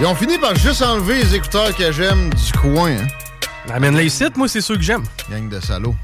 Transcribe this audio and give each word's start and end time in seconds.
Ils 0.00 0.06
ont 0.06 0.14
fini 0.14 0.38
par 0.38 0.54
juste 0.54 0.80
enlever 0.82 1.16
les 1.24 1.34
écouteurs 1.34 1.74
que 1.74 1.90
j'aime 1.90 2.30
du 2.32 2.52
coin. 2.52 2.92
Hein. 2.92 3.06
Amène 3.68 3.96
les 3.96 4.08
sites, 4.08 4.36
moi, 4.36 4.46
c'est 4.46 4.60
ceux 4.60 4.76
que 4.76 4.82
j'aime. 4.82 5.02
Gang 5.28 5.48
de 5.48 5.58
salauds. 5.58 5.96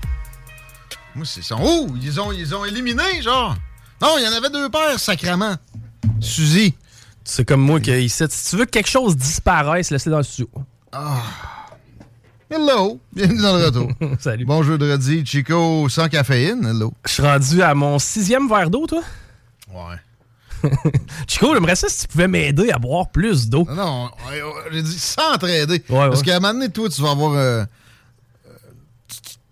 Moi, 1.14 1.24
c'est 1.24 1.44
ça. 1.44 1.54
Oh, 1.60 1.86
ils 2.02 2.20
ont, 2.20 2.32
ils 2.32 2.52
ont 2.56 2.64
éliminé, 2.64 3.22
genre. 3.22 3.54
Non, 4.02 4.16
il 4.18 4.24
y 4.24 4.28
en 4.28 4.32
avait 4.32 4.50
deux 4.50 4.68
paires, 4.68 4.98
sacrément. 4.98 5.54
Suzy. 6.18 6.74
C'est 7.22 7.44
comme 7.44 7.60
moi 7.60 7.78
qui 7.78 7.92
ici. 7.92 8.24
Si 8.28 8.50
tu 8.50 8.56
veux 8.56 8.64
que 8.64 8.70
quelque 8.70 8.90
chose 8.90 9.16
disparaisse, 9.16 9.90
laisse-le 9.92 10.10
dans 10.10 10.18
le 10.18 10.24
studio. 10.24 10.50
Ah. 10.90 11.22
Hello. 12.50 13.00
Bienvenue 13.12 13.42
dans 13.42 13.56
le 13.56 13.64
retour. 13.66 13.88
Salut. 14.18 14.44
Bon 14.44 14.64
jeudi, 14.64 15.24
Chico 15.24 15.88
sans 15.88 16.08
caféine. 16.08 16.66
Hello. 16.66 16.92
Je 17.06 17.12
suis 17.12 17.22
rendu 17.22 17.62
à 17.62 17.74
mon 17.76 18.00
sixième 18.00 18.48
verre 18.48 18.70
d'eau, 18.70 18.88
toi? 18.88 19.02
Ouais. 19.72 19.96
Chico, 21.26 21.54
j'aimerais 21.54 21.76
ça 21.76 21.88
si 21.88 22.02
tu 22.02 22.08
pouvais 22.08 22.28
m'aider 22.28 22.70
à 22.70 22.78
boire 22.78 23.10
plus 23.10 23.48
d'eau. 23.48 23.66
Non, 23.68 23.74
non, 23.76 24.10
j'ai 24.72 24.82
dit 24.82 24.98
sans 24.98 25.36
t'aider. 25.38 25.82
Ouais, 25.88 26.08
Parce 26.08 26.20
ouais. 26.20 26.24
qu'à 26.26 26.36
un 26.36 26.40
moment 26.40 26.54
donné, 26.54 26.68
toi, 26.70 26.88
tu 26.88 27.02
vas 27.02 27.10
avoir. 27.10 27.32
euh, 27.34 27.64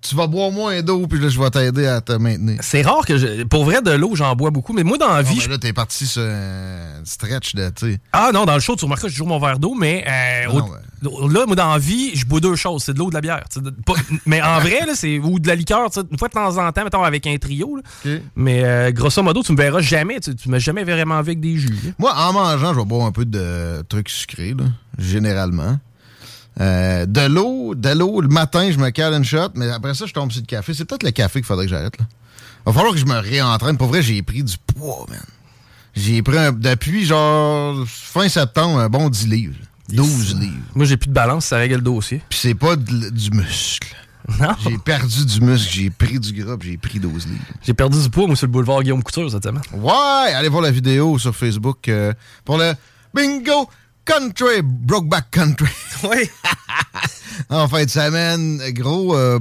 tu, 0.03 0.15
vas 0.17 0.27
boire 0.27 0.51
moins 0.51 0.83
d'eau, 0.83 1.07
puis 1.07 1.19
là, 1.21 1.29
je 1.29 1.39
vais 1.41 1.51
t'aider 1.51 1.87
à 1.87 2.01
te 2.01 2.13
maintenir. 2.13 2.59
C'est 2.61 2.83
rare 2.83 3.05
que 3.07 3.17
je. 3.19 3.45
Pour 3.45 3.65
vrai, 3.65 3.81
de 3.83 3.91
l'eau, 3.93 4.15
j'en 4.15 4.35
bois 4.37 4.51
beaucoup. 4.51 4.73
Mais 4.73 4.83
moi, 4.83 4.99
dans 4.99 5.09
la 5.13 5.23
Non, 5.23 5.29
vie. 5.29 5.37
mais 5.37 5.43
je- 5.45 5.51
là, 5.51 5.59
t'es 5.59 5.73
parti 5.73 6.07
sur 6.07 6.23
un 6.23 7.05
stretch 7.05 7.55
de, 7.55 7.69
tu 7.71 7.93
sais. 7.93 8.01
Ah 8.13 8.31
non, 8.35 8.45
dans 8.45 8.55
le 8.55 8.61
show, 8.61 8.77
tu 8.77 8.85
remarqueras, 8.85 9.09
j'ai 9.09 9.15
toujours 9.15 9.29
mon 9.29 9.39
verre 9.39 9.59
d'eau, 9.59 9.75
mais. 9.75 10.05
euh, 10.07 10.53
Non, 10.53 10.67
au- 10.67 11.29
Là, 11.29 11.47
moi, 11.47 11.57
dans 11.57 11.73
la 11.73 11.79
vie, 11.79 12.13
je 12.15 12.25
bois 12.25 12.39
deux 12.39 12.55
choses. 12.55 12.85
C'est 12.85 12.93
de 12.95 12.99
l'eau 12.99 13.07
ou 13.07 13.11
de 13.11 13.15
la 13.15 13.21
bière. 13.21 13.43
pas- 13.85 13.95
mais 14.27 14.41
en 14.41 14.61
vrai, 14.61 14.87
là, 14.87 14.93
c'est. 14.95 15.19
Ou 15.19 15.39
de 15.41 15.49
la 15.49 15.55
liqueur, 15.57 15.89
une 16.11 16.19
fois 16.19 16.29
de 16.29 16.33
temps 16.33 16.59
en 16.59 16.71
temps, 16.73 16.84
mettons, 16.84 17.03
avec 17.03 17.27
un 17.27 17.37
trio. 17.39 17.77
là. 18.05 18.13
Mais 18.37 18.63
euh, 18.65 18.93
grosso 18.93 19.21
modo, 19.23 19.43
tu 19.43 19.51
me 19.53 19.57
verras 19.57 19.81
jamais. 19.81 20.21
Tu, 20.21 20.34
tu 20.37 20.49
m'as 20.49 20.59
jamais 20.61 20.84
vraiment 20.84 21.17
avec 21.19 21.41
des 21.41 21.57
jus. 21.57 21.69
là. 21.84 21.91
Moi, 21.99 22.15
en 22.17 22.33
mangeant, 22.33 22.73
je 22.75 22.79
vais 22.79 22.84
boire 22.84 23.07
un 23.07 23.13
peu 23.13 23.25
de 23.25 23.83
trucs 23.89 24.09
sucrés, 24.11 24.55
là, 24.57 24.65
généralement. 24.99 25.79
Euh, 26.61 27.07
de 27.07 27.23
l'eau, 27.23 27.75
de 27.75 27.89
l'eau, 27.91 28.21
le 28.21 28.29
matin, 28.29 28.71
je 28.71 28.79
me 28.79 28.91
cale 28.91 29.15
une 29.15 29.25
shot, 29.25 29.49
mais 29.55 29.69
après 29.71 29.95
ça, 29.95 30.07
je 30.07 30.13
tombe 30.13 30.31
sur 30.31 30.43
le 30.43 30.47
café. 30.47 30.75
C'est 30.75 30.85
peut-être 30.85 31.03
le 31.03 31.11
café 31.11 31.41
qu'il 31.41 31.47
faudrait 31.47 31.65
que 31.67 31.71
j'arrête, 31.71 31.99
là. 31.99 32.05
Va 32.67 32.73
falloir 32.73 32.93
que 32.93 32.99
je 33.01 33.07
me 33.07 33.19
réentraîne. 33.19 33.77
Pour 33.77 33.89
vrai, 33.89 34.03
j'ai 34.03 34.23
pris 34.23 34.43
du 34.45 34.55
poids, 34.59 35.07
man. 35.09 35.19
J'ai 35.95 36.23
pris, 36.23 36.39
un- 36.39 36.53
depuis, 36.53 37.05
genre, 37.05 37.85
fin 37.87 38.29
septembre, 38.29 38.79
un 38.79 38.89
bon 38.89 39.09
10 39.09 39.27
livres. 39.27 39.57
12 39.89 40.37
livres. 40.39 40.55
Moi, 40.75 40.87
j'ai 40.87 40.97
plus 40.97 41.09
de 41.09 41.13
balance, 41.15 41.47
ça 41.47 41.57
règle 41.57 41.77
le 41.77 41.81
dossier. 41.81 42.23
Puis 42.29 42.39
c'est 42.41 42.55
pas 42.55 42.77
de- 42.77 43.11
du 43.11 43.31
muscle. 43.31 43.95
Non. 44.41 44.51
J'ai 44.63 44.79
perdu 44.79 45.27
du 45.27 45.41
muscle, 45.41 45.69
j'ai 45.73 45.91
pris 45.91 46.21
du 46.21 46.33
gras, 46.33 46.57
puis 46.57 46.71
j'ai 46.71 46.77
pris 46.77 47.01
12 47.01 47.27
livres. 47.27 47.43
J'ai 47.63 47.75
perdu 47.75 48.01
du 48.01 48.09
poids, 48.09 48.27
moi, 48.29 48.37
sur 48.37 48.47
le 48.47 48.53
boulevard 48.53 48.83
Guillaume 48.83 49.03
Couture 49.03 49.29
cette 49.31 49.43
semaine. 49.43 49.63
Ouais, 49.73 50.33
allez 50.33 50.49
voir 50.49 50.63
la 50.63 50.71
vidéo 50.71 51.19
sur 51.19 51.34
Facebook 51.34 51.89
euh, 51.89 52.13
pour 52.45 52.57
le 52.57 52.73
Bingo 53.13 53.69
Country, 54.05 54.63
Brokeback 54.63 55.31
Country. 55.31 55.69
Oui. 56.05 56.29
en 57.49 57.69
fin 57.69 57.85
de 57.85 57.91
semaine, 57.91 58.61
gros 58.73 59.15
euh, 59.15 59.39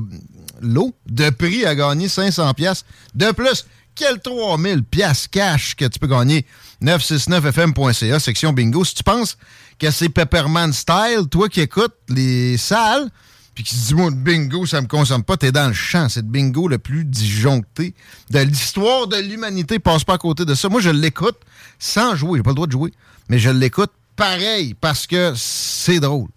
lot 0.62 0.94
de 1.08 1.32
prix 1.32 1.66
à 1.66 1.74
gagner 1.74 2.08
500 2.08 2.54
pièces. 2.54 2.86
De 3.16 3.32
plus, 3.32 3.66
quel 3.96 4.20
3000 4.20 4.84
pièces 4.84 5.28
cash 5.28 5.76
que 5.76 5.86
tu 5.86 5.98
peux 5.98 6.06
gagner? 6.06 6.46
969fm.ca 6.84 8.20
section 8.20 8.54
bingo. 8.54 8.86
Si 8.86 8.94
tu 8.94 9.04
penses 9.04 9.38
que 9.80 9.90
c'est 9.90 10.10
Pepperman 10.10 10.72
style, 10.72 11.28
toi 11.32 11.50
qui 11.50 11.62
écoutes 11.62 11.96
les 12.10 12.58
salles 12.58 13.10
puis 13.56 13.64
qui 13.64 13.76
se 13.76 13.88
dit 13.88 13.96
moi 13.96 14.12
bingo 14.12 14.66
ça 14.66 14.82
me 14.82 14.88
consomme 14.88 15.24
pas, 15.24 15.36
t'es 15.36 15.52
dans 15.52 15.68
le 15.68 15.74
champ, 15.74 16.08
c'est 16.10 16.22
le 16.22 16.28
bingo 16.28 16.68
le 16.68 16.78
plus 16.78 17.04
disjoncté 17.04 17.94
de 18.30 18.40
l'histoire 18.40 19.08
de 19.08 19.18
l'humanité, 19.18 19.78
passe 19.80 20.04
pas 20.04 20.14
à 20.14 20.18
côté 20.18 20.46
de 20.46 20.56
ça. 20.56 20.70
Moi 20.70 20.80
je 20.80 20.90
l'écoute 20.90 21.40
sans 21.80 22.16
jouer, 22.16 22.40
j'ai 22.40 22.44
pas 22.44 22.52
le 22.52 22.56
droit 22.56 22.68
de 22.68 22.72
jouer, 22.72 22.94
mais 23.30 23.40
je 23.40 23.50
l'écoute 23.50 23.92
pareil 24.22 24.76
parce 24.80 25.08
que 25.08 25.34
c'est 25.36 26.00
drôle. 26.00 26.30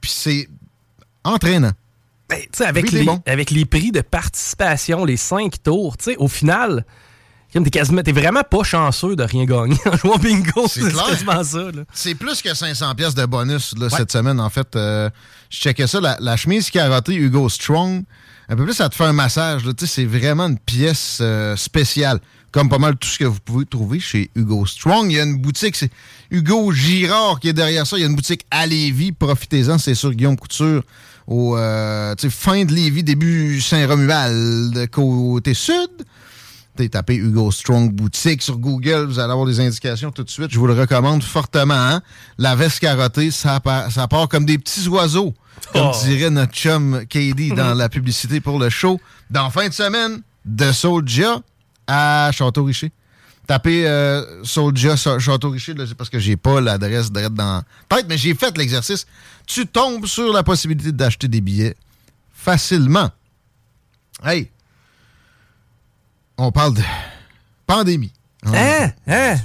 Puis 0.00 0.10
c'est 0.14 0.48
entraînant. 1.24 1.72
Ben, 2.28 2.40
avec, 2.60 2.84
Oui, 2.86 2.90
les, 2.92 3.04
bon. 3.04 3.22
avec 3.26 3.50
les 3.50 3.64
prix 3.64 3.92
de 3.92 4.00
participation, 4.00 5.04
les 5.04 5.16
cinq 5.16 5.62
tours, 5.62 5.96
au 6.18 6.28
final, 6.28 6.84
t'es 7.52 8.12
vraiment 8.12 8.42
pas 8.42 8.62
chanceux 8.62 9.16
de 9.16 9.22
rien 9.22 9.44
gagner 9.44 9.76
en 9.86 9.96
jouant 9.96 10.16
bingo. 10.16 10.66
C'est 10.68 10.80
quasiment 10.92 11.44
ça. 11.44 11.68
C'est 11.92 12.14
plus 12.14 12.40
que 12.40 12.54
500 12.54 12.94
pièces 12.94 13.14
de 13.14 13.26
bonus 13.26 13.74
là, 13.78 13.90
cette 13.90 14.12
semaine. 14.12 14.40
En 14.40 14.50
fait, 14.50 14.74
euh, 14.76 15.10
je 15.50 15.58
checkais 15.58 15.86
ça. 15.86 16.00
La, 16.00 16.16
la 16.20 16.36
chemise 16.36 16.70
carottée 16.70 17.14
Hugo 17.14 17.48
Strong, 17.48 18.04
un 18.48 18.56
peu 18.56 18.64
plus, 18.64 18.74
ça 18.74 18.88
te 18.88 18.94
fait 18.94 19.04
un 19.04 19.12
massage. 19.12 19.62
C'est 19.84 20.06
vraiment 20.06 20.48
une 20.48 20.58
pièce 20.58 21.18
euh, 21.20 21.56
spéciale. 21.56 22.20
Comme 22.52 22.68
pas 22.68 22.78
mal 22.78 22.96
tout 22.96 23.08
ce 23.08 23.18
que 23.18 23.24
vous 23.24 23.40
pouvez 23.44 23.64
trouver 23.64 23.98
chez 23.98 24.30
Hugo 24.36 24.66
Strong. 24.66 25.10
Il 25.10 25.16
y 25.16 25.20
a 25.20 25.24
une 25.24 25.38
boutique, 25.38 25.74
c'est 25.74 25.90
Hugo 26.30 26.70
Girard 26.72 27.40
qui 27.40 27.48
est 27.48 27.54
derrière 27.54 27.86
ça. 27.86 27.96
Il 27.96 28.00
y 28.00 28.04
a 28.04 28.06
une 28.08 28.14
boutique 28.14 28.44
à 28.50 28.66
Lévis. 28.66 29.12
Profitez-en, 29.12 29.78
c'est 29.78 29.94
sur 29.94 30.12
Guillaume 30.12 30.36
Couture. 30.36 30.82
Au 31.26 31.56
euh, 31.56 32.14
fin 32.30 32.64
de 32.64 32.72
Lévis, 32.74 33.04
début 33.04 33.60
Saint-Romuald, 33.60 34.88
côté 34.90 35.54
sud. 35.54 35.88
T'es 36.76 36.88
tapé 36.88 37.16
Hugo 37.16 37.50
Strong 37.50 37.92
boutique 37.92 38.40
sur 38.42 38.56
Google, 38.58 39.04
vous 39.04 39.18
allez 39.18 39.30
avoir 39.30 39.46
des 39.46 39.60
indications 39.60 40.10
tout 40.10 40.24
de 40.24 40.30
suite. 40.30 40.50
Je 40.50 40.58
vous 40.58 40.66
le 40.66 40.72
recommande 40.72 41.22
fortement. 41.22 41.74
hein. 41.74 42.02
La 42.38 42.54
veste 42.56 42.80
carottée, 42.80 43.30
ça 43.30 43.60
part, 43.60 43.92
ça 43.92 44.08
part 44.08 44.26
comme 44.28 44.46
des 44.46 44.56
petits 44.58 44.88
oiseaux, 44.88 45.34
comme 45.74 45.90
Oh. 45.94 45.96
dirait 46.06 46.30
notre 46.30 46.52
chum 46.54 47.02
KD 47.08 47.54
dans 47.54 47.74
la 47.74 47.90
publicité 47.90 48.40
pour 48.40 48.58
le 48.58 48.70
show. 48.70 48.98
Dans 49.30 49.50
fin 49.50 49.68
de 49.68 49.74
semaine, 49.74 50.22
de 50.46 50.72
Soulja 50.72 51.40
à 51.92 52.30
Château-Richer. 52.32 52.90
Tapez 53.46 53.86
euh, 53.86 54.44
Sa- 54.44 55.18
Château-Richer, 55.18 55.74
parce 55.98 56.08
que 56.08 56.18
j'ai 56.18 56.36
pas 56.36 56.60
l'adresse 56.60 57.12
direct 57.12 57.34
dans 57.34 57.62
tête, 57.88 58.06
mais 58.08 58.16
j'ai 58.16 58.34
fait 58.34 58.56
l'exercice. 58.56 59.06
Tu 59.46 59.66
tombes 59.66 60.06
sur 60.06 60.32
la 60.32 60.42
possibilité 60.42 60.92
d'acheter 60.92 61.28
des 61.28 61.40
billets 61.40 61.76
facilement. 62.32 63.10
Hey, 64.24 64.50
on 66.38 66.50
parle 66.50 66.74
de 66.74 66.82
pandémie. 67.66 68.12
Hein? 68.46 68.90
Hein? 69.06 69.36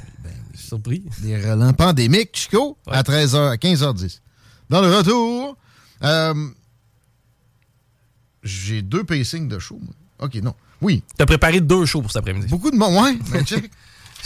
surpris. 0.56 1.04
Des 1.22 1.38
relents 1.38 1.74
pandémiques, 1.74 2.32
Chico, 2.34 2.78
à 2.88 3.02
13h, 3.02 3.52
à 3.52 3.56
15h10. 3.56 4.20
Dans 4.70 4.82
le 4.82 4.94
retour, 4.96 5.58
euh, 6.04 6.48
j'ai 8.44 8.82
deux 8.82 9.04
pacings 9.04 9.48
de 9.48 9.60
show. 9.60 9.80
Moi. 9.82 9.94
OK, 10.20 10.36
non. 10.36 10.54
Oui. 10.82 11.04
T'as 11.18 11.26
préparé 11.26 11.60
deux 11.62 11.86
shows 11.86 12.02
pour 12.02 12.12
cet 12.12 12.20
après-midi. 12.22 12.48
Beaucoup 12.48 12.72
de 12.72 12.76
monde, 12.78 12.96
ouais. 13.04 13.18
Ben, 13.32 13.46
check. 13.46 13.70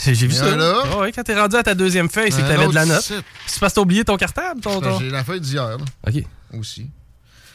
J'ai 0.04 0.14
vu 0.26 0.32
ça. 0.32 0.56
là? 0.56 0.82
Ah 0.92 0.98
ouais, 0.98 1.12
quand 1.12 1.22
t'es 1.22 1.38
rendu 1.38 1.54
à 1.56 1.62
ta 1.62 1.74
deuxième 1.74 2.08
feuille, 2.08 2.32
c'est 2.32 2.42
que 2.42 2.48
t'avais 2.48 2.66
de 2.66 2.74
la 2.74 2.86
note. 2.86 3.02
C'est 3.46 3.60
parce 3.60 3.72
que 3.72 3.76
t'as 3.76 3.82
oublié 3.82 4.04
ton 4.04 4.16
cartable, 4.16 4.60
ton. 4.60 4.80
ton- 4.80 4.98
J'ai 4.98 5.10
la 5.10 5.22
feuille 5.22 5.40
d'hier, 5.40 5.76
OK. 6.06 6.24
aussi. 6.58 6.88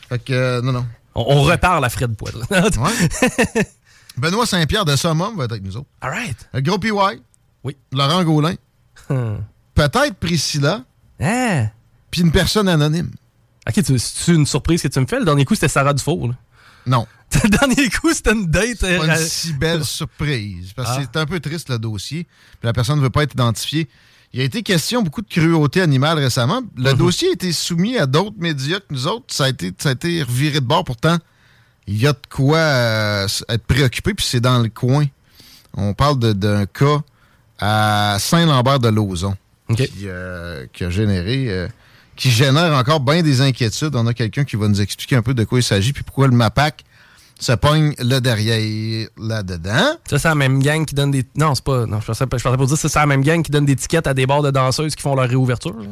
Fait 0.07 0.19
que, 0.23 0.31
euh, 0.33 0.61
non, 0.61 0.71
non. 0.71 0.85
On, 1.15 1.25
on 1.37 1.41
reparle 1.43 1.83
à 1.83 1.89
Fred 1.89 2.15
Poitre. 2.15 2.39
Ouais. 2.49 3.59
Benoît 4.17 4.45
Saint-Pierre 4.45 4.85
de 4.85 4.95
Summum 4.95 5.35
va 5.37 5.45
être 5.45 5.51
avec 5.51 5.63
nous 5.63 5.77
autres. 5.77 5.87
All 6.01 6.11
right. 6.11 6.49
Le 6.53 6.61
gros 6.61 6.77
PY. 6.79 6.91
Oui. 7.63 7.75
Laurent 7.91 8.23
Gaulin. 8.23 8.55
Hmm. 9.09 9.37
Peut-être 9.75 10.13
Priscilla. 10.15 10.83
Hein? 11.19 11.67
Puis 12.09 12.21
une 12.21 12.31
personne 12.31 12.67
anonyme. 12.69 13.11
Ok, 13.67 13.83
c'est 13.97 14.31
une 14.31 14.45
surprise 14.45 14.81
que 14.81 14.87
tu 14.87 14.99
me 14.99 15.05
fais? 15.05 15.19
Le 15.19 15.25
dernier 15.25 15.43
coup, 15.45 15.55
c'était 15.55 15.67
Sarah 15.67 15.93
Dufour. 15.93 16.29
là. 16.29 16.33
Non. 16.87 17.05
Le 17.43 17.49
dernier 17.49 17.89
coup, 17.89 18.13
c'était 18.13 18.31
une 18.31 18.47
date. 18.47 18.81
une 18.81 19.09
euh, 19.09 19.15
si 19.17 19.53
belle 19.53 19.83
surprise. 19.99 20.71
Parce 20.75 20.97
que 20.97 21.01
Ah. 21.03 21.09
c'est 21.13 21.19
un 21.19 21.25
peu 21.25 21.39
triste, 21.39 21.69
le 21.69 21.77
dossier. 21.77 22.23
Puis 22.23 22.65
la 22.65 22.73
personne 22.73 22.97
ne 22.97 23.03
veut 23.03 23.09
pas 23.09 23.23
être 23.23 23.33
identifiée. 23.33 23.87
Il 24.33 24.39
y 24.39 24.41
a 24.41 24.45
été 24.45 24.61
question 24.63 25.01
beaucoup 25.03 25.21
de 25.21 25.27
cruauté 25.29 25.81
animale 25.81 26.17
récemment. 26.19 26.61
Le 26.77 26.91
Mhm. 26.91 26.97
dossier 26.97 27.29
a 27.29 27.31
été 27.33 27.51
soumis 27.51 27.97
à 27.97 28.05
d'autres 28.05 28.35
médias 28.39 28.79
que 28.79 28.85
nous 28.91 29.07
autres. 29.07 29.25
Ça 29.33 29.45
a 29.45 29.49
été, 29.49 29.71
ça 29.77 29.89
a 29.89 29.91
été 29.93 30.23
reviré 30.23 30.59
de 30.61 30.65
bord. 30.65 30.83
Pourtant, 30.83 31.17
il 31.87 31.97
y 31.97 32.07
a 32.07 32.13
de 32.13 32.19
quoi 32.29 32.57
euh, 32.57 33.27
être 33.49 33.65
préoccupé. 33.65 34.13
Puis 34.13 34.25
c'est 34.25 34.41
dans 34.41 34.59
le 34.59 34.69
coin. 34.69 35.05
On 35.73 35.93
parle 35.93 36.19
de- 36.19 36.33
d'un 36.33 36.65
cas 36.65 37.01
à 37.59 38.17
Saint-Lambert-de-Lauzon 38.19 39.35
OK. 39.69 39.77
qui, 39.77 39.91
euh, 40.05 40.65
qui 40.73 40.83
a 40.83 40.89
généré, 40.89 41.49
euh, 41.49 41.67
qui 42.17 42.29
génère 42.31 42.73
encore 42.73 42.99
bien 42.99 43.21
des 43.21 43.39
inquiétudes. 43.41 43.95
On 43.95 44.05
a 44.07 44.13
quelqu'un 44.13 44.43
qui 44.43 44.55
va 44.57 44.67
nous 44.67 44.81
expliquer 44.81 45.15
un 45.15 45.21
peu 45.21 45.33
de 45.33 45.43
quoi 45.45 45.59
il 45.59 45.63
s'agit 45.63 45.93
puis 45.93 46.03
pourquoi 46.03 46.27
le 46.27 46.33
MAPAC 46.33 46.83
se 47.39 47.51
pogne 47.53 47.93
le 47.99 48.19
derrière 48.19 49.07
là-dedans. 49.17 49.95
Ça, 50.09 50.17
c'est 50.19 50.27
la 50.27 50.35
même 50.35 50.59
gang 50.61 50.83
qui 50.85 50.95
donne 50.95 51.11
des. 51.11 51.23
Non, 51.37 51.53
c'est 51.55 51.63
pas. 51.63 51.85
Non, 51.85 52.01
je 52.01 52.07
pensais 52.07 52.25
pas, 52.25 52.37
je 52.37 52.43
pensais 52.43 52.57
pas 52.57 52.65
dire 52.65 52.77
ça, 52.77 52.89
c'est 52.89 52.99
la 52.99 53.05
même 53.05 53.21
gang 53.23 53.41
qui 53.43 53.51
donne 53.51 53.65
des 53.65 53.75
tickets 53.75 54.07
à 54.07 54.13
des 54.13 54.25
bars 54.25 54.41
de 54.41 54.49
danseuses 54.51 54.95
qui 54.95 55.03
font 55.03 55.15
leur 55.15 55.29
réouverture. 55.29 55.75
là. 55.79 55.85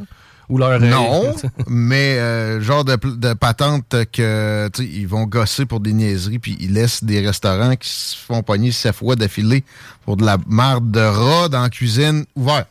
Ou 0.48 0.58
leur. 0.58 0.70
euh, 0.70 0.78
Non, 0.78 1.34
mais 1.66 2.18
euh, 2.18 2.60
genre 2.60 2.84
de, 2.84 2.96
de 2.96 3.32
patente 3.34 3.94
que 4.12 4.68
tu 4.72 4.82
sais, 4.84 4.88
ils 4.88 5.06
vont 5.08 5.24
gosser 5.24 5.66
pour 5.66 5.80
des 5.80 5.92
niaiseries 5.92 6.38
puis 6.38 6.56
ils 6.60 6.72
laissent 6.72 7.02
des 7.02 7.24
restaurants 7.24 7.74
qui 7.74 7.88
se 7.88 8.16
font 8.16 8.42
pogner 8.44 8.70
sept 8.70 8.94
fois 8.94 9.16
d'affilée 9.16 9.64
pour 10.04 10.16
de 10.16 10.24
la 10.24 10.38
marde 10.46 10.90
de 10.92 11.00
rat 11.00 11.48
dans 11.48 11.62
la 11.62 11.68
cuisine 11.70 12.24
ouverte. 12.36 12.68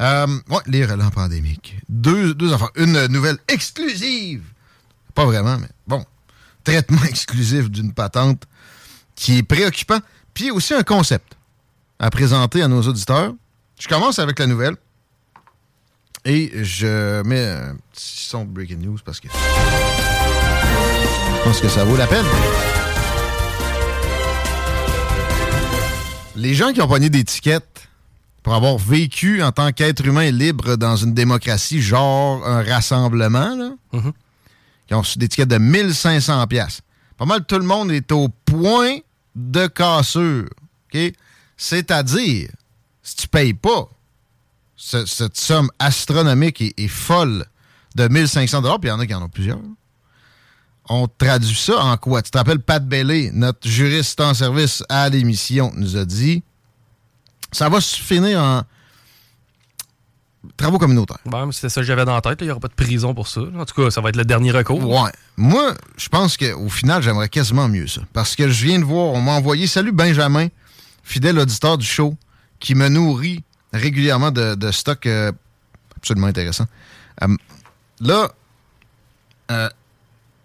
Euh, 0.00 0.26
ouais, 0.48 0.58
les 0.66 0.84
relents 0.84 1.10
pandémiques. 1.10 1.76
Deux, 1.88 2.34
affaires. 2.52 2.70
Une 2.76 3.06
nouvelle 3.06 3.38
exclusive. 3.48 4.42
Pas 5.14 5.24
vraiment, 5.24 5.58
mais 5.58 5.68
bon. 5.86 6.04
Traitement 6.64 7.02
exclusif 7.08 7.70
d'une 7.70 7.92
patente 7.92 8.44
qui 9.14 9.38
est 9.38 9.42
préoccupant. 9.42 9.98
Puis 10.32 10.50
aussi 10.50 10.74
un 10.74 10.82
concept 10.82 11.36
à 11.98 12.10
présenter 12.10 12.62
à 12.62 12.68
nos 12.68 12.82
auditeurs. 12.82 13.32
Je 13.78 13.88
commence 13.88 14.18
avec 14.18 14.38
la 14.38 14.46
nouvelle. 14.46 14.76
Et 16.24 16.64
je 16.64 17.22
mets 17.22 17.46
un 17.46 17.76
petit 17.92 18.26
son 18.26 18.46
breaking 18.46 18.78
news 18.78 18.96
parce 19.04 19.20
que 19.20 19.28
je 19.28 19.34
pense 21.44 21.60
que 21.60 21.68
ça 21.68 21.84
vaut 21.84 21.98
la 21.98 22.06
peine. 22.06 22.24
Les 26.34 26.54
gens 26.54 26.72
qui 26.72 26.80
ont 26.80 26.88
pogné 26.88 27.10
des 27.10 27.24
tickets 27.24 27.88
pour 28.44 28.54
avoir 28.54 28.78
vécu 28.78 29.42
en 29.42 29.50
tant 29.50 29.72
qu'être 29.72 30.04
humain 30.06 30.30
libre 30.30 30.76
dans 30.76 30.94
une 30.96 31.14
démocratie, 31.14 31.80
genre 31.82 32.46
un 32.46 32.62
rassemblement, 32.62 33.56
là, 33.56 33.70
Mhm. 33.92 34.12
qui 34.86 34.94
ont 34.94 35.00
reçu 35.00 35.18
des 35.18 35.28
tickets 35.28 35.48
de 35.48 35.58
1500 35.58 36.46
pièces. 36.46 36.82
Pas 37.16 37.24
mal 37.24 37.44
tout 37.46 37.58
le 37.58 37.64
monde 37.64 37.90
est 37.90 38.12
au 38.12 38.28
point 38.28 38.98
de 39.34 39.66
cassure. 39.66 40.48
C'est-à-dire, 41.56 42.48
si 43.02 43.16
tu 43.16 43.28
payes 43.28 43.54
pas 43.54 43.88
ce- 44.76 45.06
cette 45.06 45.36
somme 45.36 45.70
astronomique 45.78 46.60
et, 46.60 46.74
et 46.76 46.88
folle 46.88 47.46
de 47.94 48.08
1500 48.08 48.60
puis 48.78 48.88
il 48.88 48.92
y 48.92 48.92
en 48.92 49.00
a 49.00 49.06
qui 49.06 49.14
en 49.14 49.22
ont 49.22 49.28
plusieurs, 49.28 49.60
on 50.88 51.08
traduit 51.08 51.54
ça 51.54 51.82
en 51.82 51.96
quoi? 51.96 52.20
Tu 52.22 52.30
te 52.30 52.36
rappelles, 52.38 52.58
Pat 52.60 52.86
Bailey, 52.86 53.30
notre 53.32 53.66
juriste 53.66 54.20
en 54.20 54.34
service 54.34 54.82
à 54.88 55.08
l'émission, 55.08 55.72
nous 55.76 55.96
a 55.96 56.04
dit 56.04 56.42
ça 57.54 57.68
va 57.68 57.80
se 57.80 58.00
finir 58.00 58.40
en 58.40 58.62
travaux 60.56 60.78
communautaires. 60.78 61.18
Bon, 61.24 61.50
c'était 61.52 61.68
ça 61.68 61.80
que 61.80 61.86
j'avais 61.86 62.04
dans 62.04 62.14
la 62.14 62.20
tête. 62.20 62.38
Il 62.40 62.44
n'y 62.44 62.50
aura 62.50 62.60
pas 62.60 62.68
de 62.68 62.74
prison 62.74 63.14
pour 63.14 63.28
ça. 63.28 63.40
En 63.56 63.64
tout 63.64 63.80
cas, 63.80 63.90
ça 63.90 64.00
va 64.00 64.08
être 64.08 64.16
le 64.16 64.24
dernier 64.24 64.50
recours. 64.50 64.86
Ouais. 64.86 65.10
Moi, 65.36 65.74
je 65.96 66.08
pense 66.08 66.36
qu'au 66.36 66.68
final, 66.68 67.02
j'aimerais 67.02 67.28
quasiment 67.28 67.68
mieux 67.68 67.86
ça. 67.86 68.02
Parce 68.12 68.34
que 68.34 68.48
je 68.48 68.66
viens 68.66 68.78
de 68.78 68.84
voir, 68.84 69.12
on 69.12 69.20
m'a 69.20 69.32
envoyé 69.32 69.66
Salut 69.66 69.92
Benjamin, 69.92 70.48
fidèle 71.02 71.38
auditeur 71.38 71.78
du 71.78 71.86
show, 71.86 72.16
qui 72.58 72.74
me 72.74 72.88
nourrit 72.88 73.42
régulièrement 73.72 74.30
de, 74.30 74.54
de 74.54 74.70
stock 74.70 75.06
euh, 75.06 75.32
absolument 75.96 76.26
intéressant. 76.26 76.66
Euh, 77.22 77.36
là, 78.00 78.30
euh, 79.50 79.68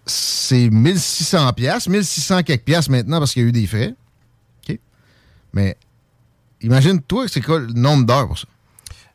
c'est 0.05 0.69
1600 0.69 1.53
pièces, 1.53 1.87
1600 1.87 2.43
quelques 2.43 2.63
pièces 2.63 2.89
maintenant 2.89 3.19
parce 3.19 3.33
qu'il 3.33 3.43
y 3.43 3.45
a 3.45 3.49
eu 3.49 3.51
des 3.51 3.67
frais. 3.67 3.95
OK? 4.67 4.77
Mais 5.53 5.75
imagine-toi 6.61 7.27
c'est 7.27 7.41
quoi 7.41 7.59
le 7.59 7.73
nombre 7.73 8.05
d'heures 8.05 8.27
pour 8.27 8.37
ça? 8.37 8.47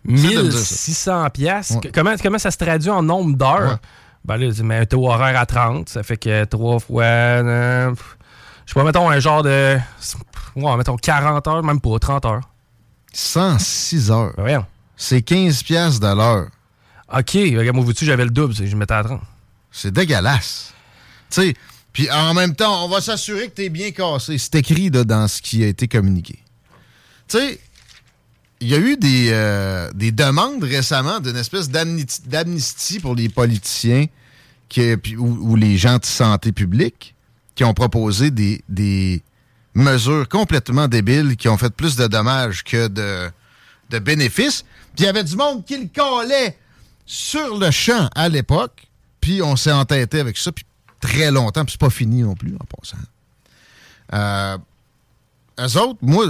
de 0.04 0.12
me 0.12 0.18
dire 0.18 0.52
ça. 0.52 0.58
1600 0.58 1.30
piastres. 1.30 1.76
Ouais. 1.76 1.90
Comment, 1.94 2.14
comment 2.22 2.38
ça 2.38 2.50
se 2.50 2.58
traduit 2.58 2.90
en 2.90 3.02
nombre 3.02 3.36
d'heures? 3.36 3.72
Ouais. 3.72 3.88
Ben 4.24 4.36
là, 4.36 4.52
tu 4.52 4.62
mets 4.62 4.78
un 4.78 4.86
taux 4.86 5.06
horaire 5.06 5.38
à 5.38 5.46
30. 5.46 5.88
Ça 5.88 6.02
fait 6.02 6.16
que 6.16 6.44
3 6.44 6.80
fois... 6.80 7.02
euh, 7.04 7.94
je 8.66 8.72
sais 8.72 8.80
pas, 8.80 8.84
mettons 8.84 9.08
un 9.08 9.20
genre 9.20 9.42
de... 9.42 9.78
Ouais, 10.56 10.76
mettons 10.76 10.96
40 10.96 11.46
heures, 11.48 11.62
même 11.62 11.80
pas 11.80 11.98
30 11.98 12.24
heures. 12.24 12.40
106 13.12 14.10
heures. 14.10 14.32
Ben. 14.36 14.64
C'est 14.96 15.22
15 15.22 15.62
pièces 15.62 16.00
de 16.00 16.06
l'heure. 16.06 16.48
OK, 17.12 17.30
regarde, 17.34 17.76
moi, 17.76 17.84
vous 17.84 17.92
j'avais 17.94 18.24
le 18.24 18.30
double. 18.30 18.54
Je 18.54 18.76
mettais 18.76 18.94
à 18.94 19.04
30. 19.04 19.20
C'est 19.70 19.92
dégueulasse. 19.92 20.72
Tu 21.30 21.42
sais, 21.42 21.54
puis 21.92 22.10
en 22.10 22.32
même 22.34 22.54
temps, 22.54 22.84
on 22.84 22.88
va 22.88 23.00
s'assurer 23.00 23.48
que 23.48 23.54
tu 23.54 23.64
es 23.64 23.68
bien 23.68 23.90
cassé. 23.90 24.38
C'est 24.38 24.54
écrit 24.56 24.90
là, 24.90 25.04
dans 25.04 25.28
ce 25.28 25.42
qui 25.42 25.62
a 25.62 25.66
été 25.66 25.86
communiqué. 25.88 26.43
Tu 27.28 27.38
sais, 27.38 27.60
il 28.60 28.68
y 28.68 28.74
a 28.74 28.78
eu 28.78 28.96
des, 28.96 29.28
euh, 29.30 29.90
des 29.94 30.12
demandes 30.12 30.62
récemment 30.62 31.20
d'une 31.20 31.36
espèce 31.36 31.68
d'amnistie 31.68 33.00
pour 33.00 33.14
les 33.14 33.28
politiciens 33.28 34.06
qui, 34.68 34.94
ou, 35.16 35.50
ou 35.50 35.56
les 35.56 35.76
gens 35.76 35.98
de 35.98 36.04
santé 36.04 36.52
publique 36.52 37.14
qui 37.54 37.64
ont 37.64 37.74
proposé 37.74 38.30
des, 38.30 38.62
des 38.68 39.22
mesures 39.74 40.28
complètement 40.28 40.88
débiles 40.88 41.36
qui 41.36 41.48
ont 41.48 41.58
fait 41.58 41.72
plus 41.72 41.96
de 41.96 42.06
dommages 42.06 42.64
que 42.64 42.88
de, 42.88 43.30
de 43.90 43.98
bénéfices. 43.98 44.62
Puis 44.94 45.04
il 45.04 45.04
y 45.04 45.08
avait 45.08 45.24
du 45.24 45.36
monde 45.36 45.64
qui 45.64 45.76
le 45.76 45.88
calait 45.88 46.56
sur 47.06 47.58
le 47.58 47.70
champ 47.70 48.08
à 48.14 48.28
l'époque, 48.28 48.86
puis 49.20 49.42
on 49.42 49.56
s'est 49.56 49.72
entêté 49.72 50.20
avec 50.20 50.38
ça, 50.38 50.52
puis 50.52 50.64
très 51.00 51.30
longtemps, 51.30 51.64
puis 51.64 51.72
c'est 51.72 51.80
pas 51.80 51.90
fini 51.90 52.22
non 52.22 52.34
plus 52.34 52.54
en 52.54 52.64
passant. 52.64 52.96
Euh, 54.12 54.58
eux 55.60 55.78
autres, 55.78 55.98
moi, 56.02 56.26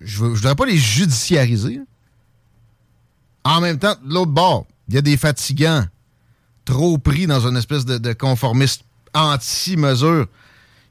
je- 0.00 0.24
ne 0.24 0.28
voudrais 0.30 0.54
pas 0.54 0.66
les 0.66 0.78
judiciariser. 0.78 1.80
En 3.44 3.60
même 3.60 3.78
temps, 3.78 3.94
de 4.04 4.12
l'autre 4.14 4.30
bord, 4.32 4.66
il 4.88 4.94
y 4.94 4.98
a 4.98 5.02
des 5.02 5.16
fatigants 5.16 5.84
trop 6.64 6.96
pris 6.98 7.26
dans 7.26 7.46
une 7.46 7.56
espèce 7.56 7.84
de, 7.84 8.12
conformisme 8.12 8.82
anti-mesure 9.12 10.26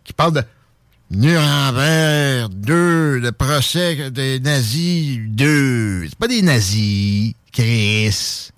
qui 0.04 0.14
parle 0.14 0.34
de 0.34 0.44
Nuremberg 1.12 2.50
2, 2.54 3.20
le 3.20 3.32
procès 3.32 4.12
des 4.12 4.40
nazis 4.40 5.20
2. 5.28 6.08
C'est 6.08 6.18
pas 6.18 6.28
des 6.28 6.42
nazis, 6.42 7.34
Chris. 7.52 8.50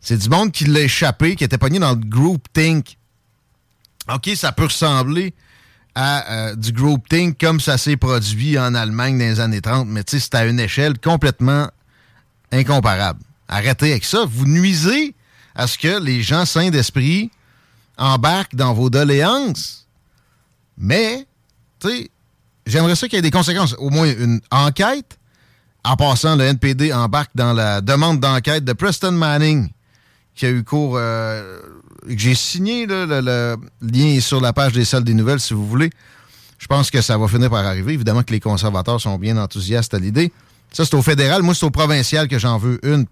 C'est 0.00 0.16
du 0.18 0.28
monde 0.28 0.52
qui 0.52 0.64
l'a 0.64 0.80
échappé, 0.80 1.36
qui 1.36 1.44
était 1.44 1.58
pogné 1.58 1.78
dans 1.78 1.90
le 1.90 1.96
group 2.04 2.46
think. 2.52 2.96
OK, 4.12 4.30
ça 4.36 4.52
peut 4.52 4.64
ressembler 4.64 5.34
à 6.00 6.30
euh, 6.30 6.54
du 6.54 6.70
group 6.70 7.08
think 7.08 7.40
comme 7.40 7.58
ça 7.58 7.76
s'est 7.76 7.96
produit 7.96 8.56
en 8.56 8.72
Allemagne 8.76 9.18
dans 9.18 9.24
les 9.24 9.40
années 9.40 9.60
30, 9.60 9.88
mais 9.88 10.04
c'est 10.06 10.32
à 10.36 10.46
une 10.46 10.60
échelle 10.60 10.96
complètement 11.00 11.68
incomparable. 12.52 13.18
Arrêtez 13.48 13.90
avec 13.90 14.04
ça. 14.04 14.24
Vous 14.24 14.46
nuisez 14.46 15.16
à 15.56 15.66
ce 15.66 15.76
que 15.76 16.00
les 16.00 16.22
gens 16.22 16.44
sains 16.44 16.70
d'esprit 16.70 17.32
embarquent 17.96 18.54
dans 18.54 18.74
vos 18.74 18.90
doléances. 18.90 19.88
Mais, 20.76 21.26
j'aimerais 22.64 22.94
ça 22.94 23.08
qu'il 23.08 23.16
y 23.16 23.18
ait 23.18 23.22
des 23.22 23.32
conséquences. 23.32 23.74
Au 23.78 23.90
moins 23.90 24.06
une 24.06 24.40
enquête. 24.52 25.18
En 25.82 25.96
passant, 25.96 26.36
le 26.36 26.44
NPD 26.44 26.92
embarque 26.92 27.32
dans 27.34 27.52
la 27.52 27.80
demande 27.80 28.20
d'enquête 28.20 28.64
de 28.64 28.72
Preston 28.72 29.12
Manning, 29.12 29.68
qui 30.36 30.46
a 30.46 30.50
eu 30.50 30.62
cours, 30.62 30.94
euh, 30.96 31.58
j'ai 32.06 32.34
signé, 32.34 32.86
le, 32.86 33.56
lien 33.80 34.20
sur 34.20 34.40
la 34.40 34.52
page 34.52 34.72
des 34.72 34.84
salles 34.84 35.04
des 35.04 35.14
nouvelles, 35.14 35.40
si 35.40 35.54
vous 35.54 35.66
voulez. 35.66 35.90
Je 36.58 36.66
pense 36.66 36.90
que 36.90 37.00
ça 37.00 37.16
va 37.16 37.28
finir 37.28 37.50
par 37.50 37.64
arriver. 37.64 37.94
Évidemment 37.94 38.22
que 38.22 38.32
les 38.32 38.40
conservateurs 38.40 39.00
sont 39.00 39.18
bien 39.18 39.36
enthousiastes 39.36 39.94
à 39.94 39.98
l'idée. 39.98 40.32
Ça, 40.72 40.84
c'est 40.84 40.94
au 40.94 41.02
fédéral. 41.02 41.42
Moi, 41.42 41.54
c'est 41.54 41.66
au 41.66 41.70
provincial 41.70 42.28
que 42.28 42.38
j'en 42.38 42.58
veux 42.58 42.78
une 42.84 43.06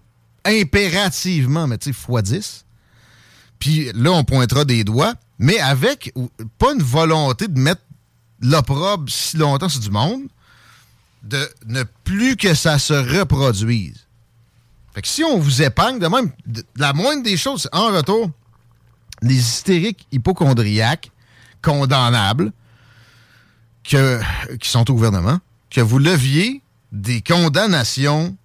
impérativement, 0.45 1.67
mais 1.67 1.77
tu 1.77 1.89
sais, 1.89 1.93
fois 1.93 2.21
10. 2.21 2.65
Puis 3.59 3.91
là, 3.93 4.11
on 4.11 4.23
pointera 4.23 4.65
des 4.65 4.83
doigts, 4.83 5.13
mais 5.39 5.59
avec 5.59 6.13
pas 6.57 6.73
une 6.73 6.83
volonté 6.83 7.47
de 7.47 7.59
mettre 7.59 7.81
l'opprobre 8.41 9.09
si 9.11 9.37
longtemps 9.37 9.69
sur 9.69 9.81
du 9.81 9.89
monde, 9.89 10.23
de 11.23 11.49
ne 11.65 11.83
plus 12.03 12.37
que 12.37 12.53
ça 12.53 12.79
se 12.79 12.93
reproduise. 12.93 14.05
Fait 14.93 15.01
que 15.01 15.07
si 15.07 15.23
on 15.23 15.39
vous 15.39 15.61
épargne, 15.61 15.99
de 15.99 16.07
même, 16.07 16.31
la 16.75 16.93
moindre 16.93 17.23
des 17.23 17.37
choses, 17.37 17.67
en 17.71 17.87
retour, 17.87 18.31
les 19.21 19.35
hystériques 19.35 20.07
hypochondriaques 20.11 21.11
condamnables 21.61 22.51
qui 23.83 23.97
sont 24.63 24.89
au 24.91 24.93
gouvernement, 24.93 25.39
que 25.69 25.81
vous 25.81 25.97
leviez 25.97 26.61
des 26.91 27.21
condamnations 27.21 28.35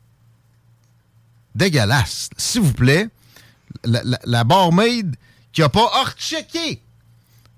dégueulasses. 1.55 2.31
S'il 2.37 2.62
vous 2.62 2.73
plaît, 2.73 3.09
la, 3.85 4.45
barmaid 4.45 5.17
qui 5.52 5.61
n'a 5.61 5.69
pas 5.69 5.91
hors-checké 5.95 6.81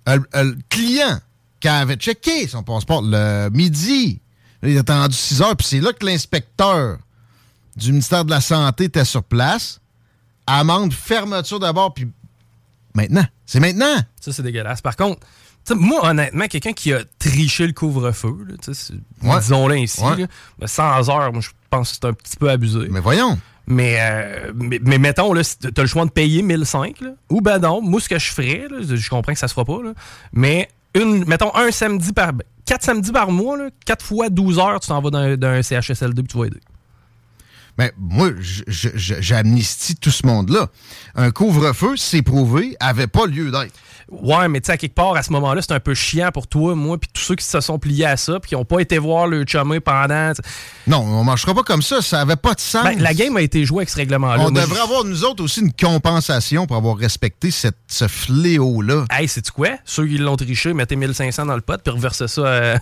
le 0.06 0.56
client 0.68 1.20
qui 1.60 1.68
avait 1.68 1.96
checké 1.96 2.46
son 2.46 2.62
passeport 2.62 3.02
le 3.02 3.48
midi, 3.50 4.20
il 4.62 4.76
a 4.76 4.80
attendu 4.80 5.16
6 5.16 5.42
heures, 5.42 5.56
puis 5.56 5.66
c'est 5.66 5.80
là 5.80 5.92
que 5.92 6.04
l'inspecteur 6.04 6.98
du 7.76 7.90
ministère 7.90 8.24
de 8.24 8.30
la 8.30 8.40
Santé 8.40 8.84
était 8.84 9.04
sur 9.04 9.24
place. 9.24 9.80
Amende, 10.46 10.92
fermeture 10.92 11.58
d'abord, 11.58 11.94
puis 11.94 12.10
maintenant. 12.94 13.24
C'est 13.46 13.60
maintenant. 13.60 13.96
Ça, 14.20 14.32
c'est 14.32 14.42
dégueulasse. 14.42 14.80
Par 14.80 14.96
contre, 14.96 15.26
moi, 15.72 16.08
honnêtement, 16.08 16.46
quelqu'un 16.46 16.72
qui 16.72 16.92
a 16.92 17.00
triché 17.18 17.66
le 17.66 17.72
couvre-feu, 17.72 18.46
disons-le 19.22 19.74
ainsi, 19.76 20.02
100 20.64 21.08
heures, 21.08 21.32
moi, 21.32 21.40
je 21.40 21.50
pense 21.70 21.90
que 21.90 21.96
c'est 22.00 22.06
un 22.06 22.12
petit 22.12 22.36
peu 22.36 22.50
abusé. 22.50 22.88
Mais 22.90 23.00
voyons. 23.00 23.38
Mais, 23.66 23.96
euh, 23.98 24.52
mais, 24.54 24.98
mettons, 24.98 25.32
là, 25.32 25.42
tu 25.42 25.68
as 25.74 25.82
le 25.82 25.88
choix 25.88 26.04
de 26.04 26.10
payer 26.10 26.42
1005, 26.42 27.00
ou 27.30 27.40
ben 27.40 27.58
non, 27.58 27.80
moi, 27.80 27.98
ce 27.98 28.10
que 28.10 28.18
je 28.18 28.30
ferais, 28.30 28.66
je 28.82 29.08
comprends 29.08 29.32
que 29.32 29.38
ça 29.38 29.48
se 29.48 29.54
fera 29.54 29.64
pas, 29.64 29.78
mais 30.34 30.68
une, 30.94 31.24
mettons, 31.24 31.54
un 31.54 31.70
samedi 31.70 32.12
par. 32.12 32.32
Quatre 32.66 32.82
samedis 32.82 33.12
par 33.12 33.30
mois, 33.30 33.58
quatre 33.84 34.02
fois 34.02 34.30
12 34.30 34.58
heures, 34.58 34.80
tu 34.80 34.88
t'en 34.88 35.02
vas 35.02 35.10
dans, 35.10 35.36
dans 35.36 35.48
un 35.48 35.62
CHSLD 35.62 36.22
et 36.22 36.24
tu 36.24 36.38
vas 36.38 36.46
aider. 36.46 36.60
Mais 37.78 37.92
moi, 37.98 38.30
j'amnistie 38.68 39.96
tout 39.96 40.10
ce 40.10 40.26
monde-là. 40.26 40.68
Un 41.16 41.30
couvre-feu, 41.30 41.94
c'est 41.96 42.22
prouvé, 42.22 42.76
avait 42.78 43.08
pas 43.08 43.26
lieu 43.26 43.50
d'être. 43.50 43.74
Ouais, 44.10 44.48
mais 44.48 44.60
tu 44.60 44.66
sais, 44.66 44.72
à 44.72 44.76
quelque 44.76 44.94
part, 44.94 45.16
à 45.16 45.22
ce 45.22 45.32
moment-là, 45.32 45.62
c'est 45.62 45.72
un 45.72 45.80
peu 45.80 45.94
chiant 45.94 46.30
pour 46.30 46.46
toi, 46.46 46.74
moi, 46.74 46.98
puis 46.98 47.08
tous 47.12 47.22
ceux 47.22 47.34
qui 47.34 47.44
se 47.44 47.60
sont 47.60 47.78
pliés 47.78 48.04
à 48.04 48.16
ça, 48.16 48.38
puis 48.38 48.50
qui 48.50 48.54
n'ont 48.54 48.64
pas 48.64 48.80
été 48.80 48.98
voir 48.98 49.26
le 49.26 49.44
chumé 49.46 49.80
pendant. 49.80 50.32
Non, 50.86 50.98
on 50.98 51.24
marchera 51.24 51.54
pas 51.54 51.62
comme 51.62 51.82
ça, 51.82 52.02
ça 52.02 52.20
avait 52.20 52.36
pas 52.36 52.54
de 52.54 52.60
sens. 52.60 52.84
Ben, 52.84 53.00
la 53.00 53.14
game 53.14 53.36
a 53.36 53.42
été 53.42 53.64
jouée 53.64 53.78
avec 53.78 53.90
ce 53.90 53.96
règlement-là. 53.96 54.44
On 54.44 54.50
devrait 54.50 54.80
avoir, 54.80 55.04
nous 55.04 55.24
autres, 55.24 55.42
aussi 55.42 55.60
une 55.60 55.72
compensation 55.72 56.66
pour 56.66 56.76
avoir 56.76 56.96
respecté 56.96 57.50
cette, 57.50 57.78
ce 57.88 58.06
fléau-là. 58.06 59.04
Hey, 59.10 59.26
c'est 59.26 59.50
quoi? 59.50 59.70
Ceux 59.84 60.06
qui 60.06 60.18
l'ont 60.18 60.36
triché, 60.36 60.74
mettez 60.74 60.96
1500 60.96 61.46
dans 61.46 61.56
le 61.56 61.62
pot, 61.62 61.80
puis 61.82 61.92
reversez 61.92 62.28
ça 62.28 62.74
à, 62.74 62.78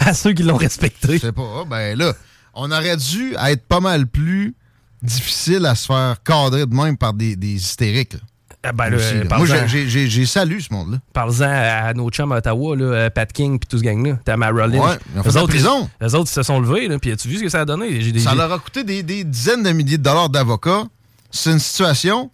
à 0.00 0.14
ceux 0.14 0.32
qui 0.32 0.42
l'ont 0.42 0.56
respecté. 0.56 1.14
Je 1.14 1.18
sais 1.18 1.32
pas, 1.32 1.64
ben 1.68 1.96
là 1.96 2.12
on 2.56 2.70
aurait 2.72 2.96
dû 2.96 3.34
être 3.46 3.64
pas 3.66 3.80
mal 3.80 4.06
plus 4.06 4.54
difficile 5.02 5.66
à 5.66 5.74
se 5.74 5.86
faire 5.86 6.16
cadrer 6.24 6.66
de 6.66 6.74
même 6.74 6.96
par 6.96 7.12
des, 7.12 7.36
hystériques. 7.42 8.16
Ah, 8.62 8.72
ben, 8.72 8.90
Moi, 9.36 9.46
j'ai 9.46 10.26
salué 10.26 10.60
ce 10.60 10.72
monde-là. 10.72 10.98
Parle-en 11.12 11.44
à, 11.44 11.94
nos 11.94 12.10
chums 12.10 12.32
à 12.32 12.38
Ottawa, 12.38 12.74
là, 12.74 12.84
euh, 12.84 13.10
Pat 13.10 13.32
King 13.32 13.60
puis 13.60 13.68
tout 13.68 13.78
ce 13.78 13.82
gang-là. 13.84 14.18
T'as 14.24 14.36
Marilyn. 14.36 14.80
Ouais, 14.80 14.98
ils 15.14 15.20
ont 15.20 15.22
fait 15.22 15.36
autres, 15.36 15.48
prison. 15.48 15.88
Les 16.00 16.14
autres, 16.16 16.28
ils 16.30 16.34
se 16.34 16.42
sont 16.42 16.58
levés. 16.58 16.88
Puis 16.98 17.12
as-tu 17.12 17.28
vu 17.28 17.38
ce 17.38 17.42
que 17.44 17.48
ça 17.48 17.60
a 17.60 17.64
donné? 17.64 18.18
ça 18.18 18.34
leur 18.34 18.52
a 18.52 18.58
coûté 18.58 18.82
des, 18.82 19.22
dizaines 19.22 19.62
de 19.62 19.70
milliers 19.70 19.98
de 19.98 20.02
dollars 20.02 20.30
d'avocats. 20.30 20.84
C'est 21.30 21.52
une 21.52 21.60
situation 21.60 22.30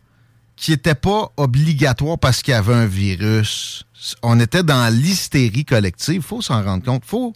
qui 0.56 0.70
n'était 0.70 0.94
pas 0.94 1.32
obligatoire 1.36 2.18
parce 2.18 2.40
qu'il 2.40 2.52
y 2.52 2.56
avait 2.56 2.74
un 2.74 2.86
virus. 2.86 3.84
On 4.22 4.40
était 4.40 4.62
dans 4.62 4.90
l'hystérie 4.94 5.64
collective. 5.66 6.14
Il 6.14 6.22
faut 6.22 6.40
s'en 6.40 6.62
rendre 6.62 6.84
compte. 6.84 7.02
Il 7.04 7.10
faut 7.10 7.34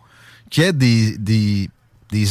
qu'il 0.49 0.63
y 0.63 0.67
ait 0.67 0.73
des 0.73 1.19
des 1.19 1.69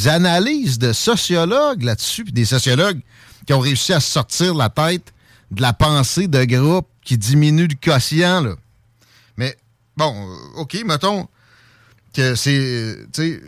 analyses 0.08 0.79
de 0.79 0.94
sociologues 0.94 1.84
là-dessus, 1.84 2.24
puis 2.24 2.34
des 2.34 2.46
sociologues 2.46 3.01
qui 3.46 3.53
ont 3.53 3.60
réussi 3.60 3.94
à 3.94 4.00
sortir 4.00 4.55
la 4.55 4.70
tête 4.70 5.13
de 5.51 5.62
la 5.62 5.74
pensée 5.74 6.27
de 6.27 6.44
groupe 6.46 6.88
qui 7.03 7.17
diminue 7.17 7.67
le 7.67 7.75
quotient. 7.75 8.41
Là. 8.41 8.55
Mais 9.38 9.55
bon, 9.96 10.13
euh, 10.13 10.62
OK, 10.62 10.77
mettons 10.86 11.27
que 12.13 12.36
c'est. 12.36 12.98
Tu 13.13 13.34
sais, 13.34 13.41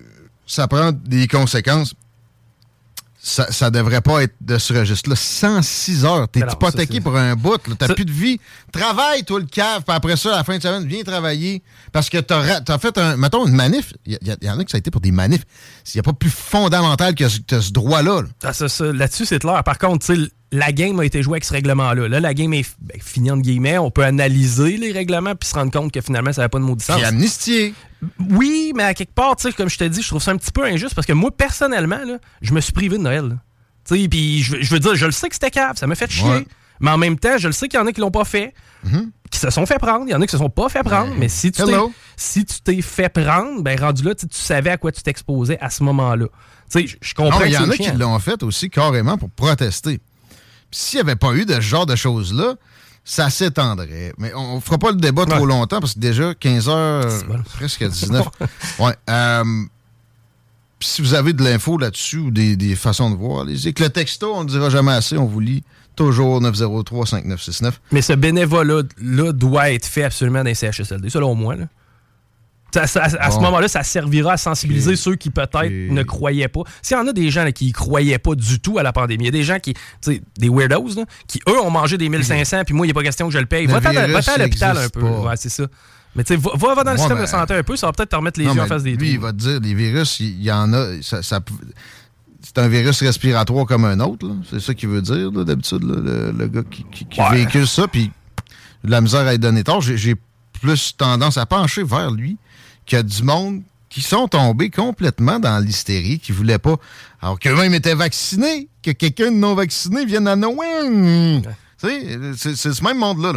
ça 0.46 0.68
prend 0.68 0.92
des 0.92 1.28
conséquences 1.28 1.94
ça, 3.28 3.52
ça 3.52 3.70
devrait 3.70 4.00
pas 4.00 4.24
être 4.24 4.36
de 4.40 4.58
ce 4.58 4.74
registre-là. 4.74 5.16
106 5.18 6.06
heures. 6.06 6.30
T'es 6.30 6.40
hypothéqué 6.40 7.02
pour 7.02 7.18
un 7.18 7.36
bout. 7.36 7.60
T'as 7.78 7.94
plus 7.94 8.06
de 8.06 8.12
vie. 8.12 8.40
Travaille, 8.72 9.26
toi, 9.26 9.40
le 9.40 9.46
cave. 9.46 9.84
Puis 9.86 9.96
après 9.96 10.16
ça, 10.16 10.34
à 10.34 10.38
la 10.38 10.44
fin 10.46 10.58
de 10.58 10.64
semaine, 10.64 10.88
viens 10.88 11.04
travailler. 11.04 11.62
Parce 11.92 12.10
que 12.10 12.20
t'as 12.20 12.62
as 12.66 12.78
fait 12.78 12.98
un. 12.98 13.18
Mettons, 13.18 13.46
une 13.46 13.56
manif. 13.56 13.94
Il 14.06 14.18
y, 14.22 14.50
en 14.50 14.60
a 14.60 14.64
qui 14.64 14.72
ça 14.72 14.78
a 14.78 14.80
été 14.80 14.92
pour 14.92 15.02
des 15.02 15.12
manifs. 15.12 15.44
Il 15.94 15.98
n'y 15.98 16.00
a 16.00 16.04
pas 16.04 16.14
plus 16.14 16.30
fondamental 16.30 17.16
que, 17.16 17.28
ce 17.28 17.72
droit-là. 17.72 18.24
Ah, 18.44 18.52
là-dessus, 18.94 19.26
c'est 19.26 19.40
clair. 19.40 19.62
Par 19.64 19.78
contre, 19.78 20.06
la 20.54 20.72
game 20.72 20.98
a 21.00 21.06
été 21.06 21.22
jouée 21.22 21.34
avec 21.34 21.44
ce 21.44 21.54
règlement-là. 21.54 22.08
Là, 22.08 22.20
la 22.22 22.34
game 22.34 22.54
est 22.54 22.66
ben, 22.80 22.98
finie, 23.02 23.32
entre 23.32 23.42
guillemets. 23.42 23.78
On 23.78 23.92
peut 23.92 24.06
analyser 24.06 24.78
les 24.78 24.94
règlements 24.94 25.36
puis 25.36 25.50
se 25.50 25.56
rendre 25.56 25.72
compte 25.72 25.92
que 25.92 26.00
finalement, 26.00 26.32
ça 26.32 26.42
n'avait 26.42 26.50
pas 26.50 26.60
de 26.60 26.64
maudit 26.64 26.86
sens. 26.86 27.04
amnistié. 27.04 27.74
Oui, 28.30 28.74
mais 28.76 28.84
à 28.84 28.94
quelque 28.94 29.14
part, 29.14 29.36
comme 29.56 29.70
je 29.70 29.78
te 29.78 29.84
dis, 29.84 30.02
je 30.02 30.08
trouve 30.08 30.22
ça 30.22 30.32
un 30.32 30.38
petit 30.38 30.52
peu 30.52 30.64
injuste 30.64 30.94
parce 30.94 31.08
que 31.08 31.14
moi, 31.14 31.32
personnellement, 31.32 32.04
là, 32.06 32.18
je 32.42 32.54
me 32.54 32.62
suis 32.62 32.74
privé 32.74 32.98
de 32.98 33.04
Noël. 33.04 33.38
Puis 33.86 34.44
je, 34.44 34.62
je, 34.62 34.74
veux 34.74 34.80
dire, 34.80 34.96
je 34.96 35.06
le 35.06 35.12
sais 35.12 35.30
que 35.30 35.36
c'était 35.36 35.52
cave, 35.52 35.78
ça 35.78 35.88
m'a 35.88 35.96
fait 35.96 36.12
chier. 36.12 36.46
Mais 36.80 36.92
en 36.92 36.98
même 36.98 37.18
temps, 37.18 37.38
je 37.38 37.48
le 37.48 37.54
sais 37.54 37.68
qu'il 37.68 37.80
y 37.80 37.82
en 37.82 37.88
a 37.88 37.92
qui 37.92 38.02
l'ont 38.02 38.12
pas 38.12 38.26
fait, 38.26 38.54
mm-hmm. 38.86 39.10
qui 39.32 39.40
se 39.40 39.50
sont 39.50 39.66
fait 39.66 39.80
prendre. 39.80 40.06
Il 40.08 40.12
y 40.12 40.16
en 40.16 40.22
a 40.22 40.26
qui 40.26 40.32
se 40.32 40.38
sont 40.38 40.50
pas 40.50 40.70
fait 40.70 40.84
prendre. 40.84 41.14
mais 41.18 41.30
si 41.30 41.52
tu 41.52 41.64
t'es 41.64 41.74
si 42.16 42.46
tu 42.46 42.62
t'es 42.62 42.82
fait 42.82 43.10
prendre, 43.10 43.62
ben 43.64 43.80
rendu 43.80 44.04
là, 44.04 44.14
tu 44.14 44.28
savais 44.32 44.70
à 44.70 44.78
quoi 44.78 44.92
tu 44.92 45.02
t'exposais 45.02 45.58
à 45.60 45.70
ce 45.70 45.84
moment-là. 45.84 46.28
Je 46.76 47.14
comprends. 47.16 47.44
Il 47.46 47.52
y 47.52 47.58
en 47.58 47.70
a 47.70 47.76
qui 47.76 47.92
l'ont 47.92 48.20
fait 48.20 48.44
aussi 48.44 48.70
carrément 48.70 49.18
pour 49.18 49.30
protester. 49.30 50.00
S'il 50.70 50.98
n'y 50.98 51.02
avait 51.02 51.16
pas 51.16 51.34
eu 51.34 51.46
de 51.46 51.54
ce 51.54 51.62
genre 51.62 51.86
de 51.86 51.96
choses-là, 51.96 52.56
ça 53.08 53.30
s'étendrait. 53.30 54.14
Mais 54.18 54.34
on 54.36 54.56
ne 54.56 54.60
fera 54.60 54.78
pas 54.78 54.92
le 54.92 54.98
débat 54.98 55.26
trop 55.26 55.46
longtemps 55.46 55.80
parce 55.80 55.94
que 55.94 56.00
déjà 56.00 56.34
15 56.36 56.68
heures, 56.68 57.24
presque 57.56 57.88
19. 57.88 58.28
ouais. 58.80 58.94
Euh, 59.10 59.44
si 60.82 61.02
vous 61.02 61.14
avez 61.14 61.32
de 61.32 61.42
l'info 61.42 61.78
là-dessus 61.78 62.18
ou 62.18 62.32
des, 62.32 62.76
façons 62.76 63.10
de 63.10 63.16
voir, 63.16 63.44
allez-y. 63.44 63.74
Que 63.74 63.84
le 63.84 63.90
texto, 63.90 64.36
on 64.36 64.44
ne 64.44 64.50
dira 64.50 64.70
jamais 64.70 64.92
assez, 64.92 65.18
on 65.18 65.26
vous 65.26 65.40
lit 65.40 65.64
toujours 65.96 66.42
903-5969. 66.42 67.72
Mais 67.94 68.02
ce 68.02 68.12
bénévolat-là 68.12 69.32
doit 69.32 69.72
être 69.72 69.86
fait 69.86 70.04
absolument 70.04 70.40
dans 70.40 70.46
les 70.46 70.56
CHSLD, 70.56 71.10
selon 71.10 71.34
moi. 71.34 71.56
Là 71.56 71.66
à 72.76 72.88
ce 72.88 73.40
moment-là, 73.40 73.68
ça 73.68 73.84
servira 73.84 74.34
à 74.34 74.38
sensibiliser 74.38 74.96
ceux 74.96 75.16
qui 75.16 75.30
peut-être 75.30 75.70
ne 75.70 76.04
croyaient 76.04 76.48
pas. 76.48 76.62
S'il 76.82 76.98
y 76.98 77.00
en 77.00 77.08
a 77.08 77.14
des 77.14 77.30
gens 77.30 77.50
qui 77.52 77.68
ne 77.68 77.74
croyaient 77.74 78.20
pas 78.20 78.36
du 78.36 78.60
tout 78.60 78.78
à 78.78 78.84
la 78.84 78.94
pandémie, 78.94 79.24
il 79.24 79.28
y 79.28 79.30
a 79.30 79.32
des 79.32 79.44
gens 79.44 79.60
qui, 79.60 79.74
des 80.06 80.50
weirdos, 80.50 81.06
qui 81.28 81.40
eux 81.48 81.60
ont 81.60 81.72
mangé 81.72 81.98
des 81.98 82.10
1500, 82.10 82.64
puis 82.66 82.74
moi, 82.74 82.86
il 82.86 82.90
n'y 82.90 82.92
a 82.92 82.94
pas 82.94 83.04
question 83.04 83.28
que 83.28 83.34
je 83.34 83.40
le 83.40 83.46
paye. 83.46 83.66
va, 83.66 83.78
à 83.78 84.38
l'hôpital 84.38 84.78
un 84.78 84.90
peu. 84.90 85.02
Ouais, 85.02 85.36
c'est 85.36 85.50
ça. 85.50 85.66
Mais 86.16 86.24
tu 86.24 86.34
sais, 86.34 86.42
va, 86.42 86.74
va, 86.74 86.84
dans 86.84 86.94
le 86.94 86.98
système 86.98 87.22
de 87.22 87.26
santé 87.28 87.54
un 87.54 87.64
peu, 87.64 87.76
ça 87.76 87.88
va 87.88 87.94
peut-être 87.94 88.10
te 88.10 88.16
remettre 88.16 88.40
les 88.40 88.46
yeux 88.46 88.60
en 88.60 88.66
face 88.66 88.84
des 88.84 88.96
Lui, 88.96 89.12
il 89.12 89.20
va 89.20 89.32
te 89.32 89.38
dire, 89.38 89.60
les 89.60 89.74
virus, 89.74 90.20
il 90.20 90.42
y, 90.42 90.52
en 90.52 90.74
a. 90.74 91.02
Ça, 91.02 91.22
c'est 91.22 92.58
un 92.60 92.68
virus 92.68 93.02
respiratoire 93.02 93.66
comme 93.66 93.86
un 93.86 94.00
autre. 94.00 94.28
C'est 94.50 94.60
ça 94.60 94.74
qu'il 94.74 94.90
veut 94.90 95.02
dire, 95.02 95.32
d'habitude, 95.32 95.84
le, 95.84 96.48
gars 96.48 96.62
qui, 96.70 97.08
véhicule 97.32 97.68
ça, 97.68 97.88
puis 97.88 98.12
la 98.84 99.02
misère 99.02 99.28
à 99.28 99.34
être 99.34 99.42
donné 99.42 99.64
tort. 99.64 99.82
J'ai 99.82 100.16
plus 100.60 100.96
tendance 100.98 101.38
à 101.38 101.46
pencher 101.46 101.84
vers 101.84 102.10
lui 102.10 102.38
qu'il 102.88 102.98
y 102.98 103.00
a 103.00 103.04
du 103.04 103.22
monde 103.22 103.62
qui 103.90 104.02
sont 104.02 104.28
tombés 104.28 104.70
complètement 104.70 105.40
dans 105.40 105.64
l'hystérie, 105.64 106.20
qui 106.20 106.32
ne 106.32 106.38
voulaient 106.38 106.60
pas, 106.60 106.76
alors 107.22 107.40
qu'eux-mêmes 107.40 107.74
étaient 107.74 107.96
vaccinés, 107.96 108.68
que 108.82 108.92
quelqu'un 108.92 109.32
de 109.32 109.38
non 109.38 109.54
vacciné 109.54 110.06
vienne 110.06 110.28
à 110.28 110.36
Noël. 110.36 111.42
C'est 111.78 112.56
ce 112.56 112.84
même 112.84 112.98
monde-là. 112.98 113.34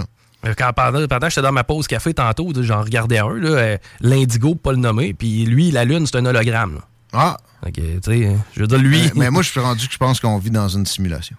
Euh, 0.47 0.55
quand, 0.57 0.73
pendant, 0.75 1.07
pendant 1.07 1.27
que 1.27 1.31
j'étais 1.31 1.43
dans 1.43 1.53
ma 1.53 1.65
pause 1.65 1.87
café 1.87 2.15
tantôt, 2.15 2.51
j'en 2.63 2.81
regardais 2.83 3.19
un, 3.19 3.29
euh, 3.29 3.77
l'indigo, 4.01 4.55
pas 4.55 4.73
le 4.73 4.79
nommer, 4.79 5.13
puis 5.13 5.45
lui, 5.45 5.71
la 5.71 5.85
lune, 5.85 6.07
c'est 6.07 6.17
un 6.17 6.25
hologramme. 6.25 6.81
Ah! 7.13 7.37
Ok, 7.67 7.75
tu 7.75 8.01
sais, 8.03 8.37
je 8.55 8.61
veux 8.61 8.67
dire, 8.67 8.79
lui... 8.79 9.03
Mais, 9.03 9.11
mais 9.17 9.31
moi, 9.31 9.43
je 9.43 9.51
suis 9.51 9.61
rendu 9.61 9.87
que 9.87 9.93
je 9.93 9.99
pense 9.99 10.19
qu'on 10.19 10.39
vit 10.39 10.51
dans 10.51 10.69
une 10.69 10.87
simulation. 10.87 11.37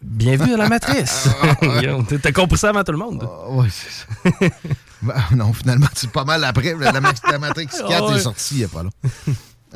Bienvenue 0.00 0.54
à 0.54 0.56
la 0.56 0.68
matrice. 0.68 1.28
T'as 2.22 2.32
compris 2.32 2.58
ça 2.58 2.70
avant 2.70 2.84
tout 2.84 2.92
le 2.92 2.98
monde. 2.98 3.26
Ah, 3.26 3.46
oui, 3.50 3.68
c'est 3.70 3.90
ça. 3.90 4.46
Ben, 5.04 5.14
non, 5.36 5.52
finalement, 5.52 5.86
c'est 5.94 6.10
pas 6.10 6.24
mal 6.24 6.42
après. 6.44 6.74
La, 6.78 7.00
Matrix 7.00 7.66
4 7.66 7.88
ah, 7.90 8.16
est 8.16 8.20
sortie 8.20 8.54
il 8.54 8.58
n'y 8.58 8.64
a 8.64 8.68
pas 8.68 8.82
long. 8.82 8.90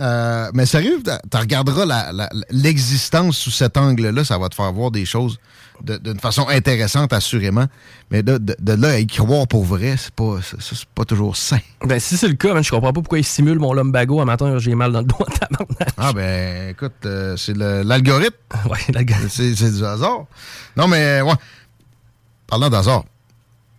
Euh, 0.00 0.50
mais 0.54 0.66
sérieux, 0.66 1.02
tu 1.02 1.36
regarderas 1.36 2.12
l'existence 2.50 3.36
sous 3.36 3.50
cet 3.50 3.76
angle-là, 3.76 4.24
ça 4.24 4.38
va 4.38 4.48
te 4.48 4.54
faire 4.54 4.72
voir 4.72 4.90
des 4.90 5.04
choses 5.04 5.38
d'une 5.82 6.18
façon 6.18 6.48
intéressante, 6.48 7.12
assurément. 7.12 7.66
Mais 8.10 8.22
de, 8.22 8.38
de, 8.38 8.72
là 8.72 8.90
à 8.90 8.98
y 8.98 9.06
croire 9.06 9.46
pour 9.46 9.64
vrai, 9.64 9.96
c'est 9.96 10.14
pas, 10.14 10.38
c'est 10.58 10.84
pas 10.94 11.04
toujours 11.04 11.36
sain. 11.36 11.60
Ben, 11.84 12.00
si 12.00 12.16
c'est 12.16 12.28
le 12.28 12.34
cas, 12.34 12.60
je 12.60 12.70
comprends 12.70 12.92
pas 12.92 13.00
pourquoi 13.00 13.18
il 13.18 13.24
simule 13.24 13.58
mon 13.58 13.72
lumbago 13.72 14.20
un 14.20 14.24
matin, 14.24 14.58
j'ai 14.58 14.74
mal 14.74 14.92
dans 14.92 15.00
le 15.00 15.06
doigt. 15.06 15.26
ah, 15.96 16.12
ben, 16.12 16.70
écoute, 16.70 16.92
euh, 17.04 17.36
c'est 17.36 17.56
l'algorithme. 17.56 18.36
ouais, 18.70 18.78
l'algorithme. 18.92 19.28
C'est 19.28 19.70
du 19.70 19.84
hasard. 19.84 20.24
Non, 20.76 20.88
mais, 20.88 21.22
ouais. 21.22 21.34
Parlant 22.46 22.70
d'hasard, 22.70 23.04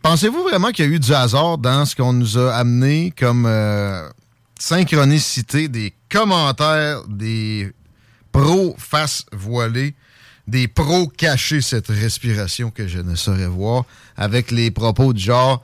pensez-vous 0.01 0.43
vraiment 0.43 0.71
qu'il 0.71 0.85
y 0.85 0.87
a 0.87 0.91
eu 0.91 0.99
du 0.99 1.13
hasard 1.13 1.57
dans 1.57 1.85
ce 1.85 1.95
qu'on 1.95 2.13
nous 2.13 2.37
a 2.37 2.53
amené 2.55 3.13
comme 3.17 3.45
euh, 3.45 4.09
synchronicité 4.59 5.67
des 5.67 5.93
commentaires 6.09 7.03
des 7.07 7.71
pros 8.31 8.75
face 8.77 9.25
voilés 9.31 9.95
des 10.47 10.67
pros 10.67 11.07
cacher 11.07 11.61
cette 11.61 11.87
respiration 11.87 12.71
que 12.71 12.87
je 12.87 12.99
ne 12.99 13.15
saurais 13.15 13.47
voir 13.47 13.85
avec 14.17 14.51
les 14.51 14.71
propos 14.71 15.13
du 15.13 15.21
genre 15.21 15.63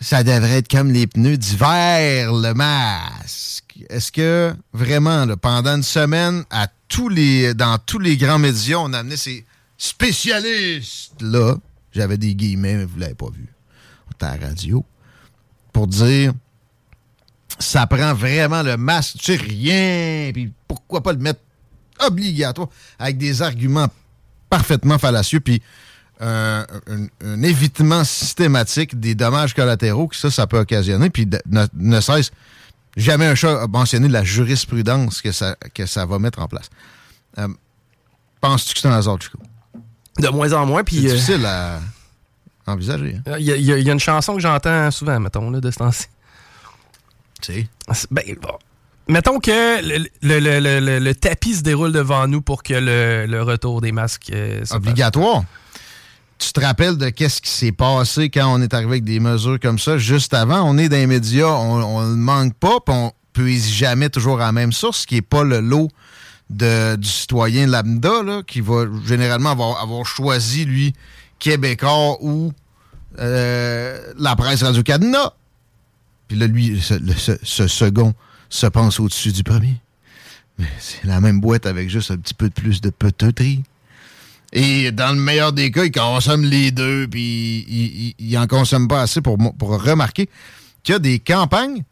ça 0.00 0.22
devrait 0.22 0.58
être 0.58 0.70
comme 0.70 0.92
les 0.92 1.06
pneus 1.06 1.38
d'hiver, 1.38 2.32
le 2.32 2.52
masque. 2.52 3.74
Est-ce 3.88 4.12
que 4.12 4.54
vraiment, 4.72 5.26
pendant 5.36 5.76
une 5.76 5.82
semaine, 5.82 6.44
à 6.50 6.68
tous 6.88 7.08
les, 7.08 7.54
dans 7.54 7.78
tous 7.78 7.98
les 7.98 8.16
grands 8.16 8.38
médias, 8.38 8.78
on 8.78 8.92
a 8.92 8.98
amené 8.98 9.16
ces 9.16 9.44
spécialistes-là, 9.78 11.56
j'avais 11.96 12.18
des 12.18 12.34
guillemets, 12.34 12.76
mais 12.76 12.84
vous 12.84 12.96
ne 12.96 13.02
l'avez 13.02 13.14
pas 13.14 13.30
vu, 13.30 13.46
on 14.08 14.24
à 14.24 14.36
la 14.36 14.48
radio, 14.48 14.84
pour 15.72 15.86
dire 15.86 16.32
ça 17.58 17.86
prend 17.86 18.12
vraiment 18.12 18.62
le 18.62 18.76
masque, 18.76 19.16
tu 19.18 19.36
sais, 19.36 19.42
rien, 19.42 20.30
puis 20.32 20.52
pourquoi 20.68 21.02
pas 21.02 21.12
le 21.12 21.18
mettre 21.18 21.40
obligatoire, 22.00 22.68
avec 22.98 23.16
des 23.16 23.40
arguments 23.42 23.88
parfaitement 24.50 24.98
fallacieux, 24.98 25.40
puis 25.40 25.62
un, 26.20 26.64
évitement 27.42 28.04
systématique 28.04 28.98
des 28.98 29.14
dommages 29.14 29.54
collatéraux 29.54 30.08
que 30.08 30.16
ça, 30.16 30.30
ça 30.30 30.46
peut 30.46 30.58
occasionner, 30.58 31.10
puis 31.10 31.28
ne, 31.74 32.00
cesse 32.00 32.30
jamais 32.96 33.26
un 33.26 33.34
chat 33.34 33.62
a 33.62 33.66
mentionné 33.66 34.08
la 34.08 34.24
jurisprudence 34.24 35.20
que 35.20 35.32
ça, 35.32 35.56
que 35.74 35.84
ça 35.84 36.06
va 36.06 36.18
mettre 36.18 36.40
en 36.40 36.48
place. 36.48 36.70
Euh, 37.38 37.48
penses-tu 38.40 38.74
que 38.74 38.80
c'est 38.80 38.88
un 38.88 38.92
hasard, 38.92 39.20
Chico? 39.20 39.38
De 40.18 40.28
moins 40.28 40.52
en 40.52 40.66
moins, 40.66 40.82
puis... 40.84 41.02
C'est 41.02 41.08
euh, 41.08 41.12
difficile 41.12 41.46
à 41.46 41.80
envisager. 42.66 43.20
Hein. 43.26 43.36
Il 43.38 43.46
y, 43.46 43.90
a 43.90 43.92
une 43.92 44.00
chanson 44.00 44.34
que 44.34 44.40
j'entends 44.40 44.90
souvent, 44.90 45.20
mettons, 45.20 45.50
là, 45.50 45.60
de 45.60 45.70
ce 45.70 45.76
temps-ci. 45.76 46.06
Tu 47.42 47.52
sais? 47.52 48.06
Ben, 48.10 48.24
bon, 48.40 48.58
Mettons 49.08 49.38
que 49.38 49.50
le, 50.22 51.12
tapis 51.12 51.56
se 51.56 51.62
déroule 51.62 51.92
devant 51.92 52.26
nous 52.26 52.42
pour 52.42 52.62
que 52.62 52.74
le, 52.74 53.42
retour 53.42 53.80
des 53.80 53.92
masques 53.92 54.30
euh, 54.32 54.64
Obligatoire. 54.70 55.44
Tu 56.38 56.52
te 56.52 56.60
rappelles 56.60 56.98
de 56.98 57.08
qu'est-ce 57.08 57.40
qui 57.40 57.50
s'est 57.50 57.72
passé 57.72 58.28
quand 58.28 58.52
on 58.52 58.60
est 58.60 58.74
arrivé 58.74 58.92
avec 58.92 59.04
des 59.04 59.20
mesures 59.20 59.58
comme 59.60 59.78
ça 59.78 59.96
juste 59.96 60.34
avant? 60.34 60.62
On 60.62 60.76
est 60.76 60.88
dans 60.88 60.96
les 60.96 61.06
médias, 61.06 61.46
on 61.46 62.02
ne 62.02 62.14
manque 62.14 62.54
pas, 62.54 62.78
puis 62.84 62.94
on 62.94 63.12
peut 63.32 63.48
jamais 63.48 64.10
toujours 64.10 64.40
à 64.40 64.46
la 64.46 64.52
même 64.52 64.72
source, 64.72 65.06
qui 65.06 65.14
n'est 65.14 65.22
pas 65.22 65.44
le 65.44 65.60
lot 65.60 65.88
du 66.50 67.08
citoyen 67.08 67.66
lambda, 67.66 68.22
là, 68.22 68.42
qui 68.46 68.60
va 68.60 68.84
généralement 69.04 69.50
avoir, 69.50 70.06
choisi, 70.06 70.64
lui, 70.64 70.94
Québécois 71.38 72.18
ou 72.20 72.52
euh, 73.18 74.12
la 74.18 74.36
presse 74.36 74.62
Radio-Canada. 74.62 75.34
Puis 76.28 76.38
là, 76.38 76.46
lui, 76.46 76.80
ce 76.80 77.66
second 77.66 78.14
se 78.48 78.66
pense 78.66 79.00
au-dessus 79.00 79.32
du 79.32 79.42
premier. 79.42 79.80
Mais 80.58 80.68
c'est 80.78 81.04
la 81.04 81.20
même 81.20 81.40
boîte 81.40 81.66
avec 81.66 81.90
juste 81.90 82.10
un 82.10 82.16
petit 82.16 82.34
peu 82.34 82.48
de 82.48 82.54
plus 82.54 82.80
de 82.80 82.90
peutterie. 82.90 83.62
Et 84.52 84.92
dans 84.92 85.14
le 85.14 85.20
meilleur 85.20 85.52
des 85.52 85.70
cas, 85.70 85.84
il 85.84 85.92
consomme 85.92 86.44
les 86.44 86.70
deux, 86.70 87.06
puis 87.08 88.14
il, 88.18 88.32
n'en 88.32 88.44
en 88.44 88.46
consomme 88.46 88.88
pas 88.88 89.02
assez 89.02 89.20
pour, 89.20 89.36
pour 89.58 89.82
remarquer 89.82 90.28
qu'il 90.82 90.94
y 90.94 90.96
a 90.96 90.98
des 90.98 91.18
campagnes 91.18 91.82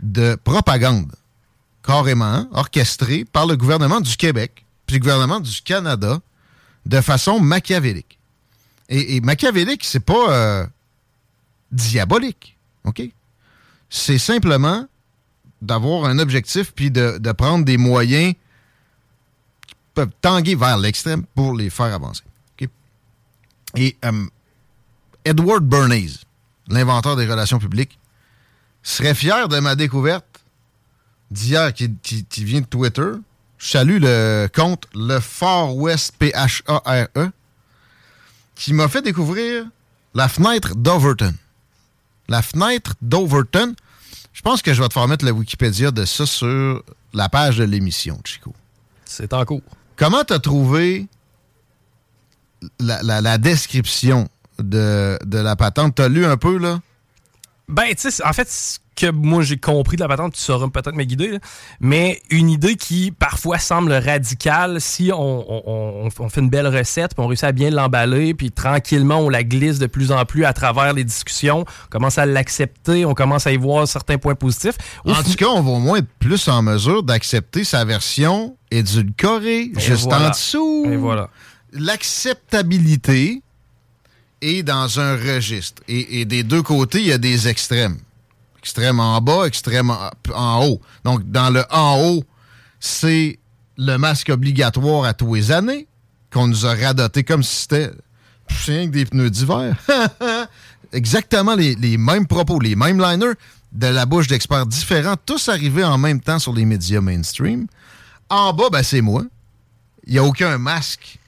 de 0.00 0.36
propagande 0.44 1.10
carrément 1.84 2.48
orchestrées 2.52 3.24
par 3.24 3.46
le 3.46 3.56
gouvernement 3.56 4.00
du 4.00 4.16
Québec 4.16 4.64
puis 4.86 4.96
le 4.96 5.00
gouvernement 5.00 5.40
du 5.40 5.62
Canada 5.62 6.20
de 6.86 7.00
façon 7.00 7.40
machiavélique. 7.40 8.18
Et, 8.90 9.20
machiavélique, 9.22 9.82
c'est 9.84 10.00
pas 10.00 10.30
euh, 10.30 10.66
diabolique, 11.72 12.58
OK? 12.84 13.02
C'est 13.88 14.18
simplement 14.18 14.86
d'avoir 15.62 16.04
un 16.04 16.18
objectif 16.18 16.72
puis 16.72 16.90
de, 16.90 17.32
prendre 17.32 17.64
des 17.64 17.78
moyens 17.78 18.34
qui 19.66 19.74
peuvent 19.94 20.12
tanguer 20.20 20.54
vers 20.54 20.76
l'extrême 20.76 21.24
pour 21.34 21.54
les 21.54 21.70
faire 21.70 21.94
avancer. 21.94 22.24
Et 23.76 23.96
euh, 24.04 24.26
Edward 25.24 25.64
Bernays, 25.64 26.12
l'inventeur 26.68 27.16
des 27.16 27.26
relations 27.26 27.58
publiques, 27.58 27.98
serait 28.84 29.14
fier 29.14 29.48
de 29.48 29.58
ma 29.58 29.74
découverte 29.74 30.33
d'hier 31.30 31.72
qui, 31.72 32.44
vient 32.44 32.60
de 32.60 32.66
Twitter. 32.66 33.10
Je 33.58 33.68
salue 33.68 33.98
le 34.00 34.48
compte 34.54 34.86
Le 34.94 35.20
Far 35.20 35.74
West 35.76 36.14
P-H-A-R-E 36.18 37.30
qui 38.54 38.72
m'a 38.72 38.88
fait 38.88 39.02
découvrir 39.02 39.66
la 40.14 40.28
fenêtre 40.28 40.74
d'Overton. 40.76 41.34
La 42.28 42.40
fenêtre 42.40 42.94
d'Overton, 43.02 43.74
je 44.32 44.42
pense 44.42 44.62
que 44.62 44.72
je 44.72 44.82
vais 44.82 44.88
te 44.88 44.94
faire 44.94 45.08
mettre 45.08 45.24
la 45.24 45.32
Wikipédia 45.32 45.90
de 45.90 46.04
ça 46.04 46.26
sur 46.26 46.82
la 47.12 47.28
page 47.28 47.58
de 47.58 47.64
l'émission, 47.64 48.20
Chico. 48.24 48.54
C'est 49.04 49.32
en 49.32 49.44
cours. 49.44 49.62
Comment 49.96 50.24
t'as 50.24 50.38
trouvé 50.38 51.06
la, 52.80 53.38
description 53.38 54.28
de, 54.58 55.18
de 55.24 55.38
la 55.38 55.56
patente? 55.56 55.96
T'as 55.96 56.08
lu 56.08 56.24
un 56.24 56.36
peu, 56.36 56.58
là? 56.58 56.80
Ben, 57.68 57.94
tu 57.94 58.10
sais, 58.10 58.24
en 58.24 58.32
fait, 58.32 58.50
ce 58.50 58.78
que 58.94 59.10
moi 59.10 59.42
j'ai 59.42 59.56
compris 59.56 59.96
de 59.96 60.02
la 60.02 60.08
patente, 60.08 60.34
tu 60.34 60.40
sauras 60.40 60.68
peut-être 60.68 60.94
me 60.94 61.04
guider, 61.04 61.38
mais 61.80 62.20
une 62.30 62.50
idée 62.50 62.76
qui 62.76 63.10
parfois 63.10 63.58
semble 63.58 63.92
radicale 63.92 64.80
si 64.80 65.10
on, 65.12 66.08
fait 66.30 66.40
une 66.40 66.50
belle 66.50 66.68
recette, 66.68 67.14
puis 67.14 67.24
on 67.24 67.26
réussit 67.26 67.44
à 67.44 67.52
bien 67.52 67.70
l'emballer, 67.70 68.34
puis 68.34 68.50
tranquillement 68.50 69.18
on 69.18 69.28
la 69.28 69.44
glisse 69.44 69.78
de 69.78 69.86
plus 69.86 70.12
en 70.12 70.24
plus 70.24 70.44
à 70.44 70.52
travers 70.52 70.92
les 70.92 71.04
discussions, 71.04 71.60
on 71.60 71.88
commence 71.90 72.18
à 72.18 72.26
l'accepter, 72.26 73.04
on 73.04 73.14
commence 73.14 73.46
à 73.46 73.52
y 73.52 73.56
voir 73.56 73.86
certains 73.88 74.18
points 74.18 74.34
positifs. 74.34 74.76
en 75.04 75.22
tout 75.22 75.34
cas, 75.34 75.48
on 75.48 75.62
va 75.62 75.70
au 75.70 75.78
moins 75.78 75.98
être 75.98 76.08
plus 76.18 76.48
en 76.48 76.62
mesure 76.62 77.02
d'accepter 77.02 77.64
sa 77.64 77.84
version 77.84 78.56
édulcorée, 78.70 79.72
juste 79.76 80.12
en 80.12 80.30
dessous. 80.30 80.86
Et 80.90 80.96
voilà. 80.96 81.28
L'acceptabilité 81.72 83.42
est 84.44 84.62
dans 84.62 85.00
un 85.00 85.16
registre. 85.16 85.82
Et, 85.88 86.24
des 86.24 86.42
deux 86.42 86.62
côtés, 86.62 87.00
il 87.00 87.06
y 87.06 87.12
a 87.12 87.18
des 87.18 87.48
extrêmes. 87.48 87.98
Extrême 88.64 88.98
en 88.98 89.20
bas, 89.20 89.44
extrême 89.44 89.92
en, 90.34 90.64
haut. 90.64 90.80
Donc, 91.04 91.30
dans 91.30 91.50
le 91.50 91.64
en 91.70 92.00
haut, 92.00 92.24
c'est 92.80 93.38
le 93.76 93.98
masque 93.98 94.30
obligatoire 94.30 95.04
à 95.04 95.12
tous 95.12 95.34
les 95.34 95.52
années 95.52 95.86
qu'on 96.32 96.46
nous 96.46 96.64
a 96.64 96.74
radoté 96.74 97.24
comme 97.24 97.42
si 97.42 97.56
c'était 97.56 97.90
rien 98.64 98.86
que 98.86 98.92
des 98.92 99.04
pneus 99.04 99.28
d'hiver. 99.28 99.76
Exactement 100.94 101.54
les, 101.54 101.74
les, 101.74 101.98
mêmes 101.98 102.26
propos, 102.26 102.58
les 102.58 102.74
mêmes 102.74 102.98
liners 102.98 103.34
de 103.72 103.88
la 103.88 104.06
bouche 104.06 104.28
d'experts 104.28 104.64
différents, 104.64 105.16
tous 105.26 105.50
arrivés 105.50 105.84
en 105.84 105.98
même 105.98 106.22
temps 106.22 106.38
sur 106.38 106.54
les 106.54 106.64
médias 106.64 107.02
mainstream. 107.02 107.66
En 108.30 108.54
bas, 108.54 108.70
ben, 108.72 108.82
c'est 108.82 109.02
moi. 109.02 109.24
Il 110.06 110.14
n'y 110.14 110.18
a 110.18 110.24
aucun 110.24 110.56
masque 110.56 111.18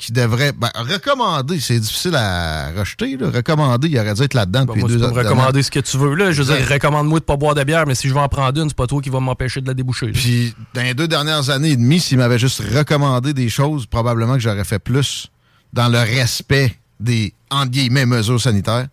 qui 0.00 0.12
devrait. 0.12 0.52
Ben, 0.52 0.70
recommander, 0.74 1.60
c'est 1.60 1.78
difficile 1.78 2.14
à 2.16 2.70
rejeter. 2.72 3.18
Recommander, 3.20 3.88
il 3.88 3.98
aurait 3.98 4.14
dû 4.14 4.22
être 4.22 4.34
là-dedans 4.34 4.64
depuis 4.64 4.82
deux 4.82 5.02
ans. 5.04 5.12
recommander 5.12 5.62
ce 5.62 5.70
que 5.70 5.80
tu 5.80 5.98
veux. 5.98 6.14
Là. 6.14 6.32
Je 6.32 6.42
veux 6.42 6.56
dire, 6.56 6.66
recommande-moi 6.68 7.20
de 7.20 7.24
pas 7.24 7.36
boire 7.36 7.54
de 7.54 7.62
bière, 7.62 7.86
mais 7.86 7.94
si 7.94 8.08
je 8.08 8.14
vais 8.14 8.20
en 8.20 8.28
prendre 8.28 8.60
une, 8.60 8.68
c'est 8.68 8.76
pas 8.76 8.86
toi 8.86 9.02
qui 9.02 9.10
va 9.10 9.20
m'empêcher 9.20 9.60
de 9.60 9.66
la 9.66 9.74
déboucher. 9.74 10.10
Puis, 10.12 10.54
dans 10.74 10.82
les 10.82 10.94
deux 10.94 11.06
dernières 11.06 11.50
années 11.50 11.72
et 11.72 11.76
demie, 11.76 12.00
s'il 12.00 12.16
m'avait 12.16 12.38
juste 12.38 12.62
recommandé 12.74 13.34
des 13.34 13.50
choses, 13.50 13.84
probablement 13.84 14.34
que 14.34 14.40
j'aurais 14.40 14.64
fait 14.64 14.78
plus 14.78 15.30
dans 15.74 15.88
le 15.88 15.98
respect 15.98 16.74
des, 16.98 17.34
entre 17.50 17.70
guillemets, 17.70 18.06
mesures 18.06 18.40
sanitaires 18.40 18.88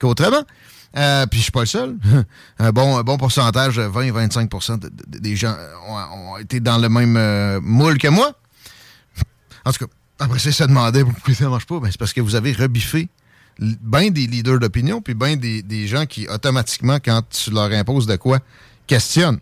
qu'autrement. 0.00 0.42
Euh, 0.96 1.26
puis 1.26 1.38
je 1.38 1.44
suis 1.44 1.52
pas 1.52 1.60
le 1.60 1.66
seul. 1.66 1.96
un, 2.58 2.72
bon, 2.72 3.00
bon 3.02 3.16
pourcentage, 3.16 3.78
20-25% 3.78 4.90
des 5.06 5.36
gens 5.36 5.54
ont, 5.88 6.36
été 6.38 6.58
dans 6.58 6.78
le 6.78 6.88
même 6.88 7.16
euh, 7.16 7.60
moule 7.62 7.98
que 7.98 8.08
moi. 8.08 8.32
En 9.64 9.72
tout 9.72 9.84
cas, 9.84 9.92
après 10.18 10.38
ça, 10.38 10.52
ça 10.52 10.66
demandait 10.66 11.04
pourquoi 11.04 11.34
ça 11.34 11.48
marche 11.48 11.66
pas. 11.66 11.80
Ben, 11.80 11.90
c'est 11.90 11.98
parce 11.98 12.12
que 12.12 12.20
vous 12.20 12.34
avez 12.34 12.52
rebiffé 12.52 13.08
bien 13.58 14.10
des 14.10 14.26
leaders 14.26 14.58
d'opinion, 14.58 15.00
puis 15.00 15.14
bien 15.14 15.36
des, 15.36 15.86
gens 15.86 16.06
qui, 16.06 16.28
automatiquement, 16.28 16.98
quand 17.04 17.22
tu 17.28 17.50
leur 17.50 17.70
imposes 17.72 18.06
de 18.06 18.16
quoi, 18.16 18.38
questionnent. 18.86 19.40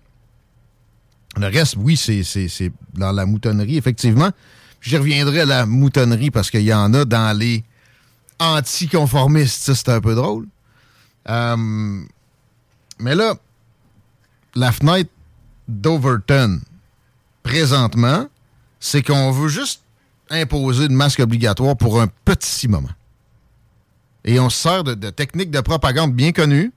Le 1.37 1.49
reste, 1.49 1.77
oui, 1.77 1.97
c'est 1.97 2.73
dans 2.95 3.13
la 3.13 3.27
moutonnerie, 3.27 3.77
effectivement. 3.77 4.31
J'y 4.81 4.97
reviendrai 4.97 5.41
à 5.41 5.45
la 5.45 5.67
moutonnerie 5.67 6.31
parce 6.31 6.51
qu'il 6.51 6.63
y 6.63 6.73
en 6.73 6.95
a 6.95 7.05
dans 7.05 7.37
les 7.37 7.63
anticonformistes. 8.39 9.63
Ça, 9.63 9.75
c'est 9.75 9.91
un 9.91 10.01
peu 10.01 10.15
drôle. 10.15 10.47
Euh, 11.29 12.03
mais 12.99 13.15
là, 13.15 13.35
la 14.55 14.73
fenêtre 14.73 15.11
d'Overton, 15.69 16.61
présentement, 17.43 18.29
c'est 18.81 19.03
qu'on 19.03 19.31
veut 19.33 19.49
juste 19.49 19.83
imposer 20.31 20.89
de 20.89 20.93
masque 20.93 21.21
obligatoire 21.21 21.77
pour 21.77 22.01
un 22.01 22.09
petit 22.25 22.69
moment. 22.69 22.91
Et 24.25 24.41
on 24.41 24.51
se 24.51 24.59
sert 24.59 24.85
de, 24.85 25.11
techniques 25.11 25.51
de 25.51 25.61
propagande 25.61 26.15
bien 26.15 26.33
connues 26.33 26.73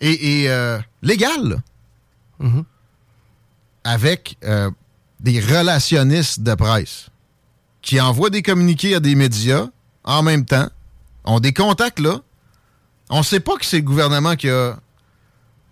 et, 0.00 0.44
euh, 0.48 0.78
légales. 1.02 1.62
Mm-hmm. 2.40 2.64
Avec 3.84 4.36
euh, 4.44 4.70
des 5.20 5.40
relationnistes 5.40 6.40
de 6.42 6.54
presse 6.54 7.08
qui 7.80 8.00
envoient 8.00 8.30
des 8.30 8.42
communiqués 8.42 8.94
à 8.94 9.00
des 9.00 9.14
médias 9.14 9.68
en 10.04 10.22
même 10.22 10.44
temps, 10.44 10.68
ont 11.24 11.40
des 11.40 11.52
contacts 11.52 11.98
là. 11.98 12.20
On 13.10 13.18
ne 13.18 13.22
sait 13.22 13.40
pas 13.40 13.56
que 13.56 13.64
c'est 13.64 13.78
le 13.78 13.82
gouvernement 13.82 14.36
qui 14.36 14.48
a 14.50 14.78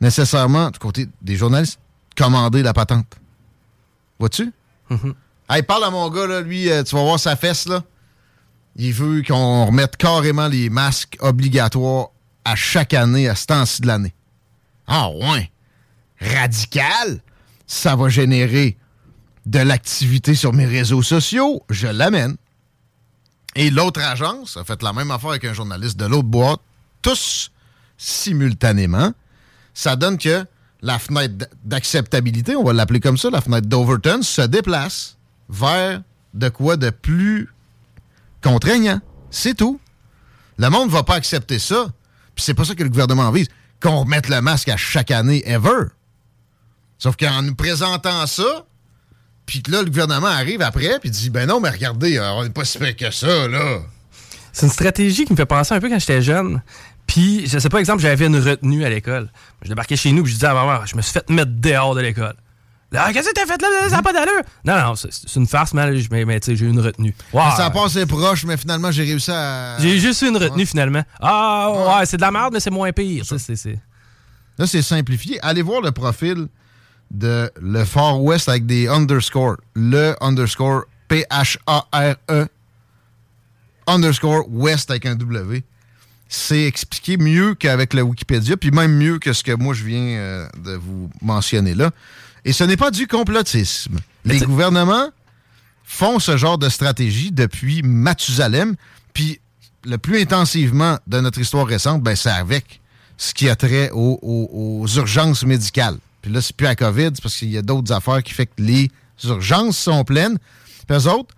nécessairement, 0.01 0.71
du 0.71 0.79
côté 0.79 1.09
des 1.21 1.37
journalistes, 1.37 1.79
commandé 2.17 2.63
la 2.63 2.73
patente. 2.73 3.07
Vois-tu? 4.19 4.53
Mm 4.91 5.13
parle 5.61 5.85
à 5.85 5.91
mon 5.91 6.09
gars, 6.09 6.27
là, 6.27 6.41
lui, 6.41 6.71
euh, 6.71 6.83
tu 6.83 6.95
vas 6.95 7.03
voir 7.03 7.21
sa 7.21 7.37
fesse, 7.37 7.67
là. 7.67 7.85
Il 8.77 8.95
veut 8.95 9.23
qu'on 9.23 9.67
remette 9.67 9.99
carrément 9.99 10.49
les 10.49 10.71
masques 10.71 11.19
obligatoires 11.21 12.09
à 12.45 12.57
chaque 12.57 12.95
année, 12.95 13.29
à 13.29 13.35
ce 13.35 13.47
temps-ci 13.47 13.83
de 13.83 13.87
l'année. 13.87 14.15
Ah 14.87 15.11
ouais. 15.11 15.51
Radical. 16.21 17.21
Ça 17.67 17.97
va 17.97 18.09
générer 18.09 18.79
de 19.45 19.59
l'activité 19.59 20.35
sur 20.35 20.53
mes 20.53 20.67
réseaux 20.67 21.03
sociaux. 21.03 21.63
Je 21.69 21.87
l'amène. 21.87 22.37
Et 23.55 23.71
l'autre 23.71 24.01
agence 24.01 24.57
a 24.57 24.65
fait 24.65 24.83
la 24.83 24.93
même 24.93 25.11
affaire 25.11 25.31
avec 25.31 25.45
un 25.45 25.53
journaliste 25.53 25.99
de 25.99 26.07
l'autre 26.07 26.29
boîte, 26.29 26.61
tous 27.03 27.51
simultanément. 27.99 29.13
Ça 29.75 29.97
donne 29.97 30.17
que 30.17 30.47
la 30.81 30.99
fenêtre 30.99 31.47
d'acceptabilité, 31.63 32.57
on 32.57 32.65
va 32.65 32.73
l'appeler 32.73 33.01
comme 33.01 33.19
ça, 33.19 33.31
la 33.31 33.41
fenêtre 33.41 33.69
d'Overton, 33.69 34.23
se 34.23 34.43
déplace 34.43 35.19
vers 35.49 36.03
de 36.35 36.49
quoi 36.49 36.77
de 36.77 36.91
plus 36.91 37.49
contraignant. 38.43 39.01
C'est 39.31 39.55
tout. 39.55 39.81
Le 40.59 40.69
monde 40.69 40.89
ne 40.89 40.93
va 40.93 41.03
pas 41.03 41.15
accepter 41.15 41.59
ça. 41.59 41.87
Puis 42.35 42.45
c'est 42.45 42.55
pas 42.55 42.65
ça 42.65 42.75
que 42.75 42.83
le 42.83 42.89
gouvernement 42.89 43.31
vise. 43.31 43.49
Qu'on 43.81 44.01
remette 44.01 44.29
le 44.29 44.41
masque 44.41 44.69
à 44.69 44.77
chaque 44.77 45.11
année, 45.11 45.43
ever. 45.47 45.87
Sauf 46.99 47.17
qu'en 47.17 47.43
nous 47.43 47.55
présentant 47.55 48.27
ça, 48.27 48.67
puis 49.47 49.63
là, 49.69 49.83
le 49.83 49.91
gouvernement 49.91 50.29
arrive 50.29 50.63
après, 50.63 50.99
puis 51.01 51.11
dit 51.11 51.31
Ben 51.31 51.47
non, 51.47 51.61
mais 51.61 51.71
regardez, 51.71 52.17
euh, 52.17 52.31
on 52.33 52.45
n'est 52.45 52.51
pas 52.51 52.65
si 52.65 52.79
que 52.95 53.11
ça, 53.11 53.49
là. 53.49 53.81
C'est 54.53 54.67
une 54.67 54.73
stratégie 54.73 55.25
qui 55.25 55.33
me 55.33 55.37
fait 55.37 55.47
penser 55.47 55.75
un 55.75 55.81
peu 55.81 55.89
quand 55.89 55.99
j'étais 55.99 56.23
jeune. 56.23 56.63
Puis, 57.07 57.47
je 57.47 57.59
sais 57.59 57.69
pas, 57.69 57.81
exemple, 57.81 58.03
j'avais 58.03 58.27
une 58.27 58.39
retenue 58.39 58.85
à 58.85 58.91
l'école. 58.91 59.31
Je 59.63 59.69
débarquais 59.69 59.97
chez 59.97 60.13
nous, 60.13 60.23
puis 60.23 60.33
je 60.33 60.37
disais 60.37 60.47
à 60.47 60.55
ma 60.55 60.65
mère 60.65 60.87
Je 60.87 60.97
me 60.97 61.03
suis 61.03 61.13
fait 61.13 61.29
mettre 61.29 61.51
dehors 61.53 61.95
de 61.95 62.01
l'école. 62.01 62.37
Ah, 62.95 63.13
qu'est-ce 63.13 63.29
que 63.29 63.35
t'as 63.35 63.47
fait 63.47 63.61
là? 63.61 63.69
Ça 63.89 63.97
n'a 63.97 64.03
pas 64.03 64.13
d'allure. 64.13 64.43
Non, 64.65 64.77
non, 64.77 64.95
c'est 64.97 65.37
une 65.37 65.47
farce, 65.47 65.73
mais, 65.75 65.91
mais, 66.25 66.41
tu 66.41 66.47
sais, 66.47 66.57
j'ai 66.57 66.67
eu 66.67 66.71
une 66.71 66.81
retenue. 66.81 67.15
Ça 67.33 67.67
a 67.67 67.71
passé 67.71 68.07
proche, 68.07 68.45
mais 68.45 68.57
finalement, 68.57 68.91
j'ai 68.91 69.05
réussi 69.05 69.31
à. 69.31 69.77
J'ai 69.79 69.99
juste 69.99 70.23
eu 70.23 70.29
une 70.29 70.37
retenue, 70.37 70.67
finalement. 70.67 71.03
Ah, 71.21 71.99
ouais, 71.99 72.07
c'est 72.07 72.17
de 72.17 72.23
la 72.23 72.31
merde, 72.31 72.53
mais 72.53 72.61
c'est 72.61 72.71
moins 72.71 72.93
pire. 72.93 73.25
Là, 74.59 74.67
c'est 74.67 74.83
simplifié. 74.83 75.39
Allez 75.43 75.63
voir 75.63 75.81
le 75.81 75.93
profil 75.93 76.49
de 77.11 77.51
le 77.61 77.85
Far 77.85 78.23
West 78.23 78.49
avec 78.49 78.67
des 78.67 78.89
underscores. 78.89 79.57
Le 79.75 80.15
underscore 80.21 80.85
P-H-A-R-E 81.09 82.49
underscore 83.87 84.45
West 84.51 84.91
avec 84.91 85.07
un 85.07 85.15
W. 85.15 85.63
C'est 86.29 86.65
expliqué 86.65 87.19
mieux 87.19 87.55
qu'avec 87.55 87.93
le 87.93 88.03
Wikipédia, 88.03 88.57
puis 88.57 88.71
même 88.71 88.97
mieux 88.97 89.19
que 89.19 89.33
ce 89.33 89.43
que 89.43 89.53
moi 89.53 89.75
je 89.75 89.85
viens 89.85 90.17
euh, 90.19 90.49
de 90.65 90.73
vous 90.73 91.11
mentionner 91.21 91.75
là. 91.75 91.91
Et 92.45 92.53
ce 92.53 92.65
n'est 92.65 92.77
pas 92.77 92.91
du 92.91 93.07
complotisme. 93.07 93.99
Les 94.25 94.41
gouvernements 94.41 95.09
font 95.85 96.19
ce 96.19 96.37
genre 96.37 96.59
de 96.59 96.69
stratégie 96.69 97.31
depuis 97.33 97.83
Mathusalem, 97.83 98.77
puis 99.13 99.41
le 99.85 99.99
plus 99.99 100.21
intensivement 100.21 100.99
de 101.07 101.21
notre 101.21 101.41
histoire 101.41 101.67
récente, 101.67 102.03
ben, 102.03 102.17
c'est 102.17 102.31
avec 102.31 102.81
ce 103.17 103.35
qui 103.35 103.49
a 103.49 103.57
trait 103.57 103.91
aux, 103.93 104.87
urgences 104.97 105.45
médicales. 105.45 105.99
Puis 106.23 106.33
là, 106.33 106.41
c'est 106.41 106.57
plus 106.57 106.67
à 106.67 106.75
COVID, 106.75 107.11
c'est 107.15 107.23
parce 107.23 107.37
qu'il 107.37 107.51
y 107.51 107.59
a 107.59 107.63
d'autres 107.63 107.93
affaires 107.93 108.23
qui 108.23 108.33
font 108.33 108.45
que 108.45 108.63
les 108.63 108.91
urgences 109.25 109.79
sont 109.79 110.05
pleines. 110.05 110.39
Puis 110.87 110.97
eux 110.97 111.09
autres 111.09 111.35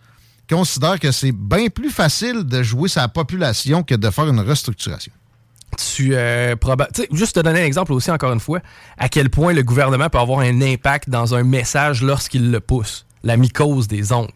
considèrent 0.48 1.00
que 1.00 1.10
c'est 1.10 1.32
bien 1.32 1.68
plus 1.68 1.90
facile 1.90 2.44
de 2.44 2.62
jouer 2.62 2.88
sa 2.88 3.08
population 3.08 3.82
que 3.82 3.94
de 3.94 4.10
faire 4.10 4.28
une 4.28 4.40
restructuration 4.40 5.12
tu 5.74 6.14
euh, 6.14 6.54
juste 7.12 7.36
te 7.36 7.40
donner 7.40 7.62
un 7.62 7.66
exemple 7.66 7.92
aussi 7.92 8.10
encore 8.10 8.32
une 8.32 8.40
fois 8.40 8.60
à 8.98 9.08
quel 9.08 9.30
point 9.30 9.52
le 9.52 9.62
gouvernement 9.62 10.08
peut 10.08 10.18
avoir 10.18 10.40
un 10.40 10.60
impact 10.60 11.08
dans 11.10 11.34
un 11.34 11.42
message 11.42 12.02
lorsqu'il 12.02 12.50
le 12.50 12.60
pousse. 12.60 13.06
La 13.22 13.36
mycose 13.36 13.88
des 13.88 14.12
ongles. 14.12 14.30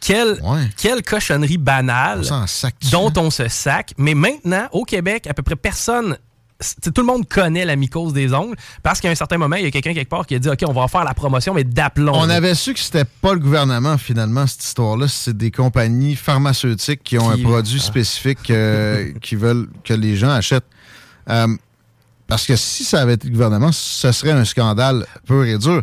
Quelle, 0.00 0.42
quelle 0.76 1.02
cochonnerie 1.02 1.58
banale 1.58 2.24
dont 2.90 3.12
on 3.16 3.30
se 3.30 3.46
sac 3.46 3.94
mais 3.96 4.14
maintenant 4.14 4.66
au 4.72 4.84
Québec 4.84 5.28
à 5.28 5.34
peu 5.34 5.42
près 5.42 5.54
personne 5.54 6.18
tout 6.82 7.00
le 7.00 7.06
monde 7.06 7.28
connaît 7.28 7.64
la 7.64 7.76
mycose 7.76 8.12
des 8.12 8.32
ongles 8.32 8.56
parce 8.82 9.00
qu'à 9.00 9.10
un 9.10 9.14
certain 9.14 9.38
moment, 9.38 9.56
il 9.56 9.64
y 9.64 9.66
a 9.66 9.70
quelqu'un 9.70 9.94
quelque 9.94 10.08
part 10.08 10.26
qui 10.26 10.34
a 10.34 10.38
dit 10.38 10.48
OK, 10.48 10.62
on 10.66 10.72
va 10.72 10.88
faire 10.88 11.04
la 11.04 11.14
promotion, 11.14 11.54
mais 11.54 11.64
d'aplomb. 11.64 12.12
On 12.14 12.28
avait 12.28 12.54
su 12.54 12.74
que 12.74 12.80
c'était 12.80 13.04
pas 13.04 13.34
le 13.34 13.40
gouvernement, 13.40 13.98
finalement, 13.98 14.46
cette 14.46 14.64
histoire-là. 14.64 15.08
C'est 15.08 15.36
des 15.36 15.50
compagnies 15.50 16.16
pharmaceutiques 16.16 17.02
qui 17.02 17.18
ont 17.18 17.30
un 17.30 17.38
produit 17.38 17.80
ah. 17.82 17.86
spécifique 17.86 18.50
euh, 18.50 19.12
qui 19.20 19.36
veulent 19.36 19.68
que 19.84 19.94
les 19.94 20.16
gens 20.16 20.30
achètent. 20.30 20.66
Euh, 21.28 21.48
parce 22.26 22.46
que 22.46 22.56
si 22.56 22.84
ça 22.84 23.02
avait 23.02 23.14
été 23.14 23.28
le 23.28 23.32
gouvernement, 23.34 23.72
ce 23.72 24.10
serait 24.10 24.32
un 24.32 24.44
scandale 24.44 25.06
pur 25.26 25.44
et 25.44 25.58
dur. 25.58 25.82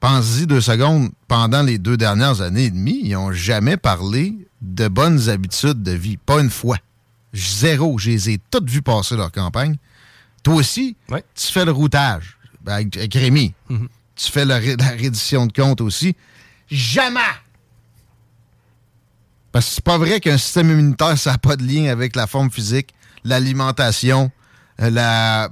Pensez-y 0.00 0.46
deux 0.46 0.60
secondes. 0.60 1.10
Pendant 1.28 1.62
les 1.62 1.78
deux 1.78 1.96
dernières 1.96 2.40
années 2.40 2.64
et 2.64 2.70
demie, 2.70 3.00
ils 3.04 3.12
n'ont 3.12 3.32
jamais 3.32 3.76
parlé 3.76 4.34
de 4.62 4.88
bonnes 4.88 5.28
habitudes 5.28 5.82
de 5.82 5.92
vie. 5.92 6.16
Pas 6.16 6.40
une 6.40 6.50
fois. 6.50 6.76
Zéro. 7.32 7.98
Je 7.98 8.10
les 8.10 8.30
ai 8.30 8.40
toutes 8.50 8.68
vues 8.68 8.82
passer 8.82 9.16
leur 9.16 9.30
campagne. 9.30 9.76
Toi 10.46 10.54
aussi, 10.54 10.96
tu 11.08 11.52
fais 11.52 11.64
le 11.64 11.72
routage 11.72 12.38
avec, 12.64 13.12
Rémi. 13.12 13.52
Mhm. 13.68 13.88
Tu 14.14 14.30
fais 14.30 14.44
la, 14.44 14.60
reddition 14.60 15.44
de 15.44 15.52
compte 15.52 15.80
aussi. 15.80 16.14
Jamais! 16.70 17.18
Parce 19.50 19.66
que 19.66 19.72
c'est 19.74 19.84
pas 19.84 19.98
vrai 19.98 20.20
qu'un 20.20 20.38
système 20.38 20.70
immunitaire, 20.70 21.18
ça 21.18 21.32
n'a 21.32 21.38
pas 21.38 21.56
de 21.56 21.64
lien 21.64 21.90
avec 21.90 22.14
la 22.14 22.28
forme 22.28 22.48
physique, 22.52 22.94
l'alimentation, 23.24 24.30
euh, 24.80 24.88
la 24.88 25.48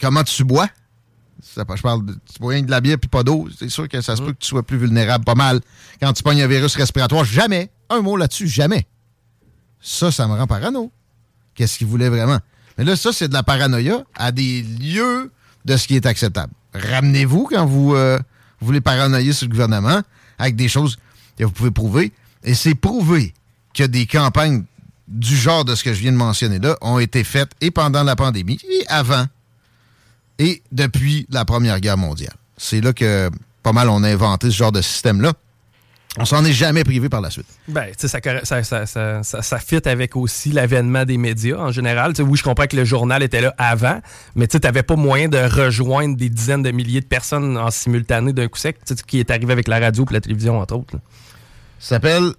comment 0.00 0.24
tu 0.24 0.42
bois. 0.44 0.70
je 1.54 1.82
parle 1.82 2.06
de, 2.06 2.14
tu 2.14 2.38
bois 2.40 2.54
rien 2.54 2.62
de 2.62 2.70
la 2.70 2.80
bière 2.80 2.96
puis 2.98 3.10
pas 3.10 3.22
d'eau. 3.22 3.46
C'est 3.58 3.68
sûr 3.68 3.90
que 3.90 4.00
ça 4.00 4.16
se 4.16 4.22
mhm. 4.22 4.28
peut 4.28 4.32
que 4.32 4.38
tu 4.38 4.48
sois 4.48 4.62
plus 4.62 4.78
vulnérable 4.78 5.26
pas 5.26 5.34
mal 5.34 5.60
quand 6.00 6.14
tu 6.14 6.22
pognes 6.22 6.40
un 6.40 6.48
virus 6.48 6.76
respiratoire. 6.76 7.26
Jamais. 7.26 7.70
Un 7.90 8.00
mot 8.00 8.16
là-dessus, 8.16 8.48
jamais. 8.48 8.86
Ça, 9.82 10.10
ça 10.10 10.26
me 10.26 10.32
rend 10.32 10.46
parano. 10.46 10.90
Qu'est-ce 11.54 11.76
qu'il 11.76 11.88
voulait 11.88 12.08
vraiment? 12.08 12.38
Mais 12.80 12.86
là, 12.86 12.96
ça, 12.96 13.12
c'est 13.12 13.28
de 13.28 13.34
la 13.34 13.42
paranoïa 13.42 14.04
à 14.14 14.32
des 14.32 14.62
lieux 14.62 15.30
de 15.66 15.76
ce 15.76 15.86
qui 15.86 15.96
est 15.96 16.06
acceptable. 16.06 16.50
Ramenez-vous 16.72 17.46
quand 17.50 17.66
vous 17.66 17.94
euh, 17.94 18.18
voulez 18.62 18.80
paranoïer 18.80 19.34
sur 19.34 19.48
le 19.48 19.50
gouvernement 19.50 20.00
avec 20.38 20.56
des 20.56 20.66
choses 20.66 20.96
que 21.36 21.44
vous 21.44 21.50
pouvez 21.50 21.72
prouver. 21.72 22.10
Et 22.42 22.54
c'est 22.54 22.74
prouvé 22.74 23.34
que 23.74 23.84
des 23.84 24.06
campagnes 24.06 24.64
du 25.08 25.36
genre 25.36 25.66
de 25.66 25.74
ce 25.74 25.84
que 25.84 25.92
je 25.92 26.00
viens 26.00 26.12
de 26.12 26.16
mentionner 26.16 26.58
là 26.58 26.74
ont 26.80 26.98
été 26.98 27.22
faites 27.22 27.50
et 27.60 27.70
pendant 27.70 28.02
la 28.02 28.16
pandémie 28.16 28.58
et 28.66 28.86
avant 28.88 29.26
et 30.38 30.62
depuis 30.72 31.26
la 31.28 31.44
Première 31.44 31.80
Guerre 31.80 31.98
mondiale. 31.98 32.32
C'est 32.56 32.80
là 32.80 32.94
que 32.94 33.28
pas 33.62 33.72
mal 33.72 33.90
on 33.90 34.02
a 34.04 34.08
inventé 34.08 34.50
ce 34.50 34.56
genre 34.56 34.72
de 34.72 34.80
système-là. 34.80 35.34
On 36.18 36.24
s'en 36.24 36.44
est 36.44 36.52
jamais 36.52 36.82
privé 36.82 37.08
par 37.08 37.20
la 37.20 37.30
suite. 37.30 37.46
Ben, 37.68 37.92
ça, 37.96 38.08
ça, 38.42 38.64
ça, 38.64 39.22
ça, 39.22 39.58
fit 39.60 39.88
avec 39.88 40.16
aussi 40.16 40.50
l'avènement 40.50 41.04
des 41.04 41.18
médias 41.18 41.58
en 41.58 41.70
général. 41.70 42.14
oui, 42.18 42.36
je 42.36 42.42
comprends 42.42 42.66
que 42.66 42.76
le 42.76 42.84
journal 42.84 43.22
était 43.22 43.40
là 43.40 43.54
avant, 43.58 44.00
mais 44.34 44.48
tu 44.48 44.58
n'avais 44.58 44.82
pas 44.82 44.96
moyen 44.96 45.28
de 45.28 45.38
rejoindre 45.38 46.16
des 46.16 46.28
dizaines 46.28 46.64
de 46.64 46.72
milliers 46.72 47.00
de 47.00 47.06
personnes 47.06 47.56
en 47.56 47.70
simultané 47.70 48.32
d'un 48.32 48.48
coup 48.48 48.58
sec, 48.58 48.78
qui 49.06 49.20
est 49.20 49.30
arrivé 49.30 49.52
avec 49.52 49.68
la 49.68 49.78
radio 49.78 50.04
et 50.10 50.14
la 50.14 50.20
télévision, 50.20 50.58
entre 50.58 50.74
autres. 50.74 50.96
Ça 51.78 51.90
s'appelle 51.90 52.32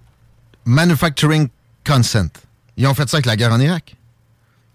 Manufacturing 0.66 1.48
Consent. 1.86 2.28
Ils 2.76 2.86
ont 2.86 2.94
fait 2.94 3.08
ça 3.08 3.16
avec 3.16 3.26
la 3.26 3.36
guerre 3.36 3.52
en 3.52 3.60
Irak. 3.60 3.96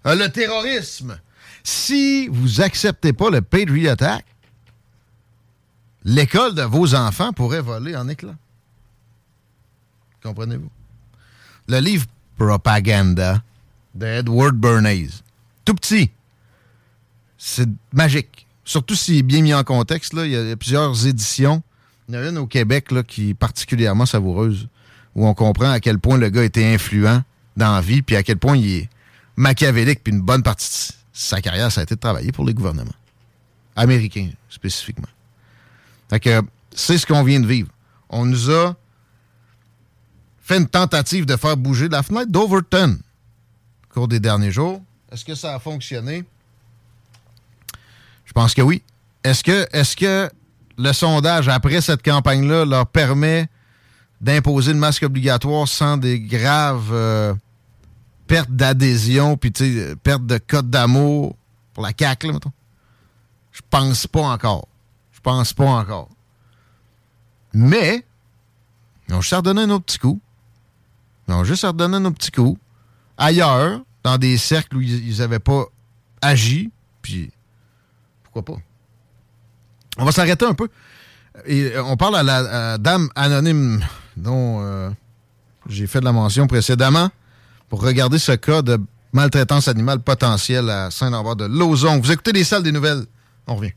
Euh, 0.06 0.16
le 0.16 0.28
terrorisme. 0.28 1.20
Si 1.62 2.26
vous 2.28 2.60
acceptez 2.60 3.12
pas 3.12 3.30
le 3.30 3.42
Patriot 3.42 3.92
Act, 3.92 4.26
l'école 6.04 6.54
de 6.56 6.62
vos 6.62 6.96
enfants 6.96 7.32
pourrait 7.32 7.60
voler 7.60 7.94
en 7.94 8.08
éclats. 8.08 8.36
Comprenez-vous? 10.22 10.70
Le 11.68 11.78
livre 11.78 12.06
Propaganda 12.36 13.42
d'Edward 13.94 14.54
Bernays. 14.56 15.08
Tout 15.64 15.74
petit. 15.74 16.10
C'est 17.36 17.68
magique. 17.92 18.46
Surtout 18.64 18.94
s'il 18.94 19.18
est 19.18 19.22
bien 19.22 19.42
mis 19.42 19.54
en 19.54 19.64
contexte. 19.64 20.12
Il 20.14 20.30
y 20.30 20.36
a 20.36 20.56
plusieurs 20.56 21.06
éditions. 21.06 21.62
Il 22.08 22.14
y 22.14 22.18
en 22.18 22.22
a 22.22 22.28
une 22.28 22.38
au 22.38 22.46
Québec 22.46 22.88
qui 23.06 23.30
est 23.30 23.34
particulièrement 23.34 24.06
savoureuse, 24.06 24.68
où 25.14 25.26
on 25.26 25.34
comprend 25.34 25.70
à 25.70 25.80
quel 25.80 25.98
point 25.98 26.16
le 26.16 26.30
gars 26.30 26.44
était 26.44 26.64
influent 26.64 27.22
dans 27.56 27.74
la 27.74 27.80
vie, 27.80 28.02
puis 28.02 28.16
à 28.16 28.22
quel 28.22 28.38
point 28.38 28.56
il 28.56 28.70
est 28.70 28.88
machiavélique, 29.36 30.02
puis 30.02 30.12
une 30.12 30.22
bonne 30.22 30.42
partie 30.42 30.88
de 30.88 30.94
sa 31.12 31.40
carrière, 31.40 31.70
ça 31.70 31.80
a 31.80 31.84
été 31.84 31.94
de 31.94 32.00
travailler 32.00 32.32
pour 32.32 32.44
les 32.44 32.54
gouvernements. 32.54 32.94
Américains, 33.76 34.30
spécifiquement. 34.48 35.08
Fait 36.10 36.40
c'est 36.74 36.96
ce 36.96 37.06
qu'on 37.06 37.22
vient 37.22 37.40
de 37.40 37.46
vivre. 37.46 37.68
On 38.08 38.24
nous 38.24 38.50
a 38.50 38.74
fait 40.48 40.56
une 40.56 40.66
tentative 40.66 41.26
de 41.26 41.36
faire 41.36 41.58
bouger 41.58 41.88
la 41.88 42.02
fenêtre 42.02 42.32
d'Overton 42.32 42.98
au 43.84 43.92
cours 43.92 44.08
des 44.08 44.18
derniers 44.18 44.50
jours. 44.50 44.82
Est-ce 45.12 45.24
que 45.24 45.34
ça 45.34 45.54
a 45.54 45.58
fonctionné? 45.58 46.24
Je 48.24 48.32
pense 48.32 48.54
que 48.54 48.62
oui. 48.62 48.82
Est-ce 49.22 49.44
que, 49.44 49.66
est 49.72 49.94
que 49.94 50.30
le 50.78 50.92
sondage 50.94 51.48
après 51.48 51.82
cette 51.82 52.02
campagne-là 52.02 52.64
leur 52.64 52.86
permet 52.86 53.48
d'imposer 54.22 54.72
le 54.72 54.78
masque 54.78 55.02
obligatoire 55.02 55.68
sans 55.68 55.98
des 55.98 56.18
graves 56.18 56.92
euh, 56.92 57.34
pertes 58.26 58.50
d'adhésion 58.50 59.36
puis 59.36 59.52
perte 60.02 60.24
de 60.24 60.38
code 60.38 60.70
d'amour 60.70 61.36
pour 61.74 61.82
la 61.82 61.92
CAQ, 61.96 62.28
là, 62.28 62.32
mettons? 62.32 62.52
Je 63.52 63.60
pense 63.68 64.06
pas 64.06 64.22
encore. 64.22 64.66
Je 65.12 65.20
pense 65.20 65.52
pas 65.52 65.66
encore. 65.66 66.08
Mais, 67.52 68.04
ont 69.10 69.20
juste 69.20 69.34
redonné 69.34 69.62
un 69.62 69.70
autre 69.70 69.84
petit 69.84 69.98
coup. 69.98 70.20
Ils 71.28 71.34
ont 71.34 71.44
juste 71.44 71.64
redonné 71.64 71.96
un 71.96 72.04
autre 72.06 72.16
petit 72.16 72.30
coup. 72.30 72.58
Ailleurs, 73.16 73.80
dans 74.02 74.16
des 74.18 74.36
cercles 74.38 74.76
où 74.76 74.80
ils 74.80 75.18
n'avaient 75.18 75.38
pas 75.38 75.66
agi, 76.22 76.70
puis 77.02 77.30
pourquoi 78.22 78.42
pas? 78.42 78.60
On 79.98 80.04
va 80.04 80.12
s'arrêter 80.12 80.46
un 80.46 80.54
peu. 80.54 80.68
Et 81.46 81.72
euh, 81.74 81.84
on 81.84 81.96
parle 81.96 82.16
à 82.16 82.22
la 82.22 82.78
dame 82.78 83.08
anonyme 83.14 83.80
dont 84.16 84.60
euh, 84.60 84.90
j'ai 85.68 85.86
fait 85.86 86.00
de 86.00 86.04
la 86.04 86.12
mention 86.12 86.46
précédemment 86.46 87.10
pour 87.68 87.82
regarder 87.82 88.18
ce 88.18 88.32
cas 88.32 88.62
de 88.62 88.78
maltraitance 89.12 89.68
animale 89.68 90.00
potentielle 90.00 90.70
à 90.70 90.90
Saint-Lambert 90.90 91.36
de 91.36 91.44
Lauson. 91.44 92.00
Vous 92.00 92.12
écoutez 92.12 92.32
les 92.32 92.44
salles 92.44 92.62
des 92.62 92.72
nouvelles. 92.72 93.04
On 93.46 93.56
revient. 93.56 93.72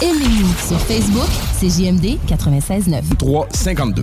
Aimez-nous 0.00 0.48
sur 0.66 0.80
Facebook, 0.80 1.28
c'est 1.58 1.68
JMD 1.68 2.18
96.9. 2.26 3.16
352. 3.16 4.02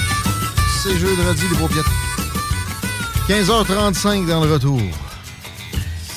c'est 0.83 0.97
jeudi, 0.97 1.47
les 1.51 1.57
paupiètes. 1.57 1.85
15h35 3.27 4.27
dans 4.27 4.43
le 4.43 4.53
retour. 4.53 4.81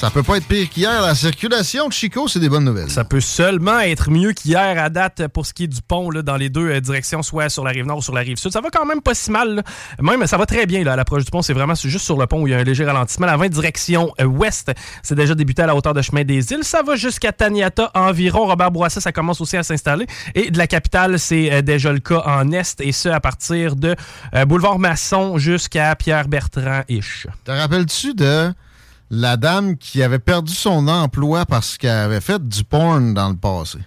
Ça 0.05 0.11
peut 0.11 0.23
pas 0.23 0.37
être 0.37 0.47
pire 0.47 0.69
qu'hier. 0.69 1.01
La 1.01 1.15
circulation 1.15 1.89
de 1.89 1.93
Chico, 1.95 2.29
c'est 2.29 2.39
des 2.39 2.51
bonnes 2.51 2.67
nouvelles. 2.67 2.91
Ça 2.91 3.05
peut 3.05 3.23
seulement 3.23 3.81
être 3.81 4.11
mieux 4.11 4.35
qu'hier 4.35 4.79
à 4.79 4.91
date 4.91 5.29
pour 5.29 5.47
ce 5.47 5.55
qui 5.55 5.65
est 5.65 5.67
du 5.67 5.81
pont 5.81 6.11
là, 6.11 6.21
dans 6.21 6.37
les 6.37 6.51
deux 6.51 6.69
euh, 6.69 6.81
directions, 6.83 7.23
soit 7.23 7.49
sur 7.49 7.65
la 7.65 7.71
rive 7.71 7.87
nord 7.87 7.97
ou 7.97 8.03
sur 8.03 8.13
la 8.13 8.21
rive 8.21 8.37
sud. 8.37 8.53
Ça 8.53 8.61
va 8.61 8.69
quand 8.69 8.85
même 8.85 9.01
pas 9.01 9.15
si 9.15 9.31
mal. 9.31 9.65
Même, 10.03 10.27
ça 10.27 10.37
va 10.37 10.45
très 10.45 10.67
bien 10.67 10.85
là, 10.85 10.93
à 10.93 10.97
l'approche 10.97 11.25
du 11.25 11.31
pont. 11.31 11.41
C'est 11.41 11.55
vraiment 11.55 11.75
juste 11.75 12.05
sur 12.05 12.19
le 12.19 12.27
pont 12.27 12.43
où 12.43 12.47
il 12.47 12.51
y 12.51 12.55
a 12.55 12.59
un 12.59 12.65
léger 12.65 12.85
ralentissement. 12.85 13.25
La 13.25 13.39
20 13.39 13.49
direction 13.49 14.13
euh, 14.21 14.25
ouest, 14.27 14.73
c'est 15.03 15.15
déjà 15.15 15.35
débuté 15.35 15.63
à 15.63 15.67
la 15.67 15.75
hauteur 15.75 15.95
de 15.95 16.03
chemin 16.03 16.23
des 16.23 16.53
îles. 16.53 16.65
Ça 16.65 16.83
va 16.83 16.97
jusqu'à 16.97 17.33
Taniata 17.33 17.91
environ. 17.95 18.45
Robert 18.45 18.73
Bourassa, 18.73 19.01
ça 19.01 19.11
commence 19.11 19.41
aussi 19.41 19.57
à 19.57 19.63
s'installer. 19.63 20.07
Et 20.35 20.51
de 20.51 20.59
la 20.59 20.67
capitale, 20.67 21.19
c'est 21.19 21.51
euh, 21.51 21.63
déjà 21.63 21.95
le 21.95 22.01
cas 22.01 22.23
en 22.27 22.53
est, 22.53 22.79
et 22.83 22.93
ce, 22.93 23.09
à 23.09 23.21
partir 23.21 23.75
de 23.75 23.97
Boulevard 24.47 24.79
Masson 24.79 25.39
jusqu'à 25.39 25.97
Pierre-Bertrand-Iche. 25.97 27.27
Te 27.47 27.53
rappelles-tu 27.53 28.13
de 28.13 28.53
la 29.15 29.37
dame 29.37 29.77
qui 29.77 30.03
avait 30.03 30.19
perdu 30.19 30.53
son 30.53 30.89
emploi 30.89 31.47
parce 31.47 31.79
qu'elle 31.79 31.91
avait 31.91 32.21
fait 32.21 32.47
du 32.47 32.65
porn 32.65 33.15
dans 33.15 33.29
le 33.29 33.37
passé. 33.37 33.79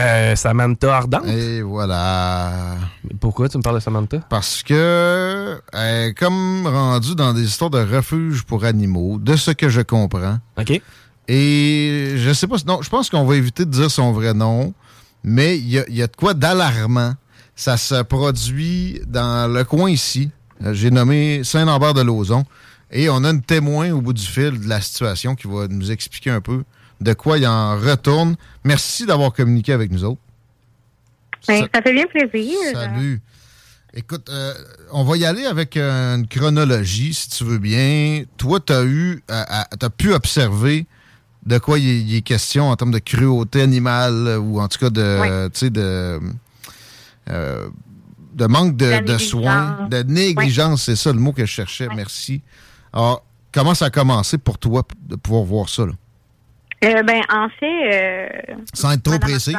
Euh, 0.00 0.34
Samantha 0.34 0.96
Ardent. 0.96 1.22
Et 1.24 1.62
voilà. 1.62 2.76
pourquoi 3.20 3.48
tu 3.48 3.58
me 3.58 3.62
parles 3.62 3.76
de 3.76 3.80
Samantha? 3.80 4.18
Parce 4.28 4.64
que 4.64 5.60
elle 5.72 6.08
est 6.08 6.14
comme 6.14 6.66
rendue 6.66 7.14
dans 7.14 7.32
des 7.32 7.44
histoires 7.44 7.70
de 7.70 7.78
refuge 7.78 8.42
pour 8.42 8.64
animaux, 8.64 9.18
de 9.18 9.36
ce 9.36 9.52
que 9.52 9.68
je 9.68 9.82
comprends. 9.82 10.38
OK. 10.58 10.80
Et 11.28 12.14
je 12.16 12.32
sais 12.32 12.48
pas, 12.48 12.56
non, 12.66 12.82
je 12.82 12.90
pense 12.90 13.08
qu'on 13.08 13.24
va 13.24 13.36
éviter 13.36 13.64
de 13.64 13.70
dire 13.70 13.90
son 13.90 14.12
vrai 14.12 14.34
nom, 14.34 14.74
mais 15.22 15.56
il 15.56 15.68
y 15.68 15.78
a, 15.78 15.88
y 15.88 16.02
a 16.02 16.08
de 16.08 16.16
quoi 16.16 16.34
d'alarmant. 16.34 17.14
Ça 17.56 17.76
se 17.76 18.02
produit 18.02 19.00
dans 19.06 19.50
le 19.50 19.62
coin 19.62 19.88
ici. 19.88 20.30
Euh, 20.64 20.74
j'ai 20.74 20.90
nommé 20.90 21.44
Saint-Lambert 21.44 21.94
de 21.94 22.02
Lauzon. 22.02 22.44
Et 22.90 23.08
on 23.08 23.24
a 23.24 23.30
une 23.30 23.42
témoin 23.42 23.90
au 23.92 24.00
bout 24.00 24.12
du 24.12 24.24
fil 24.24 24.60
de 24.60 24.68
la 24.68 24.80
situation 24.80 25.34
qui 25.34 25.46
va 25.46 25.66
nous 25.68 25.90
expliquer 25.90 26.30
un 26.30 26.40
peu 26.40 26.64
de 27.00 27.12
quoi 27.12 27.38
il 27.38 27.46
en 27.46 27.76
retourne. 27.76 28.36
Merci 28.62 29.06
d'avoir 29.06 29.32
communiqué 29.32 29.72
avec 29.72 29.90
nous 29.90 30.04
autres. 30.04 30.20
Ben, 31.48 31.66
ça, 31.74 31.82
fait 31.82 31.92
bien 31.92 32.06
plaisir. 32.06 32.56
Salut. 32.72 33.20
Écoute, 33.92 34.28
euh, 34.28 34.54
on 34.92 35.04
va 35.04 35.16
y 35.16 35.24
aller 35.24 35.44
avec 35.44 35.76
une 35.76 36.26
chronologie, 36.26 37.14
si 37.14 37.28
tu 37.28 37.44
veux 37.44 37.58
bien. 37.58 38.24
Toi, 38.36 38.60
tu 38.60 38.72
as 38.72 38.84
eu, 38.84 39.22
as 39.28 39.90
pu 39.96 40.12
observer 40.12 40.86
de 41.46 41.58
quoi 41.58 41.78
il 41.78 42.14
est 42.14 42.22
question 42.22 42.70
en 42.70 42.76
termes 42.76 42.90
de 42.90 42.98
cruauté 42.98 43.60
animale 43.60 44.38
ou 44.40 44.60
en 44.60 44.68
tout 44.68 44.78
cas 44.78 44.90
de, 44.90 45.68
de, 45.68 46.20
euh, 47.30 47.68
de 48.34 48.46
manque 48.46 48.76
de, 48.76 49.18
soins, 49.18 49.88
de 49.90 50.02
négligence, 50.02 50.84
c'est 50.84 50.96
ça 50.96 51.12
le 51.12 51.18
mot 51.18 51.32
que 51.32 51.44
je 51.44 51.50
cherchais. 51.50 51.88
Merci. 51.94 52.42
Alors, 52.94 53.24
comment 53.52 53.74
ça 53.74 53.86
a 53.86 53.90
commencé 53.90 54.38
pour 54.38 54.56
toi 54.56 54.82
de 55.00 55.16
pouvoir 55.16 55.42
voir 55.42 55.68
ça? 55.68 55.84
Là? 55.84 55.92
Euh, 56.84 57.02
ben, 57.02 57.22
en 57.32 57.48
fait. 57.48 57.92
Euh, 57.92 58.54
Sans 58.72 58.92
être 58.92 59.02
trop 59.02 59.18
précise. 59.18 59.56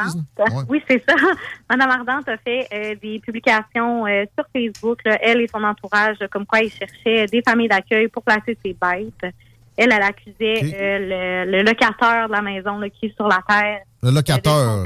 Oui, 0.68 0.82
c'est 0.88 1.02
ça. 1.06 1.14
Madame 1.70 1.90
Ardente 1.90 2.28
a 2.28 2.36
fait 2.38 2.66
euh, 2.72 2.94
des 3.02 3.18
publications 3.20 4.04
sur 4.06 4.46
Facebook, 4.54 5.00
elle 5.04 5.40
et 5.40 5.48
son 5.52 5.62
entourage, 5.62 6.16
comme 6.30 6.46
quoi 6.46 6.60
ils 6.60 6.70
cherchaient 6.70 7.26
des 7.26 7.42
familles 7.42 7.68
d'accueil 7.68 8.08
pour 8.08 8.22
placer 8.22 8.56
ses 8.64 8.74
bêtes. 8.80 9.34
Elle, 9.76 9.92
elle 9.92 10.02
accusait 10.02 10.60
le, 10.62 11.62
locateur 11.62 12.28
de 12.28 12.32
la 12.32 12.40
maison 12.40 12.80
qui 12.98 13.06
est 13.06 13.14
sur 13.14 13.28
la 13.28 13.42
terre. 13.46 13.80
Le 14.02 14.10
locateur. 14.10 14.84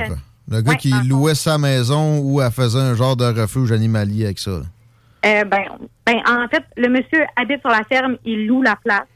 Le 0.48 0.62
gars 0.62 0.74
qui 0.74 0.90
louait 1.06 1.36
sa 1.36 1.58
maison 1.58 2.18
ou 2.18 2.40
elle 2.40 2.50
faisait 2.50 2.80
un 2.80 2.94
genre 2.94 3.14
de 3.14 3.24
refuge 3.24 3.70
animalier 3.70 4.24
avec 4.24 4.40
ça. 4.40 4.62
Euh, 5.24 5.44
ben, 5.44 5.64
ben, 6.06 6.16
en 6.26 6.48
fait, 6.48 6.64
le 6.76 6.88
monsieur 6.88 7.24
habite 7.36 7.60
sur 7.60 7.70
la 7.70 7.84
ferme, 7.84 8.16
il 8.24 8.46
loue 8.46 8.62
la 8.62 8.76
place. 8.76 9.06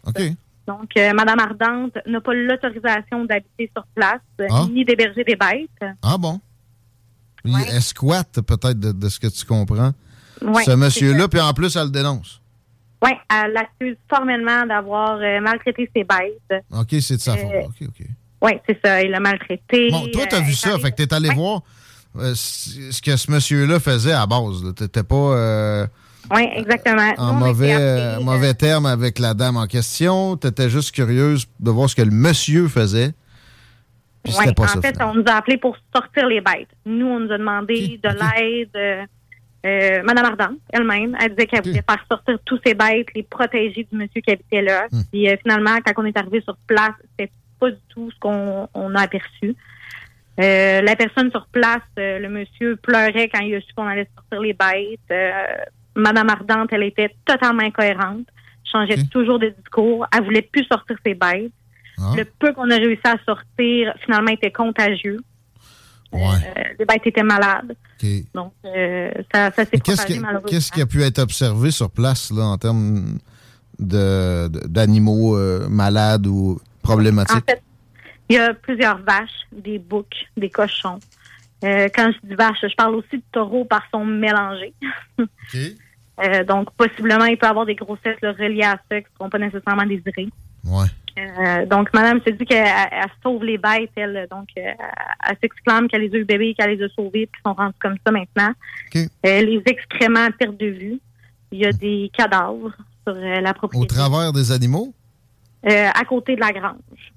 Donc, 0.66 0.90
euh, 0.96 1.12
Madame 1.12 1.40
Ardente 1.40 1.98
n'a 2.06 2.20
pas 2.20 2.32
l'autorisation 2.32 3.24
d'habiter 3.24 3.70
sur 3.74 3.84
place, 3.94 4.20
ah. 4.50 4.66
ni 4.70 4.84
d'héberger 4.84 5.24
des 5.24 5.36
bêtes. 5.36 5.90
Ah 6.02 6.16
bon? 6.18 6.40
Il 7.44 7.54
esquatte 7.76 8.40
peut-être 8.40 8.80
de, 8.80 9.08
ce 9.08 9.20
que 9.20 9.26
tu 9.26 9.44
comprends. 9.44 9.92
ce 10.40 10.74
monsieur-là, 10.74 11.28
puis 11.28 11.40
en 11.40 11.52
plus, 11.52 11.76
elle 11.76 11.84
le 11.84 11.90
dénonce. 11.90 12.40
Oui, 13.02 13.10
elle 13.30 13.52
l'accuse 13.52 13.96
formellement 14.08 14.64
d'avoir 14.64 15.18
euh, 15.18 15.40
maltraité 15.40 15.90
ses 15.94 16.04
bêtes. 16.04 16.64
OK, 16.72 16.88
c'est 17.00 17.16
de 17.16 17.20
sa 17.20 17.36
faute. 17.36 17.52
OK, 17.66 17.88
OK. 17.88 18.06
Oui, 18.40 18.52
c'est 18.66 18.78
ça, 18.82 19.02
il 19.02 19.10
l'a 19.10 19.20
maltraité. 19.20 19.90
Bon, 19.90 20.06
toi, 20.12 20.26
tu 20.26 20.34
as 20.34 20.40
vu 20.40 20.54
ça, 20.54 20.78
fait 20.78 20.90
que 20.90 20.96
tu 20.96 21.02
es 21.02 21.14
allé 21.14 21.30
voir 21.34 21.58
euh, 21.58 21.83
ce 22.16 23.02
que 23.02 23.16
ce 23.16 23.30
monsieur-là 23.30 23.80
faisait 23.80 24.12
à 24.12 24.26
base. 24.26 24.62
Tu 24.76 24.82
n'étais 24.82 25.02
pas. 25.02 25.16
Euh, 25.16 25.86
oui, 26.34 26.48
exactement. 26.54 27.12
En 27.18 27.34
mauvais, 27.34 27.74
euh, 27.74 28.20
mauvais 28.20 28.54
terme 28.54 28.86
avec 28.86 29.18
la 29.18 29.34
dame 29.34 29.56
en 29.56 29.66
question. 29.66 30.36
Tu 30.36 30.46
étais 30.46 30.70
juste 30.70 30.94
curieuse 30.94 31.46
de 31.60 31.70
voir 31.70 31.90
ce 31.90 31.96
que 31.96 32.02
le 32.02 32.10
monsieur 32.10 32.68
faisait. 32.68 33.12
Oui, 34.26 34.32
en 34.56 34.80
fait, 34.80 34.96
on 35.02 35.14
nous 35.14 35.24
a 35.26 35.32
appelé 35.32 35.58
pour 35.58 35.76
sortir 35.94 36.26
les 36.26 36.40
bêtes. 36.40 36.70
Nous, 36.86 37.06
on 37.06 37.20
nous 37.20 37.30
a 37.30 37.36
demandé 37.36 38.00
de 38.02 38.08
l'aide. 38.08 39.06
Madame 40.04 40.24
Ardent, 40.24 40.56
elle-même, 40.72 41.16
elle 41.20 41.30
disait 41.30 41.46
qu'elle 41.46 41.62
voulait 41.62 41.84
faire 41.88 42.04
sortir 42.10 42.38
tous 42.44 42.58
ces 42.64 42.74
bêtes, 42.74 43.08
les 43.14 43.22
protéger 43.22 43.86
du 43.90 43.98
monsieur 43.98 44.20
qui 44.22 44.30
habitait 44.30 44.62
là. 44.62 44.86
Hmm. 44.90 45.02
Puis 45.12 45.26
finalement, 45.42 45.76
quand 45.84 45.92
on 46.02 46.06
est 46.06 46.16
arrivé 46.16 46.40
sur 46.42 46.56
place, 46.66 46.92
c'était 47.10 47.32
pas 47.60 47.70
du 47.70 47.78
tout 47.88 48.10
ce 48.10 48.18
qu'on 48.18 48.94
a 48.94 49.00
aperçu. 49.00 49.54
Euh, 50.40 50.80
la 50.82 50.96
personne 50.96 51.30
sur 51.30 51.46
place, 51.46 51.82
euh, 51.98 52.18
le 52.18 52.28
monsieur 52.28 52.74
pleurait 52.76 53.30
quand 53.32 53.40
il 53.40 53.54
a 53.54 53.60
su 53.60 53.72
qu'on 53.76 53.86
allait 53.86 54.08
sortir 54.16 54.40
les 54.40 54.52
bêtes. 54.52 54.98
Euh, 55.10 55.30
Madame 55.94 56.28
Ardente, 56.28 56.70
elle 56.72 56.82
était 56.82 57.14
totalement 57.24 57.62
incohérente, 57.62 58.26
changeait 58.64 59.04
toujours 59.12 59.38
de 59.38 59.54
discours. 59.56 60.06
Elle 60.12 60.24
voulait 60.24 60.42
plus 60.42 60.64
sortir 60.64 60.96
ses 61.06 61.14
bêtes. 61.14 61.52
Ah. 61.98 62.14
Le 62.16 62.24
peu 62.24 62.52
qu'on 62.52 62.68
a 62.70 62.74
réussi 62.74 63.02
à 63.04 63.16
sortir, 63.24 63.94
finalement, 64.04 64.32
était 64.32 64.50
contagieux. 64.50 65.20
les 66.12 66.84
bêtes 66.84 67.06
étaient 67.06 67.22
malades. 67.22 67.76
Donc, 68.34 68.52
ça, 69.32 69.52
ça 69.52 69.64
s'est 69.64 69.78
propagé 69.78 70.18
malheureusement. 70.18 70.48
Qu'est-ce 70.48 70.72
qui 70.72 70.82
a 70.82 70.86
pu 70.86 71.02
être 71.02 71.20
observé 71.20 71.70
sur 71.70 71.90
place 71.90 72.32
là, 72.32 72.42
en 72.42 72.58
termes 72.58 73.18
d'animaux 73.78 75.38
malades 75.68 76.26
ou 76.26 76.58
problématiques? 76.82 77.52
Il 78.28 78.36
y 78.36 78.38
a 78.38 78.54
plusieurs 78.54 78.98
vaches, 78.98 79.46
des 79.52 79.78
boucs, 79.78 80.26
des 80.36 80.50
cochons. 80.50 80.98
Euh, 81.64 81.88
quand 81.94 82.10
je 82.12 82.28
dis 82.28 82.34
vaches, 82.34 82.58
je 82.62 82.74
parle 82.74 82.96
aussi 82.96 83.16
de 83.16 83.22
taureaux 83.32 83.64
par 83.64 83.82
son 83.90 84.04
mélangé. 84.04 84.74
Euh, 86.22 86.44
donc, 86.44 86.70
possiblement, 86.72 87.24
il 87.24 87.36
peut 87.36 87.46
avoir 87.46 87.66
des 87.66 87.74
grossesses 87.74 88.20
reliées 88.22 88.62
à 88.62 88.78
ça 88.88 89.00
qui 89.00 89.06
ne 89.10 89.16
seront 89.18 89.30
pas 89.30 89.38
nécessairement 89.38 89.84
désirées. 89.84 90.28
Ouais. 90.64 90.86
Euh, 91.18 91.66
donc, 91.66 91.92
madame 91.92 92.20
se 92.26 92.30
dit 92.30 92.44
qu'elle 92.44 92.68
sauve 93.22 93.44
les 93.44 93.58
bêtes, 93.58 93.90
elle. 93.96 94.26
Donc, 94.30 94.48
euh, 94.56 94.72
elle 95.28 95.36
s'exclame 95.40 95.88
qu'elle 95.88 96.02
les 96.02 96.14
a 96.14 96.18
eu 96.18 96.24
bébés, 96.24 96.54
qu'elle 96.54 96.76
les 96.76 96.84
a 96.84 96.88
sauvés, 96.90 97.26
puis 97.26 97.42
sont 97.44 97.54
rendus 97.54 97.74
comme 97.80 97.96
ça 98.04 98.12
maintenant. 98.12 98.52
les 99.24 99.62
excréments 99.66 100.30
perdent 100.38 100.56
de 100.56 100.66
vue. 100.66 101.00
Il 101.52 101.58
y 101.58 101.66
a 101.66 101.72
des 101.72 102.10
cadavres 102.16 102.72
sur 103.06 103.14
la 103.14 103.54
propriété. 103.54 103.84
Au 103.84 103.86
travers 103.86 104.32
des 104.32 104.52
animaux? 104.52 104.94
à 105.64 106.04
côté 106.04 106.36
de 106.36 106.40
la 106.40 106.52
grange. 106.52 107.13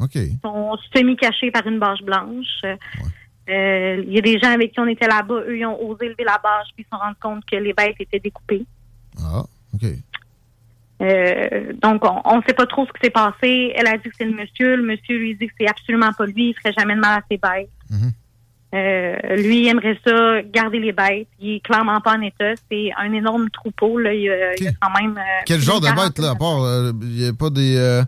OK. 0.00 0.14
Ils 0.14 0.38
sont 0.42 0.76
semi-cachés 0.94 1.50
par 1.50 1.66
une 1.66 1.78
bâche 1.78 2.02
blanche. 2.02 2.62
Il 3.48 4.12
y 4.12 4.18
a 4.18 4.20
des 4.20 4.38
gens 4.38 4.50
avec 4.50 4.72
qui 4.72 4.80
on 4.80 4.86
était 4.86 5.08
là-bas, 5.08 5.42
eux, 5.46 5.56
ils 5.56 5.66
ont 5.66 5.80
osé 5.88 6.08
lever 6.08 6.24
la 6.24 6.38
bâche, 6.42 6.68
puis 6.74 6.82
ils 6.82 6.84
se 6.84 6.90
sont 6.90 7.02
rendus 7.02 7.16
compte 7.20 7.44
que 7.44 7.56
les 7.56 7.72
bêtes 7.72 7.96
étaient 7.98 8.20
découpées. 8.20 8.66
Ah, 9.18 9.42
OK. 9.74 9.88
Euh, 11.00 11.72
donc, 11.80 12.02
on 12.24 12.36
ne 12.36 12.42
sait 12.46 12.54
pas 12.54 12.66
trop 12.66 12.86
ce 12.86 12.92
qui 12.92 13.00
s'est 13.04 13.10
passé. 13.10 13.72
Elle 13.76 13.86
a 13.86 13.96
dit 13.96 14.08
que 14.08 14.16
c'est 14.16 14.24
le 14.24 14.34
monsieur. 14.34 14.76
Le 14.76 14.82
monsieur 14.82 15.16
lui 15.16 15.36
dit 15.36 15.46
que 15.46 15.52
c'est 15.58 15.68
absolument 15.68 16.12
pas 16.12 16.26
lui. 16.26 16.50
Il 16.50 16.54
ferait 16.54 16.74
jamais 16.76 16.94
de 16.94 17.00
mal 17.00 17.18
à 17.18 17.22
ses 17.30 17.38
bêtes. 17.38 17.70
Mhm. 17.90 18.12
euh, 18.74 19.36
lui, 19.36 19.60
il 19.62 19.68
aimerait 19.68 19.98
ça, 20.04 20.42
garder 20.42 20.80
les 20.80 20.92
bêtes. 20.92 21.28
Il 21.40 21.56
est 21.56 21.60
clairement 21.60 22.00
pas 22.00 22.16
en 22.16 22.20
état. 22.20 22.52
C'est 22.70 22.90
un 22.98 23.12
énorme 23.12 23.48
troupeau. 23.50 23.98
Là. 23.98 24.12
Il, 24.12 24.22
y 24.22 24.30
a, 24.30 24.72
quand 24.80 25.00
même. 25.00 25.16
Euh, 25.16 25.42
Quel 25.46 25.60
genre 25.60 25.80
de 25.80 25.86
bête, 25.86 26.18
là, 26.18 26.30
à 26.30 26.34
part. 26.34 26.62
Euh, 26.62 26.92
il 27.02 27.08
n'y 27.08 27.28
a 27.28 27.32
pas 27.32 27.50
des. 27.50 28.02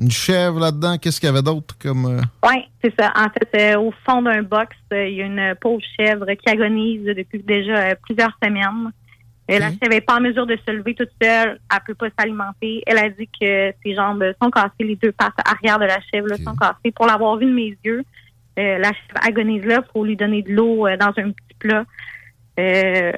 Une 0.00 0.10
chèvre 0.10 0.58
là-dedans? 0.58 0.96
Qu'est-ce 0.98 1.20
qu'il 1.20 1.28
y 1.28 1.30
avait 1.30 1.42
d'autre 1.42 1.76
comme. 1.78 2.22
Oui, 2.44 2.56
c'est 2.82 2.94
ça. 2.98 3.12
En 3.16 3.28
fait, 3.30 3.76
au 3.76 3.92
fond 4.06 4.22
d'un 4.22 4.42
box, 4.42 4.76
il 4.92 5.14
y 5.14 5.22
a 5.22 5.26
une 5.26 5.54
pauvre 5.60 5.82
chèvre 5.98 6.26
qui 6.32 6.48
agonise 6.48 7.04
depuis 7.04 7.42
déjà 7.42 7.94
plusieurs 7.96 8.36
semaines. 8.42 8.90
Elle 9.46 9.76
n'avait 9.82 10.00
pas 10.00 10.16
en 10.16 10.20
mesure 10.20 10.46
de 10.46 10.56
se 10.64 10.70
lever 10.70 10.94
toute 10.94 11.10
seule. 11.20 11.58
Elle 11.70 11.78
ne 11.78 11.84
peut 11.86 11.94
pas 11.94 12.08
s'alimenter. 12.16 12.82
Elle 12.86 12.98
a 12.98 13.08
dit 13.08 13.28
que 13.40 13.72
ses 13.84 13.94
jambes 13.94 14.24
sont 14.40 14.50
cassées, 14.50 14.70
les 14.80 14.96
deux 14.96 15.10
pattes 15.12 15.32
arrière 15.44 15.78
de 15.78 15.86
la 15.86 15.98
chèvre 16.12 16.28
sont 16.36 16.54
cassées. 16.54 16.92
Pour 16.94 17.06
l'avoir 17.06 17.36
vu 17.36 17.46
de 17.46 17.52
mes 17.52 17.76
yeux, 17.84 18.04
euh, 18.58 18.78
la 18.78 18.92
chèvre 18.92 19.26
agonise 19.26 19.64
là. 19.64 19.80
Il 19.84 19.90
faut 19.92 20.04
lui 20.04 20.16
donner 20.16 20.42
de 20.42 20.52
l'eau 20.52 20.86
euh, 20.86 20.96
dans 20.96 21.08
un 21.08 21.32
petit 21.32 21.54
plat. 21.58 21.84
Euh, 22.60 23.12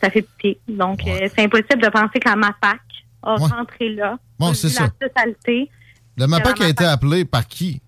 ça 0.00 0.10
fait 0.10 0.22
pitié. 0.22 0.58
Donc, 0.66 1.00
c'est 1.04 1.40
impossible 1.40 1.82
de 1.82 1.88
penser 1.88 2.18
que 2.18 2.28
la 2.28 2.36
MAPAC 2.36 2.80
a 3.22 3.34
rentré 3.36 3.90
là. 3.90 4.18
Bon, 4.38 4.54
c'est 4.54 4.68
ça. 4.68 4.84
La 5.00 5.08
totalité. 5.08 5.70
Le 6.16 6.26
MAPAC 6.26 6.60
a 6.60 6.68
été 6.68 6.84
appelé 6.84 7.24
par 7.24 7.46
qui? 7.46 7.80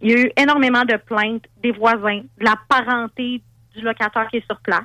Il 0.00 0.10
y 0.10 0.14
a 0.14 0.20
eu 0.20 0.30
énormément 0.36 0.84
de 0.84 0.96
plaintes 0.96 1.44
des 1.62 1.70
voisins, 1.70 2.22
de 2.38 2.44
la 2.44 2.56
parenté 2.68 3.40
du 3.74 3.82
locataire 3.82 4.26
qui 4.28 4.38
est 4.38 4.46
sur 4.46 4.58
place. 4.60 4.82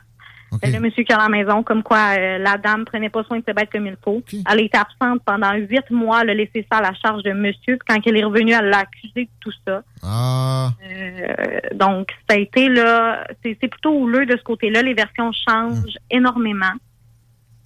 Le 0.64 0.80
monsieur 0.80 1.04
qui 1.04 1.12
est 1.12 1.16
à 1.16 1.18
la 1.18 1.30
maison, 1.30 1.62
comme 1.62 1.84
quoi 1.84 2.16
euh, 2.18 2.38
la 2.38 2.58
dame 2.58 2.86
prenait 2.86 3.10
pas 3.10 3.24
soin 3.24 3.40
de 3.40 3.44
ses 3.46 3.54
bêtes 3.54 3.70
comme 3.72 3.86
il 3.86 3.98
faut. 4.02 4.24
Elle 4.50 4.62
était 4.62 4.78
absente 4.78 5.22
pendant 5.26 5.54
huit 5.54 5.90
mois, 5.92 6.22
elle 6.22 6.30
a 6.30 6.34
laissé 6.36 6.66
ça 6.72 6.78
à 6.78 6.82
la 6.82 6.94
charge 6.94 7.24
de 7.24 7.34
monsieur. 7.34 7.78
Puis 7.78 7.88
quand 7.88 8.00
elle 8.06 8.18
est 8.18 8.24
revenue, 8.24 8.54
elle 8.54 8.70
l'a 8.70 8.80
accusé 8.80 9.26
de 9.26 9.30
tout 9.42 9.52
ça. 9.68 9.84
Ah. 10.04 10.72
Euh, 10.84 11.60
donc, 11.76 12.12
ça 12.30 12.36
a 12.36 12.40
été 12.40 12.70
là, 12.70 13.28
c'est 13.44 13.56
plutôt 13.56 13.92
houleux 13.92 14.26
de 14.26 14.38
ce 14.38 14.44
côté-là. 14.44 14.82
Les 14.84 14.94
versions 14.94 15.32
changent 15.32 15.80
hum. 15.80 15.86
énormément. 16.10 16.74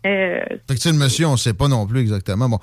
Euh, 0.08 0.42
fait 0.68 0.76
que, 0.76 0.90
le 0.90 0.96
monsieur, 0.96 1.28
on 1.28 1.34
ne 1.34 1.38
sait 1.38 1.54
pas 1.54 1.68
non 1.68 1.86
plus 1.86 2.00
exactement. 2.00 2.50
Bon. 2.50 2.60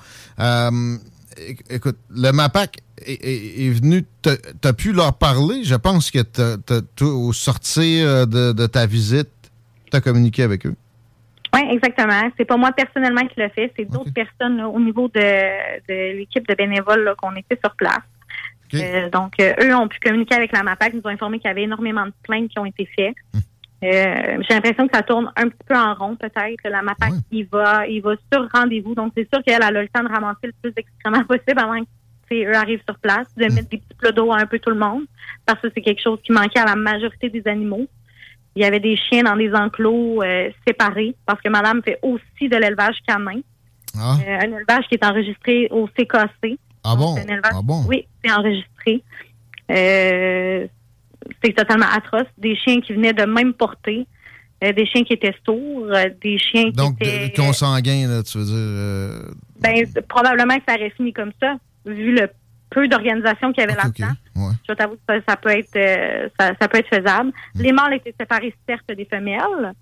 Euh, 1.39 1.53
écoute, 1.69 1.97
le 2.09 2.31
MAPAC 2.31 2.77
est, 3.05 3.69
venu, 3.69 4.05
tu 4.21 4.29
as 4.63 4.73
pu 4.73 4.91
leur 4.91 5.17
parler. 5.17 5.63
Je 5.63 5.75
pense 5.75 6.11
que 6.11 6.19
au 7.03 7.33
sortir 7.33 8.27
de, 8.27 8.51
de 8.51 8.65
ta 8.67 8.85
visite, 8.85 9.29
tu 9.89 9.97
as 9.97 10.01
communiqué 10.01 10.43
avec 10.43 10.65
eux? 10.65 10.75
Oui, 11.53 11.61
exactement. 11.71 12.29
C'est 12.37 12.45
pas 12.45 12.57
moi 12.57 12.71
personnellement 12.71 13.25
qui 13.25 13.39
l'ai 13.39 13.49
fait, 13.49 13.71
c'est 13.75 13.85
d'autres 13.85 14.13
personnes 14.13 14.61
au 14.61 14.79
niveau 14.79 15.07
de, 15.07 16.13
l'équipe 16.17 16.47
de 16.47 16.53
bénévoles 16.53 17.13
qu'on 17.17 17.35
était 17.35 17.57
sur 17.63 17.75
place. 17.75 18.03
Euh, 18.75 19.09
donc, 19.09 19.33
euh, 19.39 19.53
eux 19.63 19.75
ont 19.75 19.87
pu 19.87 19.99
communiquer 19.99 20.35
avec 20.35 20.51
la 20.51 20.61
MAPAC, 20.61 20.93
nous 20.93 21.01
ont 21.03 21.09
informé 21.09 21.39
qu'il 21.39 21.47
y 21.47 21.51
avait 21.51 21.63
énormément 21.63 22.05
de 22.05 22.13
plaintes 22.21 22.49
qui 22.49 22.59
ont 22.59 22.65
été 22.65 22.87
faites. 22.95 23.15
Hum. 23.33 23.41
Euh, 23.81 24.37
j'ai 24.41 24.53
l'impression 24.53 24.87
que 24.87 24.95
ça 24.95 25.03
tourne 25.03 25.31
un 25.35 25.47
petit 25.47 25.63
peu 25.65 25.75
en 25.75 25.93
rond, 25.93 26.15
peut-être. 26.15 26.67
La 26.69 26.81
MAPAC, 26.81 27.13
il 27.31 27.45
va 27.45 27.87
il 27.87 28.01
va 28.01 28.13
sur 28.31 28.47
rendez-vous. 28.53 28.93
Donc, 28.93 29.13
c'est 29.15 29.27
sûr 29.33 29.41
qu'elle 29.43 29.63
a 29.63 29.71
le 29.71 29.87
temps 29.87 30.03
de 30.03 30.09
ramasser 30.09 30.47
le 30.47 30.53
plus 30.61 30.71
d'excréments 30.71 31.23
possible 31.27 31.59
avant 31.59 31.81
que 32.29 32.35
eux 32.35 32.55
arrivent 32.55 32.83
sur 32.87 32.97
place, 32.99 33.27
de 33.37 33.45
hum. 33.45 33.53
mettre 33.53 33.69
des 33.69 33.77
petits 33.77 33.97
plots 33.97 34.11
d'eau 34.11 34.31
à 34.31 34.39
un 34.39 34.45
peu 34.45 34.59
tout 34.59 34.69
le 34.69 34.75
monde, 34.75 35.03
parce 35.45 35.59
que 35.61 35.67
c'est 35.73 35.81
quelque 35.81 36.01
chose 36.01 36.19
qui 36.23 36.31
manquait 36.31 36.59
à 36.59 36.65
la 36.65 36.75
majorité 36.75 37.29
des 37.29 37.47
animaux. 37.47 37.87
Il 38.55 38.61
y 38.61 38.65
avait 38.65 38.79
des 38.79 38.97
chiens 38.97 39.23
dans 39.23 39.35
des 39.35 39.53
enclos 39.53 40.21
euh, 40.21 40.49
séparés 40.67 41.15
parce 41.25 41.39
que 41.41 41.49
madame 41.49 41.81
fait 41.83 41.99
aussi 42.01 42.49
de 42.49 42.57
l'élevage 42.57 42.97
canin. 43.07 43.39
Ah. 43.97 44.17
Euh, 44.27 44.37
un 44.37 44.57
élevage 44.57 44.85
qui 44.87 44.95
est 44.95 45.05
enregistré 45.05 45.67
au 45.71 45.87
CKC. 45.87 46.57
Ah 46.83 46.95
bon? 46.95 47.15
ah 47.43 47.61
bon? 47.63 47.83
Oui, 47.87 48.07
c'est 48.23 48.31
enregistré. 48.31 49.03
Euh, 49.71 50.67
c'est 51.43 51.53
totalement 51.53 51.87
atroce. 51.93 52.27
Des 52.37 52.55
chiens 52.55 52.81
qui 52.81 52.93
venaient 52.93 53.13
de 53.13 53.25
même 53.25 53.53
portée. 53.53 54.05
des 54.61 54.85
chiens 54.85 55.03
qui 55.03 55.13
étaient 55.13 55.35
sourds, 55.45 55.87
des 56.21 56.37
chiens 56.37 56.71
qui 56.71 57.03
étaient... 57.03 57.29
Donc, 57.29 57.47
consanguins, 57.47 58.07
là, 58.07 58.23
tu 58.23 58.37
veux 58.37 58.45
dire... 58.45 59.33
Ben, 59.59 59.85
probablement 60.07 60.55
que 60.57 60.63
ça 60.67 60.75
aurait 60.75 60.91
fini 60.91 61.11
comme 61.13 61.31
ça, 61.39 61.55
vu 61.85 62.13
le 62.13 62.29
peu 62.69 62.87
d'organisations 62.87 63.51
qu'il 63.51 63.61
y 63.61 63.67
avait 63.67 63.75
là-dedans. 63.75 64.13
Je 64.67 64.73
t'avoue 64.73 64.95
que 64.95 65.21
ça, 65.27 65.35
peut 65.35 65.49
être 65.49 65.75
euh, 65.75 66.29
ça, 66.39 66.67
peut 66.67 66.77
être 66.77 66.87
faisable. 66.87 67.31
Hmm. 67.55 67.61
Les 67.61 67.71
mâles 67.71 67.93
étaient 67.95 68.15
séparés 68.19 68.53
certes 68.67 68.91
des 68.95 69.05
femelles, 69.05 69.73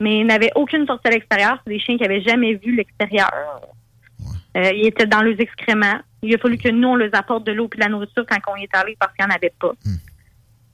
mais 0.00 0.20
ils 0.20 0.26
n'avaient 0.26 0.52
aucune 0.54 0.86
sortie 0.86 1.08
à 1.08 1.10
l'extérieur. 1.10 1.58
C'est 1.64 1.72
des 1.72 1.80
chiens 1.80 1.96
qui 1.96 2.02
n'avaient 2.02 2.22
jamais 2.22 2.54
vu 2.54 2.74
l'extérieur. 2.76 3.30
Euh, 4.56 4.70
ils 4.72 4.86
étaient 4.86 5.06
dans 5.06 5.20
leurs 5.20 5.38
excréments. 5.38 6.00
Il 6.22 6.34
a 6.34 6.38
fallu 6.38 6.56
que 6.56 6.70
nous, 6.70 6.88
on 6.88 6.96
leur 6.96 7.10
apporte 7.12 7.46
de 7.46 7.52
l'eau 7.52 7.68
et 7.72 7.76
de 7.76 7.80
la 7.80 7.88
nourriture 7.90 8.24
quand 8.26 8.38
on 8.52 8.56
y 8.56 8.62
est 8.62 8.74
allé 8.74 8.96
parce 8.98 9.12
qu'il 9.14 9.26
n'y 9.26 9.32
en 9.32 9.34
avait 9.34 9.52
pas. 9.58 9.72
Hmm. 9.84 9.96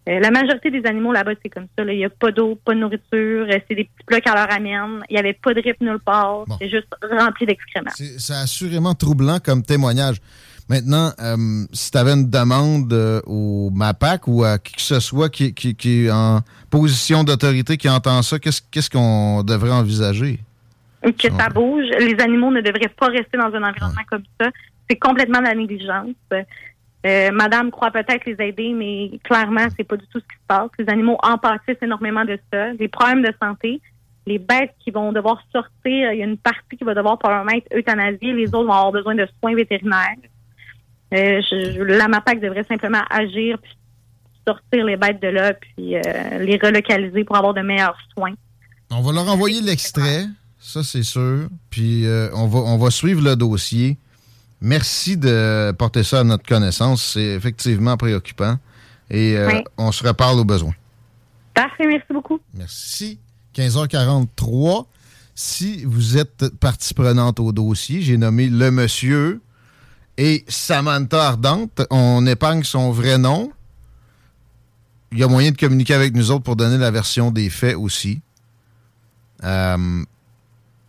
Euh, 0.08 0.18
la 0.18 0.30
majorité 0.32 0.70
des 0.70 0.84
animaux 0.84 1.12
là-bas, 1.12 1.32
c'est 1.42 1.48
comme 1.48 1.66
ça. 1.78 1.84
Il 1.84 1.96
n'y 1.96 2.04
a 2.04 2.10
pas 2.10 2.32
d'eau, 2.32 2.58
pas 2.64 2.74
de 2.74 2.80
nourriture. 2.80 3.46
c'est 3.48 3.74
des 3.74 3.84
petits 3.84 4.04
plats 4.06 4.20
qu'elle 4.20 4.34
leur 4.34 4.52
amène. 4.52 5.04
Il 5.08 5.14
n'y 5.14 5.18
avait 5.18 5.32
pas 5.32 5.54
de 5.54 5.60
rip 5.60 5.80
nulle 5.80 6.00
part. 6.00 6.44
C'est 6.60 6.68
juste 6.68 6.88
rempli 7.02 7.46
d'excréments. 7.46 7.90
C'est 7.94 8.34
assurément 8.34 8.94
troublant 8.94 9.38
comme 9.38 9.62
témoignage. 9.62 10.16
Maintenant, 10.68 11.10
euh, 11.20 11.36
si 11.72 11.90
tu 11.90 11.98
avais 11.98 12.12
une 12.12 12.30
demande 12.30 12.92
euh, 12.92 13.20
au 13.26 13.70
MAPAC 13.70 14.26
ou 14.26 14.44
à 14.44 14.58
qui 14.58 14.74
que 14.74 14.80
ce 14.80 15.00
soit 15.00 15.28
qui, 15.28 15.52
est 15.84 16.10
en 16.10 16.40
position 16.70 17.24
d'autorité 17.24 17.76
qui 17.76 17.88
entend 17.88 18.22
ça, 18.22 18.38
qu'est-ce 18.38 18.90
qu'on 18.90 19.42
devrait 19.42 19.72
envisager? 19.72 20.38
Que 21.02 21.30
ça 21.30 21.48
bouge. 21.48 21.84
Les 21.98 22.16
animaux 22.20 22.50
ne 22.50 22.60
devraient 22.60 22.92
pas 22.96 23.08
rester 23.08 23.36
dans 23.36 23.52
un 23.54 23.62
environnement 23.62 24.02
comme 24.08 24.22
ça. 24.40 24.50
C'est 24.88 24.96
complètement 24.96 25.40
de 25.40 25.44
la 25.44 25.54
négligence. 25.54 26.14
Euh, 27.04 27.32
madame 27.32 27.70
croit 27.70 27.90
peut-être 27.90 28.24
les 28.26 28.36
aider, 28.46 28.72
mais 28.72 29.18
clairement, 29.24 29.66
c'est 29.76 29.84
pas 29.84 29.96
du 29.96 30.06
tout 30.06 30.20
ce 30.20 30.24
qui 30.24 30.36
se 30.36 30.46
passe. 30.46 30.70
Les 30.78 30.88
animaux 30.88 31.18
en 31.22 31.36
pâtissent 31.36 31.82
énormément 31.82 32.24
de 32.24 32.38
ça. 32.52 32.74
Des 32.74 32.88
problèmes 32.88 33.22
de 33.22 33.32
santé. 33.42 33.80
Les 34.24 34.38
bêtes 34.38 34.74
qui 34.78 34.92
vont 34.92 35.10
devoir 35.12 35.42
sortir, 35.52 36.12
il 36.12 36.18
y 36.18 36.22
a 36.22 36.24
une 36.24 36.38
partie 36.38 36.76
qui 36.78 36.84
va 36.84 36.94
devoir 36.94 37.18
probablement 37.18 37.56
être 37.56 37.66
euthanasiée. 37.76 38.32
Les 38.32 38.46
autres 38.48 38.66
vont 38.66 38.72
avoir 38.72 38.92
besoin 38.92 39.16
de 39.16 39.26
soins 39.40 39.54
vétérinaires. 39.56 40.16
Euh, 41.12 41.40
la 41.86 42.08
MAPAC 42.08 42.40
devrait 42.40 42.64
simplement 42.64 43.02
agir 43.10 43.58
puis 43.58 43.76
sortir 44.46 44.84
les 44.84 44.96
bêtes 44.96 45.20
de 45.20 45.28
là 45.28 45.52
puis 45.54 45.96
euh, 45.96 46.00
les 46.40 46.56
relocaliser 46.56 47.24
pour 47.24 47.36
avoir 47.36 47.52
de 47.52 47.60
meilleurs 47.60 47.98
soins. 48.16 48.34
On 48.90 49.02
va 49.02 49.12
leur 49.12 49.28
envoyer 49.28 49.60
l'extrait, 49.60 50.26
ça 50.58 50.82
c'est 50.82 51.02
sûr. 51.02 51.48
Puis 51.70 52.06
euh, 52.06 52.30
on, 52.34 52.46
va, 52.46 52.60
on 52.60 52.78
va 52.78 52.90
suivre 52.90 53.22
le 53.22 53.36
dossier. 53.36 53.98
Merci 54.62 55.16
de 55.16 55.72
porter 55.76 56.04
ça 56.04 56.20
à 56.20 56.24
notre 56.24 56.46
connaissance. 56.46 57.02
C'est 57.14 57.34
effectivement 57.34 57.96
préoccupant. 57.96 58.58
Et 59.10 59.36
on 59.76 59.92
se 59.92 60.06
reparle 60.06 60.38
au 60.38 60.44
besoin. 60.44 60.72
Parfait, 61.52 61.86
merci 61.86 62.12
beaucoup. 62.12 62.40
Merci. 62.54 63.18
15h43. 63.54 64.86
Si 65.34 65.84
vous 65.84 66.16
êtes 66.16 66.48
partie 66.60 66.94
prenante 66.94 67.40
au 67.40 67.52
dossier, 67.52 68.02
j'ai 68.02 68.16
nommé 68.16 68.48
le 68.48 68.70
monsieur 68.70 69.40
et 70.16 70.44
Samantha 70.46 71.26
Ardente. 71.26 71.82
On 71.90 72.26
épargne 72.26 72.62
son 72.62 72.92
vrai 72.92 73.18
nom. 73.18 73.50
Il 75.10 75.18
y 75.18 75.24
a 75.24 75.28
moyen 75.28 75.50
de 75.50 75.56
communiquer 75.56 75.94
avec 75.94 76.14
nous 76.14 76.30
autres 76.30 76.44
pour 76.44 76.56
donner 76.56 76.78
la 76.78 76.90
version 76.90 77.30
des 77.30 77.50
faits 77.50 77.76
aussi. 77.76 78.20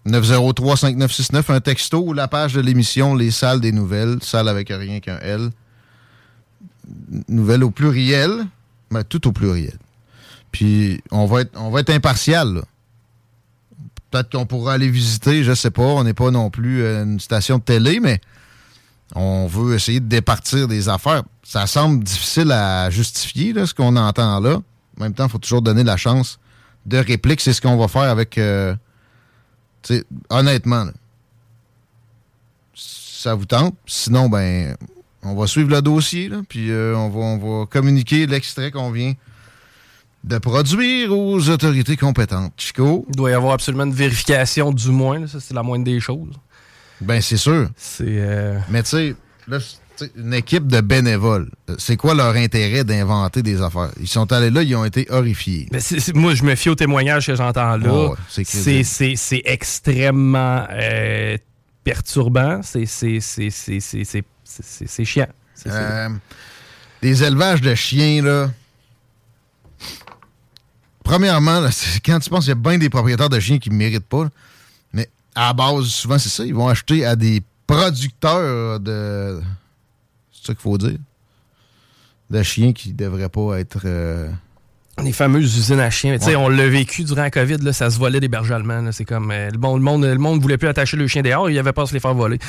903-5969, 0.08 1.36
euh, 1.36 1.56
un 1.56 1.62
texto 1.62 2.00
ou 2.00 2.14
la 2.14 2.28
page 2.28 2.54
de 2.54 2.62
l'émission 2.62 3.16
Les 3.16 3.32
Salles 3.32 3.62
des 3.62 3.72
Nouvelles, 3.72 4.18
salle 4.22 4.50
avec 4.50 4.70
rien 4.70 5.00
qu'un 5.00 5.20
L. 5.20 5.50
Nouvelles 7.30 7.64
au 7.64 7.72
pluriel, 7.72 8.46
mais 8.92 9.04
tout 9.04 9.28
au 9.28 9.32
pluriel. 9.32 9.78
Puis 10.52 11.02
on 11.12 11.26
va 11.26 11.42
être, 11.42 11.52
on 11.56 11.70
va 11.70 11.80
être 11.80 11.90
impartial. 11.90 12.62
Peut-être 14.12 14.32
qu'on 14.32 14.46
pourra 14.46 14.74
aller 14.74 14.90
visiter, 14.90 15.44
je 15.44 15.54
sais 15.54 15.72
pas. 15.72 15.84
On 15.84 16.04
n'est 16.04 16.14
pas 16.14 16.30
non 16.30 16.50
plus 16.50 16.86
une 16.86 17.20
station 17.20 17.58
de 17.58 17.64
télé, 17.64 18.00
mais 18.00 18.20
on 19.16 19.48
veut 19.48 19.76
essayer 19.76 20.00
de 20.00 20.08
départir 20.08 20.68
des 20.68 20.90
affaires. 20.90 21.24
Ça 21.44 21.66
semble 21.66 22.04
difficile 22.04 22.52
à 22.52 22.90
justifier, 22.90 23.54
ce 23.66 23.74
qu'on 23.74 23.96
entend 23.96 24.40
là. 24.40 24.60
En 25.00 25.04
même 25.04 25.14
temps, 25.14 25.26
il 25.26 25.32
faut 25.32 25.40
toujours 25.40 25.62
donner 25.62 25.84
la 25.84 25.98
chance 25.98 26.40
de 26.86 26.98
réplique. 26.98 27.42
C'est 27.42 27.54
ce 27.54 27.62
qu'on 27.62 27.78
va 27.78 27.88
faire 27.88 28.04
avec 28.04 28.38
euh, 28.38 28.76
honnêtement, 30.30 30.88
ça 32.76 33.36
vous 33.36 33.46
tente? 33.46 33.76
Sinon, 33.86 34.30
ben, 34.30 34.76
on 35.22 35.36
va 35.36 35.48
suivre 35.48 35.70
le 35.70 35.82
dossier, 35.82 36.30
là, 36.30 36.42
puis 36.48 36.72
euh, 36.72 36.96
on, 36.96 37.10
va, 37.10 37.20
on 37.20 37.38
va 37.38 37.66
communiquer 37.66 38.26
l'extrait 38.26 38.72
qu'on 38.72 38.92
vient 38.92 39.14
de 40.24 40.38
produire 40.38 41.12
aux 41.12 41.50
autorités 41.50 41.98
compétentes. 41.98 42.54
Chico? 42.58 43.06
Il 43.10 43.16
doit 43.16 43.32
y 43.32 43.34
avoir 43.34 43.54
absolument 43.54 43.84
une 43.84 43.94
vérification, 43.94 44.72
du 44.72 44.90
moins. 44.90 45.26
ça, 45.28 45.40
c'est 45.40 45.54
la 45.54 45.64
moindre 45.64 45.86
des 45.86 46.00
choses. 46.00 46.34
Ben, 47.02 47.22
c'est 47.22 47.38
sûr. 47.38 47.70
C'est. 47.76 48.06
Euh, 48.08 48.60
Mais 48.70 48.84
tu 48.84 48.90
sais, 48.90 49.16
là, 49.48 49.58
une 50.16 50.34
équipe 50.34 50.68
de 50.68 50.82
bénévoles, 50.82 51.50
c'est 51.78 51.98
quoi 51.98 52.14
leur 52.14 52.36
intérêt 52.36 52.84
d'inventer 52.84 53.44
des 53.44 53.62
affaires? 53.62 53.92
Ils 54.00 54.08
sont 54.08 54.32
allés 54.32 54.50
là, 54.50 54.64
ils 54.64 54.76
ont 54.76 54.86
été 54.86 55.08
horrifiés. 55.10 55.70
Moi, 56.14 56.34
je 56.34 56.44
me 56.44 56.56
fie 56.56 56.70
au 56.70 56.76
témoignage 56.76 57.28
que 57.28 57.36
j'entends 57.36 57.78
là. 57.78 58.14
c'est 58.30 59.42
extrêmement 59.46 60.66
euh, 60.72 61.38
perturbant. 61.84 62.62
C'est 62.64 62.86
chiant. 65.06 65.28
Euh, 65.68 66.10
des 67.02 67.24
élevages 67.24 67.62
de 67.62 67.76
chiens, 67.76 68.22
là. 68.24 68.50
Premièrement, 71.04 71.68
quand 72.06 72.20
tu 72.20 72.30
penses 72.30 72.46
qu'il 72.46 72.50
y 72.50 72.52
a 72.52 72.56
bien 72.56 72.78
des 72.78 72.90
propriétaires 72.90 73.30
de 73.30 73.40
chiens 73.40 73.60
qui 73.60 73.70
ne 73.70 73.76
méritent 73.76 74.08
pas, 74.08 74.30
mais 74.94 75.10
à 75.36 75.48
la 75.48 75.54
base, 75.54 75.86
souvent, 75.86 76.18
c'est 76.18 76.30
ça. 76.30 76.46
Ils 76.46 76.56
vont 76.56 76.70
acheter 76.70 77.06
à 77.06 77.16
des 77.16 77.44
producteurs 77.68 78.80
de 78.80 79.42
c'est 80.44 80.48
ça 80.48 80.54
qu'il 80.54 80.62
faut 80.62 80.78
dire. 80.78 80.98
De 82.30 82.44
chiens 82.44 82.74
qui 82.74 82.90
ne 82.90 82.98
devraient 82.98 83.30
pas 83.30 83.60
être. 83.60 83.82
Euh, 83.86 84.30
les 85.02 85.14
fameuses 85.14 85.58
usines 85.58 85.80
à 85.80 85.90
chiens. 85.90 86.18
On 86.38 86.50
l'a 86.50 86.68
vécu 86.68 87.04
durant 87.04 87.22
la 87.22 87.32
COVID, 87.32 87.58
là, 87.58 87.74
ça 87.74 87.90
se 87.90 87.98
volait 87.98 88.20
des 88.20 88.28
berges 88.28 88.52
allemands. 88.52 88.92
C'est 88.92 89.06
comme 89.06 89.32
euh, 89.32 89.50
le, 89.50 89.58
monde, 89.58 90.04
le 90.04 90.18
monde 90.18 90.42
voulait 90.42 90.58
plus 90.58 90.68
attacher 90.68 90.98
le 90.98 91.08
chien 91.08 91.22
dehors, 91.22 91.50
il 91.50 91.54
n'y 91.54 91.60
avait 91.60 91.74
pas 91.74 91.84
à 91.84 91.86
se 91.86 91.94
les 91.94 92.00
faire 92.00 92.14
voler. 92.14 92.40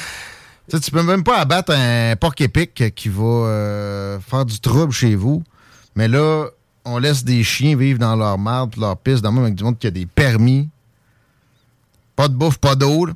Tu 0.71 0.81
tu 0.81 0.91
peux 0.91 1.03
même 1.03 1.23
pas 1.23 1.39
abattre 1.39 1.73
un 1.73 2.17
porc 2.17 2.35
épic 2.39 2.95
qui 2.95 3.09
va 3.09 3.23
euh, 3.23 4.21
faire 4.21 4.45
du 4.45 4.59
trouble 4.61 4.93
chez 4.93 5.15
vous. 5.15 5.43
Mais 5.95 6.09
là, 6.09 6.47
on 6.85 6.99
laisse 6.99 7.23
des 7.23 7.45
chiens 7.45 7.77
vivre 7.77 7.99
dans 7.99 8.17
leur 8.17 8.39
marde, 8.39 8.77
leur 8.77 8.97
piste, 8.97 9.23
dans 9.23 9.31
le 9.31 9.37
même 9.37 9.45
avec 9.45 9.55
du 9.55 9.65
monde 9.65 9.79
qui 9.79 9.87
a 9.87 9.91
des 9.91 10.07
permis. 10.07 10.69
Pas 12.17 12.29
de 12.29 12.35
bouffe, 12.35 12.59
pas 12.59 12.75
d'eau. 12.75 13.09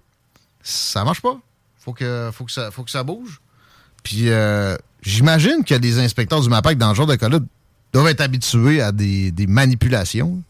Ça 0.62 1.04
marche 1.04 1.22
pas. 1.22 1.38
Faut 1.78 1.92
que, 1.92 2.30
faut 2.32 2.44
que, 2.44 2.52
ça, 2.52 2.70
faut 2.70 2.82
que 2.82 2.90
ça 2.90 3.02
bouge. 3.02 3.40
Puis 4.02 4.30
euh, 4.30 4.76
j'imagine 5.02 5.64
que 5.64 5.74
des 5.74 5.98
inspecteurs 5.98 6.40
du 6.40 6.48
MAPAC 6.48 6.78
dans 6.78 6.90
ce 6.90 6.96
genre 6.96 7.06
de 7.06 7.16
cas-là 7.16 7.38
doivent 7.92 8.08
être 8.08 8.20
habitués 8.20 8.80
à 8.80 8.92
des, 8.92 9.32
manipulations 9.48 10.42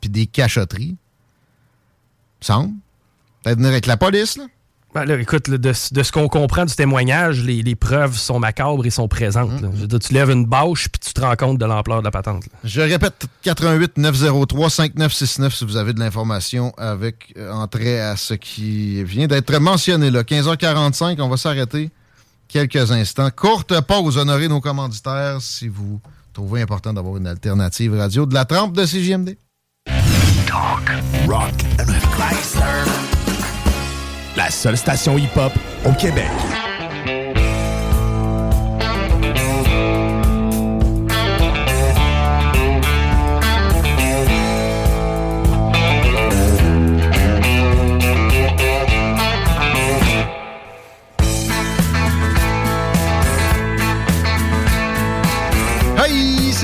puis 0.00 0.10
des 0.10 0.26
cachotteries. 0.26 0.96
Semble. 2.40 2.74
Peut-être 3.42 3.56
venir 3.56 3.70
avec 3.70 3.86
la 3.86 3.96
police, 3.96 4.36
là. 4.36 4.44
Ben 4.94 5.20
écoute, 5.20 5.50
de, 5.50 5.72
ce 5.74 6.10
qu'on 6.10 6.26
comprend 6.26 6.64
du 6.64 6.74
témoignage, 6.74 7.42
les, 7.42 7.74
preuves 7.74 8.16
sont 8.16 8.38
macabres 8.38 8.86
et 8.86 8.90
sont 8.90 9.08
présentes. 9.08 9.60
Mmh. 9.60 9.98
tu 9.98 10.14
lèves 10.14 10.30
une 10.30 10.46
bâche 10.46 10.88
puis 10.88 10.98
tu 10.98 11.12
te 11.12 11.20
rends 11.20 11.36
compte 11.36 11.58
de 11.58 11.66
l'ampleur 11.66 11.98
de 11.98 12.04
la 12.04 12.10
patente. 12.10 12.44
Je 12.64 12.80
répète, 12.80 13.26
88 13.42 13.98
903 13.98 14.70
5969 14.70 15.54
si 15.54 15.64
vous 15.66 15.76
avez 15.76 15.92
de 15.92 16.00
l'information 16.00 16.72
avec 16.78 17.34
euh, 17.36 17.52
entrée 17.52 18.00
à 18.00 18.16
ce 18.16 18.32
qui 18.32 19.04
vient 19.04 19.26
d'être 19.26 19.54
mentionné 19.58 20.10
là. 20.10 20.22
15h45, 20.22 21.20
on 21.20 21.28
va 21.28 21.36
s'arrêter 21.36 21.90
quelques 22.48 22.90
instants. 22.90 23.30
Courte 23.34 23.80
pause, 23.82 24.18
honorer 24.18 24.48
nos 24.48 24.60
commanditaires 24.60 25.40
si 25.40 25.68
vous 25.68 26.00
trouvez 26.32 26.62
important 26.62 26.92
d'avoir 26.92 27.16
une 27.16 27.26
alternative 27.26 27.96
radio 27.96 28.26
de 28.26 28.34
la 28.34 28.44
trempe 28.44 28.74
de 28.74 28.84
CJMD. 28.84 29.36
Talk, 30.46 30.90
rock 31.26 31.54
La 34.36 34.50
seule 34.50 34.76
station 34.76 35.16
hip-hop 35.18 35.52
au 35.84 35.92
Québec. 35.92 36.30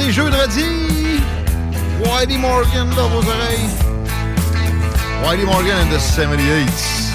Jeudi. 0.01 1.21
Whitey 2.01 2.39
Morgan 2.39 2.89
dans 2.97 3.09
vos 3.09 3.29
oreilles. 3.29 3.71
Whitey 5.23 5.45
Morgan 5.45 5.77
and 5.79 5.91
the 5.91 5.99
78s. 5.99 7.13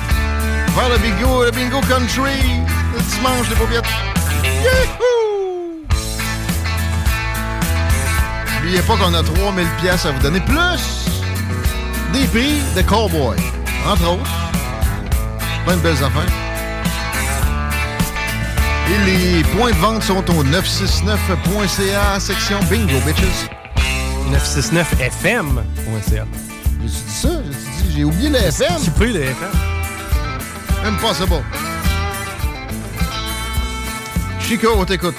Vers 0.75 0.89
le 0.89 0.97
bingo, 0.99 1.43
le 1.43 1.51
bingo 1.51 1.81
country. 1.81 2.61
Le 2.93 3.01
dimanche, 3.01 3.49
les 3.49 3.55
paupiètes. 3.55 3.85
Yahoo! 4.63 5.83
N'oubliez 8.55 8.81
pas 8.81 8.95
qu'on 8.97 9.13
a 9.13 9.23
3000 9.23 9.67
pièces 9.81 10.05
à 10.05 10.11
vous 10.11 10.21
donner, 10.21 10.39
plus 10.41 11.09
des 12.13 12.25
prix 12.27 12.61
de 12.75 12.81
cowboy, 12.81 13.37
entre 13.87 14.11
autres. 14.11 14.31
Plein 15.65 15.75
de 15.75 15.81
belles 15.81 16.03
affaires. 16.03 16.46
Et 18.89 19.05
les 19.05 19.43
points 19.43 19.71
de 19.71 19.75
vente 19.75 20.03
sont 20.03 20.23
au 20.31 20.43
969.ca, 20.43 22.19
section 22.19 22.59
Bingo, 22.69 22.99
bitches. 23.05 23.49
969fm.ca. 24.31 26.25
J'ai 26.81 26.87
dit 26.87 26.93
ça? 27.07 27.29
J'ai 27.89 27.97
j'ai 27.97 28.03
oublié 28.03 28.29
le 28.29 28.37
FM. 28.37 28.81
Tu 28.83 28.91
peux 28.91 29.07
le 29.07 29.23
FM. 29.23 29.51
Impossible. 30.85 31.43
Chico, 34.39 34.69
on 34.77 34.85
t'écoute. 34.85 35.15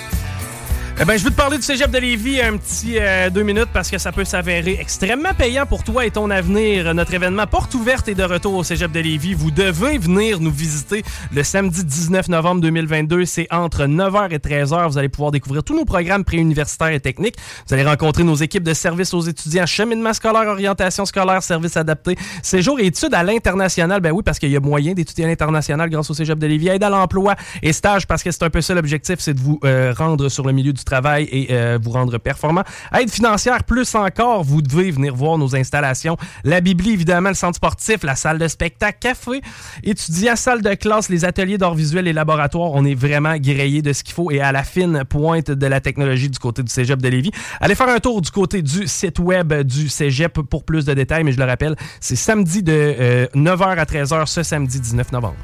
Eh 1.00 1.04
ben, 1.04 1.16
je 1.16 1.22
veux 1.22 1.30
te 1.30 1.36
parler 1.36 1.58
du 1.58 1.62
cégep 1.62 1.92
de 1.92 1.98
Lévis 1.98 2.40
un 2.40 2.56
petit 2.56 2.98
euh, 2.98 3.30
deux 3.30 3.44
minutes 3.44 3.68
parce 3.72 3.88
que 3.88 3.98
ça 3.98 4.10
peut 4.10 4.24
s'avérer 4.24 4.78
extrêmement 4.80 5.32
payant 5.32 5.64
pour 5.64 5.84
toi 5.84 6.04
et 6.04 6.10
ton 6.10 6.28
avenir. 6.28 6.92
Notre 6.92 7.14
événement 7.14 7.46
Porte 7.46 7.72
ouverte 7.76 8.08
est 8.08 8.16
de 8.16 8.24
retour 8.24 8.54
au 8.54 8.64
cégep 8.64 8.90
de 8.90 8.98
Lévis. 8.98 9.34
Vous 9.34 9.52
devez 9.52 9.98
venir 9.98 10.40
nous 10.40 10.50
visiter 10.50 11.04
le 11.32 11.44
samedi 11.44 11.84
19 11.84 12.30
novembre 12.30 12.62
2022. 12.62 13.26
C'est 13.26 13.46
entre 13.52 13.84
9h 13.84 14.32
et 14.32 14.38
13h. 14.38 14.88
Vous 14.88 14.98
allez 14.98 15.08
pouvoir 15.08 15.30
découvrir 15.30 15.62
tous 15.62 15.76
nos 15.76 15.84
programmes 15.84 16.24
préuniversitaires 16.24 16.88
et 16.88 16.98
techniques. 16.98 17.36
Vous 17.68 17.74
allez 17.74 17.84
rencontrer 17.84 18.24
nos 18.24 18.34
équipes 18.34 18.64
de 18.64 18.74
services 18.74 19.14
aux 19.14 19.20
étudiants, 19.20 19.66
cheminement 19.66 20.12
scolaire, 20.12 20.48
orientation 20.48 21.04
scolaire, 21.04 21.44
services 21.44 21.76
adaptés, 21.76 22.16
séjour 22.42 22.80
et 22.80 22.86
études 22.86 23.14
à 23.14 23.22
l'international. 23.22 24.00
Ben 24.00 24.10
oui, 24.10 24.24
parce 24.24 24.40
qu'il 24.40 24.50
y 24.50 24.56
a 24.56 24.60
moyen 24.60 24.94
d'étudier 24.94 25.26
à 25.26 25.28
l'international 25.28 25.90
grâce 25.90 26.10
au 26.10 26.14
cégep 26.14 26.40
de 26.40 26.46
Lévis. 26.48 26.70
Aide 26.70 26.82
à 26.82 26.90
l'emploi 26.90 27.36
et 27.62 27.72
stage 27.72 28.04
parce 28.08 28.24
que 28.24 28.32
c'est 28.32 28.42
un 28.42 28.50
peu 28.50 28.62
ça 28.62 28.74
l'objectif, 28.74 29.20
c'est 29.20 29.34
de 29.34 29.40
vous 29.40 29.60
euh, 29.64 29.94
rendre 29.96 30.28
sur 30.28 30.44
le 30.44 30.52
milieu 30.52 30.72
du 30.72 30.82
travail 30.88 31.28
et 31.30 31.48
euh, 31.50 31.78
vous 31.80 31.90
rendre 31.90 32.16
performant. 32.18 32.62
Aide 32.98 33.10
financière, 33.10 33.64
plus 33.64 33.94
encore, 33.94 34.42
vous 34.42 34.62
devez 34.62 34.90
venir 34.90 35.14
voir 35.14 35.38
nos 35.38 35.54
installations. 35.54 36.16
La 36.44 36.60
Bibli, 36.60 36.92
évidemment, 36.92 37.28
le 37.28 37.34
centre 37.34 37.56
sportif, 37.56 38.02
la 38.02 38.14
salle 38.14 38.38
de 38.38 38.48
spectacle, 38.48 38.98
café, 39.00 39.42
étudiants, 39.84 40.36
salle 40.36 40.62
de 40.62 40.74
classe, 40.74 41.08
les 41.08 41.24
ateliers 41.24 41.58
d'art 41.58 41.74
visuel 41.74 42.08
et 42.08 42.12
laboratoires. 42.12 42.70
On 42.72 42.84
est 42.84 42.94
vraiment 42.94 43.36
grillé 43.36 43.82
de 43.82 43.92
ce 43.92 44.02
qu'il 44.02 44.14
faut 44.14 44.30
et 44.30 44.40
à 44.40 44.52
la 44.52 44.64
fine 44.64 45.04
pointe 45.04 45.50
de 45.50 45.66
la 45.66 45.80
technologie 45.80 46.30
du 46.30 46.38
côté 46.38 46.62
du 46.62 46.70
Cégep 46.70 47.00
de 47.00 47.08
Lévis. 47.08 47.30
Allez 47.60 47.74
faire 47.74 47.88
un 47.88 48.00
tour 48.00 48.22
du 48.22 48.30
côté 48.30 48.62
du 48.62 48.86
site 48.86 49.18
web 49.18 49.52
du 49.62 49.88
Cégep 49.88 50.40
pour 50.40 50.64
plus 50.64 50.84
de 50.84 50.94
détails, 50.94 51.24
mais 51.24 51.32
je 51.32 51.38
le 51.38 51.44
rappelle, 51.44 51.76
c'est 52.00 52.16
samedi 52.16 52.62
de 52.62 53.28
9h 53.34 53.62
euh, 53.62 53.80
à 53.80 53.84
13h 53.84 54.26
ce 54.26 54.42
samedi 54.42 54.80
19 54.80 55.12
novembre. 55.12 55.36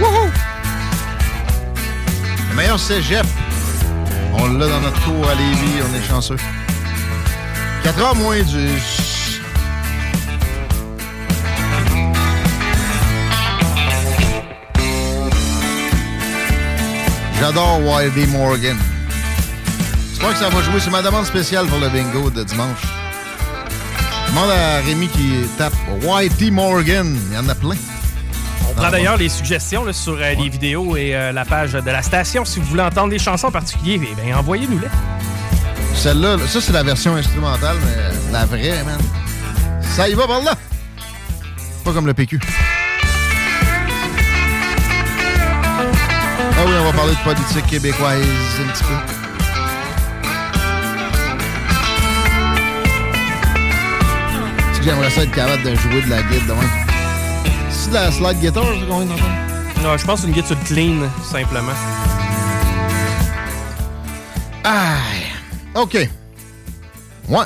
Wouhou! 0.00 0.30
Le 2.50 2.56
meilleur 2.56 2.78
Cégep 2.78 3.26
on 4.38 4.48
l'a 4.58 4.66
dans 4.66 4.80
notre 4.80 5.02
cours 5.04 5.28
à 5.28 5.34
Lévis, 5.34 5.82
on 5.90 5.94
est 5.94 6.08
chanceux. 6.08 6.36
4 7.84 8.00
heures 8.00 8.14
moins 8.16 8.42
du... 8.42 8.68
J'adore 17.40 17.80
Wildy 17.80 18.26
Morgan. 18.26 18.76
J'espère 20.10 20.30
que 20.30 20.38
ça 20.38 20.48
va 20.48 20.62
jouer. 20.62 20.80
C'est 20.80 20.90
ma 20.90 21.02
demande 21.02 21.24
spéciale 21.24 21.66
pour 21.66 21.78
le 21.78 21.88
bingo 21.88 22.30
de 22.30 22.42
dimanche. 22.42 22.82
Demande 24.28 24.50
à 24.50 24.80
Rémi 24.80 25.06
qui 25.08 25.46
tape 25.56 25.72
Whitey 26.02 26.50
Morgan. 26.50 27.16
Il 27.30 27.36
y 27.36 27.38
en 27.38 27.48
a 27.48 27.54
plein. 27.54 27.76
On 28.78 28.80
prend 28.80 28.90
d'ailleurs 28.92 29.16
les 29.16 29.28
suggestions 29.28 29.92
sur 29.92 30.12
euh, 30.12 30.34
les 30.34 30.48
vidéos 30.48 30.96
et 30.96 31.12
euh, 31.12 31.32
la 31.32 31.44
page 31.44 31.72
de 31.72 31.90
la 31.90 32.00
station. 32.00 32.44
Si 32.44 32.60
vous 32.60 32.66
voulez 32.66 32.84
entendre 32.84 33.08
des 33.10 33.18
chansons 33.18 33.48
en 33.48 33.50
particulier, 33.50 34.00
eh 34.00 34.14
bien, 34.22 34.38
envoyez-nous-les. 34.38 34.86
Celle-là, 35.96 36.36
ça, 36.46 36.60
c'est 36.60 36.72
la 36.72 36.84
version 36.84 37.16
instrumentale, 37.16 37.76
mais 37.84 38.32
la 38.32 38.46
vraie, 38.46 38.84
man. 38.84 39.00
Ça 39.96 40.08
y 40.08 40.14
va 40.14 40.28
par 40.28 40.42
là. 40.42 40.54
Pas 41.84 41.92
comme 41.92 42.06
le 42.06 42.14
PQ. 42.14 42.38
Ah 46.60 46.64
oui, 46.64 46.72
on 46.80 46.84
va 46.84 46.92
parler 46.92 47.14
de 47.14 47.24
politique 47.24 47.66
québécoise 47.66 48.22
un 48.64 48.68
petit 48.70 48.84
peu. 48.84 48.94
J'aimerais 54.84 55.10
ça 55.10 55.24
être 55.24 55.32
capable 55.32 55.64
de 55.64 55.74
jouer 55.74 56.00
de 56.02 56.10
la 56.10 56.22
guide 56.22 56.46
demain. 56.46 56.87
De 57.88 57.94
la 57.94 58.12
slide 58.12 58.40
guitar 58.40 58.64
qu'on 58.88 59.00
vient? 59.00 59.16
Non, 59.82 59.96
je 59.96 60.04
pense 60.04 60.24
une 60.24 60.32
guitare 60.32 60.58
clean, 60.64 61.08
simplement. 61.22 61.72
Ah, 64.64 64.98
OK. 65.74 65.94
Ouais. 67.28 67.44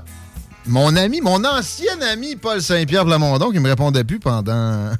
Mon 0.67 0.97
ami, 0.97 1.21
mon 1.21 1.45
ancien 1.45 2.01
ami 2.01 2.37
Paul 2.37 2.63
Saint-Pierre 2.63 3.05
Plamondon, 3.05 3.51
qui 3.51 3.59
me 3.59 3.69
répondait 3.69 4.05
plus 4.05 4.21
pendant 4.21 4.91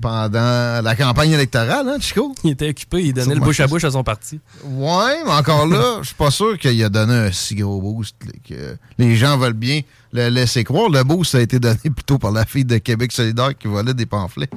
pendant 0.00 0.82
la 0.82 0.96
campagne 0.96 1.30
électorale, 1.30 1.88
hein, 1.88 1.96
Chico? 2.00 2.34
Il 2.44 2.50
était 2.50 2.68
occupé, 2.68 3.02
il 3.02 3.12
donnait 3.12 3.34
le 3.34 3.40
bouche 3.40 3.60
à 3.60 3.66
bouche 3.66 3.84
à 3.84 3.90
son 3.90 4.02
parti. 4.02 4.40
Ouais, 4.64 5.22
mais 5.24 5.32
encore 5.32 5.66
là, 5.66 5.98
je 6.00 6.06
suis 6.06 6.14
pas 6.14 6.30
sûr 6.30 6.58
qu'il 6.58 6.82
a 6.82 6.88
donné 6.88 7.14
un 7.14 7.32
si 7.32 7.54
gros 7.54 7.80
boost 7.80 8.16
que 8.46 8.76
les 8.98 9.16
gens 9.16 9.38
veulent 9.38 9.52
bien 9.52 9.82
le 10.12 10.28
laisser 10.28 10.64
croire. 10.64 10.88
Le 10.88 11.02
boost 11.04 11.34
a 11.34 11.40
été 11.40 11.58
donné 11.58 11.78
plutôt 11.94 12.18
par 12.18 12.32
la 12.32 12.44
fille 12.44 12.64
de 12.64 12.78
Québec 12.78 13.12
solidaire 13.12 13.56
qui 13.56 13.68
volait 13.68 13.94
des 13.94 14.06
pamphlets. 14.06 14.50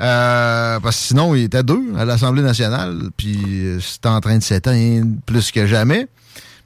Euh, 0.00 0.80
parce 0.80 0.96
que 0.96 1.02
sinon, 1.02 1.34
il 1.34 1.44
était 1.44 1.62
deux 1.62 1.92
à 1.96 2.04
l'Assemblée 2.04 2.42
nationale, 2.42 3.10
puis 3.16 3.78
c'était 3.80 4.08
en 4.08 4.20
train 4.20 4.38
de 4.38 4.42
s'éteindre 4.42 5.16
plus 5.26 5.50
que 5.50 5.66
jamais. 5.66 6.08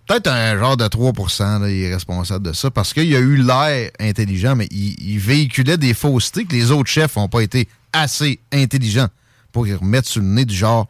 Peut-être 0.07 0.29
un 0.29 0.57
genre 0.59 0.77
de 0.77 0.85
3% 0.85 1.61
là, 1.61 1.69
il 1.69 1.83
est 1.83 1.95
responsable 1.95 2.47
de 2.47 2.53
ça, 2.53 2.71
parce 2.71 2.93
qu'il 2.93 3.15
a 3.15 3.19
eu 3.19 3.37
l'air 3.37 3.91
intelligent, 3.99 4.55
mais 4.55 4.67
il, 4.71 5.19
véhiculait 5.19 5.79
des 5.79 5.95
faussetés 5.95 6.45
que 6.45 6.53
les 6.53 6.71
autres 6.71 6.89
chefs 6.89 7.17
n'ont 7.17 7.29
pas 7.29 7.41
été 7.41 7.69
assez 7.93 8.39
intelligent 8.53 9.09
pour 9.51 9.67
y 9.67 9.75
remettre 9.75 10.09
sur 10.09 10.21
le 10.21 10.29
nez 10.29 10.45
du 10.45 10.55
genre 10.55 10.87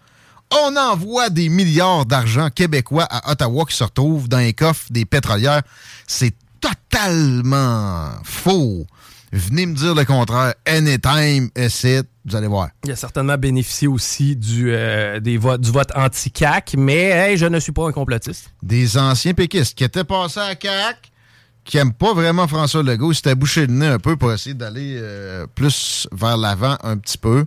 on 0.51 0.77
envoie 0.77 1.29
des 1.31 1.49
milliards 1.49 2.07
d'argent 2.07 2.51
québécois 2.51 3.07
à 3.11 3.33
Ottawa 3.33 3.65
qui 3.65 3.77
se 3.77 3.85
retrouvent 3.85 4.29
dans 4.29 4.39
les 4.39 4.53
coffres 4.53 4.87
des 4.91 5.05
pétrolières. 5.05 5.63
C'est 6.07 6.35
totalement 6.61 8.11
faux. 8.23 8.87
Venez 9.37 9.67
me 9.67 9.75
dire 9.75 9.95
le 9.95 10.05
contraire. 10.07 10.55
Anytime, 10.65 11.51
essaie, 11.55 12.03
vous 12.25 12.35
allez 12.35 12.47
voir. 12.47 12.71
Il 12.85 12.91
a 12.91 12.97
certainement 12.97 13.37
bénéficié 13.37 13.87
aussi 13.87 14.35
du, 14.35 14.71
euh, 14.71 15.21
des 15.21 15.37
votes, 15.37 15.61
du 15.61 15.71
vote 15.71 15.91
anti-CAC, 15.95 16.75
mais 16.79 17.37
je 17.37 17.45
ne 17.45 17.61
suis 17.61 17.73
pas 17.73 17.87
un 17.87 17.93
complotiste. 17.93 18.51
Des 18.63 18.97
anciens 18.97 19.35
péquistes 19.35 19.77
qui 19.77 19.85
étaient 19.85 20.05
passés 20.05 20.41
à 20.41 20.55
CAC, 20.55 21.13
qui 21.65 21.77
n'aime 21.77 21.93
pas 21.93 22.15
vraiment 22.15 22.49
François 22.49 22.83
Legault, 22.83 23.13
il 23.13 23.15
s'était 23.15 23.35
bouché 23.35 23.67
le 23.67 23.75
nez 23.75 23.89
un 23.89 23.99
peu 23.99 24.17
pour 24.17 24.33
essayer 24.33 24.55
d'aller 24.55 24.97
euh, 24.99 25.47
plus 25.55 26.09
vers 26.13 26.39
l'avant 26.39 26.79
un 26.83 26.97
petit 26.97 27.19
peu 27.19 27.45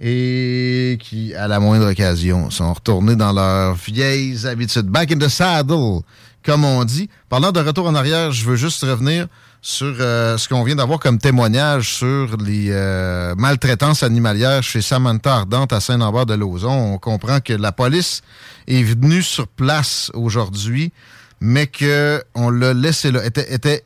et 0.00 0.98
qui, 1.00 1.34
à 1.34 1.46
la 1.46 1.60
moindre 1.60 1.88
occasion, 1.90 2.50
sont 2.50 2.72
retournés 2.72 3.14
dans 3.14 3.32
leurs 3.32 3.74
vieilles 3.74 4.44
habitudes. 4.44 4.86
Back 4.86 5.12
in 5.12 5.18
the 5.18 5.28
saddle, 5.28 6.00
comme 6.42 6.64
on 6.64 6.84
dit. 6.84 7.08
Parlant 7.28 7.52
de 7.52 7.60
retour 7.60 7.86
en 7.86 7.94
arrière, 7.94 8.32
je 8.32 8.44
veux 8.44 8.56
juste 8.56 8.82
revenir 8.82 9.28
sur 9.60 9.96
euh, 9.98 10.38
ce 10.38 10.48
qu'on 10.48 10.62
vient 10.62 10.76
d'avoir 10.76 11.00
comme 11.00 11.18
témoignage 11.18 11.94
sur 11.94 12.36
les 12.36 12.68
euh, 12.70 13.34
maltraitances 13.36 14.02
animalières 14.02 14.62
chez 14.62 14.80
Samantha 14.80 15.34
Ardente 15.34 15.72
à 15.72 15.80
Saint-Lambert-de-Lauzon. 15.80 16.94
On 16.94 16.98
comprend 16.98 17.40
que 17.40 17.52
la 17.52 17.72
police 17.72 18.22
est 18.66 18.82
venue 18.82 19.22
sur 19.22 19.48
place 19.48 20.10
aujourd'hui 20.14 20.92
mais 21.40 21.66
qu'on 21.66 22.50
l'a 22.50 22.74
laissé 22.74 23.10
là, 23.10 23.24
était, 23.24 23.52
était 23.52 23.84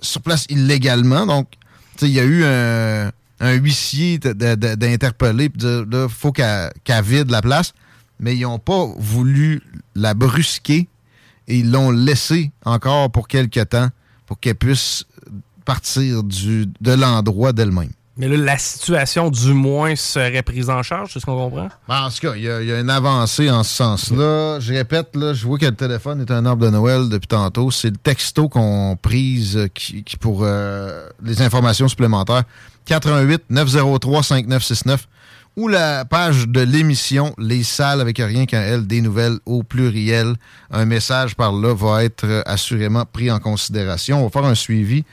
sur 0.00 0.22
place 0.22 0.46
illégalement. 0.48 1.26
Donc, 1.26 1.48
il 2.02 2.08
y 2.08 2.20
a 2.20 2.24
eu 2.24 2.44
un, 2.44 3.10
huissier 3.52 4.18
d'interpeller 4.18 5.44
et 5.44 5.48
de 5.48 5.84
dire 5.84 6.10
faut 6.10 6.32
qu'elle 6.32 6.72
vide 7.04 7.30
la 7.30 7.42
place. 7.42 7.72
Mais 8.18 8.36
ils 8.36 8.42
n'ont 8.42 8.58
pas 8.58 8.86
voulu 8.98 9.62
la 9.94 10.12
brusquer 10.12 10.88
et 11.48 11.58
ils 11.58 11.70
l'ont 11.70 11.90
laissée 11.90 12.52
encore 12.64 13.10
pour 13.10 13.28
quelque 13.28 13.60
temps 13.60 13.88
pour 14.30 14.38
qu'elle 14.38 14.54
puisse 14.54 15.06
partir 15.64 16.22
du, 16.22 16.66
de 16.80 16.92
l'endroit 16.92 17.52
d'elle-même. 17.52 17.90
Mais 18.16 18.28
là, 18.28 18.36
la 18.36 18.58
situation, 18.58 19.28
du 19.28 19.52
moins, 19.52 19.96
serait 19.96 20.44
prise 20.44 20.70
en 20.70 20.84
charge, 20.84 21.10
c'est 21.12 21.18
ce 21.18 21.26
qu'on 21.26 21.36
comprend? 21.36 21.68
Ben, 21.88 22.04
en 22.04 22.10
tout 22.10 22.20
cas, 22.20 22.34
il 22.36 22.44
y, 22.44 22.48
a 22.48 22.78
une 22.78 22.90
avancée 22.90 23.50
en 23.50 23.64
ce 23.64 23.74
sens-là. 23.74 24.60
Je 24.60 24.72
répète, 24.72 25.16
là, 25.16 25.34
je 25.34 25.44
vois 25.44 25.58
que 25.58 25.66
le 25.66 25.74
téléphone 25.74 26.20
est 26.20 26.30
un 26.30 26.46
arbre 26.46 26.64
de 26.64 26.70
Noël 26.70 27.08
depuis 27.08 27.26
tantôt. 27.26 27.72
C'est 27.72 27.90
le 27.90 27.96
texto 27.96 28.48
qu'on 28.48 28.96
prise 29.02 29.66
qui, 29.74 30.04
pour 30.20 30.42
euh, 30.44 31.08
les 31.24 31.42
informations 31.42 31.88
supplémentaires. 31.88 32.44
88 32.84 33.42
903 33.50 34.22
5969 34.22 35.08
ou 35.60 35.68
la 35.68 36.06
page 36.06 36.48
de 36.48 36.60
l'émission 36.62 37.34
Les 37.36 37.64
Salles 37.64 38.00
avec 38.00 38.16
rien 38.16 38.46
qu'un 38.46 38.62
L, 38.62 38.86
des 38.86 39.02
nouvelles 39.02 39.38
au 39.44 39.62
pluriel. 39.62 40.34
Un 40.70 40.86
message 40.86 41.36
par 41.36 41.52
là 41.52 41.74
va 41.74 42.02
être 42.02 42.24
euh, 42.24 42.42
assurément 42.46 43.04
pris 43.04 43.30
en 43.30 43.40
considération. 43.40 44.20
On 44.20 44.24
va 44.24 44.30
faire 44.30 44.48
un 44.48 44.54
suivi 44.54 45.04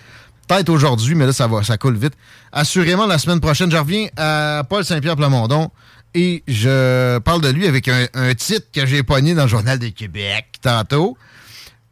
Peut-être 0.48 0.70
aujourd'hui, 0.70 1.16
mais 1.16 1.26
là, 1.26 1.34
ça 1.34 1.48
va, 1.48 1.64
ça 1.64 1.78
coule 1.78 1.98
vite. 1.98 2.14
Assurément, 2.54 3.08
la 3.08 3.18
semaine 3.18 3.42
prochaine, 3.42 3.70
je 3.70 3.76
reviens 3.76 4.08
à 4.16 4.64
Paul 4.70 4.86
Saint-Pierre 4.86 5.18
Plamondon 5.18 5.70
et 6.14 6.44
je 6.48 7.18
parle 7.20 7.42
de 7.42 7.50
lui 7.50 7.68
avec 7.68 7.90
un, 7.90 8.34
titre 8.34 8.68
que 8.72 8.86
j'ai 8.86 9.04
pogné 9.04 9.34
dans 9.34 9.44
le 9.44 9.50
Journal 9.50 9.78
des 9.78 9.92
Québec 9.92 10.46
tantôt. 10.62 11.18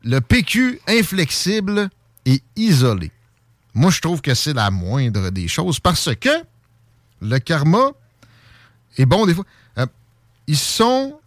Le 0.02 0.22
PQ 0.22 0.80
inflexible 0.88 1.90
et 2.26 2.42
isolé. 2.56 3.12
Moi, 3.74 3.92
je 3.92 4.00
trouve 4.00 4.22
que 4.22 4.34
c'est 4.34 4.54
la 4.54 4.72
moindre 4.72 5.30
des 5.32 5.50
choses 5.50 5.82
parce 5.82 6.16
que 6.16 6.30
le 7.22 7.40
karma 7.40 7.92
est 8.98 9.06
bon 9.06 9.26
des 9.26 9.34
fois. 9.34 9.46
Euh, 9.78 9.86
ils 10.48 10.58
sont. 10.58 11.20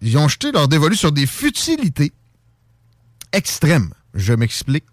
Ils 0.00 0.18
ont 0.18 0.26
jeté 0.26 0.50
leur 0.50 0.66
dévolu 0.66 0.96
sur 0.96 1.12
des 1.12 1.26
futilités 1.26 2.12
extrêmes. 3.32 3.92
Je 4.14 4.32
m'explique 4.32 4.84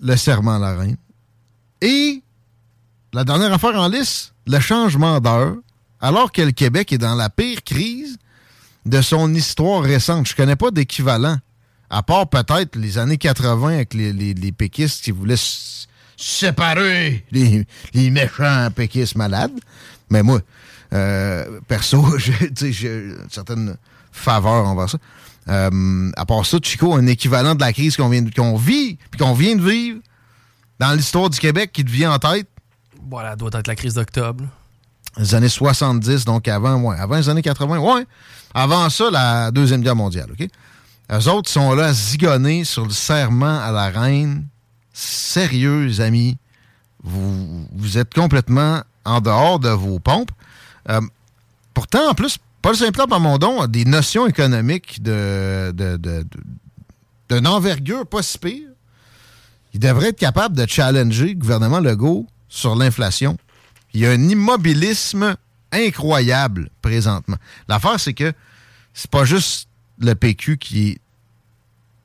le 0.00 0.16
serment 0.16 0.56
à 0.56 0.58
la 0.58 0.76
reine. 0.76 0.96
Et 1.80 2.22
la 3.12 3.24
dernière 3.24 3.52
affaire 3.52 3.74
en 3.74 3.88
lice, 3.88 4.32
le 4.46 4.60
changement 4.60 5.20
d'heure, 5.20 5.56
alors 6.00 6.32
que 6.32 6.42
le 6.42 6.52
Québec 6.52 6.92
est 6.92 6.98
dans 6.98 7.14
la 7.14 7.30
pire 7.30 7.62
crise 7.64 8.18
de 8.84 9.00
son 9.02 9.32
histoire 9.34 9.82
récente. 9.82 10.28
Je 10.28 10.36
connais 10.36 10.56
pas 10.56 10.70
d'équivalent, 10.70 11.38
à 11.90 12.02
part 12.02 12.28
peut-être 12.28 12.76
les 12.76 12.98
années 12.98 13.18
80 13.18 13.68
avec 13.68 13.94
les, 13.94 14.52
péquistes 14.52 15.02
qui 15.02 15.10
voulaient 15.10 15.36
séparer 16.16 17.24
les, 17.30 17.66
méchants 18.10 18.68
péquistes 18.74 19.16
malades. 19.16 19.58
Mais 20.10 20.22
moi, 20.22 20.40
euh, 20.92 21.60
perso, 21.68 22.04
j'ai 22.18 22.88
une 22.88 23.26
certaine 23.30 23.76
faveur 24.12 24.66
envers 24.66 24.90
ça. 24.90 24.98
Euh, 25.48 26.10
à 26.16 26.26
part 26.26 26.44
ça, 26.44 26.58
Chico, 26.62 26.94
un 26.94 27.06
équivalent 27.06 27.54
de 27.54 27.60
la 27.60 27.72
crise 27.72 27.96
qu'on 27.96 28.08
vient 28.08 28.24
qu'on 28.30 28.56
vit, 28.56 28.98
puis 29.10 29.18
qu'on 29.20 29.34
vient 29.34 29.54
de 29.54 29.62
vivre 29.62 30.00
dans 30.78 30.92
l'histoire 30.92 31.30
du 31.30 31.38
Québec 31.38 31.70
qui 31.72 31.84
devient 31.84 32.08
en 32.08 32.18
tête. 32.18 32.48
Voilà, 33.08 33.36
doit 33.36 33.50
être 33.52 33.68
la 33.68 33.76
crise 33.76 33.94
d'octobre. 33.94 34.44
Les 35.16 35.34
années 35.34 35.48
70, 35.48 36.24
donc 36.24 36.48
avant, 36.48 36.80
ouais, 36.82 36.96
avant 36.98 37.16
les 37.16 37.28
années 37.28 37.42
80, 37.42 37.78
ouais. 37.78 38.06
Avant 38.52 38.90
ça, 38.90 39.10
la 39.10 39.50
Deuxième 39.50 39.82
Guerre 39.82 39.96
mondiale, 39.96 40.28
OK? 40.32 40.48
Eux 41.12 41.28
autres 41.28 41.48
sont 41.48 41.72
là 41.74 41.92
zigonner 41.92 42.64
sur 42.64 42.84
le 42.84 42.90
serment 42.90 43.60
à 43.60 43.70
la 43.70 43.88
reine. 43.88 44.46
Sérieux, 44.98 46.00
amis. 46.00 46.38
Vous, 47.02 47.98
êtes 47.98 48.14
complètement 48.14 48.82
en 49.04 49.20
dehors 49.20 49.58
de 49.58 49.68
vos 49.68 49.98
pompes. 49.98 50.30
Euh, 50.88 51.02
pourtant, 51.74 52.08
en 52.08 52.14
plus, 52.14 52.38
Paul 52.62 52.74
Saint-Pierre 52.74 53.06
Pamondon 53.06 53.60
a 53.60 53.66
des 53.66 53.84
notions 53.84 54.26
économiques 54.26 55.02
de, 55.02 55.70
d'une 57.28 57.46
envergure 57.46 58.06
pas 58.06 58.22
si 58.22 58.38
pire. 58.38 58.68
Il 59.74 59.80
devrait 59.80 60.08
être 60.08 60.18
capable 60.18 60.56
de 60.56 60.66
challenger 60.66 61.28
le 61.28 61.34
gouvernement 61.34 61.80
Legault 61.80 62.26
sur 62.48 62.74
l'inflation. 62.74 63.36
Il 63.92 64.00
y 64.00 64.06
a 64.06 64.12
un 64.12 64.28
immobilisme 64.30 65.36
incroyable 65.72 66.70
présentement. 66.80 67.36
L'affaire, 67.68 68.00
c'est 68.00 68.14
que 68.14 68.32
c'est 68.94 69.10
pas 69.10 69.26
juste 69.26 69.68
le 69.98 70.14
PQ 70.14 70.56
qui 70.56 70.88
est 70.88 70.98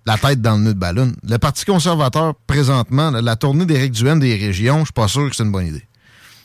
la 0.06 0.18
tête 0.18 0.42
dans 0.42 0.58
le 0.58 0.64
nœud 0.64 0.74
de 0.74 0.80
ballon. 0.80 1.12
Le 1.28 1.38
Parti 1.38 1.66
conservateur, 1.66 2.36
présentement, 2.48 3.12
la 3.12 3.36
tournée 3.36 3.66
d'Éric 3.66 3.92
Duhaime 3.92 4.20
des 4.20 4.36
régions, 4.36 4.80
je 4.80 4.86
suis 4.86 4.94
pas 4.94 5.08
sûr 5.08 5.30
que 5.30 5.36
c'est 5.36 5.44
une 5.44 5.52
bonne 5.52 5.68
idée. 5.68 5.86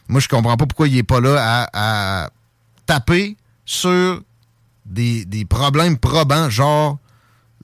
Moi, 0.09 0.21
je 0.21 0.29
comprends 0.29 0.57
pas 0.57 0.67
pourquoi 0.67 0.89
il 0.89 0.97
est 0.97 1.03
pas 1.03 1.21
là 1.21 1.69
à, 1.73 2.31
taper 2.87 3.37
sur 3.65 4.23
des, 4.85 5.27
problèmes 5.49 5.99
probants, 5.99 6.49
genre 6.51 6.99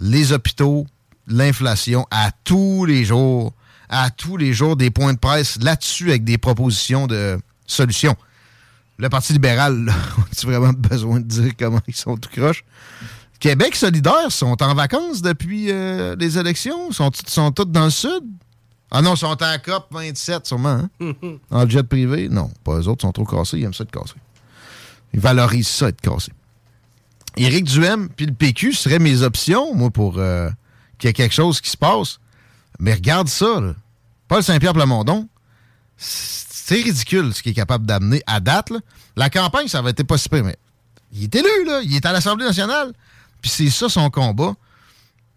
les 0.00 0.32
hôpitaux, 0.32 0.86
l'inflation, 1.28 2.06
à 2.10 2.30
tous 2.44 2.84
les 2.84 3.04
jours, 3.04 3.52
à 3.88 4.10
tous 4.10 4.36
les 4.36 4.52
jours, 4.52 4.76
des 4.76 4.90
points 4.90 5.12
de 5.12 5.18
presse 5.18 5.58
là-dessus 5.62 6.10
avec 6.10 6.24
des 6.24 6.38
propositions 6.38 7.06
de 7.06 7.38
solutions. 7.66 8.16
Le 8.98 9.08
Parti 9.08 9.32
libéral, 9.32 9.88
a 9.88 10.42
vraiment 10.46 10.72
besoin 10.72 11.20
de 11.20 11.26
dire 11.26 11.52
comment 11.56 11.80
ils 11.86 11.94
sont 11.94 12.16
tout 12.16 12.30
croches? 12.30 12.64
Québec 13.42 13.74
solidaire 13.74 14.30
sont 14.30 14.62
en 14.62 14.72
vacances 14.72 15.20
depuis 15.20 15.72
euh, 15.72 16.14
les 16.16 16.38
élections? 16.38 16.92
Sont, 16.92 17.10
sont 17.26 17.50
tous 17.50 17.64
dans 17.64 17.86
le 17.86 17.90
sud? 17.90 18.22
Ah 18.88 19.02
non, 19.02 19.14
ils 19.14 19.18
sont 19.18 19.42
à 19.42 19.58
COP 19.58 19.86
27 19.90 20.46
sûrement. 20.46 20.88
Hein? 21.00 21.12
en 21.50 21.68
jet 21.68 21.82
privé? 21.82 22.28
Non, 22.28 22.52
pas 22.62 22.78
eux 22.78 22.86
autres, 22.86 23.02
sont 23.02 23.10
trop 23.10 23.24
cassés, 23.24 23.58
ils 23.58 23.64
aiment 23.64 23.74
ça 23.74 23.82
être 23.82 23.90
cassés. 23.90 24.14
Ils 25.12 25.18
valorisent 25.18 25.66
ça, 25.66 25.88
être 25.88 26.00
cassé. 26.00 26.30
Éric 27.36 27.64
Duhem 27.64 28.10
puis 28.10 28.26
le 28.26 28.32
PQ 28.32 28.74
seraient 28.74 29.00
mes 29.00 29.22
options, 29.22 29.74
moi, 29.74 29.90
pour 29.90 30.18
euh, 30.18 30.48
qu'il 30.98 31.08
y 31.08 31.10
ait 31.10 31.12
quelque 31.12 31.34
chose 31.34 31.60
qui 31.60 31.70
se 31.70 31.76
passe. 31.76 32.20
Mais 32.78 32.94
regarde 32.94 33.26
ça, 33.26 33.60
là. 33.60 33.74
Paul 34.28 34.44
Saint-Pierre 34.44 34.72
Plamondon, 34.72 35.28
C'est 35.96 36.80
ridicule 36.80 37.34
ce 37.34 37.42
qu'il 37.42 37.50
est 37.50 37.56
capable 37.56 37.86
d'amener 37.86 38.22
à 38.28 38.38
date. 38.38 38.72
La 39.16 39.30
campagne, 39.30 39.66
ça 39.66 39.82
va 39.82 39.90
être 39.90 40.04
pas 40.04 40.16
si 40.16 40.28
mais 40.30 40.56
il 41.12 41.24
est 41.24 41.34
élu, 41.34 41.64
là. 41.66 41.80
Il 41.82 41.96
est 41.96 42.06
à 42.06 42.12
l'Assemblée 42.12 42.46
nationale. 42.46 42.92
Puis 43.42 43.50
c'est 43.50 43.70
ça 43.70 43.88
son 43.88 44.08
combat. 44.08 44.54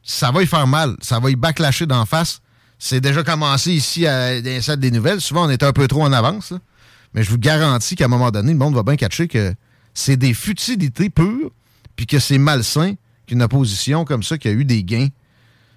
Ça 0.03 0.31
va 0.31 0.43
y 0.43 0.47
faire 0.47 0.67
mal. 0.67 0.95
Ça 1.01 1.19
va 1.19 1.31
y 1.31 1.35
backlasher 1.35 1.87
d'en 1.87 2.05
face. 2.05 2.41
C'est 2.77 3.01
déjà 3.01 3.23
commencé 3.23 3.73
ici 3.73 4.05
à 4.05 4.39
des 4.41 4.91
nouvelles. 4.91 5.19
Souvent, 5.19 5.47
on 5.47 5.49
est 5.49 5.63
un 5.63 5.73
peu 5.73 5.87
trop 5.87 6.03
en 6.03 6.13
avance. 6.13 6.53
Mais 7.13 7.23
je 7.23 7.29
vous 7.29 7.37
garantis 7.37 7.95
qu'à 7.95 8.05
un 8.05 8.09
moment 8.09 8.29
donné, 8.29 8.51
le 8.51 8.59
monde 8.59 8.75
va 8.75 8.83
bien 8.83 8.97
catcher 8.97 9.27
que 9.27 9.53
c'est 9.93 10.17
des 10.17 10.33
futilités 10.33 11.09
pures, 11.09 11.49
puis 11.95 12.05
que 12.05 12.19
c'est 12.19 12.37
malsain 12.37 12.95
qu'une 13.25 13.41
opposition 13.41 14.05
comme 14.05 14.21
ça, 14.21 14.37
qui 14.37 14.49
a 14.49 14.51
eu 14.51 14.65
des 14.65 14.83
gains 14.83 15.07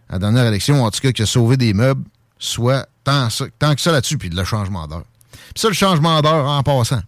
à 0.08 0.14
la 0.14 0.18
dernière 0.18 0.46
élection, 0.46 0.84
en 0.84 0.90
tout 0.90 1.00
cas 1.00 1.12
qui 1.12 1.22
a 1.22 1.26
sauvé 1.26 1.56
des 1.56 1.72
meubles, 1.72 2.04
soit 2.38 2.88
tant, 3.04 3.28
tant 3.58 3.74
que 3.74 3.80
ça 3.80 3.92
là-dessus, 3.92 4.18
puis 4.18 4.28
le 4.28 4.44
changement 4.44 4.86
d'heure. 4.88 5.04
Puis 5.30 5.62
ça, 5.62 5.68
le 5.68 5.74
changement 5.74 6.20
d'heure 6.20 6.46
en 6.46 6.62
passant. 6.62 7.00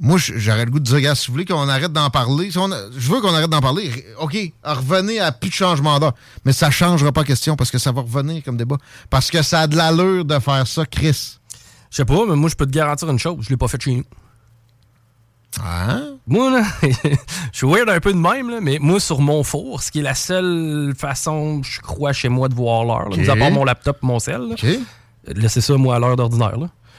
Moi, 0.00 0.18
j'aurais 0.18 0.64
le 0.64 0.70
goût 0.70 0.78
de 0.78 0.84
dire, 0.84 1.00
gars, 1.00 1.14
si 1.16 1.26
vous 1.26 1.32
voulez 1.32 1.44
qu'on 1.44 1.68
arrête 1.68 1.92
d'en 1.92 2.08
parler, 2.08 2.50
je 2.52 3.10
veux 3.10 3.20
qu'on 3.20 3.34
arrête 3.34 3.50
d'en 3.50 3.60
parler, 3.60 3.90
OK, 4.20 4.36
revenez 4.62 5.18
à 5.18 5.32
plus 5.32 5.50
de 5.50 5.54
changement 5.54 5.98
d'heure. 5.98 6.14
Mais 6.44 6.52
ça 6.52 6.66
ne 6.66 6.72
changera 6.72 7.10
pas 7.10 7.24
question 7.24 7.56
parce 7.56 7.70
que 7.70 7.78
ça 7.78 7.90
va 7.90 8.02
revenir 8.02 8.44
comme 8.44 8.56
débat. 8.56 8.76
Parce 9.10 9.28
que 9.28 9.42
ça 9.42 9.62
a 9.62 9.66
de 9.66 9.76
l'allure 9.76 10.24
de 10.24 10.38
faire 10.38 10.66
ça, 10.68 10.86
Chris. 10.86 11.38
Je 11.90 11.96
sais 11.96 12.04
pas, 12.04 12.24
mais 12.28 12.36
moi, 12.36 12.48
je 12.48 12.54
peux 12.54 12.66
te 12.66 12.70
garantir 12.70 13.10
une 13.10 13.18
chose, 13.18 13.38
je 13.40 13.50
l'ai 13.50 13.56
pas 13.56 13.66
fait 13.66 13.82
chez 13.82 13.96
nous. 13.96 14.04
Ah? 15.60 16.00
Moi, 16.26 16.50
là, 16.50 16.62
je 16.82 16.88
suis 17.52 17.66
weird 17.66 17.88
un 17.88 17.98
peu 17.98 18.12
de 18.12 18.18
même, 18.18 18.50
là, 18.50 18.60
mais 18.60 18.78
moi, 18.80 19.00
sur 19.00 19.20
mon 19.20 19.42
four, 19.42 19.82
ce 19.82 19.90
qui 19.90 20.00
est 20.00 20.02
la 20.02 20.14
seule 20.14 20.94
façon, 20.96 21.62
je 21.64 21.80
crois, 21.80 22.12
chez 22.12 22.28
moi 22.28 22.48
de 22.48 22.54
voir 22.54 22.84
l'heure, 22.84 23.08
nous 23.08 23.30
avons 23.30 23.50
mon 23.50 23.64
laptop 23.64 23.98
mon 24.02 24.20
sel, 24.20 24.54
laissez 25.26 25.60
ça, 25.60 25.74
moi, 25.76 25.96
à 25.96 25.98
l'heure 25.98 26.16
d'ordinaire. 26.16 26.56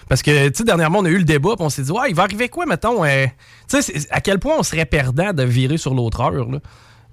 Parce 0.09 0.23
que, 0.23 0.49
tu 0.49 0.57
sais, 0.57 0.63
dernièrement, 0.63 0.99
on 0.99 1.05
a 1.05 1.09
eu 1.09 1.19
le 1.19 1.23
débat, 1.23 1.55
puis 1.55 1.63
on 1.63 1.69
s'est 1.69 1.83
dit, 1.83 1.91
ouais, 1.91 2.09
il 2.09 2.15
va 2.15 2.23
arriver 2.23 2.49
quoi, 2.49 2.65
mettons, 2.65 3.05
euh, 3.05 3.27
tu 3.69 3.81
sais, 3.81 3.93
à 4.09 4.19
quel 4.19 4.39
point 4.39 4.55
on 4.57 4.63
serait 4.63 4.85
perdant 4.85 5.31
de 5.33 5.43
virer 5.43 5.77
sur 5.77 5.93
l'autre 5.93 6.19
heure, 6.21 6.49
là? 6.49 6.59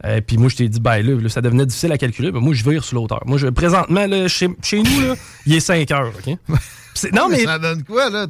Euh, 0.07 0.21
puis 0.21 0.39
moi, 0.39 0.49
je 0.49 0.57
t'ai 0.57 0.69
dit, 0.69 0.81
ben 0.81 1.03
là, 1.03 1.29
ça 1.29 1.41
devenait 1.41 1.67
difficile 1.67 1.93
à 1.93 1.99
calculer, 1.99 2.31
mais 2.33 2.41
moi, 2.41 2.55
je 2.55 2.69
vire 2.69 2.85
sur 2.85 2.97
l'autre 2.97 3.15
heure. 3.15 3.25
Moi, 3.27 3.39
je, 3.39 3.49
présentement, 3.49 4.07
là, 4.07 4.29
chez, 4.29 4.49
chez 4.63 4.83
nous, 4.83 5.01
là, 5.01 5.15
il 5.47 5.55
est 5.55 5.61
5 5.61 5.91
heures, 5.91 6.13
OK? 6.17 6.37
non, 7.13 7.29
mais... 7.29 7.45
Ça 7.45 7.59
donne 7.59 7.83
quoi, 7.83 8.09
là? 8.11 8.27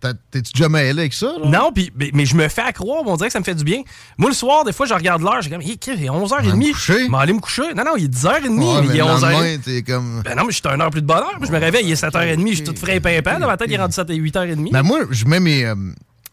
T'es-tu 0.00 0.52
déjà 0.52 0.68
mêlé 0.68 1.00
avec 1.00 1.12
ça? 1.12 1.32
Là? 1.42 1.48
Non, 1.48 1.72
pis, 1.72 1.92
mais, 2.14 2.24
je 2.24 2.36
me 2.36 2.48
fais 2.48 2.62
accroire, 2.62 3.02
on 3.04 3.16
dirait 3.16 3.28
que 3.28 3.32
ça 3.32 3.40
me 3.40 3.44
fait 3.44 3.54
du 3.54 3.64
bien. 3.64 3.82
Moi, 4.16 4.30
le 4.30 4.34
soir, 4.34 4.64
des 4.64 4.72
fois, 4.72 4.86
je 4.86 4.94
regarde 4.94 5.22
l'heure, 5.22 5.42
j'ai 5.42 5.50
comme, 5.50 5.62
il 5.62 5.72
est 5.72 5.76
11h30. 5.76 6.74
Je 6.76 6.92
vais 7.10 7.16
aller 7.16 7.32
me 7.32 7.40
coucher. 7.40 7.74
Non, 7.74 7.84
non, 7.84 7.96
il 7.96 8.04
est 8.04 8.14
10h30, 8.14 8.50
mais 8.50 8.94
il 8.94 8.96
est 8.96 9.02
11h30. 9.02 9.84
Comme... 9.84 10.22
Ben 10.24 10.34
non, 10.34 10.44
mais 10.44 10.52
je 10.52 10.56
suis 10.56 10.66
une 10.66 10.80
heure 10.80 10.90
plus 10.90 11.02
de 11.02 11.06
bonheur. 11.06 11.32
Je 11.42 11.50
me 11.50 11.58
réveille, 11.58 11.84
il 11.84 11.92
est 11.92 12.02
7h30, 12.02 12.48
je 12.48 12.54
suis 12.54 12.64
tout 12.64 12.74
frais 12.76 12.96
et 12.96 13.00
pimpant. 13.00 13.38
Dans 13.38 13.46
ma 13.46 13.56
tête, 13.56 13.68
il 13.68 13.74
est 13.74 13.78
rendu 13.78 13.94
7 13.94 14.08
8h30. 14.08 14.72
Ben 14.72 14.82
moi, 14.82 15.00
je 15.10 15.24
mets 15.26 15.40
mes, 15.40 15.64
euh, 15.64 15.74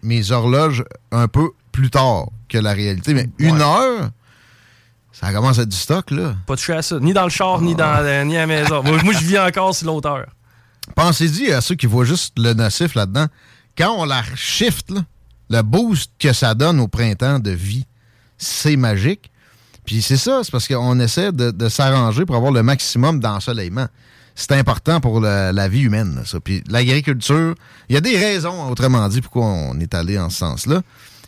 mes 0.04 0.32
horloges 0.32 0.84
un 1.12 1.28
peu 1.28 1.52
plus 1.72 1.90
tard 1.90 2.28
que 2.48 2.58
la 2.58 2.74
réalité. 2.74 3.14
Mais 3.14 3.30
une 3.40 3.62
heure, 3.62 4.12
ça 5.14 5.32
commence 5.32 5.60
à 5.60 5.62
être 5.62 5.70
du 5.70 5.78
stock, 5.78 6.10
là. 6.10 6.36
Pas 6.48 6.56
touché 6.56 6.74
à 6.74 6.82
ça. 6.82 7.00
Ni 7.00 7.14
dans 7.14 7.24
le 7.24 7.30
char, 7.30 7.62
ni, 7.62 7.76
dans, 7.76 8.04
euh, 8.04 8.24
ni 8.24 8.36
à 8.36 8.42
la 8.42 8.48
maison. 8.48 8.82
moi, 8.84 9.14
je 9.14 9.24
vis 9.24 9.38
encore 9.38 9.74
sur 9.76 9.88
l'autre 9.88 10.10
heure. 10.10 10.26
Pensez-y 10.96 11.52
à 11.52 11.62
ceux 11.62 11.76
qui 11.76 11.86
voient 11.86 12.04
juste 12.04 12.34
le 12.38 12.54
nocif 12.54 12.96
là-dedans. 12.96 13.28
Quand 13.78 13.96
on 13.96 14.06
la 14.06 14.24
shift, 14.36 14.92
le 15.50 15.62
boost 15.62 16.12
que 16.18 16.34
ça 16.34 16.56
donne 16.56 16.80
au 16.80 16.88
printemps 16.88 17.38
de 17.38 17.52
vie, 17.52 17.86
c'est 18.40 18.76
magique. 18.76 19.32
Puis 19.86 20.02
c'est 20.02 20.18
ça, 20.18 20.42
c'est 20.44 20.52
parce 20.52 20.68
qu'on 20.68 21.00
essaie 21.00 21.32
de, 21.32 21.70
s'arranger 21.70 22.26
pour 22.26 22.36
avoir 22.36 22.52
le 22.52 22.64
maximum 22.64 23.20
d'ensoleillement. 23.20 23.88
C'est 24.34 24.54
important 24.54 25.00
pour 25.00 25.20
la 25.22 25.68
vie 25.68 25.82
humaine, 25.82 26.24
ça. 26.26 26.40
Puis 26.40 26.64
l'agriculture, 26.68 27.54
il 27.88 27.94
y 27.94 27.98
a 27.98 28.02
des 28.02 28.18
raisons, 28.18 28.68
autrement 28.70 29.08
dit, 29.10 29.22
pourquoi 29.22 29.46
on 29.46 29.80
est 29.80 29.94
allé 29.94 30.18
en 30.18 30.32
ce 30.32 30.38
sens-là. 30.38 30.82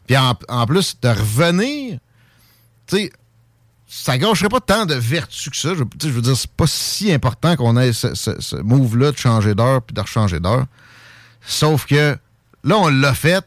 Puis 0.08 0.18
en, 0.18 0.34
en, 0.50 0.66
plus, 0.66 0.98
de 1.02 1.10
revenir, 1.10 2.00
tu 2.88 2.98
sais, 2.98 3.12
ça 3.88 4.18
gâcherait 4.18 4.50
pas 4.50 4.60
tant 4.60 4.86
de 4.86 4.96
vertu 4.96 5.50
que 5.50 5.58
ça. 5.58 5.74
Je, 5.76 5.84
je 6.02 6.10
veux 6.10 6.22
dire, 6.22 6.36
c'est 6.36 6.52
pas 6.52 6.68
si 6.68 7.12
important 7.12 7.56
qu'on 7.56 7.78
ait 7.78 7.94
ce, 7.94 8.62
move-là 8.62 9.12
de 9.12 9.18
changer 9.18 9.54
d'heure 9.54 9.82
puis 9.82 9.94
de 9.94 10.02
rechanger 10.02 10.40
d'heure. 10.40 10.66
Sauf 11.46 11.86
que 11.86 12.18
là, 12.64 12.78
on 12.78 12.90
l'a 12.90 13.14
fait. 13.14 13.46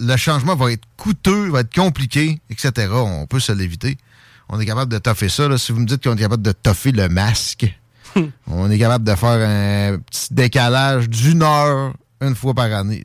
Le 0.00 0.16
changement 0.16 0.56
va 0.56 0.72
être 0.72 0.84
coûteux, 0.96 1.50
va 1.50 1.60
être 1.60 1.72
compliqué, 1.72 2.40
etc. 2.50 2.88
On 2.92 3.26
peut 3.26 3.40
se 3.40 3.52
l'éviter. 3.52 3.96
On 4.48 4.58
est 4.60 4.66
capable 4.66 4.92
de 4.92 4.98
toffer 4.98 5.28
ça. 5.28 5.56
Si 5.56 5.72
vous 5.72 5.80
me 5.80 5.86
dites 5.86 6.02
qu'on 6.02 6.16
est 6.16 6.20
capable 6.20 6.42
de 6.42 6.52
toffer 6.52 6.90
le 6.92 7.08
masque, 7.08 7.66
on 8.46 8.70
est 8.70 8.78
capable 8.78 9.04
de 9.04 9.14
faire 9.14 9.94
un 9.94 9.98
petit 9.98 10.34
décalage 10.34 11.08
d'une 11.08 11.42
heure 11.42 11.94
une 12.20 12.34
fois 12.34 12.54
par 12.54 12.72
année. 12.72 13.04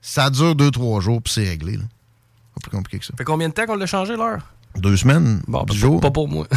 ça 0.00 0.30
dure 0.30 0.54
deux, 0.54 0.70
trois 0.70 1.00
jours, 1.00 1.22
puis 1.22 1.32
c'est 1.32 1.48
réglé. 1.48 1.76
Pas 1.76 2.60
plus 2.62 2.70
compliqué 2.70 2.98
que 2.98 3.04
ça. 3.04 3.14
Fait 3.16 3.24
combien 3.24 3.48
de 3.48 3.54
temps 3.54 3.66
qu'on 3.66 3.76
l'a 3.76 3.86
changé 3.86 4.16
l'heure? 4.16 4.40
Deux 4.80 4.96
semaines, 4.96 5.40
bon, 5.48 5.64
ben, 5.64 5.74
jours. 5.74 6.00
Pas 6.00 6.10
pour 6.10 6.28
moi. 6.28 6.46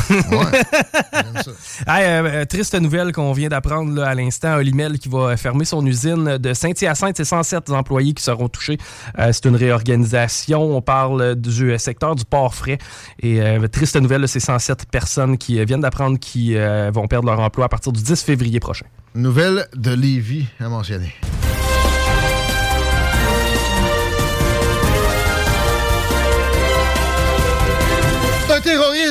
Euh, 1.88 2.46
triste 2.46 2.80
nouvelle 2.80 3.12
qu'on 3.12 3.32
vient 3.34 3.50
d'apprendre 3.50 4.02
à 4.04 4.16
l'instant. 4.16 4.56
Olimel 4.56 5.00
qui 5.00 5.10
va 5.10 5.36
fermer 5.38 5.66
son 5.66 5.86
usine 5.86 6.38
de 6.38 6.54
Saint-Hyacinthe. 6.54 7.18
C'est 7.18 7.26
107 7.26 7.70
employés 7.72 8.14
qui 8.14 8.24
seront 8.24 8.48
touchés. 8.48 8.78
Euh, 9.20 9.32
c'est 9.32 9.46
une 9.46 9.56
réorganisation. 9.56 10.76
On 10.76 10.82
parle 10.82 11.36
du 11.36 11.78
secteur 11.78 12.16
du 12.16 12.26
port 12.26 12.56
frais. 12.56 12.78
Et 13.22 13.42
euh, 13.42 13.68
triste 13.68 13.96
nouvelle, 13.98 14.28
c'est 14.28 14.40
107 14.40 14.86
personnes 14.90 15.38
qui 15.38 15.64
viennent 15.66 15.82
d'apprendre 15.82 16.20
qui 16.20 16.56
vont 16.56 17.08
perdre 17.08 17.28
leur 17.28 17.40
emploi 17.40 17.66
à 17.66 17.70
partir 17.70 17.92
du 17.92 18.02
10 18.02 18.22
février 18.24 18.60
prochain. 18.60 18.86
Nouvelle 19.16 19.68
de 19.76 19.92
Lévis 19.92 20.46
à 20.60 20.70
mentionner. 20.70 21.14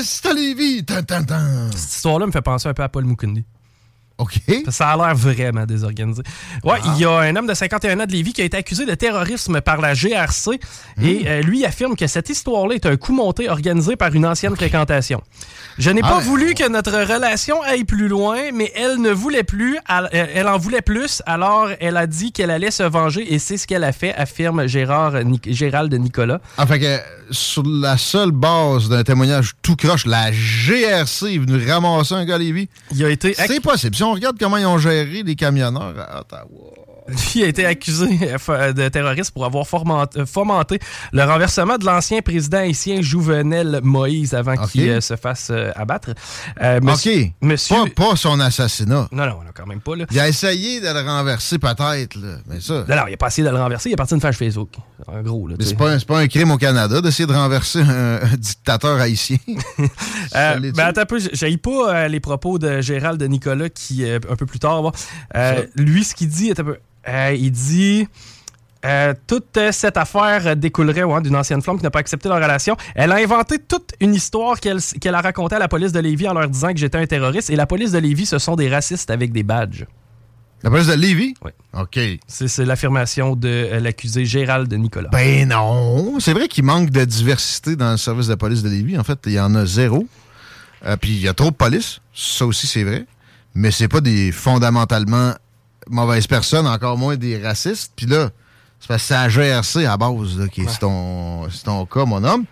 Terroriste 0.00 0.26
à 0.26 0.32
Lévis! 0.32 0.84
Cette 1.76 1.90
histoire-là 1.92 2.26
me 2.26 2.32
fait 2.32 2.42
penser 2.42 2.68
un 2.68 2.74
peu 2.74 2.82
à 2.82 2.88
Paul 2.88 3.04
Mukundi. 3.04 3.44
OK. 4.20 4.34
Ça 4.68 4.90
a 4.90 4.96
l'air 4.96 5.14
vraiment 5.14 5.64
désorganisé. 5.64 6.22
Ouais, 6.62 6.78
il 6.84 7.00
y 7.00 7.04
a 7.06 7.10
un 7.10 7.34
homme 7.36 7.46
de 7.46 7.54
51 7.54 8.00
ans 8.00 8.06
de 8.06 8.12
Lévis 8.12 8.34
qui 8.34 8.42
a 8.42 8.44
été 8.44 8.56
accusé 8.56 8.84
de 8.84 8.94
terrorisme 8.94 9.62
par 9.62 9.80
la 9.80 9.94
GRC 9.94 10.50
et 10.52 11.14
hmm. 11.14 11.26
euh, 11.26 11.42
lui 11.42 11.64
affirme 11.64 11.96
que 11.96 12.06
cette 12.06 12.28
histoire-là 12.28 12.74
est 12.74 12.84
un 12.84 12.96
coup 12.96 13.14
monté 13.14 13.48
organisé 13.48 13.96
par 13.96 14.14
une 14.14 14.26
ancienne 14.26 14.54
fréquentation. 14.54 15.22
Je 15.78 15.90
n'ai 15.90 16.02
pas 16.02 16.18
ah, 16.18 16.20
voulu 16.20 16.52
que 16.52 16.68
notre 16.68 16.92
relation 16.92 17.62
aille 17.62 17.84
plus 17.84 18.08
loin, 18.08 18.52
mais 18.52 18.70
elle 18.74 19.00
ne 19.00 19.10
voulait 19.10 19.44
plus, 19.44 19.78
euh, 19.90 20.08
elle 20.12 20.48
en 20.48 20.58
voulait 20.58 20.82
plus, 20.82 21.22
alors 21.24 21.68
elle 21.80 21.96
a 21.96 22.06
dit 22.06 22.32
qu'elle 22.32 22.50
allait 22.50 22.70
se 22.70 22.82
venger 22.82 23.32
et 23.32 23.38
c'est 23.38 23.56
ce 23.56 23.66
qu'elle 23.66 23.84
a 23.84 23.92
fait, 23.92 24.14
affirme 24.14 24.66
Gérard, 24.66 25.14
Gérald 25.46 25.94
Nicolas. 25.94 26.40
Enfin, 26.58 26.78
que 26.78 26.98
sur 27.30 27.62
la 27.64 27.96
seule 27.96 28.32
base 28.32 28.88
d'un 28.88 29.02
témoignage 29.02 29.52
tout 29.62 29.76
croche, 29.76 30.04
la 30.04 30.30
GRC 30.30 31.34
est 31.34 31.38
venue 31.38 31.66
ramasser 31.66 32.14
un 32.14 32.24
gars 32.24 32.38
Lévis. 32.38 32.68
Il 32.92 33.04
a 33.04 33.08
été. 33.08 33.34
C'est 33.34 33.60
possible. 33.60 33.94
Si 33.94 34.02
on 34.02 34.09
regarde 34.12 34.38
comment 34.38 34.56
ils 34.56 34.66
ont 34.66 34.78
géré 34.78 35.22
les 35.22 35.36
camionneurs 35.36 35.94
à 35.98 36.20
Ottawa. 36.20 36.79
Lui 37.10 37.44
a 37.44 37.46
été 37.46 37.66
accusé 37.66 38.06
de 38.06 38.88
terrorisme 38.88 39.32
pour 39.32 39.44
avoir 39.44 39.66
fomenté 39.66 40.78
le 41.12 41.24
renversement 41.24 41.78
de 41.78 41.84
l'ancien 41.84 42.20
président 42.22 42.58
haïtien 42.58 43.02
Jouvenel 43.02 43.80
Moïse 43.82 44.34
avant 44.34 44.56
qu'il 44.66 44.88
euh, 44.88 45.00
se 45.00 45.16
fasse 45.16 45.48
euh, 45.50 45.70
abattre. 45.74 46.10
Euh, 46.60 46.80
monsieur, 46.82 47.22
OK. 47.22 47.32
Monsieur... 47.42 47.76
Pas, 47.94 48.16
son 48.16 48.40
assassinat. 48.40 49.08
Non, 49.12 49.26
non, 49.26 49.38
quand 49.54 49.66
même 49.66 49.80
pas. 49.80 49.96
Là. 49.96 50.06
Il 50.10 50.20
a 50.20 50.28
essayé 50.28 50.80
de 50.80 50.86
le 50.86 51.00
renverser 51.00 51.58
peut-être, 51.58 52.16
mais 52.46 52.60
ça... 52.60 52.84
Non, 52.88 52.96
non, 52.96 53.02
il 53.08 53.14
a 53.14 53.16
pas 53.16 53.28
essayé 53.28 53.46
de 53.46 53.52
le 53.52 53.60
renverser, 53.60 53.90
il 53.90 53.92
est 53.92 53.96
parti 53.96 54.14
d'une 54.14 54.20
page 54.20 54.36
Facebook. 54.36 54.70
En 55.06 55.22
gros, 55.22 55.48
là. 55.48 55.56
Mais 55.58 55.64
c'est 55.64 55.76
pas, 55.76 55.96
pas, 55.98 56.18
un 56.20 56.28
crime 56.28 56.50
au 56.50 56.58
Canada 56.58 57.00
d'essayer 57.00 57.26
de 57.26 57.32
renverser 57.32 57.80
un, 57.80 58.20
dictateur 58.38 58.98
haïtien. 59.00 59.38
euh, 60.34 60.58
ben, 60.74 60.78
attends 60.78 61.02
un 61.02 61.06
peu, 61.06 61.18
j'ai 61.32 61.56
pas 61.56 62.08
les 62.08 62.20
propos 62.20 62.58
de 62.58 62.80
Gérald 62.80 63.20
de 63.20 63.26
Nicolas 63.26 63.68
qui, 63.68 64.08
un 64.08 64.20
peu 64.20 64.46
plus 64.46 64.58
tard, 64.58 64.92
lui, 65.74 66.04
ce 66.04 66.14
qu'il 66.14 66.28
dit 66.28 66.48
est 66.48 66.60
un 66.60 66.64
peu... 66.64 66.76
Euh, 67.08 67.36
il 67.38 67.50
dit. 67.50 68.08
Euh, 68.82 69.12
toute 69.26 69.58
cette 69.72 69.98
affaire 69.98 70.56
découlerait 70.56 71.04
d'une 71.20 71.36
ancienne 71.36 71.60
flamme 71.60 71.76
qui 71.76 71.82
n'a 71.82 71.90
pas 71.90 71.98
accepté 71.98 72.30
leur 72.30 72.38
relation. 72.38 72.78
Elle 72.94 73.12
a 73.12 73.16
inventé 73.16 73.58
toute 73.58 73.92
une 74.00 74.14
histoire 74.14 74.58
qu'elle 74.58 75.14
a 75.14 75.20
racontée 75.20 75.56
à 75.56 75.58
la 75.58 75.68
police 75.68 75.92
de 75.92 76.00
Lévis 76.00 76.28
en 76.28 76.32
leur 76.32 76.48
disant 76.48 76.72
que 76.72 76.78
j'étais 76.78 76.96
un 76.96 77.04
terroriste. 77.04 77.50
Et 77.50 77.56
la 77.56 77.66
police 77.66 77.92
de 77.92 77.98
Lévis, 77.98 78.24
ce 78.24 78.38
sont 78.38 78.56
des 78.56 78.70
racistes 78.70 79.10
avec 79.10 79.32
des 79.32 79.42
badges. 79.42 79.84
La 80.62 80.70
police 80.70 80.86
de 80.86 80.94
Lévis? 80.94 81.34
Oui. 81.44 81.50
OK. 81.74 81.98
C'est 82.26 82.64
l'affirmation 82.64 83.36
de 83.36 83.48
euh, 83.48 83.80
l'accusé 83.80 84.24
Gérald 84.24 84.72
Nicolas. 84.72 85.10
Ben 85.10 85.48
non! 85.48 86.18
C'est 86.18 86.32
vrai 86.32 86.48
qu'il 86.48 86.64
manque 86.64 86.88
de 86.88 87.04
diversité 87.04 87.76
dans 87.76 87.90
le 87.90 87.98
service 87.98 88.28
de 88.28 88.32
la 88.32 88.36
police 88.38 88.62
de 88.62 88.70
Lévis. 88.70 88.98
En 88.98 89.04
fait, 89.04 89.18
il 89.26 89.32
y 89.32 89.40
en 89.40 89.54
a 89.56 89.66
zéro. 89.66 90.06
Puis 91.02 91.10
il 91.10 91.20
y 91.20 91.28
a 91.28 91.34
trop 91.34 91.50
de 91.50 91.56
police. 91.56 92.00
Ça 92.14 92.46
aussi, 92.46 92.66
c'est 92.66 92.84
vrai. 92.84 93.04
Mais 93.54 93.70
c'est 93.70 93.88
pas 93.88 94.00
des 94.00 94.32
fondamentalement 94.32 95.34
mauvaise 95.88 96.26
personne, 96.26 96.66
encore 96.66 96.98
moins 96.98 97.16
des 97.16 97.40
racistes. 97.40 97.92
Puis 97.96 98.06
là, 98.06 98.30
c'est 98.80 98.88
parce 98.88 99.02
que 99.02 99.08
c'est 99.08 99.14
la 99.14 99.28
GRC 99.28 99.86
à 99.86 99.96
base, 99.96 100.38
là, 100.38 100.48
qui 100.48 100.62
est, 100.62 100.80
ton, 100.80 101.48
ton 101.64 101.86
cas, 101.86 102.04
mon 102.04 102.22
homme. 102.24 102.44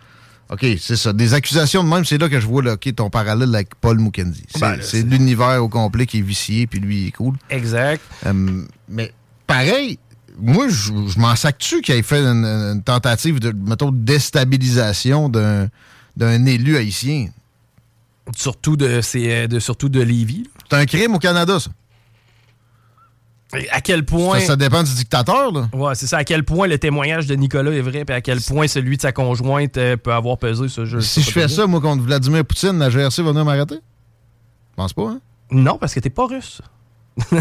OK, 0.51 0.65
c'est 0.81 0.97
ça. 0.97 1.13
Des 1.13 1.35
accusations 1.35 1.85
de 1.85 1.89
même, 1.89 2.05
c'est 2.05 2.17
là 2.17 2.29
que 2.29 2.41
je 2.41 2.47
vois 2.47 2.63
là, 2.63 2.77
ton 2.77 3.11
parallèle 3.11 3.55
avec 3.55 3.75
Paul 3.81 3.99
Mukendi. 3.99 4.45
C'est 4.49 4.61
ben, 5.03 5.11
l'univers 5.11 5.63
au 5.63 5.69
complet 5.69 6.07
qui 6.07 6.19
est 6.19 6.23
vicié, 6.23 6.67
puis 6.67 6.81
lui, 6.81 7.03
il 7.03 7.09
est 7.09 7.13
cool. 7.13 7.35
Exact. 7.51 8.03
Euh, 8.27 8.63
mais 8.89 9.13
pareil, 9.47 9.99
moi, 10.39 10.69
je, 10.69 11.19
m'en 11.19 11.37
sac-tu 11.37 11.83
qu'il 11.83 11.95
ait 11.95 12.03
fait 12.03 12.23
une, 12.23 12.83
tentative 12.83 13.41
de, 13.41 13.53
mettons, 13.53 13.91
déstabilisation 13.93 15.29
d'un 15.29 16.47
élu 16.47 16.77
haïtien? 16.77 17.29
Surtout 18.35 18.77
de, 18.77 19.47
de, 19.47 19.59
surtout 19.59 19.89
de 19.89 20.01
Lévis. 20.01 20.45
C'est 20.71 20.77
un 20.77 20.87
crime 20.87 21.15
au 21.15 21.19
Canada, 21.19 21.61
ça. 21.61 21.71
À 23.73 23.81
quel 23.81 24.05
point. 24.05 24.41
Ça, 24.41 24.57
dépend 24.57 24.83
du 24.83 24.93
dictateur, 24.93 25.53
là. 25.53 25.69
Ouais, 25.73 25.95
c'est 25.95 26.07
ça. 26.07 26.19
À 26.19 26.25
quel 26.25 26.45
point 26.45 26.67
le 26.67 26.79
témoignage 26.79 27.27
de 27.27 27.35
Nicolas 27.35 27.73
est 27.73 27.81
vrai, 27.81 28.05
puis 28.05 28.15
à 28.15 28.21
quel 28.21 28.41
point 28.41 28.69
celui 28.69 28.97
de 28.97 29.03
sa 29.03 29.13
conjointe 29.13 29.77
euh, 29.79 29.97
peut 29.97 30.13
avoir 30.13 30.37
pesé 30.37 30.69
ce 30.69 30.85
jeu. 30.85 31.01
Si 31.01 31.23
je 31.23 31.31
fais 31.31 31.49
ça, 31.49 31.67
moi, 31.67 31.81
contre 31.81 32.03
Vladimir 32.03 32.45
Poutine, 32.45 32.79
la 32.79 32.91
GRC 32.91 33.23
va 33.23 33.31
venir 33.31 33.45
m'arrêter? 33.45 33.77
Je 33.77 34.77
pense 34.77 34.93
pas, 34.93 35.09
hein? 35.09 35.21
Non, 35.51 35.79
parce 35.79 35.95
que 35.95 36.01
t'es 36.01 36.11
pas 36.11 36.27
russe. 36.27 36.61
ouais, 37.33 37.41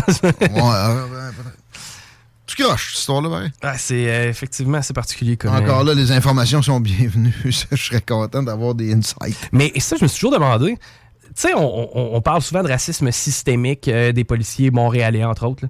tu 2.48 2.64
croches, 2.64 2.92
cette 2.92 3.00
histoire-là, 3.00 3.50
ah, 3.62 3.78
c'est 3.78 4.10
euh, 4.10 4.30
effectivement 4.30 4.78
assez 4.78 4.94
particulier. 4.94 5.36
Comme, 5.36 5.54
Encore 5.54 5.84
là, 5.84 5.94
les 5.94 6.14
informations 6.14 6.62
sont 6.62 6.80
bienvenues. 6.80 7.36
je 7.46 7.76
serais 7.76 8.02
content 8.02 8.42
d'avoir 8.42 8.74
des 8.74 8.94
insights. 8.94 9.38
Mais 9.52 9.74
ça, 9.80 9.98
je 10.00 10.06
me 10.06 10.08
suis 10.08 10.22
toujours 10.22 10.40
demandé. 10.40 10.78
Tu 11.26 11.32
sais, 11.36 11.54
on, 11.56 12.20
parle 12.22 12.42
souvent 12.42 12.64
de 12.64 12.70
racisme 12.70 13.12
systémique 13.12 13.90
euh, 13.90 14.14
des 14.14 14.24
policiers 14.24 14.72
montréalais, 14.72 15.26
entre 15.26 15.46
autres. 15.46 15.66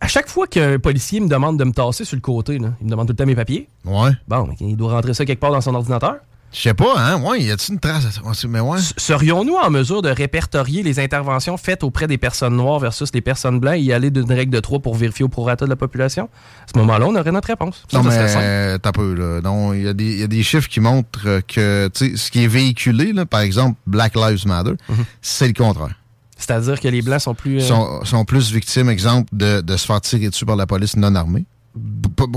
À 0.00 0.08
chaque 0.08 0.28
fois 0.28 0.46
qu'un 0.46 0.78
policier 0.78 1.20
me 1.20 1.28
demande 1.28 1.58
de 1.58 1.64
me 1.64 1.72
tasser 1.72 2.04
sur 2.04 2.16
le 2.16 2.22
côté, 2.22 2.54
il 2.54 2.62
me 2.62 2.90
demande 2.90 3.06
tout 3.06 3.12
le 3.12 3.16
temps 3.16 3.26
mes 3.26 3.34
papiers. 3.34 3.68
Ouais. 3.84 4.10
Bon, 4.28 4.48
il 4.60 4.76
doit 4.76 4.92
rentrer 4.92 5.14
ça 5.14 5.24
quelque 5.24 5.40
part 5.40 5.52
dans 5.52 5.60
son 5.60 5.74
ordinateur. 5.74 6.16
Je 6.52 6.62
sais 6.62 6.74
pas, 6.74 6.94
hein? 6.98 7.22
Ouais, 7.22 7.40
y 7.40 7.50
a-t-il 7.52 7.74
une 7.74 7.80
trace? 7.80 8.20
Mais 8.48 8.58
ouais. 8.58 8.78
Serions-nous 8.96 9.54
en 9.54 9.70
mesure 9.70 10.02
de 10.02 10.08
répertorier 10.08 10.82
les 10.82 10.98
interventions 10.98 11.56
faites 11.56 11.84
auprès 11.84 12.08
des 12.08 12.18
personnes 12.18 12.56
noires 12.56 12.80
versus 12.80 13.10
les 13.14 13.20
personnes 13.20 13.60
blanches 13.60 13.76
et 13.76 13.82
y 13.82 13.92
aller 13.92 14.10
d'une 14.10 14.32
règle 14.32 14.52
de 14.52 14.58
trois 14.58 14.80
pour 14.80 14.96
vérifier 14.96 15.24
au 15.24 15.28
prorata 15.28 15.64
de 15.64 15.70
la 15.70 15.76
population? 15.76 16.28
À 16.64 16.72
ce 16.74 16.78
moment-là, 16.80 17.06
on 17.06 17.14
aurait 17.14 17.30
notre 17.30 17.48
réponse. 17.48 17.84
non, 17.92 18.02
mais 18.02 18.78
t'as 18.80 18.92
peu, 18.92 19.14
là. 19.14 19.40
Non, 19.42 19.74
il 19.74 19.82
y, 19.82 19.88
a 20.22 20.26
des 20.26 20.42
chiffres 20.42 20.68
qui 20.68 20.80
montrent 20.80 21.40
que, 21.46 21.88
tu 21.94 22.10
sais, 22.10 22.16
ce 22.16 22.30
qui 22.32 22.42
est 22.42 22.48
véhiculé, 22.48 23.12
là, 23.12 23.26
par 23.26 23.40
exemple, 23.40 23.78
Black 23.86 24.16
Lives 24.16 24.46
Matter, 24.46 24.74
mhm. 24.88 25.04
c'est 25.22 25.46
le 25.46 25.54
contraire. 25.54 25.94
C'est-à-dire 26.40 26.80
que 26.80 26.88
les 26.88 27.02
Blancs 27.02 27.20
sont 27.20 27.34
plus... 27.34 27.70
Euh, 27.70 28.04
sont, 28.04 28.24
plus 28.24 28.50
victimes, 28.50 28.88
exemple, 28.88 29.28
de, 29.32 29.76
se 29.76 29.84
faire 29.84 30.00
tirer 30.00 30.30
dessus 30.30 30.46
par 30.46 30.56
la 30.56 30.66
police 30.66 30.96
non 30.96 31.14
armée. 31.14 31.44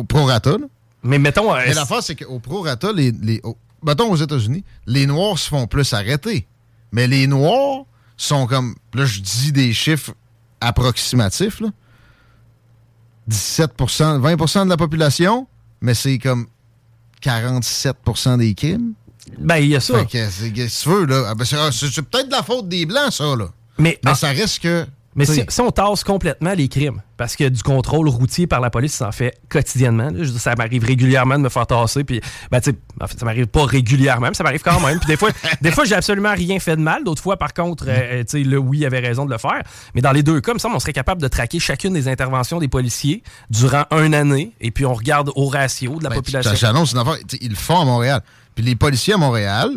Prorata, 0.09 0.51
là. 0.51 0.67
Mais 1.03 1.19
mettons... 1.19 1.53
Mais 1.53 1.71
euh, 1.71 1.73
l'affaire, 1.73 2.03
c'est 2.03 2.15
qu'au 2.15 2.39
prorata, 2.39 2.91
les, 2.91 3.11
les, 3.11 3.41
mettons 3.83 4.11
aux 4.11 4.17
États-Unis, 4.17 4.63
les 4.85 5.05
Noirs 5.05 5.39
se 5.39 5.47
font 5.47 5.67
plus 5.67 5.93
arrêter. 5.93 6.47
Mais 6.91 7.07
les 7.07 7.27
Noirs 7.27 7.85
sont 8.17 8.45
comme, 8.45 8.75
là, 8.93 9.05
je 9.05 9.21
dis 9.21 9.53
des 9.53 9.73
chiffres 9.73 10.13
approximatifs, 10.59 11.61
là. 11.61 11.69
17% 13.29 14.19
20% 14.19 14.65
de 14.65 14.69
la 14.69 14.75
population, 14.75 15.47
mais 15.79 15.93
c'est 15.93 16.19
comme 16.19 16.47
47% 17.23 18.37
des 18.37 18.53
crimes. 18.53 18.93
Ben, 19.39 19.57
il 19.57 19.69
y 19.69 19.75
a 19.77 19.79
ça. 19.79 19.99
Fait 19.99 20.05
que, 20.05 20.81
tu 20.81 20.89
veux, 20.89 21.05
là, 21.05 21.27
ah, 21.29 21.35
ben, 21.35 21.45
c'est 21.45 22.01
peut-être 22.01 22.27
de 22.27 22.31
la 22.31 22.43
faute 22.43 22.67
des 22.67 22.85
Blancs, 22.85 23.13
ça, 23.13 23.35
là. 23.35 23.47
Mais, 23.77 23.99
mais 24.03 24.15
ça 24.15 24.29
reste 24.29 24.61
que 24.61 24.85
mais 25.15 25.25
si, 25.25 25.61
on 25.61 25.71
tasse 25.71 26.03
complètement 26.03 26.53
les 26.53 26.67
crimes, 26.67 27.01
parce 27.17 27.35
que 27.35 27.47
du 27.47 27.61
contrôle 27.61 28.09
routier 28.09 28.47
par 28.47 28.59
la 28.59 28.69
police, 28.69 28.93
ça 28.93 29.07
en 29.07 29.11
fait 29.11 29.37
quotidiennement. 29.47 30.09
ça 30.37 30.55
m'arrive 30.55 30.83
régulièrement 30.83 31.37
de 31.37 31.43
me 31.43 31.49
faire 31.49 31.67
tasser, 31.67 32.03
puis 32.03 32.19
ben, 32.51 32.59
en 32.99 33.07
fait, 33.07 33.19
ça 33.19 33.25
m'arrive 33.25 33.47
pas 33.47 33.65
régulièrement, 33.65 34.29
mais 34.29 34.33
ça 34.33 34.43
m'arrive 34.43 34.63
quand 34.63 34.79
même. 34.79 34.99
Puis 34.99 35.07
des 35.07 35.17
fois, 35.17 35.29
des 35.61 35.71
fois, 35.71 35.85
j'ai 35.85 35.95
absolument 35.95 36.33
rien 36.33 36.59
fait 36.59 36.75
de 36.75 36.81
mal. 36.81 37.03
D'autres 37.03 37.21
fois, 37.21 37.37
par 37.37 37.53
contre, 37.53 37.85
euh, 37.87 38.23
sais, 38.27 38.39
le 38.39 38.57
oui 38.57 38.85
avait 38.85 38.99
raison 38.99 39.25
de 39.25 39.31
le 39.31 39.37
faire. 39.37 39.61
Mais 39.93 40.01
dans 40.01 40.11
les 40.11 40.23
deux 40.23 40.41
cas, 40.41 40.53
ça, 40.57 40.67
on 40.73 40.79
serait 40.79 40.93
capable 40.93 41.21
de 41.21 41.27
traquer 41.27 41.59
chacune 41.59 41.93
des 41.93 42.07
interventions 42.07 42.59
des 42.59 42.67
policiers 42.67 43.23
durant 43.49 43.85
une 43.91 44.15
année, 44.15 44.53
et 44.61 44.71
puis 44.71 44.85
on 44.85 44.93
regarde 44.93 45.31
au 45.35 45.47
ratio 45.47 45.99
de 45.99 46.03
la 46.03 46.09
ben, 46.09 46.15
population. 46.15 46.53
J'annonce 46.55 46.93
une 46.93 46.99
affaire, 46.99 47.17
ils 47.39 47.49
le 47.49 47.55
font 47.55 47.79
à 47.79 47.85
Montréal. 47.85 48.21
Puis 48.55 48.63
les 48.63 48.75
policiers 48.75 49.13
à 49.13 49.17
Montréal, 49.17 49.69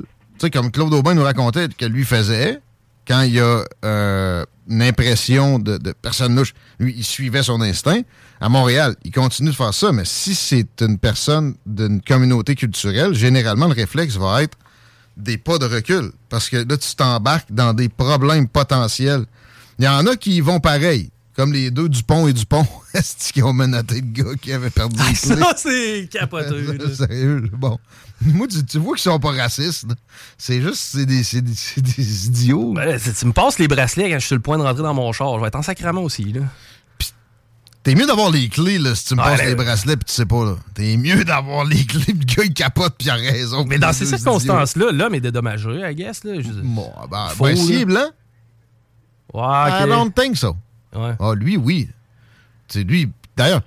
comme 0.52 0.70
Claude 0.70 0.92
Aubin 0.94 1.14
nous 1.14 1.24
racontait 1.24 1.68
que 1.68 1.86
lui 1.86 2.04
faisait, 2.04 2.60
quand 3.06 3.22
il 3.22 3.34
y 3.34 3.40
a 3.40 3.64
euh, 3.84 4.44
une 4.68 4.82
impression 4.82 5.58
de, 5.58 5.78
de 5.78 5.92
personne 5.92 6.34
louche, 6.34 6.54
lui, 6.78 6.94
il 6.96 7.04
suivait 7.04 7.42
son 7.42 7.60
instinct. 7.60 8.00
À 8.40 8.48
Montréal, 8.48 8.96
il 9.04 9.12
continue 9.12 9.50
de 9.50 9.54
faire 9.54 9.72
ça, 9.72 9.92
mais 9.92 10.04
si 10.04 10.34
c'est 10.34 10.82
une 10.82 10.98
personne 10.98 11.54
d'une 11.64 12.02
communauté 12.02 12.54
culturelle, 12.54 13.14
généralement, 13.14 13.66
le 13.66 13.74
réflexe 13.74 14.16
va 14.16 14.42
être 14.42 14.58
des 15.16 15.38
pas 15.38 15.58
de 15.58 15.66
recul. 15.66 16.12
Parce 16.28 16.48
que 16.48 16.56
là, 16.56 16.76
tu 16.76 16.94
t'embarques 16.94 17.50
dans 17.50 17.72
des 17.72 17.88
problèmes 17.88 18.48
potentiels. 18.48 19.24
Il 19.78 19.84
y 19.84 19.88
en 19.88 20.06
a 20.06 20.16
qui 20.16 20.40
vont 20.40 20.60
pareil. 20.60 21.10
Comme 21.36 21.52
les 21.52 21.70
deux 21.70 21.90
Dupont 21.90 22.26
et 22.26 22.32
Dupont, 22.32 22.66
est-ce 22.94 23.30
qu'ils 23.30 23.44
ont 23.44 23.52
menotté 23.52 23.96
le 23.96 24.10
gars 24.10 24.34
qui 24.40 24.52
avait 24.52 24.70
perdu 24.70 24.96
ah, 24.98 25.14
Ça, 25.14 25.54
c'est 25.56 26.08
capoteux. 26.10 26.78
Sérieux, 26.94 27.50
bon. 27.52 27.78
Moi, 28.22 28.46
tu, 28.48 28.78
vois 28.78 28.94
qu'ils 28.94 29.02
sont 29.02 29.20
pas 29.20 29.32
racistes. 29.32 29.86
C'est 30.38 30.62
juste, 30.62 30.80
c'est 30.92 31.04
des, 31.04 31.20
des, 31.20 32.26
idiots. 32.26 32.72
Ben, 32.72 32.98
tu 32.98 33.26
me 33.26 33.32
passes 33.32 33.58
les 33.58 33.68
bracelets 33.68 34.08
quand 34.08 34.14
je 34.14 34.20
suis 34.20 34.28
sur 34.28 34.36
le 34.36 34.42
point 34.42 34.56
de 34.56 34.62
rentrer 34.62 34.82
dans 34.82 34.94
mon 34.94 35.12
char. 35.12 35.34
Je 35.36 35.42
vais 35.42 35.48
être 35.48 35.56
en 35.56 35.62
sacrament 35.62 36.02
aussi, 36.02 36.24
là. 36.24 36.40
T'es 37.82 37.94
mieux 37.94 38.06
d'avoir 38.06 38.30
les 38.30 38.48
clés 38.48 38.78
là, 38.78 38.96
si 38.96 39.04
tu 39.04 39.14
me 39.14 39.22
passes 39.22 39.44
les 39.44 39.54
bracelets 39.54 39.96
puis 39.96 40.06
tu 40.06 40.14
sais 40.14 40.26
pas. 40.26 40.44
là. 40.44 40.56
T'es 40.74 40.96
mieux 40.96 41.22
d'avoir 41.24 41.64
les 41.64 41.84
clés 41.84 42.14
le 42.14 42.24
gars 42.24 42.42
il 42.42 42.52
capote 42.52 42.94
puis 42.98 43.06
il 43.06 43.10
a 43.10 43.14
raison. 43.14 43.64
Mais 43.64 43.78
dans 43.78 43.92
ces 43.92 44.06
circonstances-là, 44.06 44.90
l'homme 44.90 45.14
est 45.14 45.20
dédommagé, 45.20 45.82
I 45.88 45.94
guess. 45.94 46.24
Là. 46.24 46.32
bon, 46.64 46.90
ben, 47.08 47.28
ben 47.38 47.84
blanc. 47.84 48.10
Ouais, 49.34 49.72
okay. 49.72 49.84
I 49.84 49.88
don't 49.88 50.12
think 50.12 50.36
so. 50.36 50.56
Ouais. 50.96 51.14
Ah, 51.18 51.34
lui, 51.34 51.56
oui. 51.56 51.88
C'est 52.68 52.84
lui. 52.84 53.10
D'ailleurs, 53.36 53.62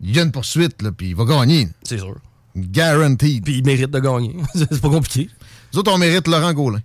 il 0.00 0.14
y 0.14 0.18
a 0.18 0.22
une 0.22 0.32
poursuite, 0.32 0.80
là, 0.82 0.92
puis 0.92 1.10
il 1.10 1.16
va 1.16 1.24
gagner. 1.24 1.68
C'est 1.82 1.98
sûr. 1.98 2.16
Guaranteed. 2.56 3.44
Puis 3.44 3.58
il 3.58 3.64
mérite 3.64 3.90
de 3.90 3.98
gagner. 3.98 4.36
c'est 4.54 4.80
pas 4.80 4.88
compliqué. 4.88 5.28
Nous 5.72 5.80
autres, 5.80 5.92
on 5.92 5.98
mérite 5.98 6.26
Laurent 6.28 6.52
Gaulin. 6.52 6.80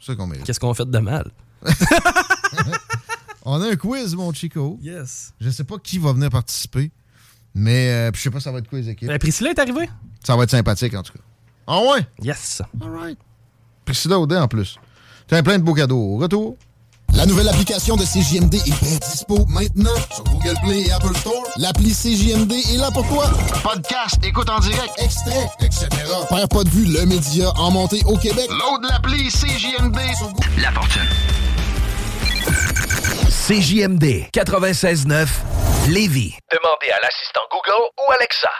C'est 0.00 0.12
ça 0.12 0.16
qu'on 0.16 0.26
mérite. 0.26 0.44
Qu'est-ce 0.44 0.60
qu'on 0.60 0.74
fait 0.74 0.88
de 0.88 0.98
mal? 0.98 1.30
on 3.44 3.60
a 3.60 3.70
un 3.70 3.76
quiz, 3.76 4.14
mon 4.14 4.32
Chico. 4.32 4.78
Yes. 4.82 5.32
Je 5.40 5.50
sais 5.50 5.64
pas 5.64 5.78
qui 5.78 5.98
va 5.98 6.12
venir 6.12 6.30
participer, 6.30 6.90
mais 7.54 7.88
euh, 7.90 8.10
je 8.14 8.20
sais 8.20 8.30
pas 8.30 8.40
ça 8.40 8.52
va 8.52 8.58
être 8.58 8.68
quoi 8.68 8.78
les 8.78 8.90
équipes. 8.90 9.08
Euh, 9.08 9.18
Priscilla 9.18 9.50
est 9.50 9.58
arrivée? 9.58 9.88
Ça 10.22 10.36
va 10.36 10.42
être 10.44 10.50
sympathique, 10.50 10.94
en 10.94 11.02
tout 11.02 11.14
cas. 11.14 11.20
Ah 11.66 11.80
ouais? 11.80 12.06
Yes. 12.22 12.62
All 12.82 12.90
right. 12.90 13.18
Priscilla 13.84 14.18
Audet, 14.18 14.36
en 14.36 14.48
plus. 14.48 14.76
Tu 15.26 15.34
as 15.34 15.42
plein 15.42 15.58
de 15.58 15.64
beaux 15.64 15.74
cadeaux. 15.74 16.16
Retour. 16.18 16.56
La 17.16 17.26
nouvelle 17.26 17.48
application 17.48 17.96
de 17.96 18.02
CJMD 18.02 18.54
est 18.54 18.82
bien 18.82 18.98
dispo 18.98 19.46
maintenant 19.48 19.94
sur 20.12 20.24
Google 20.24 20.56
Play 20.64 20.82
et 20.82 20.92
Apple 20.92 21.16
Store. 21.16 21.42
L'appli 21.56 21.92
CJMD 21.92 22.52
est 22.52 22.76
là 22.76 22.90
pour 22.90 23.06
toi. 23.08 23.26
Podcast, 23.62 24.16
écoute 24.24 24.50
en 24.50 24.58
direct, 24.58 24.90
extrait, 24.98 25.48
etc. 25.60 25.86
Père 26.28 26.48
pas 26.48 26.64
de 26.64 26.68
vue, 26.70 26.86
le 26.86 27.06
média 27.06 27.50
en 27.56 27.70
montée 27.70 28.02
au 28.06 28.16
Québec. 28.16 28.48
Load 28.50 28.84
l'appli 28.90 29.28
CJMD 29.28 29.98
sur 30.16 30.28
Google. 30.28 30.60
La 30.60 30.72
fortune. 30.72 31.08
CJMD 33.46 34.28
96.9 34.34 35.26
Lévis. 35.88 36.34
Demandez 36.50 36.90
à 36.90 37.00
l'assistant 37.00 37.42
Google 37.50 37.90
ou 37.98 38.12
Alexa. 38.12 38.50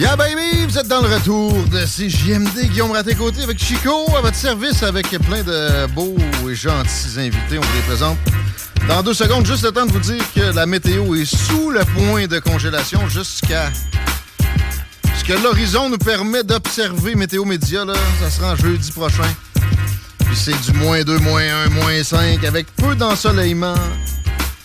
Yeah 0.00 0.16
baby, 0.16 0.64
vous 0.66 0.78
êtes 0.78 0.88
dans 0.88 1.02
le 1.02 1.14
retour 1.14 1.52
de 1.52 1.80
CJMD 1.84 2.70
Guillaume 2.70 2.92
Raté-Côté 2.92 3.42
avec 3.42 3.62
Chico 3.62 4.06
à 4.16 4.22
votre 4.22 4.34
service 4.34 4.82
avec 4.82 5.08
plein 5.10 5.42
de 5.42 5.86
beaux 5.88 6.16
et 6.48 6.54
gentils 6.54 7.18
invités. 7.18 7.58
On 7.58 7.60
vous 7.60 7.76
les 7.76 7.82
présente 7.82 8.16
dans 8.88 9.02
deux 9.02 9.12
secondes. 9.12 9.44
Juste 9.44 9.62
le 9.62 9.72
temps 9.72 9.84
de 9.84 9.92
vous 9.92 9.98
dire 9.98 10.24
que 10.34 10.54
la 10.54 10.64
météo 10.64 11.14
est 11.16 11.26
sous 11.26 11.70
le 11.70 11.80
point 11.80 12.26
de 12.26 12.38
congélation 12.38 13.06
jusqu'à 13.10 13.70
ce 15.18 15.22
que 15.22 15.34
l'horizon 15.34 15.90
nous 15.90 15.98
permet 15.98 16.44
d'observer 16.44 17.14
Météo 17.14 17.44
Média. 17.44 17.84
Là, 17.84 17.92
ça 18.22 18.30
sera 18.30 18.52
en 18.52 18.56
jeudi 18.56 18.92
prochain. 18.92 19.28
Puis 20.24 20.34
c'est 20.34 20.58
du 20.62 20.78
moins 20.78 21.02
2, 21.02 21.18
moins 21.18 21.44
1, 21.66 21.68
moins 21.68 22.02
5 22.02 22.42
avec 22.44 22.74
peu 22.74 22.94
d'ensoleillement, 22.94 23.74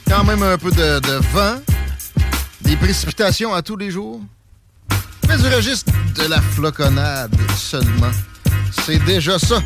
quand 0.07 0.23
même 0.23 0.43
un 0.43 0.57
peu 0.57 0.71
de, 0.71 1.01
de 1.01 1.19
vent, 1.33 1.55
des 2.61 2.77
précipitations 2.77 3.53
à 3.53 3.61
tous 3.61 3.75
les 3.75 3.91
jours 3.91 4.21
mais 5.27 5.37
du 5.37 5.47
registre 5.47 5.91
de 6.15 6.27
la 6.27 6.41
floconnade 6.41 7.35
seulement. 7.57 8.11
C'est 8.85 9.03
déjà 9.05 9.39
ça. 9.39 9.61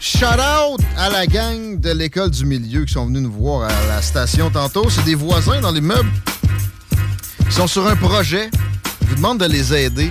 Shout 0.00 0.24
out 0.24 0.80
à 0.96 1.10
la 1.10 1.26
gang 1.26 1.78
de 1.78 1.90
l'école 1.90 2.30
du 2.30 2.44
milieu 2.46 2.84
qui 2.84 2.92
sont 2.92 3.06
venus 3.06 3.22
nous 3.22 3.32
voir 3.32 3.70
à 3.70 3.86
la 3.86 4.02
station 4.02 4.50
tantôt. 4.50 4.88
C'est 4.88 5.04
des 5.04 5.14
voisins 5.14 5.60
dans 5.60 5.72
l'immeuble. 5.72 6.10
Ils 7.46 7.52
sont 7.52 7.66
sur 7.66 7.86
un 7.86 7.96
projet. 7.96 8.50
Je 9.02 9.06
vous 9.08 9.16
demande 9.16 9.38
de 9.40 9.46
les 9.46 9.74
aider. 9.74 10.10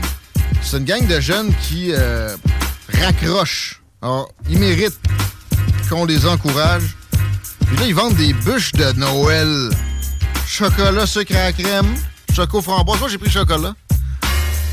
C'est 0.61 0.77
une 0.77 0.85
gang 0.85 1.05
de 1.07 1.19
jeunes 1.19 1.53
qui 1.63 1.91
euh, 1.91 2.35
raccrochent. 2.93 3.81
Alors, 4.01 4.29
ils 4.49 4.59
méritent 4.59 4.99
qu'on 5.89 6.05
les 6.05 6.25
encourage. 6.25 6.95
Puis 7.65 7.77
là, 7.77 7.85
ils 7.87 7.95
vendent 7.95 8.15
des 8.15 8.33
bûches 8.33 8.71
de 8.73 8.91
Noël. 8.93 9.69
Chocolat, 10.47 11.05
sucre 11.05 11.35
à 11.35 11.51
crème, 11.51 11.95
choco 12.35 12.61
framboise. 12.61 12.99
Moi, 12.99 13.09
j'ai 13.09 13.17
pris 13.17 13.29
chocolat. 13.29 13.73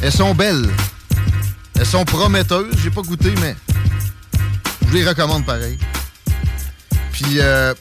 Elles 0.02 0.12
sont 0.12 0.34
belles. 0.34 0.68
Elles 1.78 1.86
sont 1.86 2.04
prometteuses. 2.04 2.74
J'ai 2.82 2.90
pas 2.90 3.02
goûté, 3.02 3.32
mais 3.40 3.56
je 4.88 4.94
les 4.94 5.06
recommande 5.06 5.44
pareil. 5.44 5.78
Puis, 7.12 7.38
euh, 7.38 7.74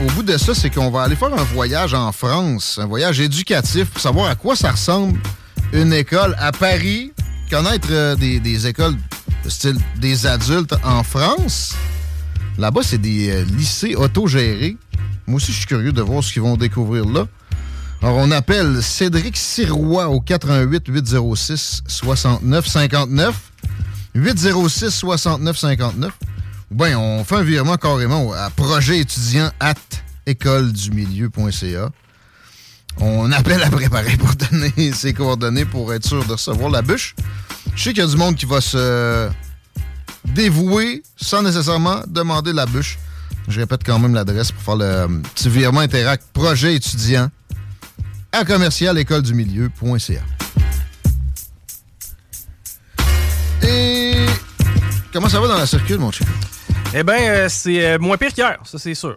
au 0.00 0.10
bout 0.12 0.22
de 0.22 0.36
ça, 0.36 0.54
c'est 0.54 0.70
qu'on 0.70 0.90
va 0.90 1.02
aller 1.02 1.16
faire 1.16 1.32
un 1.32 1.44
voyage 1.44 1.94
en 1.94 2.10
France, 2.12 2.78
un 2.80 2.86
voyage 2.86 3.20
éducatif 3.20 3.90
pour 3.90 4.00
savoir 4.00 4.30
à 4.30 4.34
quoi 4.34 4.56
ça 4.56 4.70
ressemble 4.70 5.18
une 5.72 5.92
école 5.92 6.34
à 6.38 6.52
Paris, 6.52 7.12
connaître 7.50 7.88
euh, 7.90 8.16
des, 8.16 8.66
écoles 8.66 8.96
de 9.44 9.50
style 9.50 9.78
des 9.96 10.26
adultes 10.26 10.74
en 10.84 11.02
France. 11.02 11.74
Là-bas, 12.58 12.82
c'est 12.82 12.98
des 12.98 13.30
euh, 13.30 13.44
lycées 13.44 13.94
autogérés. 13.94 14.76
Moi 15.26 15.36
aussi, 15.36 15.52
je 15.52 15.58
suis 15.58 15.66
curieux 15.66 15.92
de 15.92 16.02
voir 16.02 16.22
ce 16.22 16.32
qu'ils 16.32 16.42
vont 16.42 16.56
découvrir 16.56 17.04
là. 17.06 17.26
Alors, 18.02 18.16
on 18.16 18.32
appelle 18.32 18.82
Cédric 18.82 19.36
Sirois 19.36 20.08
au 20.08 20.20
88 20.20 20.88
806 20.88 21.82
69 21.86 22.66
59. 22.66 23.34
806 24.16 24.90
69 24.90 25.56
59. 25.56 26.12
Ou 26.72 26.74
bien, 26.74 26.98
on 26.98 27.22
fait 27.22 27.36
un 27.36 27.42
virement 27.42 27.76
carrément 27.76 28.32
à 28.32 28.50
projet 28.50 28.98
étudiant 28.98 29.52
at 29.60 29.76
écoledumilieu.ca. 30.26 31.90
On 32.98 33.30
appelle 33.30 33.62
à 33.62 33.70
préparer 33.70 34.16
pour 34.16 34.34
donner 34.34 34.92
ses 34.92 35.12
coordonnées 35.12 35.64
pour 35.64 35.94
être 35.94 36.04
sûr 36.04 36.24
de 36.24 36.32
recevoir 36.32 36.70
la 36.70 36.82
bûche. 36.82 37.14
Je 37.76 37.84
sais 37.84 37.90
qu'il 37.90 38.02
y 38.02 38.06
a 38.06 38.08
du 38.08 38.16
monde 38.16 38.34
qui 38.34 38.46
va 38.46 38.60
se 38.60 39.30
dévouer 40.24 41.04
sans 41.16 41.42
nécessairement 41.42 42.00
demander 42.08 42.52
la 42.52 42.66
bûche. 42.66 42.98
Je 43.46 43.60
répète 43.60 43.82
quand 43.84 44.00
même 44.00 44.14
l'adresse 44.14 44.50
pour 44.50 44.62
faire 44.62 44.76
le 44.76 44.84
euh, 44.84 45.08
petit 45.34 45.48
virement 45.48 45.80
interact 45.80 46.24
projet 46.32 46.74
étudiant 46.74 47.30
à 48.32 48.44
commercial 48.44 48.98
école 48.98 49.22
du 49.22 49.34
milieu.ca. 49.34 50.22
Et 53.62 54.14
comment 55.12 55.28
ça 55.28 55.38
va 55.40 55.48
dans 55.48 55.58
la 55.58 55.66
circule, 55.66 55.98
mon 55.98 56.10
chien? 56.10 56.26
Eh 56.94 57.02
bien, 57.02 57.14
euh, 57.20 57.48
c'est 57.48 57.84
euh, 57.84 57.98
moins 57.98 58.16
pire 58.16 58.32
qu'hier, 58.32 58.58
ça 58.64 58.78
c'est 58.78 58.94
sûr. 58.94 59.16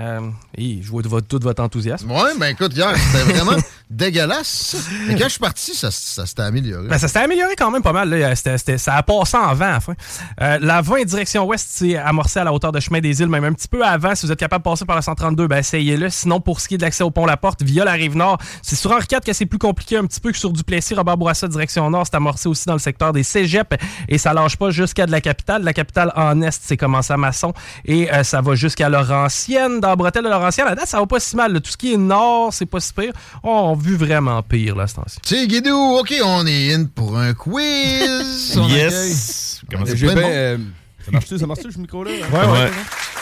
Euh, 0.00 0.30
je 0.56 0.88
vois 0.88 1.02
tout 1.20 1.38
votre 1.42 1.62
enthousiasme. 1.62 2.10
Oui, 2.10 2.30
ben 2.38 2.46
écoute, 2.48 2.74
hier, 2.74 2.94
c'était 2.96 3.32
vraiment 3.32 3.56
dégueulasse. 3.90 4.76
Et 5.08 5.14
quand 5.14 5.24
je 5.24 5.30
suis 5.30 5.40
parti, 5.40 5.74
ça, 5.74 5.90
s'était 5.90 6.42
amélioré. 6.42 6.88
Ben, 6.88 6.96
ça 6.96 7.06
s'était 7.06 7.20
amélioré 7.20 7.54
quand 7.56 7.70
même 7.70 7.82
pas 7.82 7.92
mal. 7.92 8.08
Là. 8.08 8.34
ça 8.34 8.94
a 8.94 9.02
passé 9.02 9.36
en 9.36 9.54
vent, 9.54 9.74
enfin. 9.74 9.94
Euh, 10.40 10.58
la 10.60 10.80
20 10.80 11.04
direction 11.04 11.44
ouest, 11.46 11.68
c'est 11.70 11.96
amorcé 11.96 12.40
à 12.40 12.44
la 12.44 12.52
hauteur 12.52 12.72
de 12.72 12.80
Chemin 12.80 13.00
des 13.00 13.20
Îles, 13.20 13.28
même 13.28 13.44
un 13.44 13.52
petit 13.52 13.68
peu 13.68 13.84
avant. 13.84 14.14
Si 14.14 14.24
vous 14.24 14.32
êtes 14.32 14.38
capable 14.38 14.64
de 14.64 14.70
passer 14.70 14.84
par 14.86 14.96
la 14.96 15.02
132, 15.02 15.46
ben 15.46 15.58
essayez-le. 15.58 16.08
Sinon, 16.08 16.40
pour 16.40 16.60
ce 16.60 16.68
qui 16.68 16.76
est 16.76 16.78
de 16.78 16.82
l'accès 16.82 17.04
au 17.04 17.10
pont 17.10 17.26
La 17.26 17.36
Porte, 17.36 17.62
via 17.62 17.84
la 17.84 17.92
rive 17.92 18.16
nord, 18.16 18.38
c'est 18.62 18.76
sur 18.76 18.92
Henri 18.92 19.06
IV 19.10 19.20
que 19.20 19.32
c'est 19.32 19.46
plus 19.46 19.58
compliqué 19.58 19.98
un 19.98 20.06
petit 20.06 20.20
peu 20.20 20.32
que 20.32 20.38
sur 20.38 20.50
Duplessis, 20.50 20.94
Robert 20.94 21.18
Bourassa, 21.18 21.46
direction 21.46 21.90
nord. 21.90 22.06
C'est 22.06 22.16
amorcé 22.16 22.48
aussi 22.48 22.64
dans 22.66 22.74
le 22.74 22.78
secteur 22.78 23.12
des 23.12 23.22
cégeps 23.22 23.76
et 24.08 24.16
ça 24.16 24.32
lâche 24.32 24.56
pas 24.56 24.70
jusqu'à 24.70 25.04
de 25.04 25.10
la 25.10 25.20
capitale. 25.20 25.62
La 25.62 25.74
capitale 25.74 26.12
en 26.16 26.40
est, 26.40 26.58
c'est 26.62 26.76
commencé 26.76 27.12
à 27.12 27.16
Masson 27.16 27.52
et 27.84 28.10
euh, 28.12 28.22
ça 28.22 28.40
va 28.40 28.54
jusqu'à 28.54 28.88
Laurentienne 28.88 29.80
dans 29.80 29.89
Bretelle 29.96 30.24
de 30.24 30.28
Laurentienne. 30.28 30.66
À 30.68 30.74
date, 30.74 30.86
ça 30.86 30.98
va 30.98 31.06
pas 31.06 31.20
si 31.20 31.36
mal. 31.36 31.60
Tout 31.60 31.70
ce 31.70 31.76
qui 31.76 31.92
est 31.92 31.96
nord, 31.96 32.52
c'est 32.52 32.66
pas 32.66 32.80
si 32.80 32.92
pire. 32.92 33.12
on 33.42 33.72
a 33.72 33.76
vu 33.76 33.96
vraiment 33.96 34.42
pire, 34.42 34.76
là, 34.76 34.86
ce 34.86 34.96
temps-ci. 34.96 35.18
C'est 35.24 35.46
Guidou. 35.46 35.96
OK, 35.98 36.14
on 36.24 36.46
est 36.46 36.74
in 36.74 36.84
pour 36.84 37.16
un 37.18 37.34
quiz. 37.34 38.58
yes. 38.68 39.60
Comment 39.70 39.86
ça, 39.86 39.92
euh, 39.94 40.58
ça 41.04 41.10
marche-tu, 41.10 41.38
ça 41.38 41.46
marche-tu, 41.46 41.72
ce 41.72 41.78
micro-là? 41.78 42.10
Ouais, 42.10 42.38
ouais. 42.38 42.70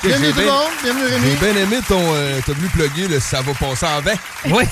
Bienvenue 0.02 0.32
tout 0.32 0.40
le 0.40 0.46
monde, 0.46 0.70
bienvenue 0.82 1.04
Rémi. 1.06 1.26
J'ai 1.26 1.52
bien 1.52 1.62
aimé 1.62 1.76
ton. 1.88 1.98
Euh, 1.98 2.38
T'as 2.46 2.52
voulu 2.52 2.68
plugger 2.68 3.08
le 3.08 3.18
ça 3.18 3.40
va 3.42 3.52
passer 3.52 3.86
en 3.86 4.00
20. 4.00 4.12
Oui. 4.46 4.64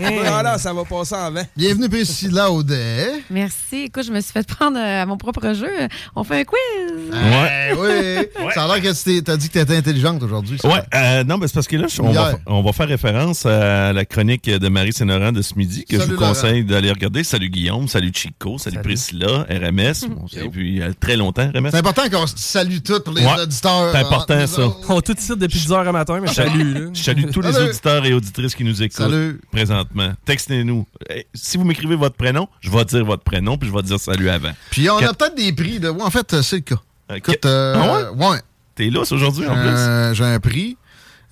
voilà, 0.24 0.56
ça 0.56 0.72
va 0.72 0.84
passer 0.84 1.14
en 1.14 1.30
20. 1.32 1.42
Bienvenue 1.54 1.88
Priscilla 1.90 2.50
Audet. 2.50 3.22
Merci. 3.30 3.84
Écoute, 3.84 4.04
je 4.06 4.12
me 4.12 4.20
suis 4.20 4.32
fait 4.32 4.46
prendre 4.46 4.78
euh, 4.78 5.02
à 5.02 5.06
mon 5.06 5.18
propre 5.18 5.52
jeu. 5.52 5.70
On 6.14 6.24
fait 6.24 6.40
un 6.40 6.44
quiz. 6.44 7.10
Ouais. 7.12 7.74
oui. 7.78 8.42
Ça 8.54 8.64
a 8.64 8.66
l'air 8.68 8.82
que 8.82 9.22
tu 9.22 9.30
as 9.30 9.36
dit 9.36 9.48
que 9.48 9.52
tu 9.52 9.58
étais 9.58 9.76
intelligente 9.76 10.22
aujourd'hui. 10.22 10.58
Ouais. 10.64 10.82
Euh, 10.94 11.24
non, 11.24 11.36
mais 11.36 11.46
c'est 11.46 11.54
parce 11.54 11.68
que 11.68 11.76
là, 11.76 11.86
on 12.00 12.10
va, 12.10 12.38
on 12.46 12.62
va, 12.62 12.72
faire 12.72 12.88
référence 12.88 13.44
à 13.44 13.92
la 13.92 14.04
chronique 14.06 14.48
de 14.48 14.68
Marie 14.68 14.94
Saint-Laurent 14.94 15.32
de 15.32 15.42
ce 15.42 15.54
midi 15.56 15.84
que 15.84 16.00
je 16.00 16.04
vous 16.04 16.16
conseille 16.16 16.64
d'aller 16.64 16.90
regarder. 16.90 17.22
Salut 17.22 17.50
Guillaume, 17.50 17.86
salut 17.86 18.12
Chico, 18.14 18.56
salut, 18.56 18.78
Priscilla, 18.82 19.46
RMS. 19.50 20.08
Et 20.36 20.48
puis, 20.48 20.68
il 20.70 20.78
y 20.78 20.82
a 20.82 20.94
très 20.94 21.16
longtemps, 21.16 21.50
RMS. 21.54 21.70
C'est 21.86 21.90
important 21.90 22.18
qu'on 22.18 22.26
salue 22.26 22.78
tous 22.78 23.14
les 23.14 23.24
auditeurs 23.24 23.94
important, 23.94 24.46
ça. 24.46 24.62
On 24.88 25.00
tout 25.00 25.14
suite 25.18 25.38
depuis 25.38 25.60
10 25.60 25.72
heures 25.72 25.86
à 25.86 25.92
matin, 25.92 26.18
mais 26.20 26.26
salut. 26.28 26.90
Je 26.92 27.00
salue 27.00 27.30
tous 27.32 27.40
les 27.40 27.56
auditeurs 27.56 28.04
et 28.04 28.12
auditrices 28.12 28.56
qui 28.56 28.64
nous 28.64 28.82
écoutent 28.82 28.96
salut. 28.96 29.40
présentement. 29.52 30.12
Textez-nous. 30.24 30.84
Eh, 31.10 31.26
si 31.32 31.56
vous 31.56 31.64
m'écrivez 31.64 31.94
votre 31.94 32.16
prénom, 32.16 32.48
je 32.60 32.70
vais 32.70 32.84
dire 32.84 33.04
votre 33.04 33.22
prénom, 33.22 33.56
puis 33.56 33.68
je 33.68 33.74
vais 33.74 33.82
dire 33.82 34.00
salut 34.00 34.28
avant. 34.28 34.50
Puis 34.70 34.90
on 34.90 34.98
a 34.98 35.14
peut-être 35.14 35.36
des 35.36 35.52
prix. 35.52 35.78
De... 35.78 35.90
En 35.90 36.10
fait, 36.10 36.42
c'est 36.42 36.56
le 36.56 36.62
cas. 36.62 36.80
Écoute, 37.14 37.46
euh, 37.46 37.74
ah 37.76 38.12
ouais? 38.12 38.40
T'es 38.74 38.90
là 38.90 39.02
aujourd'hui, 39.08 39.46
en 39.46 39.54
plus? 39.54 40.14
J'ai 40.16 40.24
un 40.24 40.40
prix. 40.40 40.76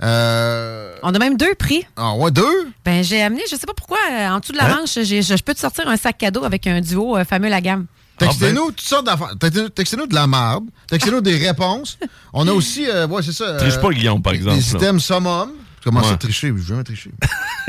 Euh... 0.02 0.94
On 1.02 1.14
a 1.14 1.18
même 1.18 1.36
deux 1.36 1.54
prix. 1.56 1.84
Ah 1.96 2.14
ouais, 2.14 2.30
deux? 2.30 2.70
Ben, 2.84 3.02
j'ai 3.02 3.22
amené, 3.22 3.42
je 3.50 3.56
sais 3.56 3.66
pas 3.66 3.74
pourquoi, 3.74 3.98
euh, 4.12 4.28
en 4.28 4.40
dessous 4.40 4.52
de 4.52 4.58
la 4.58 4.66
hein? 4.66 4.78
manche, 4.80 4.94
je 4.94 5.42
peux 5.42 5.54
te 5.54 5.60
sortir 5.60 5.88
un 5.88 5.96
sac 5.96 6.18
cadeau 6.18 6.44
avec 6.44 6.66
un 6.66 6.80
duo 6.80 7.16
euh, 7.16 7.24
fameux 7.24 7.48
La 7.48 7.60
Gamme. 7.60 7.86
Textez-nous 8.26 8.62
ah, 8.62 8.66
ben. 8.66 8.74
toutes 8.74 8.80
sortes 8.80 9.06
d'affaires. 9.06 9.34
Textez-nous 9.74 10.06
de 10.06 10.14
la 10.14 10.26
marde. 10.26 10.64
Textez-nous 10.88 11.20
des 11.20 11.36
réponses. 11.36 11.98
On 12.32 12.48
a 12.48 12.52
aussi, 12.52 12.88
euh, 12.88 13.06
ouais, 13.06 13.22
c'est 13.22 13.32
ça. 13.32 13.56
Triche 13.56 13.80
pas, 13.80 13.90
Guillaume, 13.90 14.22
par 14.22 14.32
exemple. 14.32 14.56
Des 14.56 14.72
items 14.72 15.04
summum. 15.04 15.50
Comment 15.84 16.00
ouais. 16.00 16.08
ça 16.08 16.16
tricher? 16.16 16.52
Je 16.56 16.74
veux 16.74 16.82
tricher. 16.82 17.10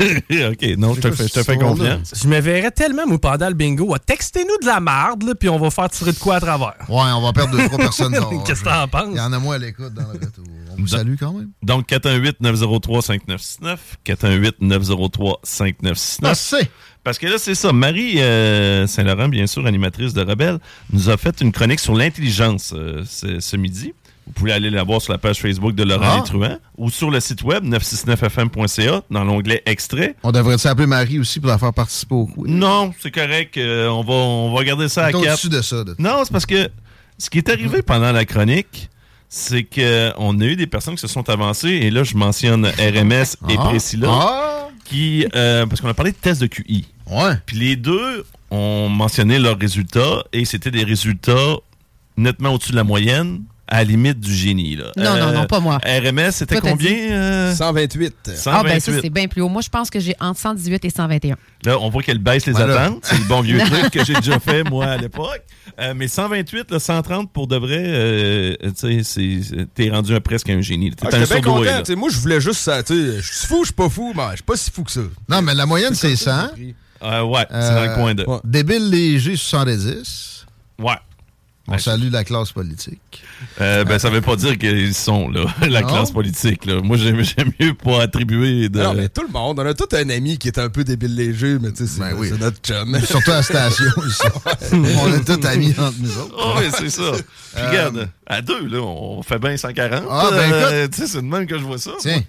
OK, 0.00 0.78
non, 0.78 0.94
je 0.94 1.00
te, 1.00 1.10
fais, 1.10 1.28
je 1.28 1.34
te 1.34 1.42
fais 1.42 1.58
confiance. 1.58 2.14
Je 2.14 2.26
me 2.28 2.40
verrais 2.40 2.70
tellement, 2.70 3.06
moi, 3.06 3.18
pendant 3.18 3.48
le 3.48 3.54
bingo, 3.54 3.94
textez-nous 3.98 4.56
de 4.62 4.66
la 4.66 4.80
marde, 4.80 5.34
puis 5.38 5.50
on 5.50 5.58
va 5.58 5.70
faire 5.70 5.90
tirer 5.90 6.12
de 6.12 6.18
quoi 6.18 6.36
à 6.36 6.40
travers. 6.40 6.76
Ouais, 6.88 7.12
on 7.14 7.20
va 7.20 7.34
perdre 7.34 7.54
deux, 7.54 7.66
trois 7.66 7.76
personnes. 7.76 8.16
Qu'est-ce 8.46 8.62
que 8.62 8.70
t'en 8.70 8.88
penses? 8.88 9.08
Il 9.10 9.18
y 9.18 9.20
en 9.20 9.34
a 9.34 9.38
moins 9.38 9.56
à 9.56 9.58
l'écoute 9.58 9.92
dans 9.92 10.04
le 10.04 10.12
retour. 10.12 10.44
On 10.72 10.76
vous 10.80 10.86
salue 10.86 11.16
quand 11.20 11.34
même. 11.34 11.50
Donc, 11.62 11.90
418-903-5969. 11.90 13.76
418-903-5969. 14.06 16.20
Ah, 16.24 16.34
c'est! 16.34 16.70
Parce 17.06 17.20
que 17.20 17.28
là, 17.28 17.38
c'est 17.38 17.54
ça. 17.54 17.72
Marie 17.72 18.20
euh, 18.20 18.88
Saint-Laurent, 18.88 19.28
bien 19.28 19.46
sûr, 19.46 19.64
animatrice 19.64 20.12
de 20.12 20.22
Rebelle, 20.22 20.58
nous 20.92 21.08
a 21.08 21.16
fait 21.16 21.40
une 21.40 21.52
chronique 21.52 21.78
sur 21.78 21.94
l'intelligence 21.94 22.74
euh, 22.76 23.04
ce, 23.06 23.56
midi. 23.56 23.94
Vous 24.26 24.32
pouvez 24.32 24.50
aller 24.50 24.70
la 24.70 24.82
voir 24.82 25.00
sur 25.00 25.12
la 25.12 25.18
page 25.18 25.40
Facebook 25.40 25.76
de 25.76 25.84
Laurent 25.84 26.24
ah. 26.42 26.58
ou 26.76 26.90
sur 26.90 27.12
le 27.12 27.20
site 27.20 27.44
web 27.44 27.62
969fm.ca 27.64 29.02
dans 29.08 29.22
l'onglet 29.22 29.62
Extrait. 29.66 30.16
On 30.24 30.32
devrait 30.32 30.58
s'appeler 30.58 30.88
Marie 30.88 31.20
aussi 31.20 31.38
pour 31.38 31.48
la 31.48 31.58
faire 31.58 31.72
participer 31.72 32.16
au 32.16 32.26
quiz? 32.26 32.52
Non, 32.52 32.92
c'est 32.98 33.12
correct. 33.12 33.56
Euh, 33.56 33.86
on, 33.86 34.02
va, 34.02 34.12
on 34.12 34.52
va 34.52 34.64
garder 34.64 34.88
ça 34.88 35.04
à 35.04 35.12
quatre. 35.12 35.48
de 35.48 35.62
ça. 35.62 35.84
non, 36.00 36.22
c'est 36.24 36.32
parce 36.32 36.46
que 36.46 36.68
ce 37.18 37.30
qui 37.30 37.38
est 37.38 37.48
arrivé 37.48 37.82
pendant 37.82 38.10
la 38.10 38.24
chronique, 38.24 38.90
c'est 39.28 39.62
qu'on 39.62 40.40
a 40.40 40.44
eu 40.44 40.56
des 40.56 40.66
personnes 40.66 40.96
qui 40.96 41.02
se 41.02 41.06
sont 41.06 41.30
avancées, 41.30 41.68
et 41.68 41.92
là, 41.92 42.02
je 42.02 42.16
mentionne 42.16 42.66
RMS 42.66 43.36
et 43.48 43.56
ah. 43.58 43.68
Priscilla, 43.68 44.08
ah. 44.10 44.65
Qui, 44.88 45.26
parce 45.32 45.80
qu'on 45.80 45.88
a 45.88 45.94
parlé 45.94 46.12
de 46.12 46.16
tests 46.16 46.40
de 46.40 46.46
QI. 46.46 46.86
Ouais. 47.10 47.34
Puis 47.46 47.58
les 47.58 47.76
deux 47.76 48.24
ont 48.50 48.88
mentionné 48.88 49.38
leurs 49.38 49.58
résultats 49.58 50.24
et 50.32 50.44
c'était 50.44 50.70
des 50.70 50.84
résultats 50.84 51.56
nettement 52.16 52.54
au-dessus 52.54 52.72
de 52.72 52.76
la 52.76 52.84
moyenne 52.84 53.42
à 53.68 53.78
la 53.78 53.84
limite 53.84 54.20
du 54.20 54.32
génie. 54.32 54.76
Là. 54.76 54.92
Non, 54.96 55.16
non, 55.16 55.32
non, 55.32 55.46
pas 55.46 55.60
moi. 55.60 55.78
RMS, 55.84 56.30
c'était 56.30 56.60
combien? 56.60 57.54
128. 57.54 58.14
Euh? 58.28 58.36
Ah, 58.46 58.62
ben 58.62 58.80
ça, 58.80 58.92
c'est 59.00 59.10
bien 59.10 59.26
plus 59.26 59.42
haut. 59.42 59.48
Moi, 59.48 59.62
je 59.62 59.68
pense 59.68 59.90
que 59.90 59.98
j'ai 59.98 60.14
entre 60.20 60.40
118 60.40 60.84
et 60.84 60.90
121. 60.90 61.36
Là, 61.64 61.78
on 61.80 61.88
voit 61.88 62.02
qu'elle 62.02 62.18
baisse 62.18 62.46
les 62.46 62.56
attentes. 62.56 63.00
C'est 63.02 63.18
le 63.18 63.24
bon 63.24 63.40
vieux 63.40 63.58
truc 63.66 63.90
que 63.90 64.04
j'ai 64.04 64.14
déjà 64.14 64.38
fait, 64.38 64.62
moi, 64.64 64.86
à 64.86 64.96
l'époque. 64.96 65.42
Euh, 65.80 65.94
mais 65.96 66.08
128, 66.08 66.70
là, 66.70 66.78
130, 66.78 67.32
pour 67.32 67.46
de 67.48 67.56
vrai, 67.56 67.82
euh, 67.84 68.54
tu 68.78 69.04
sais, 69.04 69.66
t'es 69.74 69.90
rendu 69.90 70.14
un, 70.14 70.20
presque 70.20 70.48
un 70.48 70.60
génie. 70.60 70.92
T'es 70.92 71.06
ah, 71.10 71.16
un 71.16 71.24
bien 71.24 71.40
content. 71.40 71.96
Moi, 71.96 72.08
je 72.10 72.18
voulais 72.18 72.40
juste 72.40 72.60
ça. 72.60 72.82
Je 72.88 73.20
suis 73.20 73.46
fou, 73.46 73.60
je 73.62 73.66
suis 73.66 73.74
pas 73.74 73.88
fou, 73.88 74.12
mais 74.14 74.22
je 74.30 74.36
suis 74.36 74.44
pas 74.44 74.56
si 74.56 74.70
fou 74.70 74.84
que 74.84 74.92
ça. 74.92 75.00
Non, 75.28 75.42
mais 75.42 75.54
la 75.54 75.66
moyenne, 75.66 75.94
c'est 75.94 76.14
100. 76.14 76.30
Euh, 77.02 77.22
ouais, 77.22 77.46
c'est 77.50 77.74
dans 77.74 77.84
le 77.84 77.94
coin 77.94 78.14
de. 78.14 78.26
Débile 78.44 78.90
léger 78.90 79.36
70. 79.36 80.46
Ouais. 80.78 80.94
On 81.68 81.78
salue 81.78 82.10
la 82.12 82.22
classe 82.22 82.52
politique. 82.52 83.22
Euh, 83.60 83.84
ben, 83.84 83.98
ça 83.98 84.08
veut 84.08 84.20
pas 84.20 84.36
dire 84.36 84.56
qu'ils 84.56 84.94
sont, 84.94 85.28
là, 85.28 85.46
la 85.68 85.82
classe 85.82 86.12
politique. 86.12 86.64
Là. 86.64 86.80
Moi, 86.80 86.96
j'aime 86.96 87.22
mieux 87.60 87.74
pas 87.74 88.02
attribuer 88.02 88.68
de. 88.68 88.82
Non, 88.82 88.94
mais 88.94 89.08
tout 89.08 89.22
le 89.22 89.32
monde. 89.32 89.58
On 89.58 89.66
a 89.66 89.74
tout 89.74 89.88
un 89.92 90.08
ami 90.10 90.38
qui 90.38 90.46
est 90.48 90.58
un 90.58 90.68
peu 90.68 90.84
débile 90.84 91.16
léger, 91.16 91.58
mais 91.60 91.72
tu 91.72 91.86
sais, 91.86 91.92
c'est 91.94 92.00
ben 92.00 92.14
oui. 92.16 92.30
notre 92.38 92.60
chum. 92.60 92.98
Surtout 93.04 93.32
à 93.32 93.36
la 93.36 93.42
station, 93.42 93.84
on 94.72 95.12
est 95.12 95.24
tous 95.24 95.46
amis 95.46 95.74
entre 95.76 95.96
nous 95.98 96.18
autres. 96.18 96.36
Oh, 96.38 96.54
oui, 96.58 96.66
c'est 96.78 96.90
ça. 96.90 97.12
Puis 97.54 97.64
regarde, 97.66 98.08
à 98.26 98.42
deux, 98.42 98.66
là, 98.68 98.78
on 98.78 99.22
fait 99.22 99.38
bien 99.38 99.56
140. 99.56 100.04
Ah, 100.08 100.28
ben 100.30 100.52
euh, 100.52 100.88
Tu 100.88 101.00
sais, 101.00 101.06
c'est 101.08 101.22
de 101.22 101.26
même 101.26 101.46
que 101.46 101.58
je 101.58 101.64
vois 101.64 101.78
ça. 101.78 101.92
Tiens. 101.98 102.22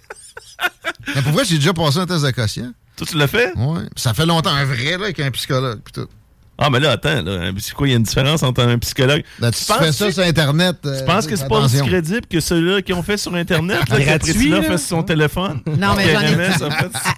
mais 1.16 1.22
pourquoi 1.22 1.44
j'ai 1.44 1.58
déjà 1.58 1.74
passé 1.74 2.00
un 2.00 2.08
test 2.08 2.26
de 2.26 2.32
quotient? 2.32 2.72
Toi, 2.96 3.08
tu 3.08 3.18
l'as 3.18 3.28
fait? 3.28 3.52
Oui. 3.56 3.82
Ça 3.96 4.16
fait 4.16 4.26
longtemps, 4.26 4.50
un 4.50 4.66
vrai, 4.66 4.98
là, 4.98 5.06
avec 5.06 5.20
un 5.20 5.30
psychologue, 5.30 5.80
puis 5.84 5.94
tout. 5.94 6.08
Ah, 6.60 6.70
mais 6.72 6.80
là, 6.80 6.92
attends, 6.92 7.22
là, 7.22 7.52
c'est 7.60 7.74
quoi, 7.74 7.88
il 7.88 7.92
y 7.92 7.94
a 7.94 7.98
une 7.98 8.04
différence 8.04 8.42
entre 8.42 8.64
un 8.64 8.78
psychologue? 8.80 9.24
Là, 9.40 9.52
tu 9.52 9.60
fais 9.64 9.92
ça 9.92 10.12
sur 10.12 10.24
Internet. 10.24 10.78
Tu 10.82 10.90
euh, 10.90 11.06
penses 11.06 11.28
que 11.28 11.36
c'est 11.36 11.48
pas 11.48 11.60
aussi 11.60 11.80
crédible 11.82 12.26
que 12.28 12.40
ceux-là 12.40 12.82
qui 12.82 12.94
ont 12.94 13.04
fait 13.04 13.18
sur 13.18 13.34
Internet, 13.36 13.88
là, 13.90 14.00
Gratuit, 14.00 14.50
là? 14.50 14.62
fait 14.64 14.78
sur 14.78 14.88
son 14.98 15.04
téléphone? 15.04 15.62
Non, 15.68 15.94
mais 15.96 16.12
j'en 16.12 16.22
ai 16.22 16.46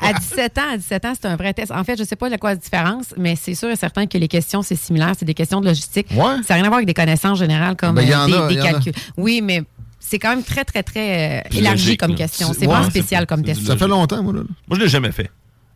à, 0.04 0.08
à 0.10 0.14
17 0.14 0.58
ans, 0.58 0.62
à 0.74 0.78
17 0.78 1.06
ans, 1.06 1.14
c'est 1.22 1.28
un 1.28 1.36
vrai 1.38 1.54
test. 1.54 1.72
En 1.72 1.84
fait, 1.84 1.98
je 1.98 2.04
sais 2.04 2.16
pas 2.18 2.30
de 2.30 2.36
quoi 2.36 2.50
la 2.52 2.56
différence, 2.58 3.06
mais 3.18 3.36
c'est 3.42 3.56
sûr 3.56 3.70
et 3.70 3.76
certain 3.76 4.08
que 4.08 4.18
les 4.18 4.28
questions, 4.28 4.62
c'est 4.62 4.76
similaire. 4.76 5.14
C'est 5.18 5.26
des 5.26 5.34
questions 5.34 5.62
de 5.62 5.68
logistique. 5.68 6.08
Ouais. 6.12 6.36
Ça 6.46 6.54
n'a 6.54 6.56
rien 6.56 6.64
à 6.66 6.68
voir 6.68 6.76
avec 6.76 6.88
des 6.88 6.94
connaissances 6.94 7.40
générales 7.40 7.76
comme 7.78 7.96
Ben, 7.96 8.10
euh, 8.12 8.18
en 8.44 8.48
des, 8.48 8.60
a, 8.60 8.64
calculs. 8.72 8.94
Oui, 9.18 9.42
mais 9.42 9.64
c'est 10.00 10.20
quand 10.20 10.30
même 10.32 10.44
très, 10.44 10.66
très, 10.66 10.84
très 10.84 11.40
euh, 11.40 11.58
élargi 11.58 11.84
logique, 11.86 12.00
comme 12.00 12.12
là. 12.12 12.18
question. 12.18 12.52
C'est- 12.54 12.68
ouais, 12.68 12.84
spécial 12.90 13.22
c'est- 13.22 13.26
comme 13.28 13.44
test. 13.44 13.66
Ça 13.66 13.78
fait 13.78 13.88
longtemps, 13.88 14.22
moi, 14.22 14.34
là. 14.34 14.40
Moi, 14.68 14.78
je 14.78 14.84
l'ai 14.84 14.90
jamais 14.90 15.12
fait. 15.12 15.30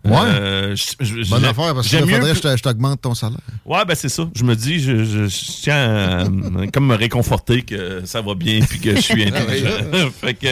Ouais. 0.06 0.12
Euh, 0.26 0.76
je- 0.76 1.30
Bonne 1.30 1.46
affaire, 1.46 1.74
parce 1.74 1.88
que 1.88 1.96
mieux 2.04 2.16
faudrait 2.16 2.32
que 2.32 2.36
je 2.38 2.42
te- 2.42 2.58
je 2.58 2.62
t'augmente 2.64 3.02
ton 3.02 3.14
salaire. 3.16 3.38
Ouais, 3.66 3.86
ben 3.86 3.96
c'est 3.96 4.10
ça. 4.10 4.30
Je 4.36 4.44
me 4.44 4.54
dis, 4.56 4.80
je, 4.82 5.28
tiens 5.62 6.24
à, 6.26 6.68
comme 6.74 6.88
me 6.88 6.96
réconforter 6.96 7.62
que 7.62 8.02
ça 8.06 8.22
va 8.22 8.36
bien 8.36 8.60
puis 8.62 8.80
que 8.80 8.96
je 8.96 9.02
suis 9.02 9.24
intelligent. 9.28 9.70
fait 10.22 10.34
que, 10.34 10.48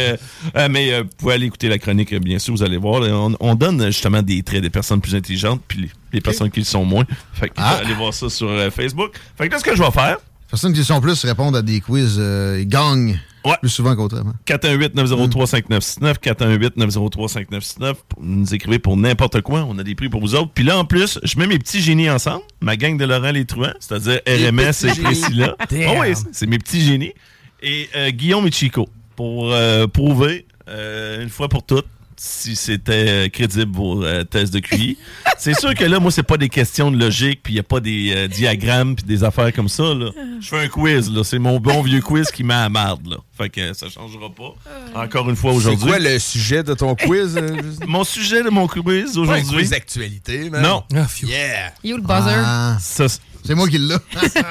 euh, 0.55 0.67
mais 0.69 0.93
euh, 0.93 1.01
vous 1.03 1.09
pouvez 1.17 1.33
aller 1.33 1.47
écouter 1.47 1.67
la 1.67 1.79
chronique, 1.79 2.15
bien 2.15 2.39
sûr, 2.39 2.53
vous 2.53 2.63
allez 2.63 2.77
voir. 2.77 3.01
On, 3.01 3.35
on 3.41 3.55
donne 3.55 3.87
justement 3.87 4.21
des 4.21 4.41
traits 4.41 4.61
des 4.61 4.69
personnes 4.69 5.01
plus 5.01 5.15
intelligentes 5.15 5.61
puis 5.67 5.79
les, 5.81 5.89
les 6.13 6.21
personnes 6.21 6.49
qui 6.49 6.59
le 6.61 6.65
sont 6.65 6.85
moins. 6.85 7.05
Fait 7.33 7.49
que 7.49 7.55
Ah. 7.57 7.79
allez 7.83 7.93
voir 7.93 8.13
ça 8.13 8.29
sur 8.29 8.49
Facebook. 8.73 9.11
Fait 9.37 9.47
que 9.49 9.53
là, 9.53 9.59
ce 9.59 9.63
que 9.65 9.75
je 9.75 9.83
vais 9.83 9.91
faire, 9.91 10.17
Personnes 10.49 10.73
qui 10.73 10.83
sont 10.83 10.99
plus 10.99 11.23
répondent 11.23 11.55
à 11.55 11.61
des 11.61 11.79
quiz, 11.79 12.15
ils 12.17 12.67
gagnent 12.67 13.17
Ouais. 13.45 13.55
plus 13.61 13.69
souvent 13.69 13.95
qu'autrement. 13.95 14.33
418-903-5969, 14.45 16.15
418-903-5969. 16.19 17.95
Nous 18.19 18.53
écrivez 18.53 18.79
pour 18.79 18.97
n'importe 18.97 19.41
quoi. 19.41 19.65
On 19.67 19.77
a 19.79 19.83
des 19.83 19.95
prix 19.95 20.09
pour 20.09 20.21
vous 20.21 20.35
autres. 20.35 20.51
Puis 20.53 20.63
là, 20.63 20.77
en 20.77 20.85
plus, 20.85 21.19
je 21.23 21.37
mets 21.39 21.47
mes 21.47 21.59
petits 21.59 21.81
génies 21.81 22.09
ensemble. 22.09 22.43
Ma 22.61 22.77
gang 22.77 22.97
de 22.97 23.05
Laurent 23.05 23.31
Les 23.31 23.45
Truands, 23.45 23.73
c'est-à-dire 23.79 24.19
RMS 24.27 24.85
et 24.85 25.01
Priscilla. 25.01 25.55
Oh 25.59 25.93
oui, 26.01 26.13
c'est 26.31 26.47
mes 26.47 26.59
petits 26.59 26.81
génies. 26.81 27.13
Et 27.61 27.89
euh, 27.95 28.09
Guillaume 28.11 28.47
et 28.47 28.51
Chico 28.51 28.89
pour 29.15 29.51
euh, 29.51 29.87
prouver 29.87 30.45
euh, 30.67 31.21
une 31.21 31.29
fois 31.29 31.47
pour 31.47 31.63
toutes 31.63 31.87
si 32.23 32.55
c'était 32.55 33.05
euh, 33.07 33.29
crédible 33.29 33.75
vos 33.75 34.03
euh, 34.05 34.23
tests 34.23 34.53
de 34.53 34.59
QI. 34.59 34.95
c'est 35.39 35.59
sûr 35.59 35.73
que 35.73 35.83
là, 35.85 35.99
moi, 35.99 36.11
c'est 36.11 36.21
pas 36.21 36.37
des 36.37 36.49
questions 36.49 36.91
de 36.91 36.97
logique, 36.97 37.39
puis 37.41 37.53
il 37.53 37.55
n'y 37.55 37.59
a 37.61 37.63
pas 37.63 37.79
des 37.79 38.13
euh, 38.15 38.27
diagrammes, 38.27 38.95
puis 38.95 39.03
des 39.05 39.23
affaires 39.23 39.51
comme 39.51 39.67
ça. 39.67 39.95
Là. 39.95 40.11
Je 40.39 40.47
fais 40.47 40.59
un 40.59 40.67
quiz, 40.67 41.09
là. 41.09 41.23
C'est 41.23 41.39
mon 41.39 41.59
bon 41.59 41.81
vieux 41.81 41.99
quiz 42.01 42.29
qui 42.29 42.43
m'a 42.43 42.63
à 42.63 42.69
marde, 42.69 43.07
là. 43.07 43.17
Fait 43.35 43.49
que 43.49 43.73
ça 43.73 43.89
changera 43.89 44.29
pas. 44.29 44.53
Encore 44.93 45.31
une 45.31 45.35
fois 45.35 45.49
C'est 45.53 45.57
aujourd'hui. 45.57 45.87
quoi 45.87 45.97
le 45.97 46.19
sujet 46.19 46.61
de 46.61 46.75
ton 46.75 46.93
quiz? 46.93 47.35
euh, 47.37 47.55
juste? 47.63 47.87
Mon 47.87 48.03
sujet 48.03 48.43
de 48.43 48.49
mon 48.51 48.67
quiz 48.67 48.83
Pas 48.83 48.91
un 48.91 49.21
aujourd'hui. 49.23 49.57
quiz 49.57 49.69
d'actualité, 49.71 50.51
man. 50.51 50.61
Non. 50.61 50.83
Ah. 50.93 51.07
Yeah! 51.23 51.73
You 51.83 51.95
le 51.97 52.03
buzzer. 52.03 52.35
Ah, 52.45 52.77
Ce, 52.79 53.07
c'est 53.43 53.55
moi 53.55 53.67
qui 53.67 53.79
l'ai. 53.79 53.95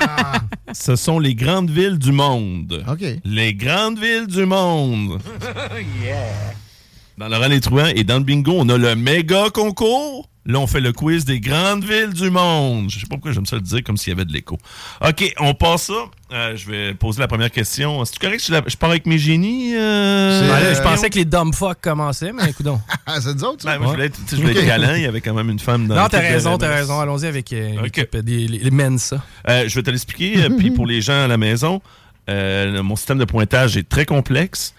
ce 0.72 0.96
sont 0.96 1.20
les 1.20 1.36
grandes 1.36 1.70
villes 1.70 1.98
du 1.98 2.10
monde. 2.10 2.84
OK. 2.88 3.04
Les 3.24 3.54
grandes 3.54 4.00
villes 4.00 4.26
du 4.26 4.44
monde. 4.44 5.20
Dans 7.20 7.28
Laurent 7.28 7.48
Les 7.48 7.60
Truands 7.60 7.92
et 7.94 8.02
dans 8.02 8.16
le 8.16 8.24
bingo, 8.24 8.54
on 8.56 8.66
a 8.70 8.78
le 8.78 8.96
méga 8.96 9.50
concours. 9.52 10.26
Là, 10.46 10.58
on 10.58 10.66
fait 10.66 10.80
le 10.80 10.90
quiz 10.94 11.26
des 11.26 11.38
grandes 11.38 11.84
villes 11.84 12.14
du 12.14 12.30
monde. 12.30 12.88
Je 12.88 12.94
sais 12.98 13.02
pas 13.06 13.16
pourquoi 13.16 13.32
j'aime 13.32 13.44
ça 13.44 13.56
le 13.56 13.60
dire 13.62 13.84
comme 13.84 13.98
s'il 13.98 14.14
y 14.14 14.16
avait 14.16 14.24
de 14.24 14.32
l'écho. 14.32 14.56
OK, 15.06 15.34
on 15.38 15.52
passe 15.52 15.82
ça. 15.88 15.92
Euh, 16.32 16.56
je 16.56 16.70
vais 16.70 16.94
poser 16.94 17.20
la 17.20 17.28
première 17.28 17.50
question. 17.50 18.02
C'est 18.06 18.18
correct 18.18 18.40
si 18.40 18.46
je, 18.46 18.52
la- 18.52 18.62
je 18.66 18.74
pars 18.74 18.88
avec 18.88 19.04
mes 19.04 19.18
génies? 19.18 19.74
euh, 19.76 20.48
là, 20.48 20.72
je 20.72 20.80
pensais 20.80 21.10
que 21.10 21.16
les 21.16 21.26
dumb 21.26 21.54
fuck 21.54 21.82
commençaient, 21.82 22.32
mais 22.32 22.48
écoute 22.48 22.64
donc. 22.64 22.80
Ah, 23.06 23.20
c'est 23.20 23.34
nous 23.34 23.44
autres, 23.44 23.64
ça? 23.64 23.72
Ben, 23.72 23.78
moi, 23.80 23.88
je 23.88 23.92
voulais 23.92 24.06
être, 24.06 24.18
je 24.30 24.36
voulais 24.36 24.52
être. 24.66 24.96
Il 24.96 25.02
y 25.02 25.06
avait 25.06 25.20
quand 25.20 25.34
même 25.34 25.50
une 25.50 25.58
femme 25.58 25.88
dans 25.88 25.96
Non, 25.96 26.08
t'as 26.10 26.20
raison, 26.20 26.56
t'as 26.56 26.74
raison. 26.74 26.98
Allons-y 26.98 27.26
avec 27.26 27.52
euh, 27.52 27.86
les, 28.24 28.48
les 28.48 28.70
Mensa. 28.70 29.22
Euh, 29.46 29.64
je 29.68 29.74
vais 29.74 29.82
te 29.82 29.90
l'expliquer. 29.90 30.48
Puis 30.56 30.70
pour 30.70 30.86
les 30.86 31.02
gens 31.02 31.24
à 31.24 31.28
la 31.28 31.36
maison, 31.36 31.82
euh, 32.30 32.82
mon 32.82 32.96
système 32.96 33.18
de 33.18 33.26
pointage 33.26 33.76
est 33.76 33.86
très 33.88 34.06
complexe. 34.06 34.74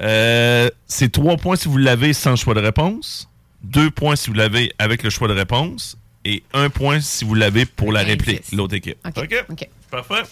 Euh, 0.00 0.68
c'est 0.86 1.10
trois 1.10 1.36
points 1.36 1.56
si 1.56 1.68
vous 1.68 1.78
l'avez 1.78 2.12
sans 2.12 2.36
choix 2.36 2.54
de 2.54 2.60
réponse, 2.60 3.28
deux 3.62 3.90
points 3.90 4.16
si 4.16 4.28
vous 4.30 4.36
l'avez 4.36 4.72
avec 4.78 5.02
le 5.02 5.10
choix 5.10 5.28
de 5.28 5.32
réponse, 5.32 5.96
et 6.24 6.42
un 6.52 6.68
point 6.70 7.00
si 7.00 7.24
vous 7.24 7.34
l'avez 7.34 7.64
pour 7.66 7.92
la 7.92 8.02
réplique, 8.02 8.52
l'autre 8.52 8.74
équipe. 8.74 8.98
OK. 9.16 9.44
OK. 9.50 9.68
Parfait. 9.90 10.22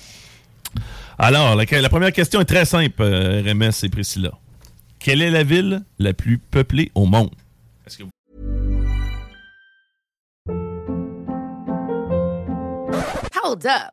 Alors, 1.19 1.55
la, 1.55 1.65
la 1.81 1.89
première 1.89 2.13
question 2.13 2.41
est 2.41 2.45
très 2.45 2.65
simple, 2.65 3.01
euh, 3.03 3.43
RMS 3.47 3.71
et 3.85 3.89
Priscilla. 3.89 4.33
Quelle 4.99 5.23
est 5.23 5.31
la 5.31 5.45
ville 5.45 5.83
la 5.99 6.13
plus 6.13 6.39
peuplée 6.39 6.91
au 6.95 7.07
monde? 7.07 7.31
Est-ce 7.87 7.99
que 7.99 8.03
vous- 8.05 8.11
Hold 13.45 13.67
up. 13.67 13.93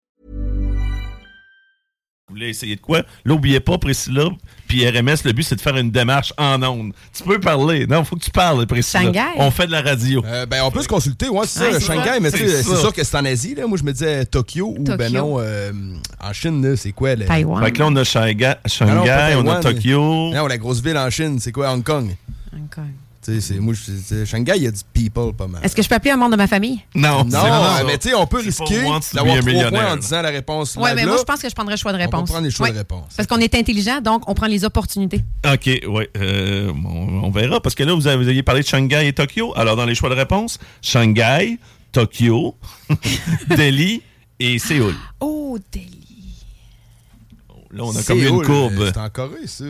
Vous 2.31 2.37
voulez 2.37 2.47
essayer 2.47 2.77
de 2.77 2.81
quoi? 2.81 2.99
Là, 2.99 3.03
n'oubliez 3.25 3.59
pas, 3.59 3.77
Priscilla, 3.77 4.29
puis 4.65 4.87
RMS, 4.87 5.17
le 5.25 5.33
but, 5.33 5.43
c'est 5.43 5.57
de 5.57 5.59
faire 5.59 5.75
une 5.75 5.91
démarche 5.91 6.31
en 6.37 6.63
ondes. 6.63 6.93
Tu 7.13 7.23
peux 7.23 7.41
parler. 7.41 7.85
Non, 7.85 8.05
faut 8.05 8.15
que 8.15 8.23
tu 8.23 8.31
parles, 8.31 8.65
Priscilla. 8.65 9.03
Shanghai. 9.03 9.33
On 9.35 9.51
fait 9.51 9.67
de 9.67 9.71
la 9.73 9.81
radio. 9.81 10.23
Euh, 10.25 10.45
ben, 10.45 10.61
on 10.63 10.71
peut 10.71 10.81
se 10.81 10.87
consulter, 10.87 11.27
ouais, 11.27 11.45
c'est 11.45 11.73
Ouais, 11.73 11.73
ça, 11.73 11.93
Shanghai, 11.93 12.19
mais 12.21 12.31
tu 12.31 12.37
sais, 12.37 12.63
C'est 12.63 12.77
sûr 12.77 12.93
que 12.93 13.03
c'est 13.03 13.17
en 13.17 13.25
Asie, 13.25 13.53
là. 13.53 13.67
Moi, 13.67 13.77
je 13.77 13.83
me 13.83 13.91
disais 13.91 14.25
Tokyo 14.25 14.73
ou, 14.79 14.83
ben 14.83 15.11
non, 15.11 15.39
euh, 15.39 15.73
en 16.23 16.31
Chine, 16.31 16.65
là, 16.65 16.77
c'est 16.77 16.93
quoi? 16.93 17.15
Le... 17.15 17.25
Taïwan. 17.25 17.61
Fait 17.61 17.73
que 17.73 17.79
là, 17.79 17.87
on 17.87 17.95
a 17.97 18.03
Shanghai, 18.05 18.45
Ah 18.45 18.55
non, 18.63 18.69
Shanghai 18.69 19.33
pas 19.33 19.37
on 19.37 19.47
a 19.47 19.59
Tokyo. 19.59 20.31
Non, 20.33 20.47
la 20.47 20.57
grosse 20.57 20.81
ville 20.81 20.97
en 20.97 21.09
Chine, 21.09 21.37
c'est 21.41 21.51
quoi? 21.51 21.69
Hong 21.73 21.83
Kong. 21.83 22.15
Tu 22.49 22.57
sais, 22.57 22.81
c'est, 23.21 23.59
moi, 23.59 23.73
je- 23.73 24.25
Shanghai, 24.25 24.53
il 24.57 24.63
y 24.63 24.67
a 24.67 24.71
du 24.71 24.79
people 24.93 25.33
pas 25.33 25.47
mal. 25.47 25.61
Est-ce 25.63 25.75
que 25.75 25.81
je 25.81 25.87
peux 25.89 25.95
appeler 25.95 26.11
un 26.11 26.17
membre 26.17 26.31
de 26.31 26.37
ma 26.37 26.47
famille? 26.47 26.79
Non, 26.95 27.23
Non, 27.23 27.29
ça. 27.31 27.83
mais 27.85 27.97
tu 27.97 28.09
sais, 28.09 28.15
on 28.15 28.25
peut 28.27 28.39
risquer 28.39 28.81
d'avoir 28.81 28.99
trois 29.01 29.23
millionnaire. 29.41 29.69
points 29.71 29.93
en 29.93 29.97
disant 29.97 30.21
la 30.21 30.29
réponse 30.29 30.75
Oui, 30.79 30.89
mais 30.95 31.05
moi, 31.05 31.17
je 31.19 31.23
pense 31.23 31.39
que 31.41 31.49
je 31.49 31.53
prendrais 31.55 31.75
le 31.75 31.79
choix 31.79 31.91
de 31.93 31.97
On 31.97 32.01
réponse. 32.01 32.29
prendre 32.29 32.45
les 32.45 32.51
choix 32.51 32.67
Ouais. 32.67 32.73
de 32.73 32.77
réponse. 32.79 33.13
Parce 33.15 33.27
qu'on 33.27 33.37
est 33.39 33.53
intelligent, 33.55 34.01
donc 34.01 34.27
on 34.27 34.33
prend 34.33 34.47
les 34.47 34.65
opportunités. 34.65 35.21
OK, 35.45 35.69
ouais. 35.87 36.09
euh, 36.17 36.71
on, 36.85 37.23
on 37.25 37.29
verra. 37.31 37.59
Parce 37.61 37.75
que 37.75 37.83
là, 37.83 37.93
vous, 37.93 38.07
avez, 38.07 38.17
vous 38.23 38.27
aviez 38.29 38.43
parlé 38.43 38.61
de 38.61 38.67
Shanghai 38.67 39.07
et 39.07 39.13
Tokyo. 39.13 39.53
Alors, 39.55 39.75
dans 39.75 39.85
les 39.85 39.95
choix 39.95 40.09
de 40.09 40.15
réponse, 40.15 40.57
Shanghai, 40.81 41.57
Tokyo, 41.91 42.55
Delhi 43.55 44.01
et 44.39 44.57
Séoul. 44.59 44.95
Oh, 45.19 45.57
Delhi. 45.71 46.00
Là, 47.73 47.83
on 47.85 47.95
a 47.95 48.03
comme 48.03 48.19
une 48.19 48.41
courbe. 48.43 48.79
euh, 48.79 48.91
C'est 48.93 48.99
en 48.99 49.09
Corée, 49.09 49.47
ça. 49.47 49.63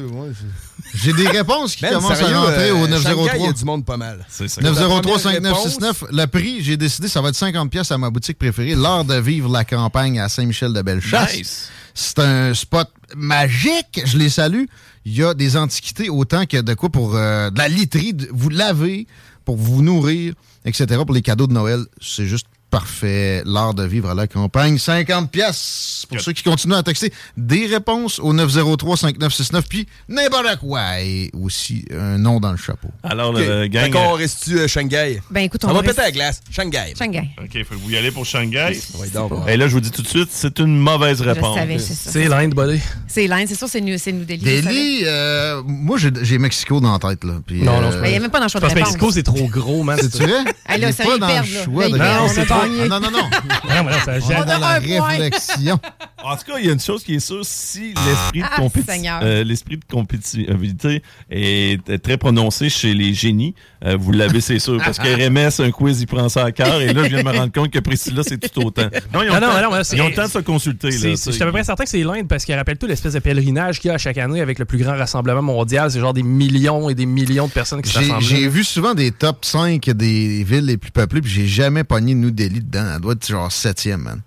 J'ai 0.95 1.13
des 1.13 1.27
réponses 1.27 1.75
qui 1.75 1.83
Man, 1.85 1.93
commencent 1.93 2.17
sérieux, 2.17 2.35
à 2.35 2.39
rentrer 2.41 2.69
euh, 2.69 2.73
au 2.73 2.87
Shanghai, 2.87 2.89
il 2.89 2.91
y 2.91 3.43
903. 3.45 3.49
a 3.49 3.53
du 3.53 3.65
monde 3.65 3.85
pas 3.85 3.97
mal. 3.97 4.25
C'est 4.27 4.47
ça. 4.47 4.61
903-5969. 4.61 5.93
Le 6.11 6.25
prix, 6.25 6.63
j'ai 6.63 6.77
décidé, 6.77 7.07
ça 7.07 7.21
va 7.21 7.29
être 7.29 7.35
50$ 7.39 7.69
pièces 7.69 7.91
à 7.91 7.97
ma 7.97 8.09
boutique 8.09 8.37
préférée. 8.39 8.75
L'art 8.75 9.05
de 9.05 9.15
vivre 9.15 9.49
la 9.51 9.63
campagne 9.63 10.19
à 10.19 10.29
Saint-Michel-de-Bellechasse. 10.29 11.35
Nice. 11.37 11.69
C'est 11.93 12.19
un 12.19 12.53
spot 12.53 12.87
magique. 13.15 14.01
Je 14.05 14.17
les 14.17 14.29
salue. 14.29 14.65
Il 15.05 15.15
y 15.15 15.23
a 15.23 15.33
des 15.33 15.57
antiquités 15.57 16.09
autant 16.09 16.45
que 16.45 16.57
de 16.61 16.73
quoi 16.73 16.89
pour 16.89 17.15
euh, 17.15 17.49
de 17.49 17.57
la 17.57 17.67
literie, 17.67 18.13
de 18.13 18.27
vous 18.31 18.49
laver, 18.49 19.07
pour 19.45 19.57
vous 19.57 19.81
nourrir, 19.81 20.33
etc. 20.65 21.01
Pour 21.05 21.13
les 21.15 21.21
cadeaux 21.21 21.47
de 21.47 21.53
Noël. 21.53 21.83
C'est 22.01 22.25
juste 22.27 22.47
parfait. 22.72 23.43
L'art 23.45 23.74
de 23.74 23.84
vivre 23.86 24.09
à 24.09 24.15
la 24.15 24.26
campagne. 24.28 24.78
50 24.78 25.30
pièces 25.30 26.05
pour 26.09 26.19
ceux 26.22 26.32
qui 26.32 26.41
continuent 26.43 26.74
à 26.76 26.84
texter 26.84 27.13
des 27.38 27.67
réponses 27.67 28.17
au 28.19 28.34
903-5969. 28.34 29.61
Puis 29.69 29.88
n'importe 30.09 30.57
quoi. 30.59 31.01
Et 31.01 31.30
aussi 31.39 31.86
un 31.93 32.17
nom 32.17 32.39
dans 32.39 32.51
le 32.51 32.57
chapeau. 32.57 32.89
Alors, 33.03 33.32
Ok. 33.32 33.39
le 33.39 33.67
gang. 33.67 33.84
Fait 33.86 33.89
qu'on 33.91 34.13
reste-tu 34.13 34.57
euh, 34.59 34.67
Shanghai? 34.67 35.22
Ben, 35.30 35.41
écoute, 35.41 35.63
on, 35.65 35.69
on 35.69 35.74
va 35.74 35.82
péter 35.84 36.01
la 36.01 36.11
glace. 36.11 36.41
Shanghai. 36.49 36.93
Shanghai. 36.97 37.30
OK, 37.41 37.63
faut 37.65 37.76
que 37.76 37.80
vous 37.80 37.91
y 37.91 37.97
allez 37.97 38.11
pour 38.11 38.26
Shanghai. 38.26 38.80
Oui, 38.95 39.09
donc, 39.11 39.32
Et 39.47 39.57
là, 39.57 39.67
je 39.67 39.74
vous 39.74 39.82
dis 39.82 39.91
tout 39.91 40.01
de 40.01 40.07
suite, 40.07 40.30
c'est 40.32 40.59
une 40.59 40.78
mauvaise 40.80 41.22
réponse. 41.22 41.57
c'est 41.78 41.80
ça. 41.93 42.11
C'est 42.11 42.28
l'Inde, 42.28 42.53
buddy. 42.55 42.80
C'est 43.07 43.28
l'Inde, 43.28 43.45
c'est 43.47 43.55
sûr, 43.55 43.67
c'est 43.67 43.82
New, 43.82 43.97
c'est 43.97 44.11
New 44.13 44.24
Delhi. 44.26 44.39
Delhi, 44.61 45.01
euh, 45.05 45.61
moi, 45.65 45.97
j'ai 45.99 46.38
Mexico 46.38 46.80
dans 46.80 46.93
la 46.93 46.99
tête. 46.99 47.24
Là. 47.24 47.34
Puis, 47.45 47.61
Non, 47.61 47.82
non, 47.82 47.88
euh, 47.88 47.91
c'est 47.91 48.01
Mais 48.01 48.07
il 48.09 48.11
n'y 48.11 48.17
a 48.17 48.22
même 48.22 48.32
pas 48.32 48.39
dans 48.39 48.45
le 48.45 48.49
choix 48.49 48.59
de 48.61 48.65
Parce 48.65 48.74
que 48.74 48.80
réponse. 48.80 48.93
Mexico, 48.93 49.11
c'est 49.11 49.24
trop 49.24 49.47
gros, 49.47 49.84
man. 49.84 49.99
C'est 50.01 50.24
vrai? 50.24 50.43
Ah, 50.65 50.78
Il 50.78 50.93
sérieux, 50.93 51.19
pas 51.19 51.28
dans 51.28 51.41
le 51.41 51.45
choix 51.45 51.89
de 51.89 51.93
réponse. 51.93 52.32
A 52.62 52.68
gagné. 52.68 52.89
Non, 52.89 52.99
non, 52.99 53.12
non. 53.12 53.20
Non, 53.72 53.84
mais 53.86 53.91
non, 53.91 53.97
ça 54.05 54.14
On 54.41 54.45
dans 54.45 54.59
la 54.59 54.80
réflexion. 54.80 55.80
En 56.24 56.36
tout 56.38 56.43
cas, 56.45 56.59
il 56.59 56.68
y 56.68 56.70
a 56.70 56.74
une 56.74 56.80
chose 56.80 57.03
qui 57.03 57.16
est 57.16 57.20
sûre, 57.20 57.41
si 57.43 57.95
l'esprit 58.05 58.41
de, 58.41 58.45
Ah, 58.51 58.62
compéti- 58.62 59.09
euh, 59.24 59.43
de 59.43 59.80
compétitivité 59.91 61.01
est 61.32 62.01
très 62.03 62.18
prononcé 62.18 62.70
chez 62.70 62.93
les 62.93 63.14
génies, 63.16 63.55
euh, 63.84 63.97
vous 63.99 64.12
l'avez, 64.12 64.39
c'est 64.41 64.59
sûr. 64.59 64.78
Parce 64.78 64.99
que 64.99 65.07
RMS, 65.28 65.66
un 65.66 65.72
quiz, 65.72 65.99
il 66.01 66.05
prend 66.05 66.30
ça 66.30 66.45
à 66.45 66.51
cœur. 66.51 66.80
Et 66.82 66.93
là, 66.93 67.03
je 67.05 67.09
viens 67.09 67.24
de 67.24 67.28
me 67.28 67.36
rendre 67.36 67.51
compte 67.51 67.72
que 67.72 67.80
Priscilla, 67.80 68.22
c'est 68.24 68.38
tout 68.38 68.62
autant. 68.62 68.84
Non, 69.14 69.24
ils 69.24 69.30
ont, 69.30 69.34
Ah 69.36 69.39
non, 69.39 69.47
temps, 69.47 69.62
non, 69.62 69.78
non, 69.78 69.82
ils 69.93 70.01
ont 70.01 70.09
le 70.09 70.14
temps 70.14 70.26
de 70.26 70.32
se 70.32 70.39
consulter. 70.39 70.91
Là, 70.91 70.97
Je 71.09 71.16
suis 71.16 71.41
à 71.41 71.45
peu 71.45 71.51
près 71.51 71.64
certain 71.64 71.84
que 71.86 71.89
c'est 71.89 72.03
l'Inde 72.03 72.28
parce 72.28 72.45
qu'il 72.45 72.53
rappelle 72.55 72.78
tout 72.78 72.86
l'espèce 72.88 73.14
de 73.14 73.20
pèlerinage 73.20 73.80
qu'il 73.80 73.88
y 73.88 73.91
a 73.91 73.95
à 73.95 73.97
chaque 73.97 74.18
année 74.20 74.41
avec 74.41 74.59
le 74.59 74.66
plus 74.66 74.78
grand 74.78 74.95
rassemblement 74.95 75.41
mondial. 75.41 75.89
C'est 75.89 75.99
genre 75.99 76.14
des 76.14 76.24
millions 76.24 76.89
et 76.89 76.93
des 76.93 77.07
millions 77.07 77.47
de 77.47 77.51
personnes 77.51 77.82
qui 77.82 77.91
se 77.91 77.99
J'ai 78.20 78.47
vu 78.47 78.64
souvent 78.64 78.93
des 78.93 79.12
top 79.12 79.43
5 79.43 79.89
des 79.89 80.43
villes 80.43 80.66
les 80.66 80.78
plus 80.78 80.91
peuplées, 80.91 81.22
puis 81.22 81.32
j'ai 81.32 81.47
jamais 81.47 81.84
pogné 81.84 82.14
New 82.14 82.30
Dedans. 82.59 82.91
Elle 82.95 83.01
doit 83.01 83.13
être 83.13 83.27
genre 83.27 83.51
septième, 83.51 84.01
man. 84.01 84.21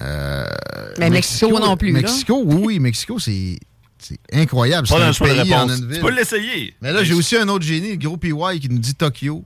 Euh, 0.00 0.46
Mais 0.98 1.10
Mexico 1.10 1.58
non 1.58 1.76
plus, 1.76 1.92
là. 1.92 2.00
Mexico, 2.02 2.42
oui, 2.44 2.56
oui, 2.64 2.78
Mexico, 2.78 3.18
c'est 3.18 3.58
c'est 3.98 4.18
incroyable. 4.32 4.86
Pas 4.86 5.04
un 5.08 5.12
pays 5.12 5.52
en 5.54 5.66
Tu 5.66 5.86
ville. 5.86 6.00
peux 6.00 6.10
l'essayer. 6.10 6.72
Mais 6.80 6.92
là, 6.92 7.02
j'ai 7.02 7.14
aussi 7.14 7.36
un 7.36 7.48
autre 7.48 7.64
génie, 7.64 7.90
le 7.90 7.96
gros 7.96 8.16
PY, 8.16 8.32
qui 8.60 8.68
nous 8.68 8.78
dit 8.78 8.94
Tokyo. 8.94 9.44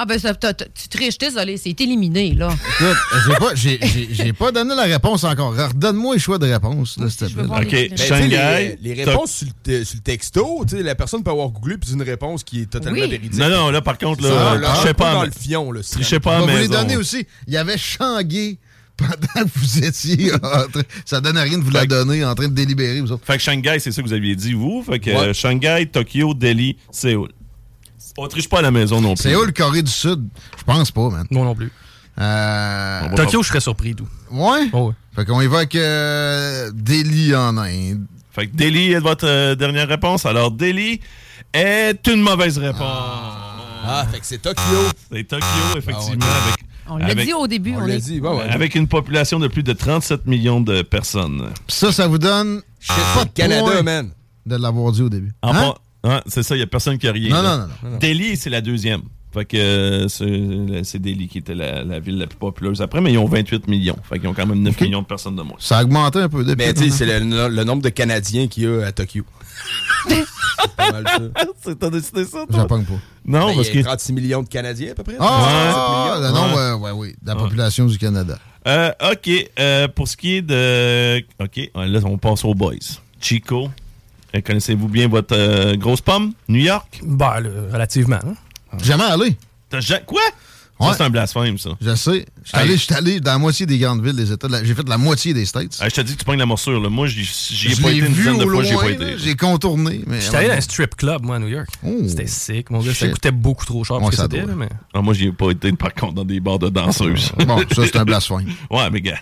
Ah, 0.00 0.04
ben, 0.04 0.16
ça, 0.16 0.32
t'as- 0.32 0.54
t'as- 0.54 0.66
tu 0.66 0.86
triches, 0.88 1.18
désolé, 1.18 1.56
c'est 1.56 1.78
éliminé, 1.80 2.32
là. 2.32 2.50
Écoute, 2.80 2.96
j'ai 3.26 3.34
pas, 3.34 3.54
j'ai- 3.56 3.78
j'ai- 3.82 4.08
j'ai 4.12 4.32
pas 4.32 4.52
donné 4.52 4.74
la 4.76 4.84
réponse 4.84 5.24
encore. 5.24 5.56
Redonne-moi 5.56 6.14
les 6.14 6.20
choix 6.20 6.38
de 6.38 6.46
réponse, 6.46 6.96
là, 6.98 7.10
s'il 7.10 7.26
te 7.26 7.32
plaît. 7.34 7.42
OK, 7.44 7.68
Ben, 7.70 7.88
tu 7.90 7.96
sais, 7.96 8.06
Shanghai. 8.06 8.78
Les, 8.80 8.94
les 8.94 9.04
réponses 9.04 9.32
sur 9.32 9.48
le, 9.48 9.52
te- 9.80 9.84
sur 9.84 9.96
le 9.96 10.02
texto, 10.02 10.64
tu 10.68 10.76
sais, 10.76 10.82
la 10.84 10.94
personne 10.94 11.24
peut 11.24 11.32
avoir 11.32 11.48
googlé 11.48 11.78
puis 11.78 11.90
une 11.92 12.02
réponse 12.02 12.44
qui 12.44 12.60
est 12.60 12.66
totalement 12.70 13.00
Oui. 13.00 13.10
véridique. 13.10 13.40
Non, 13.40 13.48
non, 13.50 13.70
là, 13.70 13.82
par 13.82 13.98
contre, 13.98 14.22
là, 14.22 14.28
Ça, 14.30 14.54
là, 14.56 14.74
je 14.76 14.86
sais 14.86 14.94
pas 14.94 15.14
dans 15.14 15.24
le 15.24 15.32
fion, 15.32 15.72
là. 15.72 15.80
Je 15.98 16.04
sais 16.04 16.20
pas 16.20 16.36
On 16.42 16.46
va 16.46 16.52
vous 16.52 16.58
les 16.58 16.68
maison. 16.68 16.72
donner 16.80 16.96
aussi. 16.96 17.26
Il 17.48 17.54
y 17.54 17.56
avait 17.56 17.76
Shanghai 17.76 18.56
pendant 18.96 19.48
que 19.48 19.58
vous 19.58 19.84
étiez 19.84 20.32
en 20.34 20.38
train- 20.38 20.82
Ça 21.04 21.20
donne 21.20 21.36
à 21.36 21.42
rien 21.42 21.58
de 21.58 21.64
vous 21.64 21.70
la 21.72 21.86
donner 21.86 22.24
en 22.24 22.36
train 22.36 22.46
de 22.46 22.54
délibérer, 22.54 23.00
vous 23.00 23.10
autres. 23.10 23.24
Fait 23.26 23.36
que 23.36 23.42
Shanghai, 23.42 23.78
c'est 23.80 23.90
ça 23.90 24.00
que 24.00 24.06
vous 24.06 24.12
aviez 24.14 24.36
dit, 24.36 24.52
vous? 24.52 24.84
Fait 24.88 25.00
que 25.00 25.10
Ouais. 25.10 25.16
euh, 25.16 25.32
Shanghai, 25.34 25.86
Tokyo, 25.92 26.34
Delhi, 26.34 26.76
Séoul. 26.92 27.30
On 28.20 28.26
triche 28.28 28.48
pas 28.48 28.58
à 28.58 28.62
la 28.62 28.70
maison 28.70 29.00
non 29.00 29.14
plus. 29.14 29.22
Séoul, 29.22 29.52
Corée 29.52 29.82
du 29.82 29.90
Sud, 29.90 30.26
je 30.58 30.64
pense 30.64 30.90
pas, 30.90 31.08
man. 31.08 31.26
Moi 31.30 31.44
non 31.44 31.54
plus. 31.54 31.70
Euh... 32.20 33.14
Tokyo, 33.14 33.42
je 33.42 33.48
serais 33.48 33.60
surpris, 33.60 33.94
tout. 33.94 34.08
Ouais? 34.30 34.68
Oh, 34.72 34.88
ouais. 34.88 34.94
Fait 35.14 35.24
qu'on 35.24 35.40
évoque 35.40 35.74
euh, 35.76 36.70
Delhi 36.74 37.34
en 37.34 37.56
Inde. 37.58 38.04
Fait 38.32 38.48
que 38.48 38.56
Delhi 38.56 38.92
est 38.92 38.98
votre 39.00 39.26
euh, 39.26 39.54
dernière 39.54 39.88
réponse. 39.88 40.26
Alors, 40.26 40.50
Delhi 40.50 41.00
est 41.52 42.06
une 42.08 42.20
mauvaise 42.20 42.58
réponse. 42.58 42.82
Ah, 42.82 44.04
fait 44.10 44.18
que 44.20 44.26
c'est 44.26 44.38
Tokyo. 44.42 44.60
C'est 45.12 45.24
Tokyo, 45.24 45.46
effectivement. 45.76 46.26
Ah, 46.26 46.26
ouais. 46.26 46.52
avec, 46.52 46.64
On 46.90 46.96
l'a 46.96 47.06
avec- 47.06 47.26
dit 47.26 47.32
au 47.34 47.46
début. 47.46 47.74
On 47.76 47.82
On, 47.82 47.86
l'a 47.86 47.98
dit, 47.98 48.20
ouais, 48.20 48.28
ouais. 48.28 48.42
avec 48.50 48.74
une 48.74 48.88
population 48.88 49.38
de 49.38 49.46
plus 49.46 49.62
de 49.62 49.72
37 49.72 50.26
millions 50.26 50.60
de 50.60 50.82
personnes. 50.82 51.50
Pis 51.68 51.74
ça, 51.76 51.92
ça 51.92 52.08
vous 52.08 52.18
donne 52.18 52.62
Shit, 52.80 52.94
pas 53.14 53.24
de 53.24 53.30
Canada, 53.30 53.82
man. 53.82 54.10
de 54.46 54.56
l'avoir 54.56 54.92
dit 54.92 55.02
au 55.02 55.08
début. 55.08 55.32
En 55.42 55.54
Hein? 55.54 55.74
Ouais, 56.04 56.20
c'est 56.26 56.42
ça, 56.42 56.54
il 56.54 56.58
n'y 56.58 56.64
a 56.64 56.66
personne 56.66 56.98
qui 56.98 57.08
a 57.08 57.12
rien. 57.12 57.30
Non, 57.30 57.42
non, 57.42 57.58
non, 57.58 57.90
non. 57.92 57.98
Delhi, 57.98 58.36
c'est 58.36 58.50
la 58.50 58.60
deuxième. 58.60 59.02
Fait 59.32 59.44
que 59.44 59.56
euh, 59.58 60.82
c'est 60.84 60.98
Delhi 60.98 61.28
qui 61.28 61.38
était 61.38 61.54
la, 61.54 61.84
la 61.84 62.00
ville 62.00 62.16
la 62.16 62.26
plus 62.26 62.38
populeuse 62.38 62.80
après, 62.80 63.02
mais 63.02 63.12
ils 63.12 63.18
ont 63.18 63.26
28 63.26 63.68
millions. 63.68 63.96
Fait 64.08 64.18
qu'ils 64.18 64.26
ont 64.28 64.32
quand 64.32 64.46
même 64.46 64.62
9 64.62 64.80
millions 64.80 65.02
de 65.02 65.06
personnes 65.06 65.36
de 65.36 65.42
moins. 65.42 65.56
Ça 65.58 65.78
a 65.78 65.82
augmenté 65.84 66.18
un 66.18 66.30
peu 66.30 66.44
depuis. 66.44 66.56
Mais 66.66 66.72
tu 66.72 66.84
sais, 66.84 66.90
c'est 66.90 67.20
le, 67.20 67.48
le 67.48 67.64
nombre 67.64 67.82
de 67.82 67.90
Canadiens 67.90 68.48
qu'il 68.48 68.62
y 68.62 68.66
a 68.66 68.86
à 68.86 68.92
Tokyo. 68.92 69.24
C'est 70.08 70.24
pas 70.76 70.92
mal 70.92 71.04
ça. 71.06 71.44
C'est- 71.62 71.78
T'as 71.78 71.90
décidé 71.90 72.24
ça, 72.24 72.46
toi? 72.48 72.56
J'apprends 72.60 72.82
pas. 72.82 72.92
Non, 73.26 73.48
Ben, 73.48 73.56
parce 73.56 73.68
il 73.68 73.76
y 73.76 73.78
a 73.78 73.82
que... 73.82 73.86
36 73.88 74.12
millions 74.12 74.42
de 74.42 74.48
Canadiens 74.48 74.92
à 74.92 74.94
peu 74.94 75.02
près. 75.02 75.16
Ah, 75.20 76.16
37 76.16 76.22
le 76.22 76.28
millions. 76.32 76.48
nombre, 76.48 76.84
ouais, 76.84 76.90
oui, 76.92 77.14
de 77.22 77.28
la 77.28 77.36
population 77.36 77.84
du 77.86 77.98
Canada. 77.98 78.38
Euh, 78.66 78.90
OK. 79.12 79.30
euh, 79.60 79.88
pour 79.88 80.08
ce 80.08 80.16
qui 80.16 80.36
est 80.36 80.42
de... 80.42 81.18
OK. 81.38 81.70
Là, 81.74 82.00
on 82.04 82.16
passe 82.18 82.44
aux 82.44 82.54
boys. 82.54 82.74
Chico, 83.20 83.68
connaissez-vous 84.44 84.88
bien 84.88 85.08
votre 85.08 85.34
euh, 85.36 85.74
grosse 85.76 86.00
pomme? 86.00 86.32
New 86.48 86.60
York? 86.60 87.00
Bah, 87.02 87.40
là, 87.40 87.48
relativement. 87.72 88.16
hein. 88.24 88.34
Jamais 88.82 89.04
allé. 89.04 89.36
T'as 89.70 89.80
ja- 89.80 90.00
Quoi? 90.00 90.20
Ouais. 90.80 90.88
Ça, 90.88 90.94
c'est 90.98 91.02
un 91.04 91.10
blasphème, 91.10 91.58
ça. 91.58 91.70
Je 91.80 91.94
sais. 91.94 92.26
Je 92.44 92.48
suis 92.48 92.56
allé, 92.56 92.76
allé 92.90 93.20
dans 93.20 93.32
la 93.32 93.38
moitié 93.38 93.66
des 93.66 93.78
grandes 93.78 94.04
villes 94.04 94.14
des 94.14 94.30
États. 94.30 94.48
J'ai 94.62 94.74
fait 94.74 94.88
la 94.88 94.98
moitié 94.98 95.34
des 95.34 95.44
States. 95.44 95.76
Je 95.82 95.88
te 95.88 96.00
dis 96.02 96.14
que 96.14 96.18
tu 96.20 96.24
pognes 96.24 96.38
la 96.38 96.46
morsure. 96.46 96.80
Là. 96.80 96.88
Moi, 96.88 97.08
j'y 97.08 97.22
ai 97.22 97.74
je 97.74 97.82
pas 97.82 97.90
été 97.90 98.06
une 98.06 98.12
dizaine 98.12 98.38
de 98.38 98.44
fois. 98.44 98.62
J'y 98.62 98.70
ai 98.70 98.72
loin, 98.74 98.82
pas 98.84 98.90
été. 98.90 99.18
J'ai 99.18 99.34
contourné. 99.34 100.02
mais 100.06 100.20
J'étais 100.20 100.36
allé 100.36 100.48
dans 100.48 100.54
un 100.54 100.60
strip 100.60 100.94
club, 100.94 101.22
moi, 101.22 101.36
à 101.36 101.38
New 101.38 101.48
York. 101.48 101.68
Oh. 101.84 101.94
C'était 102.06 102.26
sick, 102.26 102.70
mon 102.70 102.80
gars. 102.80 102.94
Ça 102.94 103.08
coûtait 103.08 103.32
beaucoup 103.32 103.64
trop 103.66 103.82
cher 103.84 103.96
pour 103.98 104.06
Ouais, 104.06 104.12
ce 104.12 104.22
que 104.22 104.22
c'était, 104.22 104.46
mais... 104.46 104.68
Ah, 104.94 105.02
moi, 105.02 105.14
j'y 105.14 105.26
ai 105.26 105.32
pas 105.32 105.50
été, 105.50 105.72
par 105.72 105.94
contre, 105.94 106.14
dans 106.14 106.24
des 106.24 106.40
bars 106.40 106.58
de 106.58 106.68
danseuses. 106.68 107.32
Bon, 107.46 107.58
ça, 107.74 107.82
c'est 107.84 107.96
un 107.96 108.04
blasphème. 108.04 108.46
ouais, 108.70 108.90
mais 108.90 109.00
gars, 109.00 109.18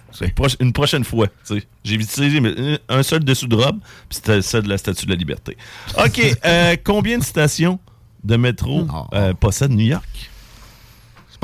une, 0.61 0.73
prochaine 0.73 1.05
fois. 1.05 1.29
tu 1.47 1.59
sais. 1.59 1.67
J'ai 1.85 1.95
utilisé 1.95 2.41
mais, 2.41 2.79
un 2.89 3.03
seul 3.03 3.25
dessous 3.25 3.47
de 3.47 3.57
robe, 3.57 3.79
puis 4.09 4.17
c'était 4.17 4.43
celle 4.43 4.65
de 4.65 4.69
la 4.69 4.79
Statue 4.79 5.07
de 5.07 5.11
la 5.11 5.17
Liberté. 5.17 5.57
OK. 5.99 6.21
euh, 6.45 6.77
combien 6.85 7.19
de 7.19 7.25
stations 7.25 7.79
de 8.25 8.37
métro 8.37 8.87
Ah. 8.93 9.07
euh, 9.15 9.35
possède 9.35 9.71
New 9.71 9.87
York? 9.87 10.31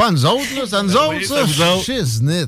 C'est 0.03 0.07
pas 0.07 0.11
nous 0.13 0.27
autres, 0.27 0.57
là. 0.57 0.63
C'est 0.67 0.75
à 0.77 0.83
nous 0.83 0.97
autres, 0.97 1.15
Oui, 1.17 1.25
ça. 1.25 1.45
autres. 1.45 1.85
Shiznit. 1.85 2.47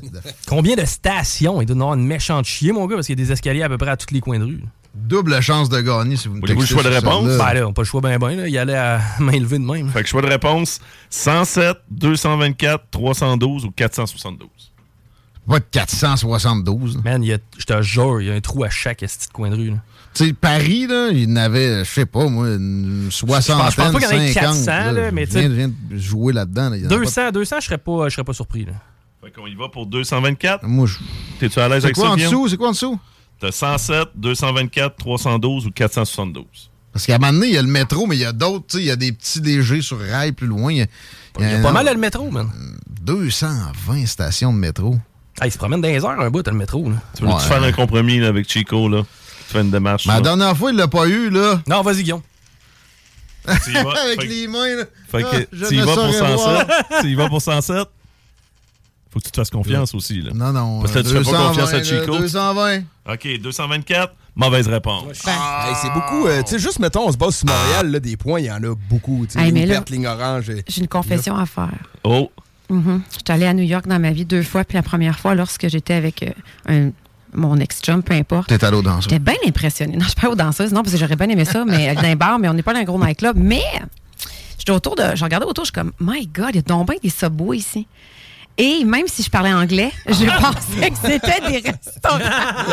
Combien 0.48 0.74
de 0.76 0.84
stations? 0.84 1.60
Il 1.60 1.66
doit 1.66 1.76
y 1.76 1.80
avoir 1.80 1.94
une 1.94 2.06
méchante 2.06 2.44
chier, 2.46 2.72
mon 2.72 2.86
gars, 2.86 2.96
parce 2.96 3.06
qu'il 3.06 3.18
y 3.18 3.22
a 3.22 3.24
des 3.24 3.32
escaliers 3.32 3.62
à 3.62 3.68
peu 3.68 3.78
près 3.78 3.90
à 3.90 3.96
tous 3.96 4.12
les 4.12 4.20
coins 4.20 4.38
de 4.38 4.44
rue. 4.44 4.62
Double 4.94 5.40
chance 5.40 5.68
de 5.68 5.80
gagner 5.80 6.16
si 6.16 6.28
vous 6.28 6.34
me 6.34 6.40
Voulez-vous 6.40 6.60
le 6.60 6.66
choix 6.66 6.82
de 6.82 6.88
réponse? 6.88 7.26
Ben 7.36 7.52
là, 7.52 7.64
on 7.64 7.68
n'a 7.68 7.72
pas 7.72 7.82
le 7.82 7.86
choix 7.86 8.00
ben 8.00 8.16
ben, 8.18 8.36
là. 8.36 8.48
Il 8.48 8.56
allait 8.58 8.76
à 8.76 9.00
main 9.18 9.38
levée 9.38 9.58
de 9.58 9.64
même. 9.64 9.88
Fait 9.90 10.02
que 10.02 10.08
choix 10.08 10.22
de 10.22 10.28
réponse 10.28 10.80
107, 11.10 11.78
224, 11.90 12.84
312 12.90 13.64
ou 13.64 13.70
472. 13.72 14.48
Pas 15.46 15.58
de 15.58 15.64
472. 15.70 16.96
là. 16.96 17.02
Man, 17.04 17.22
il 17.22 17.28
y 17.28 17.32
a- 17.34 17.38
je 17.58 17.64
te 17.64 17.82
jure, 17.82 18.20
il 18.22 18.28
y 18.28 18.30
a 18.30 18.34
un 18.34 18.40
trou 18.40 18.64
à 18.64 18.70
chaque 18.70 19.02
esti 19.02 19.28
de 19.28 19.32
coin 19.32 19.50
de 19.50 19.56
rue. 19.56 19.70
là. 19.70 19.76
Tu 20.14 20.26
sais, 20.26 20.32
Paris, 20.32 20.86
là, 20.86 21.08
il 21.12 21.28
n'avait, 21.32 21.84
je 21.84 21.90
sais 21.90 22.06
pas, 22.06 22.26
moi, 22.28 22.48
une 22.48 23.08
soixantaine, 23.10 23.70
Je 23.70 23.76
pense 23.76 23.92
pas 23.92 23.98
qu'il 23.98 24.08
y 24.16 24.20
en 24.20 24.22
ait 24.22 24.32
50, 24.32 24.64
400, 24.64 24.92
là, 24.92 25.10
mais 25.10 25.22
je 25.24 25.26
tu 25.26 25.32
sais- 25.32 25.40
viens, 25.40 25.48
je 25.50 25.54
viens 25.54 25.68
de 25.90 25.96
jouer 25.98 26.32
là-dedans. 26.32 26.70
là. 26.70 26.76
Il 26.76 26.82
y 26.82 26.86
en 26.86 26.88
a 26.88 26.90
pas 26.90 26.96
200, 26.98 27.30
200, 27.32 27.56
je 27.60 27.64
serais 27.66 27.78
pas, 27.78 28.08
je 28.08 28.14
serais 28.14 28.24
pas 28.24 28.32
surpris. 28.32 28.64
Là. 28.64 28.72
Fait 29.24 29.30
qu'on 29.32 29.46
y 29.46 29.54
va 29.56 29.68
pour 29.68 29.86
224. 29.86 30.62
de- 30.62 30.68
Moi, 30.68 30.86
je... 30.86 30.98
T'es-tu 31.40 31.58
à 31.58 31.68
l'aise 31.68 31.80
C'est 31.80 31.86
avec 31.86 31.96
quoi 31.96 32.04
ça, 32.06 32.12
en 32.12 32.16
dessous? 32.16 32.48
C'est 32.48 32.56
quoi 32.56 32.68
en 32.68 32.72
dessous? 32.72 32.98
T'as 33.40 33.50
107, 33.50 34.08
224, 34.14 34.96
312 34.96 35.66
ou 35.66 35.70
472. 35.72 36.44
Parce 36.92 37.06
qu'à 37.06 37.16
un 37.16 37.18
moment 37.18 37.32
donné, 37.32 37.48
il 37.48 37.54
y 37.54 37.58
a 37.58 37.62
le 37.62 37.68
métro, 37.68 38.06
mais 38.06 38.14
il 38.16 38.20
y 38.22 38.24
a 38.24 38.32
d'autres, 38.32 38.66
tu 38.68 38.76
sais, 38.76 38.82
il 38.84 38.86
y 38.86 38.90
a 38.92 38.96
des 38.96 39.10
petits 39.10 39.40
légers 39.40 39.82
sur 39.82 39.98
rail 39.98 40.30
plus 40.30 40.46
loin. 40.46 40.70
Il 40.72 40.78
y 40.78 40.82
a, 40.82 40.86
Il 41.40 41.50
y 41.50 41.54
a 41.54 41.60
pas 41.60 41.72
mal 41.72 41.88
à 41.88 41.92
le 41.92 41.98
métro, 41.98 42.30
man. 42.30 42.48
220 43.02 44.06
stations 44.06 44.52
de 44.52 44.58
métro. 44.58 44.96
Ah, 45.40 45.46
il 45.46 45.52
se 45.52 45.58
promène 45.58 45.80
dans 45.80 45.88
les 45.88 46.04
heures 46.04 46.20
un 46.20 46.30
bout, 46.30 46.42
t'as 46.42 46.50
le 46.52 46.56
métro. 46.56 46.88
Là. 46.88 46.96
Tu 47.16 47.22
veux 47.24 47.28
Ouais. 47.28 47.40
faire 47.40 47.62
un 47.62 47.72
compromis 47.72 48.18
là, 48.20 48.28
avec 48.28 48.48
Chico, 48.50 48.88
là? 48.88 49.02
Tu 49.48 49.52
fais 49.52 49.60
une 49.62 49.70
démarche. 49.70 50.06
Mais 50.06 50.14
la 50.14 50.20
dernière 50.20 50.56
fois, 50.56 50.70
il 50.70 50.76
l'a 50.76 50.88
pas 50.88 51.06
eu, 51.06 51.28
là. 51.30 51.60
Non, 51.68 51.82
vas-y, 51.82 52.02
Guillaume. 52.04 52.22
Avec 53.46 53.62
Fait 54.22 54.26
les 54.26 54.46
mains, 54.48 54.74
là. 54.76 54.84
Fait 55.10 55.22
que 55.22 55.26
Ah, 55.32 55.38
je 55.52 55.66
tu 55.66 55.74
y 55.74 55.78
ne 55.78 55.84
vas 55.84 55.94
pour 55.94 56.02
saurais 56.14 56.18
107. 56.18 56.36
voir. 56.38 56.66
tu 57.02 57.06
y 57.08 57.14
vas 57.14 57.28
pour 57.28 57.42
107. 57.42 57.88
Faut 59.10 59.18
que 59.20 59.24
tu 59.26 59.30
te 59.30 59.36
fasses 59.36 59.50
confiance 59.50 59.94
aussi, 59.94 60.22
là. 60.22 60.30
Non, 60.34 60.50
non. 60.52 60.80
Parce 60.80 60.92
que 60.92 60.98
euh, 61.00 61.02
tu 61.02 61.08
fais 61.08 61.14
pas 61.16 61.20
220, 61.24 61.48
confiance 61.48 61.72
à 61.74 61.82
Chico. 61.84 62.16
220. 62.18 62.78
OK, 63.12 63.28
224. 63.40 64.14
Mauvaise 64.36 64.66
réponse. 64.66 65.04
Hey, 65.26 65.74
c'est 65.80 65.92
beaucoup. 65.92 66.26
euh, 66.26 66.42
tu 66.42 66.52
sais, 66.52 66.58
juste 66.58 66.78
mettons, 66.80 67.06
on 67.06 67.12
se 67.12 67.16
base 67.16 67.36
sur 67.36 67.46
Montréal, 67.46 67.90
là, 67.92 68.00
des 68.00 68.16
points, 68.16 68.40
il 68.40 68.46
y 68.46 68.50
en 68.50 68.62
a 68.64 68.74
beaucoup. 68.88 69.26
tu 69.26 69.34
sais, 69.38 69.44
Hey, 69.44 69.52
mais 69.52 69.66
ligne 69.90 70.06
orange. 70.08 70.48
et- 70.50 70.64
J'ai 70.66 70.80
une 70.80 70.88
confession 70.88 71.36
à 71.36 71.44
faire. 71.46 71.68
Oh. 72.02 72.32
Mhm. 72.70 73.02
Je 73.10 73.14
suis 73.14 73.22
allée 73.28 73.46
à 73.46 73.52
New 73.54 73.62
York 73.64 73.86
dans 73.86 73.98
ma 73.98 74.10
vie 74.10 74.24
deux 74.24 74.42
fois, 74.42 74.64
puis 74.64 74.76
la 74.76 74.82
première 74.82 75.18
fois, 75.18 75.34
lorsque 75.34 75.68
j'étais 75.68 75.94
avec 75.94 76.22
euh, 76.22 76.30
un- 76.68 76.90
mon 77.36 77.56
ex-chum, 77.58 78.02
peu 78.02 78.14
importe. 78.14 78.48
T'es 78.48 78.64
allé 78.64 78.76
aux 78.76 78.82
danseuses. 78.82 79.04
J'étais 79.04 79.18
bien 79.18 79.34
impressionnée. 79.46 79.96
Non, 79.96 80.04
je 80.04 80.10
suis 80.10 80.20
pas 80.20 80.28
aux 80.30 80.34
danseuses, 80.36 80.72
non, 80.72 80.82
parce 80.82 80.92
que 80.94 80.98
j'aurais 81.00 81.16
bien 81.16 81.28
aimé 81.28 81.44
ça, 81.44 81.64
mais 81.64 81.92
dans 81.94 82.02
un 82.04 82.16
bar, 82.16 82.38
mais 82.38 82.48
on 82.48 82.54
n'est 82.54 82.62
pas 82.62 82.72
dans 82.74 82.80
un 82.80 82.84
gros 82.84 82.98
nightclub. 82.98 83.36
Mais 83.36 83.62
j'étais 84.58 84.70
autour 84.72 84.94
de. 84.96 85.02
Je 85.14 85.24
regardais 85.24 85.46
autour, 85.46 85.64
je 85.64 85.70
suis 85.70 85.72
comme, 85.72 85.92
My 86.00 86.26
God, 86.26 86.50
il 86.50 86.56
y 86.56 86.58
a 86.58 86.62
donc 86.62 86.88
bien 86.88 86.96
des 87.02 87.10
subways 87.10 87.58
ici. 87.58 87.86
Et 88.56 88.84
même 88.84 89.08
si 89.08 89.24
je 89.24 89.30
parlais 89.30 89.52
anglais, 89.52 89.90
je 90.06 90.24
pensais 90.40 90.90
que 90.90 90.96
c'était 90.96 91.40
des 91.40 91.58
restaurants. 91.70 92.18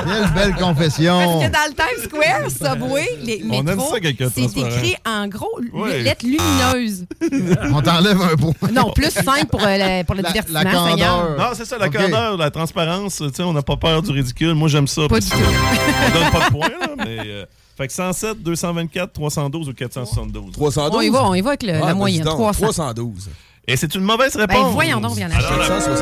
Quelle 0.06 0.32
belle 0.34 0.56
confession. 0.56 1.18
Parce 1.18 1.46
que 1.46 1.52
dans 1.52 1.68
le 1.70 1.74
Times 1.74 2.04
Square, 2.08 2.76
Subway, 2.76 3.18
les 3.24 3.44
On 3.50 3.54
aime 3.54 3.66
métros, 3.66 3.96
c'est 4.00 4.58
écrit 4.60 4.96
en 5.08 5.28
gros 5.28 5.60
Ouais. 5.74 6.04
lettres 6.04 6.24
lumineuses. 6.26 7.06
On 7.74 7.82
t'enlève 7.82 8.22
un 8.22 8.36
point. 8.36 8.54
Non, 8.72 8.92
plus 8.92 9.10
5 9.10 9.48
pour, 9.50 9.64
euh, 9.64 9.78
le- 9.78 10.04
pour 10.04 10.14
le 10.14 10.22
divertissement, 10.22 10.88
Seigneur. 10.90 11.36
Non, 11.38 11.46
c'est 11.56 11.66
ça, 11.66 11.80
la 11.80 11.88
Ok. 11.88 11.94
candeur, 11.98 12.38
la 12.38 12.52
transparence. 12.52 13.16
Tu 13.18 13.34
sais, 13.34 13.42
on 13.44 13.54
n'a 13.54 13.64
pas 13.64 13.76
peur 13.78 14.04
du 14.04 14.12
ridicule. 14.12 14.54
Moi, 14.54 14.70
j'aime 14.70 14.88
ça. 14.88 15.02
Pas 15.04 15.08
parce 15.16 15.26
du 15.26 15.32
tout. 15.32 15.38
On 15.38 16.20
donne 16.20 16.32
pas 16.32 16.46
de 16.48 16.52
points, 16.52 16.70
là, 16.80 16.88
mais. 17.06 17.18
euh, 17.26 17.46
fait 17.76 17.88
que 17.88 17.94
107, 17.94 18.44
224, 18.44 19.14
312 19.14 19.68
ou 19.70 19.74
472. 19.74 20.52
312. 20.54 20.96
On 21.00 21.02
y 21.02 21.10
va, 21.10 21.24
on 21.26 21.34
y 21.34 21.42
va 21.42 21.50
avec 21.50 21.64
le- 21.64 21.72
la 21.74 21.88
Ah, 21.88 21.94
moyenne, 21.96 22.20
vas-y 22.24 22.26
donc, 22.26 22.38
300. 22.38 22.66
312. 22.66 23.30
Et 23.68 23.78
c'est 23.78 23.94
une 23.96 24.02
mauvaise 24.02 24.36
réponse. 24.36 24.58
Ben, 24.58 24.70
voyons 24.72 25.00
donc, 25.00 25.14
il 25.16 25.22
y 25.22 25.26
en 25.26 25.30
a 25.32 25.36
Alors, 25.36 25.52
la- 25.60 25.68
472, 25.68 26.00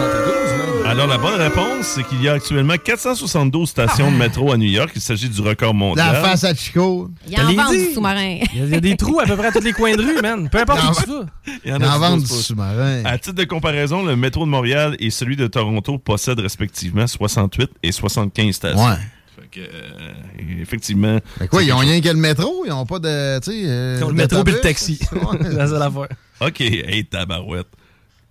man. 0.58 0.88
Alors, 0.88 1.08
la 1.08 1.18
bonne 1.18 1.36
réponse, 1.40 1.86
c'est 1.88 2.04
qu'il 2.04 2.24
y 2.24 2.30
a 2.30 2.34
actuellement 2.34 2.76
472 2.84 3.68
stations 3.70 4.10
de 4.12 4.16
métro 4.16 4.52
à 4.54 4.58
New 4.58 4.70
York. 4.70 4.92
Il 4.96 5.02
s'agit 5.02 5.28
du 5.30 5.42
record 5.42 5.74
mondial. 5.74 6.14
La 6.14 6.22
face 6.22 6.46
à 6.46 6.56
Chico. 6.56 7.12
Il 7.28 7.34
y 7.34 7.38
en 7.40 7.52
vend 7.54 7.70
du 7.72 7.94
sous-marin. 7.94 8.38
Il 8.56 8.70
y 8.70 8.76
a- 8.76 8.80
des 8.80 8.96
trous 8.96 9.20
à 9.20 9.26
peu 9.26 9.36
près 9.36 9.48
à 9.48 9.52
tous 9.52 9.60
les 9.60 9.74
coins 9.74 9.94
de 9.96 10.02
rue, 10.02 10.22
man. 10.22 10.50
Peu 10.50 10.60
importe 10.60 10.80
où 10.84 11.04
tu 11.04 11.10
vas. 11.10 11.26
Il 11.66 11.70
y 11.70 11.74
en 11.74 11.78
Il 11.80 11.86
en 11.86 12.00
vend 12.00 12.18
du 12.18 12.26
sous-marin. 12.26 13.04
À 13.06 13.18
titre 13.18 13.36
de 13.36 13.44
comparaison, 13.44 14.04
le 14.04 14.16
métro 14.16 14.46
de 14.46 14.50
Montréal 14.50 14.96
et 15.00 15.10
celui 15.10 15.36
de 15.36 15.46
Toronto 15.48 15.98
possèdent 15.98 16.40
respectivement 16.40 17.06
68 17.08 17.70
et 17.84 17.92
75 17.92 18.52
stations. 18.56 18.84
Ouais. 18.84 18.94
Fait 19.36 19.48
que, 19.52 19.60
euh, 19.60 20.62
effectivement. 20.62 21.20
Mais 21.40 21.48
quoi, 21.48 21.62
ils 21.62 21.72
ont 21.74 21.78
rien 21.78 22.00
que 22.02 22.08
le 22.08 22.14
métro? 22.16 22.64
Ils 22.66 22.72
ont 22.72 22.86
pas 22.86 23.00
de. 23.00 23.40
Tu 23.42 23.52
sais. 23.52 23.62
euh, 23.66 23.98
Ils 24.00 24.04
ont 24.06 24.10
le 24.10 24.14
métro 24.16 24.44
puis 24.44 24.54
le 24.54 24.62
taxi. 24.62 24.98
Ouais. 25.12 25.20
C'est 25.42 25.54
la 25.54 25.68
seule 25.68 25.82
affaire. 25.82 26.08
OK, 26.42 26.62
hey, 26.62 27.06
tabarouette. 27.06 27.68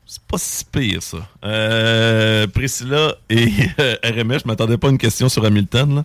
C'est 0.07 0.23
pas 0.23 0.39
si 0.39 0.65
pire, 0.65 1.03
ça. 1.03 1.19
Euh, 1.45 2.47
Priscilla 2.47 3.15
et 3.29 3.49
euh, 3.79 3.95
RMS, 4.03 4.39
je 4.43 4.47
m'attendais 4.47 4.79
pas 4.79 4.89
à 4.89 4.91
une 4.91 4.97
question 4.99 5.29
sur 5.29 5.45
Hamilton. 5.45 5.97
là. 5.97 6.05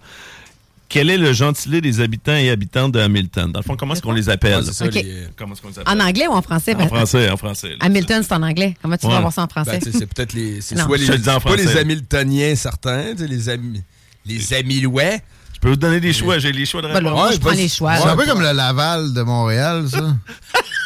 Quel 0.90 1.10
est 1.10 1.18
le 1.18 1.32
gentilé 1.34 1.80
des 1.82 2.02
habitants 2.02 2.36
et 2.36 2.50
habitantes 2.50 2.92
de 2.92 3.00
Hamilton? 3.00 3.52
Dans 3.52 3.62
le 3.62 3.64
fond, 3.64 3.76
comment 3.78 3.94
est-ce 3.94 4.02
qu'on 4.02 4.12
les 4.12 4.30
appelle? 4.30 4.58
Ouais, 4.64 4.72
ça, 4.74 4.86
les- 4.88 5.28
Comment 5.38 5.54
est-ce 5.54 5.62
qu'on 5.62 5.70
les 5.70 5.80
appelle? 5.80 5.98
En 6.02 6.06
anglais 6.06 6.28
ou 6.28 6.34
en 6.34 6.42
français? 6.42 6.76
En 6.76 6.80
Ben, 6.80 6.88
français, 6.88 7.30
en 7.32 7.38
français. 7.38 7.70
là. 7.70 7.76
Hamilton, 7.80 8.22
c'est 8.28 8.34
en 8.34 8.44
anglais. 8.44 8.76
Comment 8.82 8.98
tu 8.98 9.06
Ouais. 9.06 9.12
vas 9.14 9.18
avoir 9.20 9.34
ça 9.34 9.42
en 9.44 9.48
français? 9.48 9.80
Ben, 9.84 9.92
c'est 9.92 10.06
peut-être 10.06 10.34
les. 10.34 10.60
C'est 10.62 10.78
soit 10.78 10.98
les, 10.98 11.06
Je 11.06 11.12
te 11.14 11.18
le 11.18 11.24
dis 11.24 11.30
en 11.30 11.40
pas 11.40 11.56
les. 11.56 11.78
Hamiltoniens, 11.78 12.56
certains, 12.56 13.14
les 13.18 13.50
amis. 13.50 13.82
Les 14.26 14.54
Amilouais. 14.54 15.22
Je 15.56 15.60
peux 15.62 15.70
vous 15.70 15.76
donner 15.78 16.00
des 16.02 16.12
choix. 16.14 16.38
J'ai 16.40 16.52
les 16.52 16.66
choix 16.66 16.82
de 16.82 16.88
Ben 16.90 16.96
réponse. 16.98 17.12
moi, 17.14 17.28
Ouais, 17.30 17.34
je 17.36 17.40
prends 17.40 17.52
les 17.52 17.70
choix. 17.70 17.96
C'est 17.98 18.08
un 18.10 18.18
peu 18.18 18.26
comme 18.26 18.42
le 18.42 18.52
Laval 18.52 19.14
de 19.14 19.22
Montréal, 19.22 19.86
ça. 19.90 19.98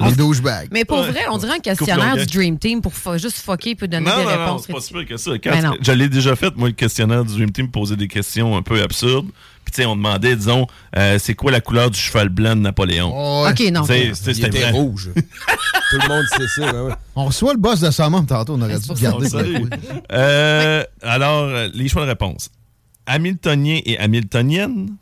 Les 0.00 0.12
douchebags. 0.12 0.68
Mais 0.72 0.84
pour 0.84 1.02
vrai, 1.02 1.20
on 1.30 1.38
dirait 1.38 1.56
un 1.56 1.60
questionnaire 1.60 2.16
du 2.16 2.26
Dream 2.26 2.58
Team 2.58 2.80
pour 2.80 2.92
juste 3.18 3.38
fucker 3.38 3.74
peut 3.74 3.88
donner 3.88 4.06
Non, 4.08 4.16
des 4.18 4.24
non, 4.24 4.30
non, 4.30 4.44
réponses. 4.56 4.66
c'est 4.80 4.92
pas 4.92 5.04
que 5.04 5.16
ça. 5.16 5.32
Quand 5.38 5.62
non. 5.62 5.74
je 5.80 5.92
l'ai 5.92 6.08
déjà 6.08 6.36
fait, 6.36 6.54
moi, 6.56 6.68
le 6.68 6.74
questionnaire 6.74 7.24
du 7.24 7.34
Dream 7.34 7.50
Team, 7.50 7.70
poser 7.70 7.96
des 7.96 8.08
questions 8.08 8.56
un 8.56 8.62
peu 8.62 8.80
absurdes. 8.82 9.26
Puis, 9.64 9.72
tu 9.74 9.82
sais, 9.82 9.86
on 9.86 9.96
demandait, 9.96 10.34
disons, 10.36 10.66
euh, 10.96 11.18
c'est 11.18 11.34
quoi 11.34 11.50
la 11.52 11.60
couleur 11.60 11.90
du 11.90 11.98
cheval 11.98 12.28
blanc 12.30 12.56
de 12.56 12.60
Napoléon? 12.62 13.12
Oh, 13.14 13.44
ouais. 13.44 13.50
OK, 13.50 13.72
non. 13.72 13.84
C'était 13.84 14.70
rouge. 14.70 15.10
Tout 15.16 15.98
le 16.00 16.08
monde 16.08 16.24
sait 16.36 16.46
ça. 16.60 16.72
ben 16.72 16.82
ouais. 16.84 16.92
On 17.16 17.24
reçoit 17.26 17.52
le 17.52 17.58
boss 17.58 17.80
de 17.80 17.90
Summum 17.90 18.24
tantôt. 18.26 18.54
On 18.54 18.62
aurait 18.62 18.78
dû 18.78 18.88
garder 19.02 19.28
ça. 19.28 19.40
ça. 19.40 19.44
oui. 19.46 19.66
Euh, 20.12 20.84
Alors, 21.02 21.44
euh, 21.44 21.68
les 21.74 21.88
choix 21.88 22.02
de 22.04 22.08
réponse. 22.08 22.50
Hamiltonien 23.06 23.80
et 23.84 23.98
Hamiltonienne, 23.98 24.96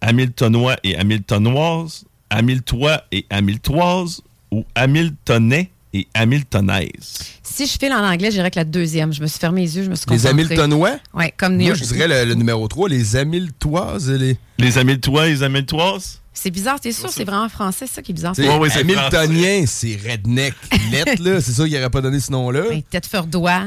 Hamiltonois 0.00 0.76
et 0.84 0.96
Hamiltonoise, 0.96 2.04
Hamiltois 2.30 3.02
et 3.12 3.26
Hamiltoise 3.30 4.20
ou 4.50 4.64
Hamiltonais 4.74 5.70
et 5.92 6.06
Hamiltonaise? 6.14 7.18
Si 7.42 7.66
je 7.66 7.72
file 7.78 7.92
en 7.92 8.04
anglais, 8.04 8.30
je 8.30 8.36
dirais 8.36 8.50
que 8.50 8.58
la 8.58 8.64
deuxième. 8.64 9.12
Je 9.12 9.20
me 9.22 9.26
suis 9.26 9.38
fermé 9.38 9.62
les 9.62 9.76
yeux, 9.76 9.84
je 9.84 9.90
me 9.90 9.94
suis 9.94 10.04
Les 10.08 10.16
concentrée. 10.16 10.30
Hamiltonois? 10.44 10.98
Oui, 11.14 11.24
comme 11.36 11.56
New 11.56 11.66
Moi, 11.66 11.74
je 11.74 11.84
dirais 11.84 12.08
le, 12.08 12.24
le 12.28 12.34
numéro 12.34 12.68
3, 12.68 12.88
les 12.88 13.16
Hamiltoises 13.16 14.10
les. 14.10 14.36
Les 14.58 14.78
Hamiltois 14.78 15.28
et 15.28 15.34
les 15.34 15.42
Hamiltoises? 15.42 16.20
C'est 16.32 16.50
bizarre, 16.52 16.78
t'es 16.78 16.92
sûr? 16.92 17.10
C'est 17.10 17.24
vraiment 17.24 17.48
français, 17.48 17.88
ça 17.88 18.00
qui 18.00 18.12
est 18.12 18.14
bizarre. 18.14 18.32
Ouais, 18.38 18.58
ouais, 18.58 18.70
c'est 18.70 18.80
Hamiltonien, 18.80 19.64
c'est 19.66 19.96
redneck 19.96 20.54
net, 20.92 21.18
là. 21.18 21.40
C'est 21.40 21.52
sûr 21.52 21.64
qu'il 21.64 21.74
n'aurait 21.74 21.90
pas 21.90 22.00
donné 22.00 22.20
ce 22.20 22.30
nom-là. 22.30 22.62
Ben, 22.68 22.80
Tête 22.82 23.06
Ferdois. 23.06 23.62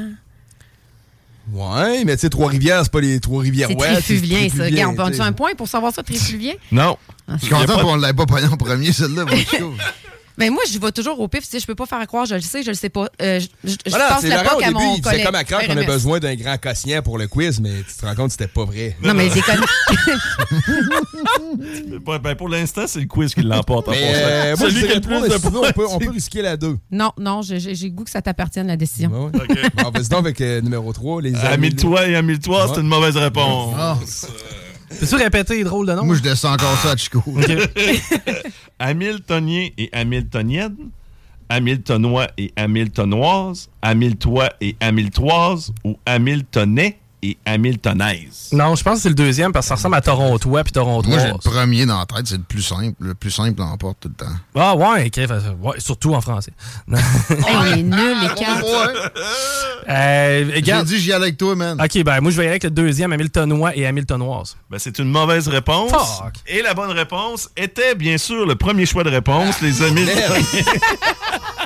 Ouais, 1.51 2.05
mais 2.05 2.15
tu 2.15 2.21
sais, 2.21 2.29
Trois-Rivières, 2.29 2.83
c'est 2.83 2.91
pas 2.91 3.01
les 3.01 3.19
Trois-Rivières 3.19 3.67
C'est 3.69 3.75
ouest. 3.75 3.93
Trifluvien, 4.03 4.47
ça. 4.47 4.63
Regarde, 4.63 4.97
on 4.99 5.11
sais. 5.11 5.19
un 5.19 5.33
point 5.33 5.51
pour 5.57 5.67
savoir 5.67 5.93
ça, 5.93 6.01
Trifluvien? 6.01 6.53
Non. 6.71 6.97
Ah, 7.27 7.33
Je 7.41 7.45
suis 7.45 7.53
content 7.53 7.77
qu'on 7.81 7.97
ne 7.97 8.05
l'ait 8.05 8.13
pas 8.13 8.25
pogné 8.25 8.47
en 8.47 8.55
premier, 8.55 8.93
celle-là. 8.93 9.25
Mais 10.41 10.49
moi, 10.49 10.63
je 10.71 10.79
vais 10.79 10.91
toujours 10.91 11.19
au 11.19 11.27
pif. 11.27 11.43
Sais, 11.43 11.59
je 11.59 11.67
peux 11.67 11.75
pas 11.75 11.85
faire 11.85 12.05
croire, 12.07 12.25
je 12.25 12.33
le 12.33 12.41
sais, 12.41 12.63
je 12.63 12.69
le 12.69 12.73
sais 12.73 12.89
pas. 12.89 13.07
Euh, 13.21 13.39
je 13.63 13.75
Voilà, 13.87 14.17
c'est 14.19 14.27
la 14.27 14.43
POC 14.43 14.63
à 14.63 14.67
début, 14.69 14.73
mon 14.73 14.95
il 14.95 15.01
collègue. 15.01 15.23
comme 15.23 15.35
à 15.35 15.43
cœur 15.43 15.61
qu'on 15.67 15.77
a 15.77 15.83
besoin 15.83 16.19
d'un 16.19 16.33
grand 16.33 16.57
quotient 16.57 17.03
pour 17.03 17.19
le 17.19 17.27
quiz, 17.27 17.59
mais 17.61 17.83
tu 17.87 17.93
te 17.95 18.03
rends 18.03 18.15
compte 18.15 18.25
que 18.27 18.31
c'était 18.31 18.47
pas 18.47 18.65
vrai. 18.65 18.97
Non, 19.03 19.13
mais 19.13 19.29
des 19.29 19.41
connes. 19.41 19.61
Ben, 22.05 22.17
ben, 22.17 22.35
pour 22.35 22.49
l'instant, 22.49 22.83
c'est 22.87 22.99
le 22.99 23.05
quiz 23.05 23.33
qui 23.33 23.41
l'emporte 23.41 23.87
en 23.87 23.91
euh, 23.95 24.55
moi, 24.57 24.69
je 24.69 24.73
Celui 24.73 24.87
qui 24.87 24.91
a 24.91 24.95
le 24.95 25.01
plus 25.01 25.21
de 25.21 25.37
sinon, 25.37 25.61
on 25.63 25.71
peut, 25.71 25.85
on 25.87 25.99
c'est- 25.99 26.05
peut 26.05 26.11
risquer 26.11 26.41
la 26.41 26.57
2. 26.57 26.77
Non, 26.91 27.11
non, 27.17 27.41
j'ai 27.41 27.59
le 27.59 27.89
goût 27.89 28.03
que 28.03 28.09
ça 28.09 28.21
t'appartienne, 28.21 28.67
la 28.67 28.77
décision. 28.77 29.11
Ouais, 29.11 29.39
ouais. 29.39 29.69
Bon, 29.75 29.91
vas-y 29.91 30.09
donc 30.09 30.19
avec 30.19 30.41
euh, 30.41 30.61
numéro 30.61 30.91
3, 30.91 31.21
les 31.21 31.35
Hamiltois 31.35 32.07
et 32.07 32.15
Hamiltois, 32.15 32.71
c'est 32.73 32.81
une 32.81 32.87
mauvaise 32.87 33.17
réponse. 33.17 34.25
Peux-tu 34.99 35.15
répéter 35.15 35.55
les 35.57 35.63
drôles 35.63 35.87
de 35.87 35.93
noms? 35.93 36.05
Moi, 36.05 36.15
je 36.15 36.21
descends 36.21 36.53
encore 36.53 36.75
ça 36.77 36.91
à 36.91 36.97
Chico. 36.97 37.23
Hamiltonien 38.79 39.69
et 39.77 39.89
Hamiltonienne, 39.91 40.75
Hamiltonois 41.49 42.27
et 42.37 42.51
Hamiltonoise, 42.55 43.69
Hamiltois 43.81 44.49
et 44.61 44.75
Hamiltoise 44.79 45.73
ou 45.83 45.97
Hamiltonais 46.05 47.00
et 47.23 47.37
Hamiltonaise. 47.45 48.49
Non, 48.51 48.75
je 48.75 48.83
pense 48.83 48.95
que 48.95 49.01
c'est 49.03 49.09
le 49.09 49.15
deuxième 49.15 49.51
parce 49.51 49.65
que 49.65 49.69
ça 49.69 49.75
ressemble 49.75 49.95
à 49.95 50.01
Torontois 50.01 50.63
puis 50.63 50.73
Moi, 50.75 50.93
j'ai 50.97 51.07
Torontois. 51.09 51.17
le 51.19 51.37
premier 51.51 51.85
dans 51.85 51.99
la 51.99 52.05
tête, 52.05 52.27
c'est 52.27 52.37
le 52.37 52.43
plus 52.43 52.61
simple. 52.61 52.95
Le 52.99 53.13
plus 53.13 53.31
simple 53.31 53.59
l'emporte 53.59 53.97
tout 54.01 54.09
le 54.09 54.15
temps. 54.15 54.33
Ah 54.55 54.75
ouais, 54.75 55.05
ok, 55.07 55.13
fait- 55.15 55.27
ouais, 55.61 55.79
surtout 55.79 56.13
en 56.15 56.21
français. 56.21 56.51
On 56.89 57.65
est 57.65 57.83
nuls, 57.83 58.17
les 58.21 58.27
quatre. 58.35 58.65
Euh, 59.89 60.51
J'ai 60.63 60.83
dit, 60.83 60.99
j'y 60.99 61.11
allais 61.11 61.23
avec 61.23 61.37
toi, 61.37 61.55
man. 61.55 61.81
Ok, 61.81 62.03
ben 62.03 62.21
moi 62.21 62.29
je 62.31 62.37
vais 62.37 62.43
y 62.43 62.45
aller 62.45 62.51
avec 62.51 62.63
le 62.65 62.69
deuxième, 62.69 63.11
Hamiltonois 63.13 63.75
et 63.75 63.87
Hamiltonoise. 63.87 64.55
Ben, 64.69 64.77
c'est 64.77 64.99
une 64.99 65.09
mauvaise 65.09 65.47
réponse. 65.47 65.89
Fuck. 65.91 66.33
Et 66.45 66.61
la 66.61 66.75
bonne 66.75 66.91
réponse 66.91 67.49
était 67.57 67.95
bien 67.95 68.17
sûr 68.19 68.45
le 68.45 68.53
premier 68.55 68.85
choix 68.85 69.03
de 69.03 69.09
réponse, 69.09 69.59
les 69.59 69.81
Hamiltoniens. 69.81 70.43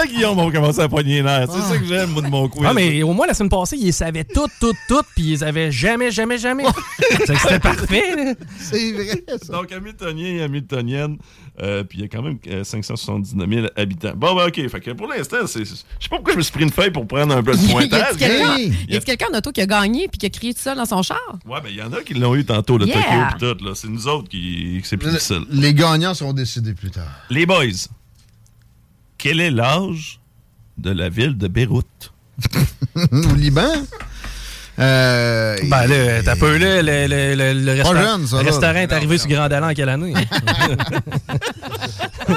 Là, 0.00 0.06
Guillaume 0.06 0.36
va 0.36 0.50
commencer 0.50 0.80
à 0.80 0.88
poigner 0.88 1.16
les 1.16 1.22
nerfs. 1.22 1.48
C'est 1.52 1.60
ça 1.74 1.78
que 1.78 1.84
j'aime, 1.84 2.10
moi, 2.10 2.22
de 2.22 2.28
mon 2.28 2.48
quiz. 2.48 2.64
Ah, 2.66 2.72
mais 2.72 3.02
au 3.02 3.12
moins 3.12 3.26
la 3.26 3.34
semaine 3.34 3.50
passée, 3.50 3.76
ils 3.78 3.92
savaient 3.92 4.24
tout, 4.24 4.46
tout, 4.60 4.72
tout, 4.88 5.02
puis 5.14 5.32
ils 5.32 5.44
avaient 5.44 5.70
jamais, 5.70 6.10
jamais, 6.10 6.38
jamais. 6.38 6.64
C'est 6.98 7.26
que 7.34 7.38
C'était 7.38 7.58
parfait. 7.58 8.36
C'est 8.58 8.92
vrai, 8.92 9.24
ça. 9.42 9.52
Donc, 9.52 9.70
Hamiltonien 9.72 10.26
et 10.36 10.42
Hamiltonienne, 10.42 11.18
euh, 11.62 11.84
puis 11.84 11.98
il 11.98 12.02
y 12.02 12.04
a 12.04 12.08
quand 12.08 12.22
même 12.22 12.38
euh, 12.48 12.64
579 12.64 13.48
000 13.48 13.66
habitants. 13.76 14.12
Bon, 14.16 14.34
ben, 14.34 14.46
OK. 14.46 14.68
Fait 14.68 14.80
que 14.80 14.90
pour 14.92 15.06
l'instant, 15.08 15.46
c'est- 15.46 15.64
je 15.66 15.74
sais 15.74 16.08
pas 16.08 16.16
pourquoi 16.16 16.32
je 16.32 16.38
me 16.38 16.42
suis 16.42 16.52
pris 16.52 16.62
une 16.64 16.70
feuille 16.70 16.90
pour 16.90 17.06
prendre 17.06 17.36
un 17.36 17.42
peu 17.42 17.52
de 17.52 17.58
Y 17.58 17.70
pointage. 17.70 18.00
a-t-il 18.00 18.18
quelqu'un 18.18 18.56
Il 18.58 18.90
y 18.90 18.92
y 18.92 18.96
a- 18.96 18.98
a 18.98 19.00
quelqu'un 19.02 19.26
en 19.32 19.36
auto 19.38 19.52
qui 19.52 19.60
a 19.60 19.66
gagné 19.66 20.08
puis 20.08 20.18
qui 20.18 20.26
a 20.26 20.30
crié 20.30 20.54
tout 20.54 20.60
seul 20.60 20.76
dans 20.78 20.86
son 20.86 21.02
char? 21.02 21.18
Ouais, 21.46 21.60
ben, 21.62 21.68
il 21.70 21.76
y 21.76 21.82
en 21.82 21.92
a 21.92 22.00
qui 22.02 22.14
l'ont 22.14 22.34
eu 22.34 22.44
tantôt, 22.44 22.78
le 22.78 22.86
Yeah. 22.86 22.96
Tokyo 23.02 23.16
pis 23.32 23.58
tout. 23.58 23.64
là. 23.66 23.72
C'est 23.74 23.88
nous 23.88 24.06
autres 24.08 24.28
qui, 24.28 24.80
c'est 24.84 24.96
plus 24.96 25.10
difficile. 25.10 25.42
Les 25.50 25.74
gagnants 25.74 26.14
seront 26.14 26.32
décidés 26.32 26.72
plus 26.72 26.90
tard. 26.90 27.04
Les 27.28 27.44
boys, 27.44 27.66
quel 29.22 29.40
est 29.40 29.50
l'âge 29.50 30.18
de 30.78 30.90
la 30.90 31.08
ville 31.08 31.36
de 31.36 31.48
Beyrouth? 31.48 32.12
Au 33.12 33.34
Liban? 33.34 33.68
Euh, 34.78 35.56
Ben 35.68 35.86
là, 35.86 36.22
t'as 36.22 36.36
peu 36.36 36.56
là, 36.56 36.80
le, 36.80 37.06
le, 37.06 37.34
le, 37.34 37.52
le 37.64 37.72
resta- 37.82 38.02
jeune, 38.02 38.26
ça, 38.26 38.38
restaurant 38.38 38.76
est 38.76 38.92
arrivé 38.92 39.18
sur 39.18 39.28
Grand 39.28 39.42
Allée 39.52 39.66
en 39.66 39.74
quelle 39.74 39.90
année? 39.90 40.14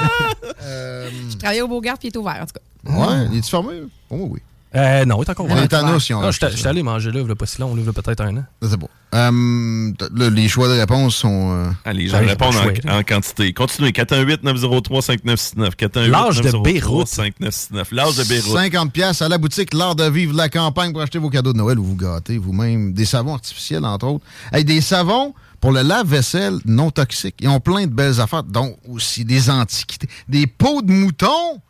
euh, 0.62 1.10
Je 1.30 1.36
travaillais 1.38 1.62
au 1.62 1.68
Beaugarde 1.68 1.98
puis 1.98 2.08
il 2.08 2.12
est 2.14 2.18
ouvert, 2.18 2.40
en 2.42 2.46
tout 2.46 2.52
cas. 2.54 2.90
ouais, 2.92 3.28
il 3.32 3.38
est 3.38 3.48
fermé? 3.48 3.82
Oh, 4.10 4.28
oui. 4.30 4.40
Euh, 4.76 5.04
non, 5.04 5.18
il 5.22 5.26
est 5.26 5.30
encore 5.30 5.46
Les 5.46 5.52
ouvert. 5.52 5.80
Ont 5.82 5.86
Ah, 6.22 6.28
acheté 6.28 6.46
J'étais 6.46 6.56
j'étais 6.56 6.68
allé 6.68 6.82
manger 6.82 7.12
là, 7.12 7.20
il 7.26 7.34
pas 7.36 7.46
si 7.46 7.60
long, 7.60 7.74
là, 7.74 7.80
il 7.80 7.86
y 7.86 7.88
a 7.88 7.92
peut-être 7.92 8.20
un 8.22 8.36
an. 8.38 8.44
C'est 8.62 8.76
bon. 8.76 8.88
Euh, 9.14 9.92
t- 9.92 10.04
là, 10.16 10.30
les 10.30 10.48
choix 10.48 10.66
de 10.68 10.72
réponse 10.72 11.14
sont. 11.14 11.52
euh, 11.52 11.70
Allez, 11.84 12.08
je 12.08 12.12
Ouais, 12.16 12.26
réponds 12.26 12.50
j'ai 12.50 12.58
pas 12.62 12.66
le 12.70 12.74
choix, 12.82 12.92
en, 12.94 12.98
en 12.98 13.02
quantité. 13.04 13.52
Continuez. 13.52 13.92
418-903-5969. 13.92 15.74
418 15.76 16.10
L'âge 16.10 16.40
de 16.40 16.50
Beyrouth. 16.62 17.06
5969. 17.08 17.88
L'âge 17.92 18.16
de 18.16 18.24
Beyrouth. 18.24 18.56
50 18.56 18.92
pièces 18.92 19.22
à 19.22 19.28
la 19.28 19.38
boutique 19.38 19.74
L'Art 19.74 19.94
de 19.96 20.08
vivre 20.08 20.34
la 20.36 20.48
campagne 20.48 20.92
pour 20.92 21.02
acheter 21.02 21.18
vos 21.18 21.30
cadeaux 21.30 21.52
de 21.52 21.58
Noël 21.58 21.78
ou 21.78 21.84
vous 21.84 21.96
gâter 21.96 22.38
vous-même. 22.38 22.92
Des 22.92 23.04
savons 23.04 23.34
artificiels, 23.34 23.84
entre 23.84 24.06
autres. 24.06 24.24
Hey, 24.52 24.64
des 24.64 24.80
savons 24.80 25.34
pour 25.60 25.72
le 25.72 25.82
lave-vaisselle 25.82 26.58
non 26.64 26.90
toxiques. 26.90 27.36
Ils 27.40 27.48
ont 27.48 27.60
plein 27.60 27.86
de 27.86 27.92
belles 27.92 28.20
affaires, 28.20 28.42
dont 28.42 28.76
aussi 28.88 29.24
des 29.24 29.48
antiquités. 29.50 30.08
Des 30.28 30.46
peaux 30.46 30.82
de 30.82 30.90
mouton? 30.92 31.60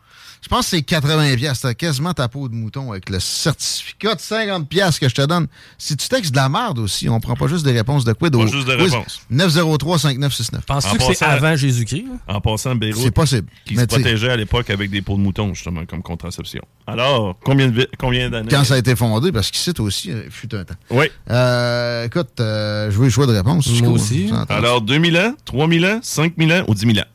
Je 0.45 0.49
pense 0.49 0.65
que 0.65 0.77
c'est 0.77 0.83
80 0.83 1.37
pièces. 1.37 1.61
T'as 1.61 1.73
quasiment 1.73 2.13
ta 2.13 2.27
peau 2.27 2.47
de 2.47 2.53
mouton 2.53 2.91
avec 2.91 3.09
le 3.09 3.19
certificat 3.19 4.13
de 4.13 4.19
50 4.19 4.69
pièces 4.69 4.99
que 4.99 5.09
je 5.09 5.15
te 5.15 5.23
donne. 5.23 5.47
Si 5.79 5.97
tu 5.97 6.07
textes 6.07 6.29
de 6.29 6.35
la 6.35 6.49
merde 6.49 6.77
aussi, 6.77 7.09
on 7.09 7.19
prend 7.19 7.35
pas 7.35 7.47
juste 7.47 7.65
des 7.65 7.71
réponses 7.71 8.05
de 8.05 8.13
quid. 8.13 8.31
Pas 8.31 8.45
juste 8.45 8.67
des 8.67 8.75
réponses. 8.75 9.21
903-5969. 9.33 10.61
Penses-tu 10.67 10.97
que 10.99 11.15
c'est 11.15 11.25
avant 11.25 11.55
Jésus-Christ? 11.55 12.05
En 12.27 12.39
passant, 12.41 12.75
Beyrouth. 12.75 13.01
C'est 13.01 13.09
possible. 13.09 13.47
Qui 13.65 13.75
se 13.75 13.85
protégeait 13.85 14.29
à 14.29 14.35
l'époque 14.35 14.69
avec 14.69 14.91
des 14.91 15.01
peaux 15.01 15.15
de 15.15 15.21
mouton, 15.21 15.51
justement, 15.55 15.83
comme 15.87 16.03
contraception. 16.03 16.61
Alors, 16.85 17.39
combien 17.43 17.69
de 17.69 17.89
combien 17.97 18.29
d'années? 18.29 18.49
Quand 18.51 18.63
ça 18.63 18.75
a 18.75 18.77
été 18.77 18.95
fondé, 18.95 19.31
parce 19.31 19.49
qu'ici 19.49 19.73
aussi, 19.79 20.09
il 20.09 20.29
fut 20.29 20.53
un 20.53 20.63
temps. 20.63 20.75
Oui. 20.91 21.07
Euh, 21.31 22.05
écoute, 22.05 22.39
euh, 22.39 22.91
je 22.91 22.97
veux 22.99 23.05
le 23.05 23.09
choix 23.09 23.25
de 23.25 23.33
réponse. 23.33 23.67
Moi 23.81 23.93
aussi. 23.93 24.29
Entend. 24.31 24.53
Alors, 24.53 24.81
2000 24.81 25.17
ans, 25.17 25.33
3000 25.45 25.85
ans, 25.87 25.99
5000 26.03 26.53
ans 26.53 26.65
ou 26.67 26.75
10 26.75 26.93
000 26.93 26.99
ans? 26.99 27.09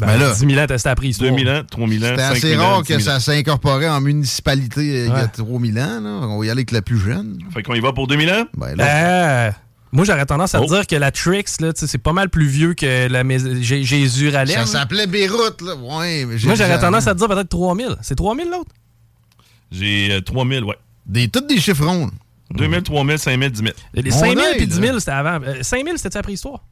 Ben, 0.00 0.06
Ben 0.06 0.18
là, 0.18 0.32
10 0.32 0.38
000 0.46 0.52
ans, 0.60 0.64
t'as 0.66 0.78
c'était 0.78 0.90
appris 0.90 1.12
2000 1.18 1.48
ans, 1.50 1.62
3000 1.70 2.04
ans, 2.04 2.08
C'était 2.10 2.22
5000 2.22 2.36
assez 2.38 2.56
rare 2.56 2.82
10 2.82 2.88
que 2.88 3.00
000 3.00 3.10
ça 3.10 3.20
s'incorporait 3.20 3.88
en 3.88 4.00
municipalité 4.00 4.80
euh, 4.80 5.04
il 5.06 5.08
y 5.08 5.12
a 5.12 5.22
Ouais. 5.22 5.28
3000 5.36 5.78
ans. 5.78 6.00
Là. 6.00 6.10
On 6.26 6.38
va 6.38 6.46
y 6.46 6.50
aller 6.50 6.60
avec 6.60 6.72
le 6.72 6.80
plus 6.80 6.98
jeune. 6.98 7.38
Fait 7.52 7.62
qu'on 7.62 7.74
y 7.74 7.80
va 7.80 7.92
pour 7.92 8.06
2000 8.06 8.30
ans? 8.30 8.44
Ben 8.56 8.74
là, 8.76 9.46
Euh, 9.48 9.50
moi, 9.92 10.04
j'aurais 10.04 10.24
tendance 10.26 10.54
à 10.54 10.60
Oh. 10.62 10.66
dire 10.66 10.86
que 10.86 10.96
la 10.96 11.10
Trix, 11.10 11.44
là, 11.60 11.72
tu 11.72 11.80
sais, 11.80 11.86
c'est 11.86 11.98
pas 11.98 12.12
mal 12.12 12.28
plus 12.30 12.46
vieux 12.46 12.74
que 12.74 13.08
la 13.08 13.22
Jésus 13.60 14.28
Ralem. 14.30 14.56
ça 14.60 14.66
s'appelait 14.66 15.06
Beyrouth. 15.06 15.60
Là. 15.62 15.74
Ouais, 15.76 16.24
mais 16.26 16.36
Moi, 16.44 16.54
j'aurais 16.54 16.78
tendance 16.78 17.06
à 17.06 17.14
dire 17.14 17.28
peut-être 17.28 17.48
3000. 17.48 17.96
C'est 18.02 18.14
3000 18.14 18.48
l'autre? 18.50 18.70
J'ai 19.72 20.08
euh, 20.12 20.20
3000, 20.20 20.64
ouais. 20.64 20.76
Des, 21.06 21.28
toutes 21.28 21.48
des 21.48 21.60
chiffrons. 21.60 22.06
là. 22.06 22.12
2000, 22.56 22.82
3000, 22.82 23.18
5000, 23.18 23.50
10 23.50 23.58
000. 23.62 23.72
Les 23.94 24.10
Mon 24.10 24.18
5000 24.18 24.38
œil, 24.38 24.56
puis 24.56 24.66
10 24.66 24.80
là. 24.80 24.86
000, 24.86 24.98
c'était 24.98 25.10
avant. 25.12 25.38
Euh, 25.46 25.62
5000, 25.62 25.92
c'était 25.98 26.18
la 26.18 26.22
préhistoire? 26.22 26.64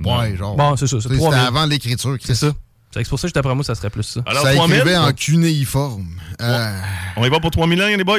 Ouais, 0.00 0.36
genre. 0.36 0.56
Bon, 0.56 0.76
c'est 0.76 0.86
ça, 0.86 0.96
c'est 1.00 1.08
Tu 1.08 1.14
sais, 1.14 1.20
3000. 1.20 1.32
C'était 1.38 1.46
avant 1.46 1.66
l'écriture. 1.66 2.16
C'est 2.24 2.34
ça. 2.34 2.52
C'est 2.92 3.08
pour 3.08 3.18
ça 3.18 3.28
que 3.28 3.32
d'après 3.32 3.54
moi, 3.54 3.64
ça 3.64 3.74
serait 3.74 3.90
plus 3.90 4.04
ça. 4.04 4.20
Alors, 4.26 4.42
ça 4.44 4.54
3000? 4.54 4.76
écrivait 4.76 4.96
en 4.96 5.12
cunéiforme. 5.12 6.06
Euh, 6.40 6.80
On 7.16 7.24
y 7.24 7.28
va 7.28 7.40
pour 7.40 7.50
3000 7.50 7.82
ans, 7.82 7.86
les 7.88 8.04
boys? 8.04 8.18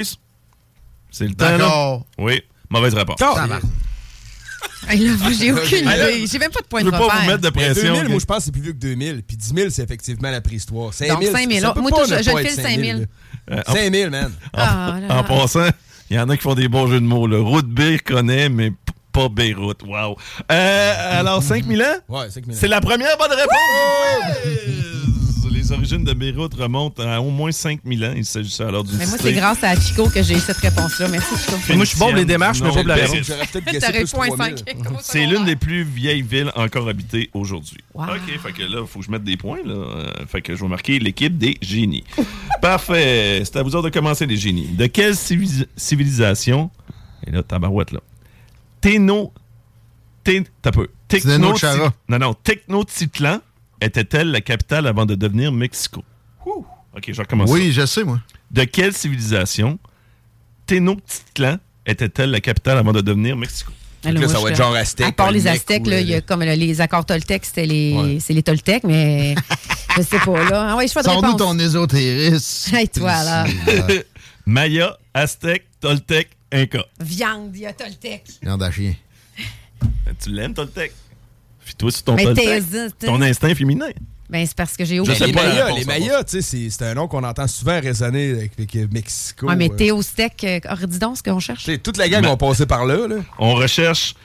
C'est 1.11 1.27
le 1.27 1.33
temps, 1.33 1.45
là? 1.45 1.57
D'accord. 1.57 2.05
Oui. 2.17 2.41
Mauvaise 2.69 2.93
réponse. 2.93 3.17
J'ai 4.89 5.51
aucune 5.51 5.79
idée. 5.89 6.27
J'ai 6.27 6.39
même 6.39 6.51
pas 6.51 6.61
de 6.61 6.67
point 6.67 6.81
Je 6.81 6.85
de 6.85 6.91
veux 6.91 6.97
pas 6.97 6.97
vous 6.99 7.05
repère. 7.09 7.25
mettre 7.27 7.41
de 7.41 7.49
pression. 7.49 7.81
2000, 7.93 8.01
ok? 8.03 8.09
moi, 8.09 8.19
je 8.19 8.25
pense 8.25 8.37
que 8.37 8.43
c'est 8.43 8.51
plus 8.51 8.61
vieux 8.61 8.73
que 8.73 8.77
2000. 8.77 9.23
Puis 9.23 9.37
10 9.37 9.53
000, 9.55 9.69
c'est 9.69 9.83
effectivement 9.83 10.29
la 10.29 10.41
préhistoire. 10.41 10.93
5 10.93 11.05
000, 11.07 11.19
Donc, 11.21 11.31
5 11.31 11.49
000. 11.49 11.61
ça 11.61 11.73
peut 11.73 11.81
Moi, 11.81 11.91
je- 12.07 12.15
je 12.15 12.21
file 12.21 12.49
5 12.49 12.55
000, 12.55 12.55
5 12.55 12.79
000. 12.83 12.99
Euh, 13.51 13.55
là. 13.55 13.63
5 13.67 13.93
000, 13.93 14.11
man. 14.11 14.31
Ah, 14.53 14.97
là, 15.01 15.19
En 15.19 15.23
passant, 15.23 15.69
il 16.09 16.17
y 16.17 16.19
en 16.19 16.29
a 16.29 16.35
qui 16.37 16.43
font 16.43 16.53
des 16.55 16.67
bons 16.67 16.87
jeux 16.87 16.99
de 16.99 17.05
mots. 17.05 17.27
Le 17.27 17.41
route 17.41 17.67
B 17.67 17.97
connaît, 18.05 18.49
mais 18.49 18.71
p- 18.71 18.77
pas 19.15 19.29
Beyrouth. 19.29 19.81
Wow. 19.83 20.17
Euh, 20.51 21.19
alors, 21.19 21.41
5000 21.41 21.81
ans? 21.81 21.85
Ouais, 22.09 22.29
5 22.29 22.45
000. 22.45 22.57
C'est 22.59 22.67
la 22.67 22.81
première 22.81 23.17
bonne 23.17 23.31
réponse! 23.31 24.75
Les 25.51 25.71
origines 25.71 26.03
de 26.03 26.13
Beyrouth 26.13 26.53
remontent 26.55 27.01
à 27.01 27.19
au 27.19 27.31
moins 27.31 27.51
5000 27.51 28.05
ans. 28.05 28.13
Il 28.15 28.25
s'agissait 28.25 28.63
alors 28.65 28.83
d'une 28.83 28.97
Mais 28.97 29.05
moi, 29.07 29.17
c'est 29.19 29.33
grâce 29.33 29.63
à 29.63 29.79
Chico 29.79 30.07
que 30.09 30.21
j'ai 30.21 30.35
eu 30.35 30.39
cette 30.39 30.57
réponse-là. 30.57 31.07
Merci, 31.07 31.35
Chico. 31.37 31.57
Moi, 31.73 31.85
je 31.85 31.89
suis 31.89 31.97
bon 31.97 32.07
pour 32.07 32.15
les 32.15 32.25
démarches, 32.25 32.59
mais 32.61 32.67
Non, 32.67 32.73
pas 32.75 32.79
pour 32.81 32.87
la 32.89 32.95
réponse. 32.95 33.17
J'aurais 33.25 33.47
peut-être 33.47 33.65
guessé 33.65 33.79
T'aurais 33.79 33.99
plus 34.03 34.11
point 34.11 34.27
3000. 34.27 34.57
5. 34.57 34.75
C'est 35.01 35.25
l'une 35.25 35.45
des 35.45 35.55
plus 35.55 35.83
vieilles 35.83 36.21
villes 36.21 36.51
encore 36.55 36.87
habitées 36.87 37.29
aujourd'hui. 37.33 37.77
Wow. 37.95 38.03
OK, 38.03 38.39
fait 38.43 38.51
que 38.51 38.61
là, 38.61 38.79
il 38.81 38.87
faut 38.87 38.99
que 38.99 39.05
je 39.05 39.11
mette 39.11 39.23
des 39.23 39.37
points. 39.37 39.59
Là. 39.65 39.73
Euh, 39.73 40.11
Fait 40.27 40.41
que 40.41 40.55
je 40.55 40.61
vais 40.61 40.67
marquer 40.67 40.99
l'équipe 40.99 41.35
des 41.35 41.57
génies. 41.61 42.03
Parfait. 42.61 43.41
C'est 43.45 43.55
à 43.55 43.63
vous 43.63 43.75
autres 43.75 43.89
de 43.89 43.93
commencer, 43.93 44.25
les 44.27 44.37
génies. 44.37 44.67
De 44.67 44.85
quelle 44.87 45.13
civilis- 45.15 45.65
civilisation... 45.77 46.69
Et 47.25 47.31
là, 47.31 47.41
tabarouette, 47.41 47.91
là. 47.91 48.01
Téno... 48.85 49.33
Té... 50.23 50.43
T'as 50.61 50.69
peu. 50.71 50.87
Chara. 51.57 51.91
Non, 52.07 52.19
non. 52.19 52.33
Technotitlan 52.35 53.39
était-elle 53.81 54.29
la 54.29 54.41
capitale 54.41 54.85
avant 54.85 55.07
de 55.07 55.15
devenir 55.15 55.51
Mexico? 55.51 56.03
OK, 56.45 57.11
je 57.11 57.19
recommence. 57.19 57.49
oui, 57.49 57.71
je 57.71 57.83
sais, 57.87 58.03
moi. 58.03 58.19
De 58.51 58.63
quelle 58.63 58.93
civilisation 58.93 59.79
Tenochtitlan 60.67 61.57
était-elle 61.87 62.29
la 62.29 62.41
capitale 62.41 62.77
avant 62.77 62.93
de 62.93 63.01
devenir 63.01 63.35
Mexico? 63.35 63.71
Alors, 64.03 64.21
là, 64.21 64.27
moi, 64.27 64.35
ça 64.35 64.39
va 64.43 64.49
être 64.51 64.55
genre 64.57 64.75
Aztèque, 64.75 65.07
À 65.07 65.11
part 65.13 65.31
les 65.31 65.47
Aztèques, 65.47 65.87
là, 65.87 65.95
euh, 65.95 66.01
il 66.01 66.07
y 66.09 66.13
a 66.13 66.21
comme 66.21 66.43
le- 66.43 66.53
les 66.53 66.79
accords 66.79 67.05
Toltec, 67.07 67.43
c'était 67.43 67.65
les, 67.65 67.93
Ouais. 67.93 68.17
c'est 68.19 68.33
les 68.33 68.43
Toltecs, 68.43 68.83
mais 68.83 69.33
je 69.97 70.03
sais 70.03 70.19
pas, 70.19 70.43
là. 70.47 70.67
Ah 70.69 70.75
ouais, 70.75 70.87
je 70.87 70.93
fais 70.93 70.99
de 70.99 71.05
Sors-nous 71.05 71.21
réponse. 71.33 71.41
ton 71.41 71.57
ésotérisme. 71.57 72.75
Hey, 72.75 72.87
toi, 72.87 73.23
là. 73.23 73.45
Maya, 74.45 74.95
Aztèque, 75.11 75.65
Toltec, 75.79 76.34
Inca. 76.55 76.85
Viande, 76.99 77.51
il 77.55 77.61
y 77.61 77.65
a 77.65 77.73
Toltec. 77.73 78.23
Viande 78.41 78.63
à 78.63 78.71
chien. 78.71 78.93
Tu 80.21 80.29
l'aimes, 80.29 80.53
Toltec? 80.53 80.91
Puis 81.65 81.73
toi, 81.75 81.91
c'est 81.91 82.03
ton 82.03 82.15
Mais 82.15 82.23
Toltec. 82.23 82.63
Ton 82.99 83.21
instinct 83.21 83.53
féminin. 83.55 83.89
Ben, 84.29 84.45
c'est 84.45 84.55
parce 84.55 84.75
que 84.75 84.83
j'ai 84.85 85.03
sais 85.05 85.27
les 85.27 85.33
Mayas, 85.33 85.65
réponse, 85.65 85.79
les 85.79 85.85
Mayas, 85.85 86.23
tu 86.23 86.31
sais, 86.31 86.41
c'est- 86.41 86.69
c'est 86.71 86.83
un 86.85 86.95
nom 86.95 87.07
qu'on 87.07 87.23
entend 87.23 87.45
souvent 87.47 87.79
résonner 87.79 88.31
avec, 88.31 88.53
avec, 88.57 88.75
euh, 88.75 88.87
Mexico. 88.91 89.47
Ouais, 89.47 89.55
mais 89.55 89.69
euh. 89.71 89.75
Théostec, 89.75 90.43
euh, 90.43 90.59
dis 90.87 90.97
donc 90.97 91.17
ce 91.17 91.23
qu'on 91.23 91.39
cherche. 91.39 91.69
Toute 91.83 91.97
la 91.97 92.09
gang 92.09 92.21
Mais- 92.23 92.29
va 92.29 92.35
passer 92.37 92.65
par 92.65 92.85
là. 92.87 93.07
là. 93.07 93.17
On 93.37 93.53
recherche 93.53 94.15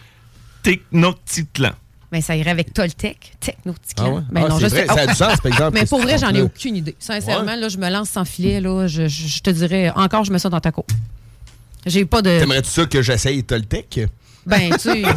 Tenochtitlan. 0.63 1.73
Ben, 2.13 2.21
ça 2.23 2.35
irait 2.35 2.51
avec 2.51 2.73
Toltec, 2.73 3.35
Technoticlan. 3.39 4.05
Ah 4.07 4.11
ouais? 4.11 4.23
Ben 4.31 4.43
Ah, 4.45 4.49
non, 4.49 4.59
c'est 4.59 4.65
je 4.65 4.69
vrai, 4.71 4.81
sais. 4.81 4.87
ça 4.87 5.01
a 5.03 5.07
du 5.07 5.15
sens, 5.15 5.37
par 5.41 5.47
exemple, 5.53 5.79
Mais 5.79 5.87
pour 5.87 6.01
vrai, 6.01 6.19
j'en 6.19 6.35
ai 6.35 6.41
aucune 6.43 6.77
idée. 6.77 6.97
Sincèrement, 6.99 7.55
là, 7.55 7.69
je 7.69 7.77
me 7.79 7.89
lance 7.89 8.11
sans 8.11 8.25
filet, 8.25 8.61
là, 8.61 8.87
je, 8.89 9.07
je- 9.07 9.29
je 9.29 9.41
te 9.43 9.51
dirais, 9.51 9.91
encore, 9.95 10.25
je 10.25 10.33
mets 10.33 10.39
ça 10.41 10.49
dans 10.49 10.61
ta 10.61 10.73
cour. 10.73 10.87
J'ai 11.87 12.05
pas 12.05 12.23
de. 12.23 12.39
T'aimerais-tu 12.39 12.71
ça 12.71 12.87
que 12.87 13.03
j'essaye 13.03 13.43
Toltec? 13.45 14.01
Ben, 14.47 14.71
tu 14.73 14.79
sais. 14.79 15.03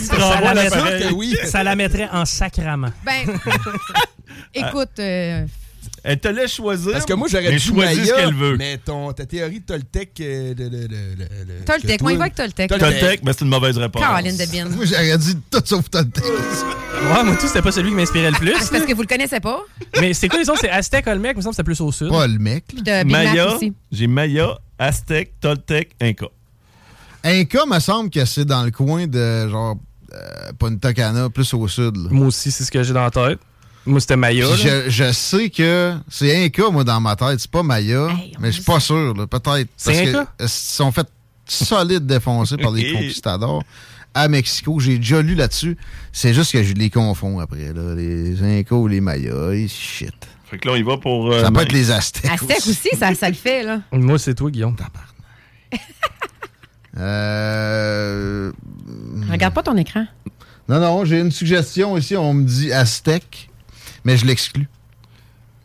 Ça 0.00 0.40
la, 0.40 0.54
mettrait, 0.54 1.10
oui. 1.10 1.36
ça 1.44 1.62
la 1.62 1.74
mettrait 1.76 2.08
en 2.12 2.24
sacrament. 2.24 2.92
Ben, 3.04 3.26
écoute, 4.54 4.98
euh, 4.98 5.44
Elle 6.04 6.18
te 6.18 6.26
laisse 6.28 6.52
choisir. 6.54 6.92
Parce 6.92 7.04
que 7.04 7.12
moi, 7.12 7.28
j'aurais 7.30 7.50
mais 7.50 7.56
dit 7.56 7.62
choisis 7.62 7.98
Maya, 7.98 8.04
ce 8.04 8.20
qu'elle 8.20 8.34
veut. 8.34 8.56
mais 8.56 8.76
ton, 8.78 9.12
ta 9.12 9.24
théorie 9.24 9.60
de 9.60 9.64
Toltec... 9.66 10.10
euh, 10.20 10.52
de- 10.54 10.68
de- 10.68 10.86
de- 10.88 11.64
Toltec, 11.64 11.98
que 11.98 12.02
moi, 12.02 12.12
il 12.12 12.18
va 12.18 12.24
avec 12.24 12.34
Toltec. 12.34 12.68
Toltec, 12.68 13.22
ben 13.24 13.32
c'est 13.32 13.44
une 13.44 13.50
mauvaise 13.50 13.78
réponse. 13.78 14.02
Caroline 14.02 14.36
de 14.36 14.50
Bien. 14.50 14.68
Moi, 14.68 14.84
j'aurais 14.84 15.16
dit 15.18 15.36
tout 15.50 15.62
sauf 15.64 15.88
Toltec. 15.88 16.24
Ouais, 16.24 17.24
moi, 17.24 17.36
tout, 17.40 17.46
c'était 17.46 17.62
pas 17.62 17.70
celui 17.72 17.90
qui 17.90 17.94
m'inspirait 17.96 18.30
le 18.32 18.36
plus. 18.36 18.52
C'est 18.60 18.70
parce 18.72 18.84
que 18.84 18.92
vous 18.94 19.02
le 19.02 19.06
connaissez 19.06 19.38
pas? 19.40 19.60
Mais 20.00 20.12
c'est 20.12 20.28
quoi 20.28 20.40
les 20.40 20.48
autres? 20.50 20.60
C'est 20.60 20.70
Aztec, 20.70 21.06
Olmec, 21.06 21.32
il 21.34 21.36
me 21.38 21.42
semble 21.42 21.52
que 21.52 21.56
c'était 21.56 21.64
plus 21.64 21.80
au 21.80 21.92
sud. 21.92 22.08
Pas 22.10 22.26
le 22.26 22.38
mec. 22.38 22.64
là. 22.72 22.74
Puis 22.74 22.82
de 22.82 23.02
Big 23.04 23.12
Mac 23.12 23.24
Maya, 23.26 23.54
aussi. 23.56 23.72
j'ai 23.92 24.06
Maya, 24.08 24.58
Aztèque, 24.78 25.34
Toltec, 25.40 25.92
Inca. 26.00 26.26
Inca, 27.24 27.60
me 27.66 27.78
semble 27.78 28.10
que 28.10 28.24
c'est 28.24 28.44
dans 28.44 28.64
le 28.64 28.70
coin 28.72 29.06
de 29.06 29.48
genre 29.48 29.76
euh, 30.12 30.52
Punta 30.58 30.92
Cana, 30.92 31.30
plus 31.30 31.54
au 31.54 31.68
sud. 31.68 31.96
là. 31.96 32.08
Moi 32.10 32.26
aussi, 32.26 32.50
c'est 32.50 32.64
ce 32.64 32.70
que 32.72 32.82
j'ai 32.82 32.92
dans 32.92 33.02
la 33.04 33.10
tête. 33.10 33.38
Moi, 33.84 34.00
c'était 34.00 34.16
Maya. 34.16 34.46
Je, 34.56 34.88
je 34.88 35.12
sais 35.12 35.50
que 35.50 35.94
c'est 36.08 36.44
Inca, 36.44 36.70
moi, 36.70 36.84
dans 36.84 37.00
ma 37.00 37.16
tête. 37.16 37.40
C'est 37.40 37.50
pas 37.50 37.62
Maya, 37.62 38.08
Hey, 38.10 38.32
mais 38.38 38.48
je 38.48 38.56
suis 38.56 38.62
pas 38.64 38.78
sûr. 38.80 39.14
là, 39.14 39.26
Peut-être. 39.26 39.68
C'est 39.76 39.92
Parce 39.92 40.02
que, 40.04 40.08
Inca? 40.10 40.20
euh, 40.20 40.44
Ils 40.44 40.48
sont 40.48 40.92
fait 40.92 41.06
solides 41.46 42.06
défoncés 42.06 42.56
par 42.56 42.70
les 42.72 42.92
conquistadors 42.94 43.62
à 44.14 44.28
Mexico. 44.28 44.78
J'ai 44.78 44.98
déjà 44.98 45.20
lu 45.22 45.34
là-dessus. 45.34 45.76
C'est 46.12 46.32
juste 46.34 46.52
que 46.52 46.62
je 46.62 46.74
les 46.74 46.90
confonds 46.90 47.40
après. 47.40 47.72
Là. 47.72 47.94
Les 47.96 48.40
Incas 48.42 48.76
ou 48.76 48.86
les 48.86 49.00
Mayas. 49.00 49.52
et 49.52 49.66
shit. 49.68 50.14
Fait 50.48 50.58
que 50.58 50.68
là, 50.68 50.74
on 50.74 50.76
y 50.76 50.82
va 50.82 50.98
pour. 50.98 51.32
euh, 51.32 51.42
Ça 51.42 51.50
peut 51.50 51.62
être 51.62 51.72
les 51.72 51.90
Aztèques. 51.90 52.30
Aztec 52.30 52.58
aussi, 52.58 52.90
ça, 52.98 53.14
ça 53.14 53.28
le 53.28 53.34
fait, 53.34 53.62
là. 53.64 53.80
Moi, 53.90 54.18
c'est 54.18 54.34
toi, 54.34 54.50
Guillaume. 54.50 54.76
Euh, 56.98 58.52
Regarde 59.30 59.54
pas 59.54 59.62
ton 59.62 59.76
écran. 59.76 60.06
Non, 60.68 60.78
non, 60.80 61.04
j'ai 61.04 61.18
une 61.20 61.30
suggestion 61.30 61.96
ici. 61.96 62.16
On 62.16 62.34
me 62.34 62.44
dit 62.44 62.72
Aztèque, 62.72 63.50
mais 64.04 64.16
je 64.16 64.26
l'exclus. 64.26 64.68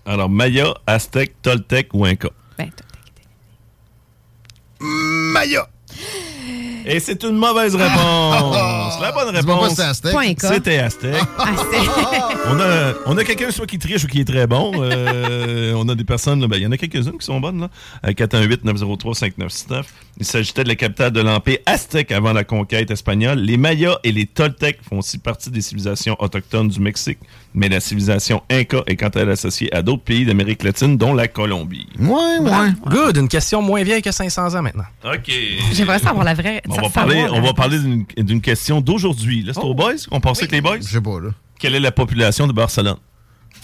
Alors, 0.06 0.30
Maya, 0.30 0.74
Aztèque, 0.86 1.42
Toltec 1.42 1.94
ou 1.94 2.06
Inca? 2.06 2.30
Ben, 2.58 2.70
Toltec. 2.70 3.28
Maya! 4.80 5.68
Et 6.90 7.00
c'est 7.00 7.22
une 7.24 7.36
mauvaise 7.36 7.76
réponse. 7.76 9.02
La 9.02 9.12
bonne 9.12 9.36
réponse, 9.36 9.80
c'était. 10.40 10.78
Aztec. 10.80 11.16
On 12.50 12.60
a, 12.62 12.94
on 13.06 13.18
a 13.18 13.24
quelqu'un 13.26 13.52
soit 13.52 13.66
qui 13.66 13.78
triche 13.78 14.06
ou 14.06 14.08
qui 14.08 14.22
est 14.22 14.26
très 14.26 14.48
bon. 14.48 14.72
Euh, 14.78 15.74
on 15.78 15.90
a 15.90 15.96
des 15.96 16.06
personnes, 16.06 16.40
là, 16.40 16.48
ben, 16.48 16.56
il 16.56 16.64
y 16.64 16.68
en 16.68 16.72
a 16.72 16.78
quelques-unes 16.78 17.18
qui 17.18 17.26
sont 17.26 17.42
bonnes. 17.42 17.60
Là. 17.60 17.70
Euh, 18.08 18.12
418-903-5969. 18.12 19.84
Il 20.20 20.26
s'agissait 20.26 20.64
de 20.64 20.70
la 20.70 20.76
capitale 20.76 21.12
de 21.12 21.22
l'Empire 21.22 21.58
aztèque 21.66 22.12
avant 22.12 22.32
la 22.32 22.44
conquête 22.44 22.90
espagnole. 22.90 23.40
Les 23.40 23.58
Mayas 23.58 24.00
et 24.04 24.12
les 24.12 24.26
Toltecs 24.26 24.80
font 24.88 25.00
aussi 25.00 25.18
partie 25.18 25.52
des 25.52 25.62
civilisations 25.62 26.16
autochtones 26.20 26.70
du 26.70 26.80
Mexique. 26.80 27.20
Mais 27.54 27.70
la 27.70 27.80
civilisation 27.80 28.42
Inca 28.50 28.84
est 28.88 28.96
quant 28.96 29.10
à 29.10 29.20
elle 29.20 29.30
associée 29.30 29.74
à 29.76 29.82
d'autres 29.82 30.04
pays 30.04 30.26
d'Amérique 30.26 30.64
latine, 30.64 30.98
dont 30.98 31.14
la 31.14 31.28
Colombie. 31.28 31.88
Ouais, 32.00 32.40
ouais. 32.40 32.72
Good, 32.88 33.18
une 33.18 33.28
question 33.28 33.62
moins 33.62 33.84
vieille 33.84 34.02
que 34.02 34.12
500 34.12 34.56
ans 34.56 34.62
maintenant. 34.62 34.86
OK. 35.06 35.32
J'aimerais 35.74 36.00
savoir 36.00 36.24
la 36.24 36.34
vraie. 36.34 36.62
On 36.78 36.82
va 36.82 36.90
savoir 36.90 36.92
parler, 36.92 37.28
on 37.32 37.42
va 37.42 37.54
parler 37.54 37.80
d'une- 38.18 38.42
question 38.42 38.82
d'aujourd'hui. 38.82 39.44
Là, 39.44 39.54
c'est 39.54 39.60
aux 39.62 39.74
boys? 39.74 39.94
On 40.12 40.20
pense 40.20 40.40
avec 40.40 40.52
les 40.52 40.62
boys? 40.62 40.78
Je 40.82 40.88
sais 40.88 41.02
pas, 41.02 41.20
là. 41.20 41.30
Quelle 41.60 41.76
est 41.76 41.80
la 41.80 41.92
population 41.92 42.48
de 42.48 42.54
Barcelone? 42.54 42.98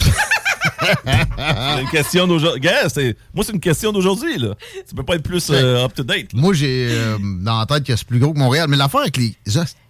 c'est 0.00 1.82
une 1.82 1.88
question 1.90 2.26
d'aujourd'hui. 2.26 2.60
Gars, 2.60 2.88
c'est- 2.88 3.16
moi, 3.34 3.44
c'est 3.44 3.52
une 3.52 3.60
question 3.60 3.92
d'aujourd'hui. 3.92 4.38
là. 4.38 4.54
Ça 4.86 4.94
peut 4.96 5.02
pas 5.02 5.14
être 5.16 5.22
plus 5.22 5.48
euh, 5.50 5.84
up-to-date. 5.84 6.32
Moi, 6.34 6.54
j'ai 6.54 6.88
euh, 6.90 7.16
dans 7.40 7.58
la 7.58 7.66
tête 7.66 7.84
que 7.84 7.94
c'est 7.96 8.06
plus 8.06 8.18
gros 8.18 8.32
que 8.32 8.38
Montréal. 8.38 8.66
Mais 8.68 8.76
l'affaire 8.76 9.00
avec 9.02 9.16
les 9.16 9.34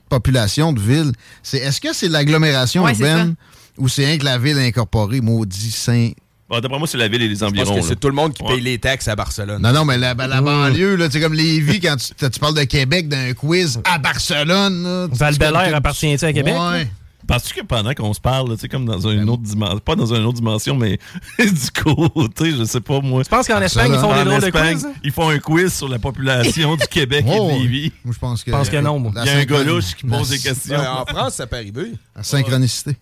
populations 0.09 0.73
de 0.73 0.81
villes, 0.81 1.13
c'est 1.43 1.59
est-ce 1.59 1.81
que 1.81 1.93
c'est 1.93 2.09
l'agglomération 2.09 2.85
Ouais, 2.85 2.93
urbaine 2.93 3.35
ou 3.79 3.89
c'est 3.89 4.07
rien 4.07 4.19
que 4.19 4.25
la 4.25 4.39
ville 4.39 4.59
incorporée, 4.59 5.21
maudit 5.21 5.71
Saint 5.71 6.11
Ah, 6.51 6.61
D'après 6.61 6.79
moi, 6.79 6.87
c'est 6.87 6.99
la 6.99 7.09
ville 7.09 7.23
et 7.23 7.29
les 7.29 7.35
Je 7.37 7.41
pense 7.41 7.51
environs. 7.51 7.83
c'est 7.83 7.99
tout 7.99 8.09
le 8.09 8.15
monde 8.15 8.35
qui 8.35 8.43
Ouais. 8.43 8.55
paye 8.55 8.61
les 8.61 8.79
taxes 8.79 9.09
à 9.09 9.17
Barcelone. 9.17 9.63
Non, 9.63 9.73
non, 9.73 9.85
mais 9.85 9.97
la, 9.97 10.13
la 10.15 10.41
banlieue, 10.43 10.99
sais, 11.11 11.21
comme 11.21 11.33
Lévis, 11.35 11.81
quand 11.81 11.97
tu, 11.97 12.31
tu 12.31 12.39
parles 12.41 12.55
de 12.55 12.65
Québec 12.65 13.09
d'un 13.09 13.33
quiz 13.33 13.81
à 13.85 13.99
Barcelone. 13.99 15.09
tu- 15.13 15.75
appartient-il 15.75 16.25
à 16.25 16.33
Québec? 16.33 16.55
Ouais. 16.55 16.89
Penses-tu 17.27 17.55
que 17.55 17.63
pendant 17.65 17.95
qu'on 17.95 18.13
se 18.13 18.21
parle, 18.21 18.51
tu 18.55 18.61
sais, 18.61 18.69
comme 18.69 18.85
dans 18.85 19.09
une 19.09 19.31
autre 19.31 19.43
dimension, 19.43 19.79
pas 19.79 19.97
dans 19.97 20.13
une 20.15 20.25
autre 20.27 20.37
dimension, 20.37 20.77
mais 20.77 20.99
du 21.39 21.83
côté, 21.83 22.53
je 22.55 22.65
sais 22.65 22.83
pas 22.83 23.01
moi. 23.01 23.25
Tu 23.25 23.31
penses 23.31 23.47
qu'en 23.47 23.63
Espagne, 23.63 23.93
ils 23.95 23.99
font 23.99 24.15
des 24.15 24.25
drôles 24.25 24.43
de 24.43 24.51
quiz? 24.51 24.87
Ils 25.03 25.11
font 25.11 25.31
un 25.31 25.39
quiz 25.39 25.73
sur 25.73 25.89
la 25.89 25.99
population 25.99 26.77
du 26.77 26.87
Québec 26.87 27.25
Oh, 27.27 27.49
et 27.51 27.55
de 27.57 27.63
Lévis. 27.63 27.93
Moi, 28.05 28.13
je 28.15 28.19
pense 28.21 28.45
que. 28.45 28.51
pense 28.51 28.69
que 28.69 28.77
non, 28.77 28.99
moi. 28.99 29.11
Il 29.17 29.25
y 29.27 29.29
a 29.31 29.39
un 29.39 29.45
gars 29.45 29.63
louche 29.63 29.95
qui 29.97 30.05
pose 30.07 30.29
des 30.29 30.39
questions. 30.39 30.79
Ouais, 30.79 30.87
en 30.87 31.07
France, 31.07 31.37
ça 31.37 31.47
peut 31.47 31.57
arriver. 31.57 31.93
La 32.15 32.23
synchronicité. 32.23 32.95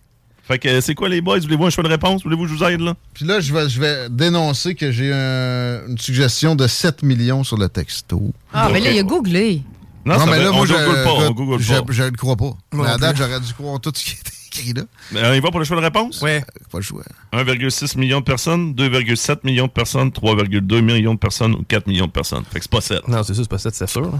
Fait 0.45 0.59
que 0.59 0.81
c'est 0.81 0.93
quoi 0.93 1.07
les 1.07 1.21
boys? 1.21 1.39
Voulez-vous 1.39 1.65
un 1.65 1.69
choix 1.69 1.83
de 1.85 1.89
réponse? 1.89 2.23
Voulez-vous 2.23 2.43
que 2.43 2.49
je 2.49 2.55
vous 2.55 2.63
aide 2.65 2.81
là? 2.81 2.95
Puis 3.13 3.25
là, 3.25 3.39
je 3.39 3.53
vais, 3.53 3.69
je 3.69 3.79
vais 3.79 4.09
dénoncer 4.09 4.75
que 4.75 4.91
j'ai 4.91 5.11
un- 5.13 5.87
une 5.87 5.97
suggestion 5.97 6.55
de 6.55 6.67
7 6.67 7.01
millions 7.03 7.43
sur 7.45 7.57
le 7.57 7.69
texto. 7.69 8.33
Ah, 8.53 8.69
mais 8.71 8.81
là, 8.81 8.91
il 8.91 8.99
a 8.99 9.03
googlé. 9.03 9.61
Non, 10.05 10.17
mais 10.25 10.43
là, 10.43 10.51
on 10.51 10.55
moi, 10.57 10.65
je, 10.65 10.73
google 10.73 11.03
pas, 11.03 11.13
on 11.13 11.31
google 11.31 11.59
je, 11.61 11.73
pas. 11.75 11.83
je 11.89 12.03
le 12.03 12.11
crois 12.11 12.35
pas. 12.35 12.51
Moi 12.73 12.85
Mais 12.85 12.91
à 12.91 12.97
date, 12.97 13.15
j'aurais 13.15 13.39
dû 13.39 13.53
croire 13.53 13.79
tout 13.79 13.93
ce 13.95 14.03
qui 14.03 14.11
était 14.19 14.31
écrit 14.47 14.73
là. 14.73 14.81
Mais 15.13 15.21
on 15.25 15.33
y 15.33 15.39
va 15.39 15.49
pour 15.49 15.59
le 15.59 15.65
choix 15.65 15.77
de 15.77 15.81
réponse? 15.81 16.19
Oui. 16.21 16.39
Pas 16.69 16.77
le 16.79 16.83
choix. 16.83 17.03
1,6 17.31 17.97
million 17.97 18.19
de 18.19 18.25
personnes, 18.25 18.73
2,7 18.73 19.37
millions 19.45 19.67
de 19.67 19.71
personnes, 19.71 20.09
3,2 20.11 20.81
millions 20.81 21.13
de 21.13 21.19
personnes 21.19 21.53
ou 21.53 21.63
4 21.65 21.87
millions 21.87 22.07
de 22.07 22.11
personnes. 22.11 22.43
Fait 22.51 22.59
que 22.59 22.65
c'est 22.65 22.71
pas 22.71 22.81
7. 22.81 23.07
Non, 23.07 23.23
c'est 23.23 23.33
ça, 23.33 23.43
c'est 23.43 23.49
pas 23.49 23.57
7, 23.57 23.73
c'est 23.75 23.89
sûr. 23.89 24.11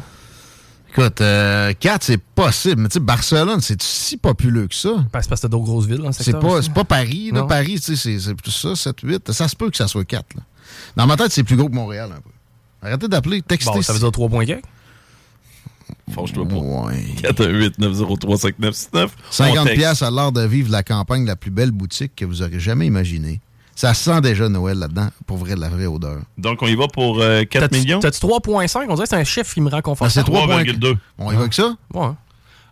Écoute, 0.95 1.21
euh, 1.21 1.73
4, 1.79 2.03
c'est 2.03 2.17
possible. 2.19 2.83
Mais 2.83 2.87
tu 2.89 2.93
sais, 2.93 2.99
Barcelone, 2.99 3.61
c'est 3.61 3.81
si 3.81 4.15
populeux 4.17 4.67
que 4.67 4.75
ça. 4.75 4.89
C'est 4.97 5.11
parce 5.11 5.27
que 5.27 5.35
t'as 5.41 5.47
d'autres 5.47 5.63
grosses 5.65 5.87
villes 5.87 6.03
C'est 6.11 6.39
pas, 6.39 6.61
pas 6.73 6.83
Paris. 6.83 7.31
Là. 7.33 7.41
Non. 7.41 7.47
Paris, 7.47 7.79
tu 7.79 7.95
sais, 7.95 7.95
c'est- 7.95 8.19
c'est 8.19 8.35
plus 8.35 8.51
ça, 8.51 8.75
7, 8.75 8.99
8. 9.01 9.31
Ça 9.31 9.47
se 9.47 9.55
peut 9.55 9.71
que 9.71 9.77
ça 9.77 9.87
soit 9.87 10.05
4. 10.05 10.35
Là. 10.35 10.41
Dans 10.95 11.07
ma 11.07 11.17
tête, 11.17 11.31
c'est 11.31 11.43
plus 11.43 11.55
gros 11.55 11.67
que 11.67 11.73
Montréal 11.73 12.11
un 12.15 12.21
peu. 12.21 12.29
Arrêtez 12.87 13.07
d'appeler, 13.07 13.41
textez. 13.41 13.71
Bon, 13.73 13.81
ça 13.81 13.93
veut 13.93 13.99
dire 13.99 14.11
3 14.11 14.29
points. 14.29 14.45
Fâche-toi 16.13 16.47
pas. 16.47 16.55
Ouais. 16.55 17.05
418 17.21 17.79
903 17.79 18.37
5969 18.37 19.15
50 19.31 19.69
pièces 19.69 20.01
à 20.03 20.11
l'heure 20.11 20.31
de 20.31 20.41
vivre 20.45 20.71
la 20.71 20.83
campagne 20.83 21.25
la 21.25 21.35
plus 21.35 21.51
belle 21.51 21.71
boutique 21.71 22.13
que 22.15 22.25
vous 22.25 22.41
aurez 22.41 22.59
jamais 22.59 22.85
imaginée. 22.85 23.41
Ça 23.75 23.93
sent 23.95 24.21
déjà 24.21 24.47
Noël 24.49 24.77
là-dedans, 24.77 25.09
pour 25.25 25.37
vrai, 25.37 25.55
de 25.55 25.59
la 25.59 25.69
vraie 25.69 25.87
odeur. 25.87 26.19
Donc, 26.37 26.61
on 26.61 26.67
y 26.67 26.75
va 26.75 26.87
pour 26.87 27.19
euh, 27.21 27.43
4 27.43 27.61
T'as-tu- 27.69 27.81
millions? 27.81 27.99
T'as-tu 27.99 28.19
3,5? 28.19 28.85
On 28.89 28.93
dirait 28.93 29.03
que 29.03 29.09
c'est 29.09 29.15
un 29.15 29.23
chiffre 29.23 29.51
qui 29.53 29.61
me 29.61 29.69
rend 29.69 29.77
Ah, 29.77 29.81
confortable. 29.81 30.25
c'est 30.27 30.31
3,2. 30.31 30.77
3,2. 30.77 30.97
On 31.17 31.31
y 31.31 31.35
va 31.35 31.41
avec 31.41 31.53
ça? 31.53 31.75
Ouais. 31.93 32.09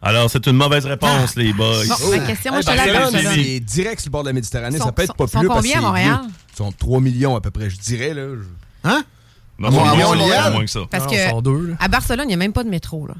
Alors, 0.04 0.30
c'est 0.30 0.46
une 0.48 0.56
mauvaise 0.58 0.86
réponse, 0.86 1.36
les 1.36 1.54
boys. 1.54 1.84
Bon, 1.88 2.10
ma 2.10 2.20
question, 2.20 2.52
moi, 2.52 2.62
je 2.62 2.68
te 2.68 2.72
la 2.76 3.20
c'est 3.34 3.60
direct 3.60 4.00
sur 4.02 4.10
le 4.10 4.12
bord 4.12 4.24
de 4.24 4.30
la 4.30 4.34
Méditerranée. 4.34 4.78
Sont- 4.78 4.86
ça 4.86 4.92
peut 4.92 5.04
être 5.04 5.08
sont- 5.10 5.14
populeux 5.14 5.42
sont 5.44 5.48
parce 5.48 5.62
que 5.62 5.68
combien 5.74 5.78
à 5.80 5.82
Montréal? 5.82 6.20
Ils 6.54 6.58
sont 6.58 6.72
3 6.72 7.00
millions 7.02 7.36
à 7.36 7.42
peu 7.42 7.52
près, 7.52 7.70
je 7.70 7.78
dirais. 7.80 8.14
Là. 8.14 8.24
Hein? 8.84 9.04
Non, 9.60 9.70
moins- 9.72 10.62
que 10.64 10.68
ça. 10.68 10.80
Parce 10.90 11.04
Non, 11.06 11.10
que 11.12 11.16
ils 11.16 11.30
sont 11.30 11.76
à 11.80 11.88
Barcelone, 11.88 12.26
il 12.26 12.30
n'y 12.30 12.34
a 12.34 12.38
même 12.38 12.54
pas 12.54 12.64
de 12.64 12.70
métro. 12.70 13.06
Là. 13.08 13.14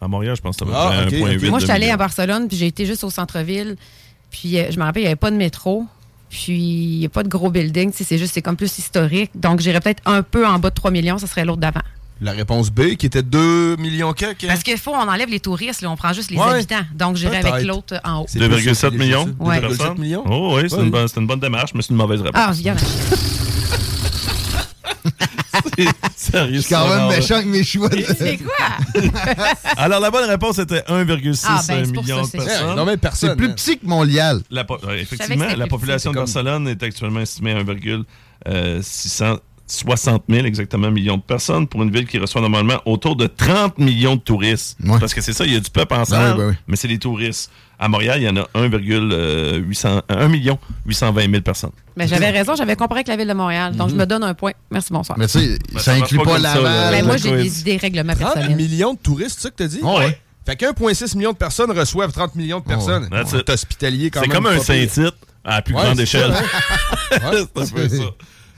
À 0.00 0.06
Montréal, 0.08 0.36
je 0.36 0.40
pense 0.42 0.56
que 0.56 0.64
c'est 0.64 0.70
Ah, 0.74 0.88
à 0.88 0.90
peu 0.90 1.02
ok, 1.02 1.08
près 1.08 1.16
1,8 1.34 1.44
ok. 1.44 1.50
Moi, 1.50 1.58
je 1.60 1.64
suis 1.66 1.74
million. 1.74 1.94
à 1.94 1.96
Barcelone, 1.96 2.48
puis 2.48 2.56
j'ai 2.56 2.66
été 2.66 2.86
juste 2.86 3.02
au 3.04 3.10
centre-ville. 3.10 3.76
Puis 4.30 4.58
euh, 4.58 4.70
je 4.70 4.78
me 4.78 4.84
rappelle, 4.84 5.02
il 5.02 5.04
n'y 5.06 5.08
avait 5.08 5.16
pas 5.16 5.30
de 5.32 5.36
métro. 5.36 5.86
Puis 6.32 6.52
il 6.54 6.98
n'y 7.00 7.06
a 7.06 7.10
pas 7.10 7.22
de 7.22 7.28
gros 7.28 7.50
building. 7.50 7.92
C'est 7.94 8.16
juste, 8.16 8.32
c'est 8.32 8.40
comme 8.42 8.56
plus 8.56 8.78
historique. 8.78 9.30
Donc, 9.34 9.60
j'irais 9.60 9.80
peut-être 9.80 10.02
un 10.06 10.22
peu 10.22 10.46
en 10.46 10.58
bas 10.58 10.70
de 10.70 10.74
3 10.74 10.90
millions. 10.90 11.18
Ça 11.18 11.26
serait 11.26 11.44
l'autre 11.44 11.60
d'avant. 11.60 11.82
La 12.22 12.32
réponse 12.32 12.70
B, 12.70 12.94
qui 12.96 13.04
était 13.06 13.22
2 13.22 13.76
millions 13.76 14.12
quelques. 14.14 14.46
Parce 14.46 14.62
qu'il 14.62 14.78
faut, 14.78 14.92
on 14.92 15.08
enlève 15.08 15.28
les 15.28 15.40
touristes. 15.40 15.82
Là, 15.82 15.90
on 15.90 15.96
prend 15.96 16.12
juste 16.14 16.30
les 16.30 16.38
Ouais. 16.38 16.44
habitants. 16.54 16.80
Donc, 16.94 17.16
j'irais 17.16 17.44
avec 17.46 17.66
l'autre 17.66 18.00
en 18.04 18.20
haut. 18.20 18.26
C'est 18.28 18.38
2,7 18.38 18.88
plus 18.90 18.98
millions? 18.98 19.34
Ouais. 19.40 19.60
de 19.60 19.66
2,7 19.66 19.76
personnes? 19.76 19.98
millions? 19.98 20.24
Oh, 20.26 20.56
oui, 20.56 20.70
c'est 20.70 20.76
Ouais. 20.76 20.84
une, 20.84 20.90
bonne- 20.90 21.08
c'est 21.08 21.20
une 21.20 21.26
bonne 21.26 21.40
démarche, 21.40 21.72
mais 21.74 21.82
c'est 21.82 21.90
une 21.90 21.96
mauvaise 21.96 22.22
réponse. 22.22 22.40
Ah, 22.42 22.52
regarde. 22.56 22.80
Sérieux, 26.32 26.54
Je 26.56 26.60
suis 26.60 26.74
quand 26.74 26.88
même 26.88 27.08
méchant 27.08 27.34
avec 27.34 27.46
mes 27.46 27.62
choix. 27.64 27.88
de- 27.88 28.04
C'est 28.18 28.38
quoi? 28.38 29.02
Alors, 29.76 30.00
la 30.00 30.10
bonne 30.10 30.28
réponse 30.28 30.58
était 30.58 30.80
1,6 30.88 31.44
Ah, 31.46 31.60
ben, 31.68 31.84
ça, 31.84 31.92
de 31.92 32.30
personnes. 32.44 32.76
Non, 32.76 32.84
mais 32.84 32.96
personne. 32.96 33.30
C'est 33.30 33.36
plus 33.36 33.48
hein. 33.48 33.52
petit 33.52 33.78
que 33.78 33.86
Montréal. 33.86 34.40
La 34.50 34.64
po- 34.64 34.78
effectivement, 34.90 35.46
la 35.56 35.66
population 35.66 36.10
de. 36.10 36.16
Barcelone 36.16 36.68
est 36.68 36.82
actuellement 36.82 37.20
estimée 37.20 37.52
à 37.52 37.62
1,660 39.68 40.24
000 40.28 40.44
exactement 40.46 40.90
millions 40.90 41.16
de 41.16 41.22
personnes 41.22 41.66
pour 41.66 41.82
une 41.82 41.90
ville 41.90 42.06
qui 42.06 42.18
reçoit 42.18 42.40
normalement 42.40 42.80
autour 42.84 43.16
de 43.16 43.26
30 43.26 43.78
millions 43.78 44.16
de 44.16 44.20
touristes. 44.20 44.76
Ouais. 44.84 44.98
Parce 44.98 45.14
que 45.14 45.20
c'est 45.20 45.32
ça, 45.32 45.44
il 45.46 45.52
y 45.54 45.56
a 45.56 45.60
du 45.60 45.70
peuple 45.70 45.94
en 45.94 45.98
Ben 45.98 46.04
salle, 46.04 46.32
oui, 46.32 46.38
ben 46.38 46.48
oui. 46.50 46.54
mais 46.66 46.76
c'est 46.76 46.88
les 46.88 46.98
touristes. 46.98 47.50
À 47.78 47.88
Montréal, 47.88 48.20
il 48.20 48.24
y 48.24 48.28
en 48.28 48.36
a 48.36 48.46
1,800 48.54 50.02
1 50.08 50.28
million 50.28 50.58
820 50.86 51.30
000 51.30 51.42
personnes. 51.42 51.72
Mais 51.96 52.06
j'avais 52.06 52.30
raison, 52.30 52.54
j'avais 52.54 52.76
comparé 52.76 52.98
avec 53.00 53.08
la 53.08 53.16
ville 53.16 53.26
de 53.26 53.32
Montréal. 53.32 53.74
Donc, 53.74 53.90
je 53.90 53.94
me 53.96 54.06
donne 54.06 54.22
un 54.22 54.34
point. 54.34 54.52
Merci, 54.70 54.92
bonsoir. 54.92 55.18
Mais 55.18 55.26
tu 55.26 55.40
sais, 55.40 55.58
Ben, 55.72 55.80
ça 55.80 55.92
inclut 55.94 56.18
pas 56.18 56.24
pas 56.24 56.38
Laval. 56.38 56.62
Ben, 56.62 56.90
la 56.92 57.02
moi, 57.02 57.16
j'ai 57.16 57.32
des 57.36 57.60
idées 57.60 57.76
règlements 57.78 58.14
30 58.14 58.34
personnels. 58.34 58.56
millions 58.56 58.94
de 58.94 58.98
touristes, 58.98 59.36
c'est 59.36 59.42
ça 59.42 59.50
que 59.50 59.56
t'as 59.56 59.66
dit? 59.66 59.80
Oh, 59.82 59.98
ouais. 59.98 60.16
Fait 60.46 60.56
qu'1,6 60.56 61.16
million 61.16 61.32
de 61.32 61.36
personnes 61.36 61.70
reçoivent 61.76 62.12
30 62.12 62.34
millions 62.36 62.60
de 62.60 62.64
personnes. 62.64 63.08
C'est 63.26 63.38
it. 63.38 63.50
hospitalier 63.50 64.10
quand 64.10 64.20
C'est 64.22 64.28
comme 64.28 64.46
un. 64.46 64.58
Saint-Tite 64.58 65.14
à 65.44 65.56
la 65.56 65.62
plus 65.62 65.74
Ouais, 65.74 65.82
grande 65.82 65.98
échelle. 66.00 66.32
ça, 67.10 67.16
hein? 67.16 67.30
c'est 67.32 67.62
un 67.62 67.66
peu 67.66 67.88
ça. 67.88 68.02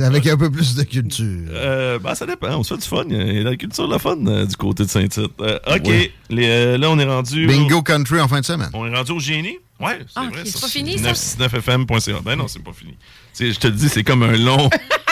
Avec 0.01 0.27
un 0.27 0.37
peu 0.37 0.51
plus 0.51 0.75
de 0.75 0.83
culture. 0.83 1.49
Euh, 1.51 1.99
ben, 2.01 2.15
ça 2.15 2.27
dépend. 2.27 2.49
On 2.57 2.63
se 2.65 2.75
fait 2.75 2.81
du 2.81 2.87
fun. 2.89 3.05
Il 3.09 3.37
y 3.37 3.41
a 3.41 3.43
la 3.45 3.57
culture, 3.57 3.87
la 3.87 3.99
fun 3.99 4.17
euh, 4.27 4.45
du 4.45 4.57
côté 4.57 4.85
de 4.85 4.89
Saint-Tite. 4.91 5.31
Euh, 5.41 5.59
OK. 5.69 5.87
Ouais. 5.87 6.13
Les, 6.31 6.49
euh, 6.49 6.79
là, 6.79 6.91
on 6.91 6.99
est 6.99 7.05
rendu. 7.05 7.47
Bingo 7.47 7.81
country 7.83 8.21
en 8.21 8.27
fin 8.29 8.41
de 8.41 8.45
semaine. 8.45 8.71
On 8.75 8.87
est 8.87 8.97
rendu 8.97 9.13
au 9.13 9.21
génie? 9.21 9.57
Ouais, 9.81 9.99
c'est 10.01 10.13
Ah, 10.17 10.29
vrai. 10.31 10.41
ok, 10.41 10.47
c'est 10.47 10.53
ça, 10.53 10.61
pas 10.63 10.69
fini, 10.69 10.99
ça? 10.99 11.13
969fm.ca. 11.13 12.21
Ben 12.25 12.37
non, 12.37 12.49
c'est 12.49 12.63
pas 12.63 12.73
fini. 12.73 12.97
C'est- 13.33 13.53
Je 13.53 13.59
te 13.61 13.67
le 13.69 13.73
dis, 13.75 13.89
c'est 13.89 14.05
comme 14.05 14.23
un 14.23 14.37
long, 14.37 14.69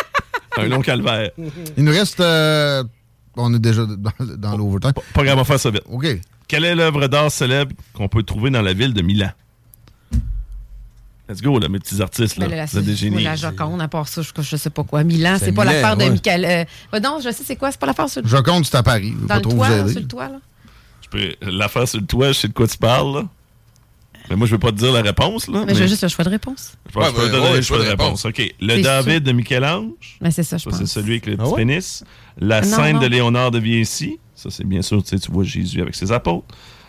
un 0.57 0.67
long 0.67 0.81
calvaire. 0.81 1.31
Il 1.77 1.85
nous 1.85 1.93
reste. 1.93 2.21
euh, 2.21 2.83
on 3.37 3.53
est 3.55 3.59
déjà 3.59 3.85
dans, 3.87 4.13
dans 4.37 4.57
l'overtime. 4.57 4.93
Pas- 4.93 5.03
Pas 5.15 5.25
grave, 5.25 5.37
on 5.37 5.43
va 5.43 5.45
faire 5.45 5.61
ça 5.61 5.71
vite. 5.71 5.83
OK. 5.91 6.07
Quelle 6.49 6.65
est 6.65 6.75
l'œuvre 6.75 7.07
d'art 7.09 7.31
célèbre 7.31 7.73
qu'on 7.95 8.09
peut 8.09 8.23
trouver 8.23 8.51
dans 8.51 8.63
la 8.63 8.73
ville 8.75 8.93
de 8.95 9.03
Milan? 9.03 9.31
Let's 11.29 11.41
go, 11.41 11.59
là, 11.59 11.69
mes 11.69 11.79
petits 11.79 12.03
artistes, 12.03 12.37
là. 12.37 12.49
Ben, 12.49 12.67
la 13.23 13.37
Joconde, 13.37 13.81
à 13.81 13.89
part 13.89 14.09
ça, 14.09 14.23
je, 14.23 14.31
je 14.43 14.57
sais 14.57 14.71
pas 14.71 14.83
quoi. 14.83 15.05
Milan, 15.05 15.37
C'est 15.39 15.47
c'est 15.47 15.53
pas 15.53 15.63
Milan, 15.65 15.75
l'affaire 15.75 15.97
de. 15.97 16.05
Michael. 16.11 16.45
Euh, 16.45 16.65
ouais, 16.93 17.01
non, 17.01 17.19
je 17.25 17.31
sais 17.31 17.45
c'est 17.45 17.57
quoi, 17.57 17.71
c'est 17.71 17.79
pas 17.81 17.87
l'affaire 17.87 18.09
sur, 18.09 18.27
Je 18.27 18.37
compte, 18.39 18.67
c'est 18.67 18.77
à 18.77 18.83
Paris. 18.83 19.15
Dans 19.21 19.27
pas 19.29 19.37
le 19.37 19.43
trop 19.43 19.53
toit, 19.53 19.69
vous 19.69 19.73
là, 19.75 19.81
aider. 19.83 19.93
sur 19.93 20.01
le 20.01 20.07
toit. 20.09 20.29
Là. 20.29 20.41
Je 21.03 21.09
peux 21.09 21.35
l'affaire 21.43 21.87
sur 21.87 22.01
le 22.01 22.07
toit, 22.07 22.29
je 22.29 22.39
sais 22.41 22.49
de 22.49 22.53
quoi 22.53 22.67
tu 22.67 22.77
parles, 22.77 23.15
là. 23.15 23.25
Mais 24.31 24.37
moi, 24.37 24.47
je 24.47 24.53
veux 24.53 24.59
pas 24.59 24.71
te 24.71 24.77
dire 24.77 24.93
la 24.93 25.03
réponse, 25.03 25.49
là. 25.49 25.65
Mais 25.67 25.75
j'ai 25.75 25.89
juste 25.89 26.03
le 26.03 26.09
choix 26.09 26.25
de 26.25 26.31
réponse. 26.31 26.75
Je 26.89 26.93
pense 26.93 27.09
que 27.09 27.17
je 27.17 27.21
peux 27.21 27.27
te 27.29 27.33
donner 27.33 27.51
ouais, 27.51 27.57
le 27.57 27.63
choix 27.63 27.79
de 27.79 27.89
réponse. 27.89 28.25
OK. 28.25 28.55
Le 28.61 28.77
C'est 28.77 28.83
David 28.83 29.23
de 29.25 29.33
Michel-Ange. 29.33 30.19
Mais 30.21 30.31
c'est 30.31 30.43
ça, 30.45 30.59
je 30.59 30.65
Ça, 30.65 30.71
pense. 30.71 30.79
c'est 30.79 30.87
celui 30.87 31.13
avec 31.15 31.27
le 31.27 31.37
Ah 31.39 31.45
petit 31.45 31.55
pénis. 31.57 32.05
La 32.39 32.61
Non, 32.63 32.77
scène 32.77 32.95
non. 32.97 33.03
de 33.03 33.07
Léonard 33.07 33.51
de 33.51 33.59
Vinci. 33.59 34.19
Ça, 34.35 34.49
c'est 34.51 34.65
bien 34.65 34.81
sûr, 34.83 35.03
tu 35.03 35.11
sais, 35.11 35.19
tu 35.19 35.31
vois 35.31 35.45
Jésus 35.45 35.81
avec 35.83 35.95
ses 35.95 36.13
apôtres. 36.13 36.47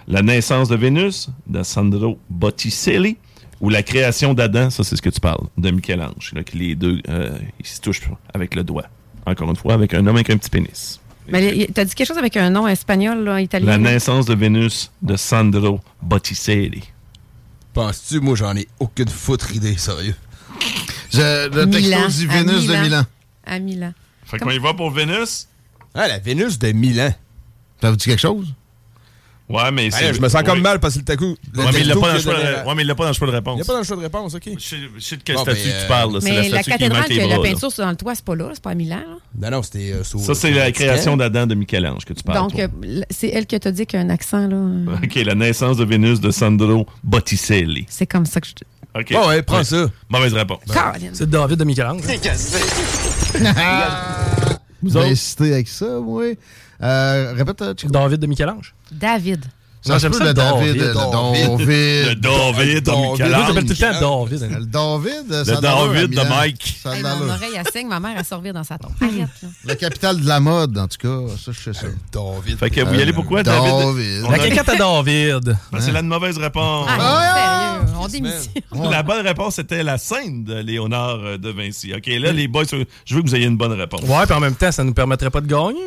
La 0.08 0.22
naissance 0.22 0.70
de 0.70 0.76
Vénus, 0.76 1.30
de 1.48 1.64
Sandro 1.64 2.20
Botticelli. 2.30 3.18
Ou 3.64 3.70
la 3.70 3.82
création 3.82 4.34
d'Adam, 4.34 4.70
ça, 4.70 4.84
c'est 4.84 4.98
ce 4.98 5.02
que 5.02 5.10
tu 5.10 5.22
parles, 5.22 5.48
de 5.58 5.72
Michel-Ange. 5.72 6.34
Là, 6.34 6.44
que 6.44 6.58
les 6.58 6.76
deux, 6.76 7.00
euh, 7.08 7.30
ils 7.62 7.66
se 7.66 7.80
touchent 7.80 8.02
avec 8.34 8.56
le 8.56 8.64
doigt. 8.66 8.88
Encore 9.26 9.50
une 9.50 9.56
fois, 9.56 9.74
avec 9.74 9.94
un 9.94 10.06
homme 10.06 10.18
avec 10.18 10.30
un 10.30 10.36
petit 10.36 10.50
pénis. 10.50 11.00
Mais 11.30 11.70
t'as 11.74 11.86
dit 11.86 11.96
quelque 11.96 12.06
chose 12.10 12.18
avec 12.18 12.36
un 12.36 12.50
nom 12.50 12.68
espagnol, 12.68 13.24
là, 13.24 13.40
italien? 13.40 13.66
La 13.68 13.78
naissance 13.78 14.26
de 14.26 14.36
Vénus, 14.36 14.92
de 15.02 15.16
Sandro 15.16 15.80
Botticelli. 16.02 16.84
Penses-tu, 17.74 18.20
moi, 18.20 18.36
j'en 18.36 18.54
ai 18.58 18.68
aucune 18.82 19.08
foutre 19.08 19.56
idée, 19.56 19.78
sérieux? 19.78 20.16
Je- 21.14 21.48
le 21.48 21.64
texto 21.70 21.90
Milan, 21.90 22.08
dit 22.10 22.28
à 22.30 22.34
Vénus 22.34 22.64
de 22.66 22.72
Milan. 22.74 22.82
Milan. 22.84 23.04
À 23.46 23.60
Milan. 23.60 23.94
Fait 24.26 24.40
qu'on 24.40 24.50
y 24.52 24.60
va 24.60 24.74
pour 24.74 24.92
Vénus? 24.92 25.48
Ah, 25.96 26.10
la 26.10 26.20
Vénus 26.20 26.60
de 26.60 26.74
Milan. 26.74 27.14
Ça 27.82 27.90
vous 27.92 27.96
dit 27.96 28.06
quelque 28.08 28.20
chose? 28.20 28.54
Ouais, 29.54 29.72
mais 29.72 29.90
Ben 29.90 30.02
là, 30.02 30.14
je 30.14 30.20
me 30.20 30.30
sens 30.30 30.42
comme 30.44 30.62
mal 30.62 30.80
parce 30.80 30.96
que 30.96 31.00
le 31.00 31.06
taco. 31.06 31.38
le 31.54 31.60
Ouais, 31.64 31.70
mais 31.72 31.82
il 31.82 31.88
l'a 31.88 31.94
pas 31.96 32.08
dans 32.10 32.14
le 32.16 32.20
choix 32.20 32.34
de- 32.34 32.68
ouais, 32.68 32.76
mais 32.76 32.82
il 32.82 32.88
l'a 32.88 32.96
pas 32.96 33.04
dans 33.04 33.10
le 33.12 33.16
choix 33.16 33.28
de 33.28 33.32
réponse. 33.34 33.56
n'y 33.56 33.62
a 33.62 33.66
pas 33.66 33.74
dans 33.74 33.80
le 33.80 33.86
choix 33.86 33.96
de 33.98 34.02
réponse, 34.02 34.34
OK. 34.34 34.42
Je 34.46 34.60
sais, 34.60 34.76
je 34.98 35.00
sais 35.04 35.18
de 35.18 35.22
quelle 35.24 35.36
Bon, 35.36 35.44
statue 35.44 35.62
tu 35.62 35.70
euh, 35.70 35.88
parles. 35.88 36.14
là. 36.14 36.20
C'est 36.22 36.30
Mais 36.32 36.50
la, 36.50 36.64
cathédrale, 36.64 37.06
que 37.08 37.14
la 37.14 37.26
bras, 37.28 37.36
là. 37.38 37.44
peinture 37.44 37.72
sur 37.72 37.84
dans 37.84 37.90
le 37.92 37.96
toit, 37.96 38.16
c'est 38.16 38.26
pas 38.26 38.36
là, 38.36 38.50
c'est 38.54 38.64
pas 38.64 38.72
à 38.72 38.76
Milan. 38.76 38.98
là. 39.08 39.50
Non, 39.52 39.58
non, 39.58 39.64
c'était 39.64 39.92
euh, 39.94 40.04
sur. 40.04 40.20
Ça, 40.20 40.34
c'est 40.34 40.52
la 40.52 40.72
création 40.72 41.16
d'Adam 41.18 41.46
de 41.46 41.54
Michel-Ange 41.56 42.04
que 42.06 42.14
tu 42.14 42.24
parles. 42.24 42.40
Donc, 42.50 42.60
euh, 42.60 42.68
c'est 43.12 43.30
elle 43.30 43.46
qui 43.46 43.60
t'a 43.60 43.72
dit 43.72 43.86
qu'il 43.86 44.00
y 44.00 44.02
a 44.02 44.06
un 44.06 44.10
accent, 44.10 44.48
là. 44.48 44.58
OK, 45.04 45.16
la 45.16 45.36
naissance 45.36 45.78
de 45.78 45.86
Vénus 45.86 46.20
de 46.20 46.32
Sandro 46.32 46.88
Botticelli. 47.04 47.86
C'est 47.90 48.08
comme 48.08 48.26
ça 48.26 48.42
que 48.42 48.48
je 48.48 48.54
te. 48.54 48.64
OK. 49.00 49.12
Ah 49.16 49.28
ouais, 49.28 49.42
prends 49.44 49.64
ça. 49.64 49.86
Mauvaise 50.10 50.34
réponse. 50.34 50.60
C'est 51.14 51.30
David 51.30 51.58
de 51.60 51.64
Michel-Ange. 51.64 52.02
Vous 54.82 54.98
avez 54.98 55.12
incité 55.12 55.54
avec 55.54 55.68
ça, 55.70 55.86
moi? 56.02 56.24
Euh, 56.82 57.34
répète, 57.36 57.62
euh, 57.62 57.74
Chico. 57.78 57.92
David 57.92 58.20
de 58.20 58.28
Michel-Ange. 58.28 58.74
David. 58.92 59.46
Ça, 59.86 59.98
j'aime 59.98 60.14
ça, 60.14 60.24
le 60.24 60.34
David, 60.34 60.78
David. 60.78 60.82
Le 60.82 60.94
David. 60.94 62.08
Le 62.08 62.16
David. 62.16 62.84
David 62.84 62.84
de 62.86 62.92
Michel-Ange. 62.92 63.48
j'appelle 63.48 63.66
tout 63.66 63.70
le 63.82 64.00
temps 64.00 64.26
David. 64.26 64.42
Le 64.50 64.66
David, 64.66 65.44
ça 65.46 65.56
Le 65.56 65.62
David 65.62 66.10
de. 66.12 66.30
Mike. 66.30 66.78
Mon 66.86 67.30
oreille, 67.30 67.50
elle 67.58 67.68
saigne, 67.70 67.88
ma 67.90 68.00
mère, 68.00 68.16
elle 68.18 68.24
sortir 68.24 68.54
dans 68.54 68.64
sa 68.64 68.78
tombe. 68.78 68.94
Arrête, 69.02 69.28
là. 69.42 69.50
La 69.66 69.76
capitale 69.76 70.22
de 70.22 70.26
la 70.28 70.40
mode, 70.40 70.78
en 70.78 70.88
tout 70.88 70.98
cas. 71.06 71.34
Ça, 71.38 71.52
je 71.52 71.62
sais 71.62 71.74
ça. 71.74 71.88
David. 72.14 72.58
Fait 72.60 72.70
que 72.70 72.80
vous 72.80 72.94
y 72.94 72.98
Euh, 72.98 73.02
allez 73.02 73.12
pourquoi, 73.12 73.44
David? 73.44 74.24
La 74.24 74.36
a- 74.36 74.40
caquette 74.40 74.70
à 74.70 74.76
David. 74.78 75.58
Ben, 75.74 75.82
c'est 75.82 75.92
là 75.92 76.00
une 76.00 76.08
mauvaise 76.08 76.38
réponse. 76.38 76.88
Ah, 76.90 77.80
sérieux. 77.82 77.94
On 78.00 78.08
démissionne. 78.08 78.90
La 78.90 79.04
bonne 79.04 79.26
réponse 79.28 79.60
était 79.60 79.84
la 79.84 79.98
scène 79.98 80.46
de 80.46 80.56
Léonard 80.62 81.20
euh, 81.22 81.38
de 81.38 81.50
Vinci. 81.50 81.94
OK, 81.94 82.06
là, 82.08 82.32
les 82.32 82.48
boys, 82.48 82.64
je 83.06 83.16
veux 83.16 83.22
que 83.22 83.28
vous 83.28 83.36
ayez 83.36 83.48
une 83.48 83.58
bonne 83.58 83.74
réponse. 83.74 84.02
Ouais, 84.04 84.26
puis 84.26 84.34
en 84.34 84.40
même 84.40 84.56
temps, 84.56 84.72
ça 84.72 84.86
nous 84.86 84.94
permettrait 84.94 85.30
pas 85.30 85.42
de 85.42 85.48
gagner. 85.48 85.82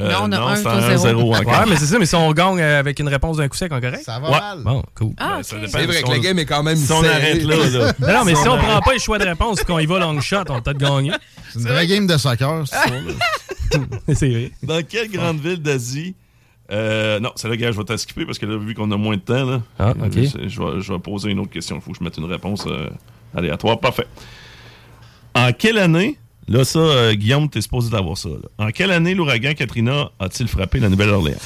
Euh, 0.00 0.10
Non, 0.10 0.18
on 0.24 0.32
a 0.32 0.56
c'est 0.56 0.66
un 0.66 0.96
zéro. 0.96 1.32
0 1.32 1.34
encore. 1.36 1.52
Ouais, 1.52 1.66
mais 1.68 1.76
c'est 1.76 1.86
ça, 1.86 1.98
mais 1.98 2.06
si 2.06 2.14
on 2.14 2.32
gagne 2.32 2.60
euh, 2.60 2.78
avec 2.80 2.98
une 2.98 3.08
réponse 3.08 3.36
d'un 3.36 3.48
coup 3.48 3.56
sec, 3.56 3.70
on 3.72 3.80
correct? 3.80 4.02
Ça 4.04 4.18
va 4.18 4.30
Ouais. 4.30 4.38
mal. 4.40 4.58
Bon, 4.64 4.82
cool. 4.94 5.12
Ah, 5.18 5.36
Ben, 5.36 5.42
ça 5.42 5.56
C'est 5.66 5.84
vrai 5.86 5.96
si 5.96 6.02
que 6.02 6.08
on- 6.08 6.12
le 6.12 6.18
game 6.20 6.38
est 6.38 6.46
quand 6.46 6.62
même 6.62 6.76
Si 6.76 6.90
on 6.92 7.04
arrête 7.04 7.42
là, 7.42 7.56
là. 7.56 7.92
Non, 8.00 8.18
non, 8.18 8.24
mais 8.24 8.34
si 8.34 8.48
on 8.48 8.56
prend 8.58 8.80
pas 8.80 8.92
les 8.92 8.98
choix 8.98 9.18
de 9.18 9.24
réponse 9.24 9.62
qu'on 9.62 9.78
y 9.78 9.86
va 9.86 9.98
long 9.98 10.20
shot, 10.20 10.36
on 10.48 10.54
va 10.54 10.60
peut-être 10.62 10.78
gagner. 10.78 11.12
C'est 11.52 11.58
une 11.60 11.66
vraie 11.66 11.86
game 11.86 12.06
de 12.06 12.16
soccer, 12.16 12.66
ce 12.66 12.74
soir-là. 12.74 13.84
c'est 14.14 14.28
vrai. 14.30 14.50
Dans 14.62 14.82
quelle 14.86 15.10
grande 15.10 15.40
ville 15.40 15.60
d'Asie 15.62 16.14
euh, 16.72 17.18
non, 17.18 17.32
c'est 17.34 17.48
là, 17.48 17.56
gars, 17.56 17.72
je 17.72 17.76
vais 17.78 17.82
t'en 17.84 17.96
skipper 17.96 18.24
parce 18.24 18.38
que 18.38 18.46
là, 18.46 18.56
vu 18.56 18.74
qu'on 18.76 18.88
a 18.92 18.96
moins 18.96 19.16
de 19.16 19.20
temps, 19.20 19.44
là, 19.44 19.60
Ah, 19.76 19.90
ok. 19.90 20.16
euh, 20.16 20.22
je, 20.24 20.48
je 20.48 20.62
vais, 20.62 20.80
je 20.80 20.92
vais 20.92 20.98
poser 21.00 21.28
une 21.30 21.40
autre 21.40 21.50
question. 21.50 21.74
Il 21.74 21.82
faut 21.82 21.90
que 21.90 21.98
je 21.98 22.04
mette 22.04 22.16
une 22.16 22.26
réponse 22.30 22.64
euh, 22.68 22.88
aléatoire. 23.36 23.80
Parfait. 23.80 24.06
En 25.34 25.50
quelle 25.52 25.78
année, 25.78 26.16
là, 26.48 26.64
ça, 26.64 26.78
euh, 26.78 27.14
Guillaume, 27.14 27.48
t'es 27.48 27.60
supposé 27.60 27.90
d'avoir 27.90 28.16
ça. 28.18 28.28
là. 28.28 28.66
En 28.66 28.70
quelle 28.70 28.90
année 28.90 29.14
l'ouragan 29.14 29.54
Katrina 29.54 30.10
a-t-il 30.18 30.48
frappé 30.48 30.80
la 30.80 30.88
Nouvelle-Orléans? 30.88 31.38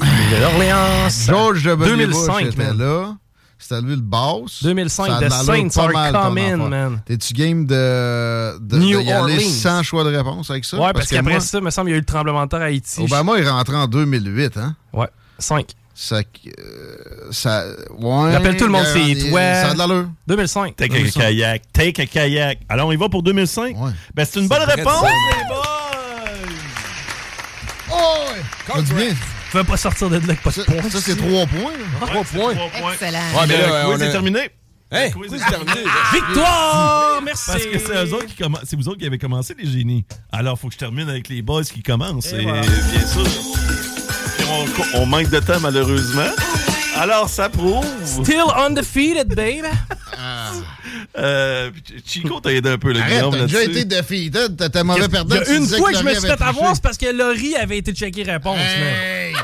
Nouvelle-Orléans. 0.00 1.08
George 1.26 1.64
W. 1.64 1.88
2005, 1.96 2.44
Bush 2.44 2.54
était 2.54 2.64
man. 2.64 2.78
là. 2.78 3.16
C'était 3.58 3.80
lui 3.80 3.94
le 3.94 4.02
boss. 4.02 4.62
2005, 4.62 5.06
Ça 5.06 5.16
a 5.16 5.20
The 5.20 5.24
de 5.24 5.30
Saints 5.30 5.80
are 5.82 5.90
mal, 5.92 6.12
coming, 6.12 6.56
man. 6.68 7.00
T'es-tu 7.06 7.32
game 7.32 7.64
de, 7.64 8.58
de, 8.58 8.78
New 8.78 8.98
de 8.98 9.04
y 9.04 9.10
aller 9.12 9.34
Orleans. 9.36 9.48
sans 9.50 9.82
choix 9.82 10.04
de 10.04 10.14
réponse 10.14 10.50
avec 10.50 10.64
ça? 10.64 10.76
Ouais, 10.78 10.92
parce, 10.92 11.06
qu'après 11.08 11.30
moi, 11.32 11.40
ça, 11.40 11.58
il 11.58 11.64
me 11.64 11.70
semble 11.70 11.86
qu'il 11.86 11.92
y 11.92 11.94
a 11.94 11.96
eu 11.96 12.00
le 12.00 12.04
tremblement 12.04 12.44
de 12.44 12.50
terre 12.50 12.60
à 12.60 12.64
Haïti. 12.64 13.00
Obama 13.00 13.36
est 13.38 13.48
rentré 13.48 13.76
en 13.76 13.86
2008, 13.86 14.56
hein? 14.58 14.76
Ouais, 14.92 15.08
5. 15.38 15.66
Ça, 15.96 16.16
euh, 16.16 17.28
ça, 17.30 17.64
ouais. 17.98 18.32
Rappelle 18.36 18.56
tout 18.56 18.64
le 18.64 18.72
monde, 18.72 18.84
c'est 18.92 19.28
toi. 19.30 19.40
Ça 19.40 19.68
a 19.70 19.72
de 19.74 19.78
l'allure. 19.78 20.08
2005. 20.26 20.74
Take 20.76 20.96
a 20.96 21.10
kayak. 21.10 21.62
Take 21.72 22.02
a 22.02 22.06
kayak. 22.06 22.58
Alors, 22.68 22.88
on 22.88 22.92
y 22.92 22.96
va 22.96 23.08
pour 23.08 23.22
2005? 23.22 23.76
Ben, 24.14 24.24
c'est 24.24 24.40
une 24.40 24.48
bonne 24.48 24.62
réponse, 24.62 25.00
ça. 25.02 25.08
les 25.08 25.48
boys! 25.48 25.62
Oh! 27.92 28.74
ouais. 28.76 28.82
Bien? 28.82 29.14
Tu 29.50 29.56
vas 29.58 29.64
pas 29.64 29.76
sortir 29.76 30.10
de 30.10 30.16
là 30.16 30.34
pas 30.42 30.50
de 30.50 30.54
Ça, 30.54 30.64
points. 30.64 30.90
ça, 30.90 31.00
c'est 31.00 31.16
trois 31.16 31.46
points. 31.46 31.72
là. 31.72 32.06
Trois 32.06 32.24
points. 32.24 32.54
Excellent. 32.92 33.18
Ouais, 33.18 33.46
mais 33.46 33.56
Le 33.56 33.62
là, 33.72 33.84
quiz 33.86 34.02
est 34.02 34.10
terminé. 34.10 34.40
Hein? 34.90 35.00
est 35.06 35.50
terminé. 35.50 35.80
Victoire! 36.12 37.22
Merci! 37.24 37.44
Parce 37.46 37.66
que 37.66 37.78
c'est 37.78 38.04
eux 38.04 38.14
autres 38.14 38.26
qui 38.26 38.42
commen- 38.42 38.60
c'est 38.64 38.74
vous 38.76 38.88
autres 38.88 38.98
qui 38.98 39.06
avez 39.06 39.18
commencé, 39.18 39.54
les 39.56 39.70
génies. 39.70 40.04
Alors, 40.32 40.58
faut 40.58 40.66
que 40.68 40.74
je 40.74 40.78
termine 40.78 41.08
avec 41.08 41.28
les 41.28 41.40
boys 41.42 41.62
qui 41.62 41.82
commencent. 41.84 42.32
Et 42.32 42.38
Et, 42.40 42.42
voilà. 42.42 42.62
bien 42.62 43.06
sûr, 43.06 43.24
on, 44.94 45.00
on 45.02 45.06
manque 45.06 45.30
de 45.30 45.40
temps, 45.40 45.60
malheureusement. 45.60 46.30
Alors, 46.96 47.28
ça 47.28 47.48
prouve. 47.48 47.84
Still 48.04 48.44
undefeated, 48.56 49.34
babe. 49.34 49.66
Euh, 51.16 51.70
puis 51.70 52.02
Chico 52.04 52.40
t'a 52.40 52.52
aidé 52.52 52.70
un 52.70 52.78
peu, 52.78 52.92
le 52.92 53.00
Arrête, 53.00 53.24
t'as 53.30 53.42
déjà 53.46 53.62
été 53.62 53.84
defeated. 53.84 54.56
T'étais 54.56 54.82
mauvais 54.82 55.08
perdant. 55.08 55.36
une 55.48 55.66
fois 55.66 55.92
que 55.92 55.98
je 55.98 56.02
me 56.02 56.14
suis 56.14 56.20
fait 56.22 56.42
avoir, 56.42 56.74
c'est 56.74 56.82
parce 56.82 56.98
que 56.98 57.06
Laurie 57.06 57.54
avait 57.56 57.78
été 57.78 57.92
checker 57.92 58.22
réponse. 58.24 58.58
Hey! 58.58 59.34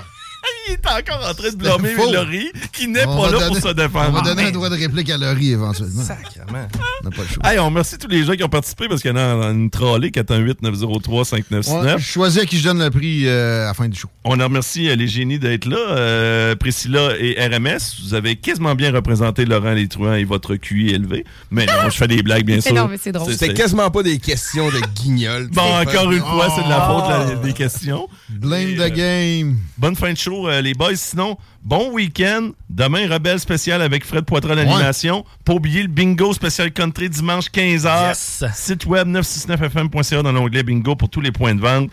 Il 0.70 0.74
est 0.74 0.86
encore 1.10 1.28
en 1.28 1.34
train 1.34 1.50
de 1.50 1.56
blâmer. 1.56 1.94
Laurie, 2.12 2.50
qui 2.72 2.86
n'est 2.88 3.04
On 3.06 3.16
pas 3.16 3.22
va 3.26 3.32
là 3.32 3.38
donner- 3.38 3.46
pour 3.48 3.56
se 3.56 3.68
On 3.68 3.72
défendre. 3.74 4.12
va 4.12 4.20
donner 4.22 4.42
Ah, 4.44 4.48
un 4.48 4.50
droit 4.52 4.68
de 4.70 4.76
réplique 4.76 5.10
à 5.10 5.18
Laurie 5.18 5.50
éventuellement. 5.52 6.02
Sacrement. 6.02 6.68
On 7.02 7.08
n'a 7.08 7.16
pas 7.16 7.22
le 7.22 7.28
choix. 7.28 7.50
Hey, 7.52 7.58
on 7.58 7.66
remercie 7.66 7.98
tous 7.98 8.08
les 8.08 8.24
gens 8.24 8.34
qui 8.34 8.44
ont 8.44 8.48
participé 8.48 8.88
parce 8.88 9.02
qu'il 9.02 9.10
y 9.10 9.14
en 9.14 9.16
a 9.16 9.46
une 9.50 9.68
trollée 9.70 10.10
418-903-5969. 10.10 11.82
Ouais, 11.82 11.98
je 11.98 12.04
choisis 12.04 12.42
à 12.42 12.46
qui 12.46 12.58
je 12.58 12.64
donne 12.64 12.78
le 12.82 12.90
prix 12.90 13.26
euh, 13.26 13.62
à 13.64 13.66
la 13.66 13.74
fin 13.74 13.88
du 13.88 13.98
show. 13.98 14.08
On 14.24 14.30
remercie 14.30 14.88
euh, 14.88 14.96
les 14.96 15.08
génies 15.08 15.38
d'être 15.38 15.66
là. 15.66 15.76
Euh, 15.90 16.56
Priscilla 16.56 17.10
et 17.18 17.36
RMS, 17.46 17.78
vous 18.04 18.14
avez 18.14 18.36
quasiment 18.36 18.74
bien 18.74 18.92
représenté 18.92 19.44
Laurent 19.44 19.72
Létruant 19.72 20.14
et 20.14 20.24
votre 20.24 20.56
QI 20.56 20.90
élevé. 20.90 21.24
Mais 21.50 21.66
non, 21.66 21.72
je 21.90 21.96
fais 21.96 22.08
des 22.08 22.22
blagues, 22.22 22.44
bien 22.44 22.56
Mais 22.60 22.60
sûr. 22.62 22.74
non, 22.74 22.88
mais 22.88 22.98
c'est 23.00 23.12
drôle. 23.12 23.32
C'était 23.32 23.54
quasiment 23.54 23.90
pas 23.90 24.02
des 24.02 24.18
questions 24.18 24.68
de 24.68 24.80
guignol. 24.94 25.48
Bon, 25.52 25.62
encore 25.62 26.10
une 26.12 26.20
fois, 26.20 26.48
c'est 26.54 26.64
de 26.64 26.68
la 26.68 26.80
faute 26.82 27.04
Ah. 27.06 27.24
là, 27.28 27.34
des 27.36 27.52
questions. 27.52 28.08
Blame 28.28 28.68
Et, 28.70 28.76
the 28.76 28.80
euh, 28.80 28.88
game. 28.90 29.56
Bonne 29.78 29.96
fin 29.96 30.12
de 30.12 30.18
show, 30.18 30.48
euh, 30.60 30.62
les 30.62 30.74
boys. 30.74 30.94
Sinon, 30.96 31.36
bon 31.62 31.90
week-end. 31.92 32.50
Demain, 32.68 33.08
Rebelle 33.08 33.40
spécial 33.40 33.82
avec 33.82 34.04
Fred 34.04 34.24
Poitras 34.24 34.54
l'animation. 34.54 35.24
Pas 35.44 35.54
oublier 35.54 35.82
le 35.82 35.88
bingo 35.88 36.32
spécial 36.32 36.70
country 36.72 37.08
dimanche 37.10 37.46
15h. 37.50 38.08
Yes. 38.08 38.44
Site 38.54 38.86
web 38.86 39.08
969fm.ca 39.08 40.22
dans 40.22 40.32
l'onglet 40.32 40.62
bingo 40.62 40.94
pour 40.96 41.08
tous 41.08 41.20
les 41.20 41.32
points 41.32 41.54
de 41.54 41.60
vente. 41.60 41.90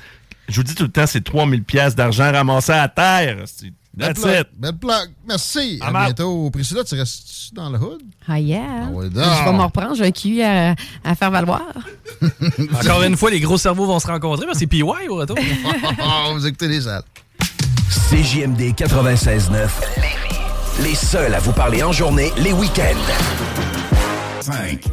Je 0.47 0.55
vous 0.55 0.63
dis 0.63 0.75
tout 0.75 0.83
le 0.83 0.89
temps, 0.89 1.07
c'est 1.07 1.23
3000 1.23 1.63
pièces 1.63 1.95
d'argent 1.95 2.31
ramassé 2.31 2.71
à 2.71 2.87
terre. 2.87 3.43
Belle 3.97 4.13
That's 4.13 4.41
it. 4.41 4.47
Belle 4.55 4.77
plaque. 4.77 5.09
Merci. 5.27 5.79
À 5.81 5.91
bientôt. 5.91 6.51
Priscilla, 6.51 6.83
tu 6.83 6.93
restes 6.93 7.51
dans 7.53 7.69
le 7.71 7.79
hood? 7.79 8.01
Ah, 8.27 8.39
yeah. 8.39 8.61
Ah 8.85 8.91
ouais, 8.91 9.07
Je 9.11 9.45
vais 9.45 9.51
m'en 9.51 9.65
reprendre. 9.65 9.95
J'ai 9.95 10.05
un 10.05 10.11
QI 10.11 10.43
à, 10.43 10.75
à 11.03 11.15
faire 11.15 11.31
valoir. 11.31 11.63
Encore 12.73 13.01
une 13.03 13.17
fois, 13.17 13.31
les 13.31 13.39
gros 13.39 13.57
cerveaux 13.57 13.87
vont 13.87 13.99
se 13.99 14.05
rencontrer, 14.05 14.45
c'est 14.53 14.67
PY 14.67 14.83
au 14.83 15.15
retour. 15.15 15.35
Vous 16.33 16.45
écoutez 16.45 16.67
les 16.67 16.81
salles. 16.81 17.03
CJMD 17.89 18.73
96.9. 18.75 19.69
Les 20.83 20.93
seuls 20.93 21.33
à 21.33 21.39
vous 21.39 21.53
parler 21.53 21.83
en 21.83 21.93
journée, 21.93 22.33
les 22.37 22.51
week-ends. 22.51 22.97
5. 24.41 24.83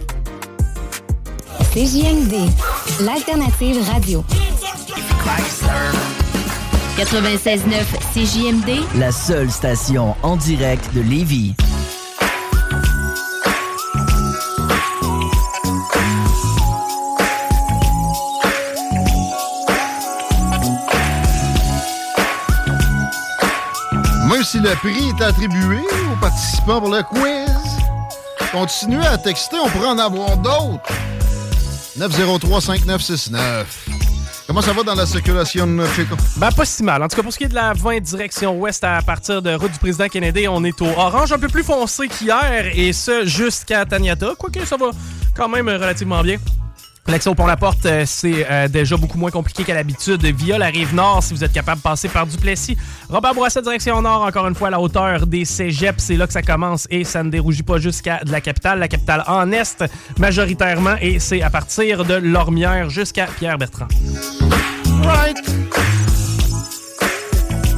CJMD, 1.72 2.34
l'alternative 3.00 3.78
radio. 3.90 4.24
96.9 6.96 7.60
CJMD, 8.14 8.98
La 8.98 9.10
seule 9.10 9.50
station 9.50 10.14
en 10.22 10.36
direct 10.36 10.94
de 10.94 11.00
Lévis. 11.00 11.54
Si 24.44 24.60
le 24.60 24.74
prix 24.76 25.08
est 25.08 25.22
attribué 25.22 25.78
aux 26.12 26.16
participants 26.20 26.80
pour 26.80 26.90
le 26.90 27.02
quiz, 27.02 27.48
continuez 28.52 29.06
à 29.06 29.16
texter, 29.16 29.56
on 29.58 29.68
pourrait 29.70 29.88
en 29.88 29.98
avoir 29.98 30.36
d'autres. 30.36 30.92
903-5969. 31.98 33.64
Comment 34.46 34.60
ça 34.60 34.72
va 34.74 34.82
dans 34.82 34.94
la 34.94 35.06
circulation, 35.06 35.66
Chico? 35.96 36.14
Ben, 36.36 36.52
pas 36.52 36.64
si 36.66 36.82
mal. 36.82 37.02
En 37.02 37.08
tout 37.08 37.16
cas, 37.16 37.22
pour 37.22 37.32
ce 37.32 37.38
qui 37.38 37.44
est 37.44 37.48
de 37.48 37.54
la 37.54 37.72
20 37.72 38.00
direction 38.00 38.58
ouest 38.58 38.84
à 38.84 39.00
partir 39.00 39.40
de 39.40 39.54
route 39.54 39.72
du 39.72 39.78
président 39.78 40.08
Kennedy, 40.08 40.46
on 40.48 40.62
est 40.64 40.80
au 40.82 40.88
orange, 40.88 41.32
un 41.32 41.38
peu 41.38 41.48
plus 41.48 41.64
foncé 41.64 42.08
qu'hier, 42.08 42.66
et 42.74 42.92
ce 42.92 43.24
jusqu'à 43.24 43.86
Taniata. 43.86 44.34
Quoique 44.38 44.64
ça 44.66 44.76
va 44.76 44.90
quand 45.34 45.48
même 45.48 45.68
relativement 45.68 46.22
bien. 46.22 46.36
L'accès 47.06 47.28
au 47.28 47.34
pont-la-porte, 47.34 47.84
euh, 47.84 48.04
c'est 48.06 48.46
euh, 48.50 48.66
déjà 48.66 48.96
beaucoup 48.96 49.18
moins 49.18 49.30
compliqué 49.30 49.62
qu'à 49.62 49.74
l'habitude 49.74 50.24
via 50.24 50.56
la 50.56 50.68
rive 50.68 50.94
nord 50.94 51.22
si 51.22 51.34
vous 51.34 51.44
êtes 51.44 51.52
capable 51.52 51.78
de 51.78 51.82
passer 51.82 52.08
par 52.08 52.26
Duplessis. 52.26 52.78
Robert 53.10 53.34
Bourassa, 53.34 53.60
direction 53.60 54.00
nord, 54.00 54.22
encore 54.22 54.48
une 54.48 54.54
fois 54.54 54.68
à 54.68 54.70
la 54.70 54.80
hauteur 54.80 55.26
des 55.26 55.44
cégeps. 55.44 56.02
C'est 56.02 56.16
là 56.16 56.26
que 56.26 56.32
ça 56.32 56.40
commence 56.40 56.86
et 56.90 57.04
ça 57.04 57.22
ne 57.22 57.28
dérougit 57.28 57.62
pas 57.62 57.78
jusqu'à 57.78 58.20
la 58.24 58.40
capitale. 58.40 58.78
La 58.78 58.88
capitale 58.88 59.22
en 59.26 59.52
est 59.52 59.84
majoritairement 60.18 60.96
et 61.00 61.18
c'est 61.18 61.42
à 61.42 61.50
partir 61.50 62.06
de 62.06 62.14
Lormière 62.14 62.88
jusqu'à 62.88 63.26
Pierre-Bertrand. 63.26 63.88
Right. 65.02 65.36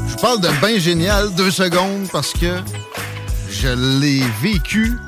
Je 0.08 0.22
parle 0.22 0.40
de 0.40 0.48
bain 0.60 0.78
génial 0.78 1.34
deux 1.34 1.50
secondes 1.50 2.08
parce 2.12 2.32
que 2.32 2.60
je 3.50 3.68
l'ai 4.00 4.22
vécu. 4.40 4.98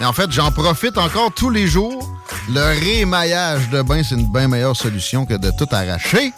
Et 0.00 0.04
en 0.04 0.12
fait, 0.12 0.32
j'en 0.32 0.50
profite 0.50 0.98
encore 0.98 1.32
tous 1.32 1.50
les 1.50 1.68
jours. 1.68 2.11
Le 2.48 2.60
rémaillage 2.80 3.68
de 3.70 3.82
bain, 3.82 4.02
c'est 4.02 4.14
une 4.16 4.30
bien 4.32 4.48
meilleure 4.48 4.76
solution 4.76 5.24
que 5.26 5.34
de 5.34 5.50
tout 5.56 5.68
arracher. 5.70 6.32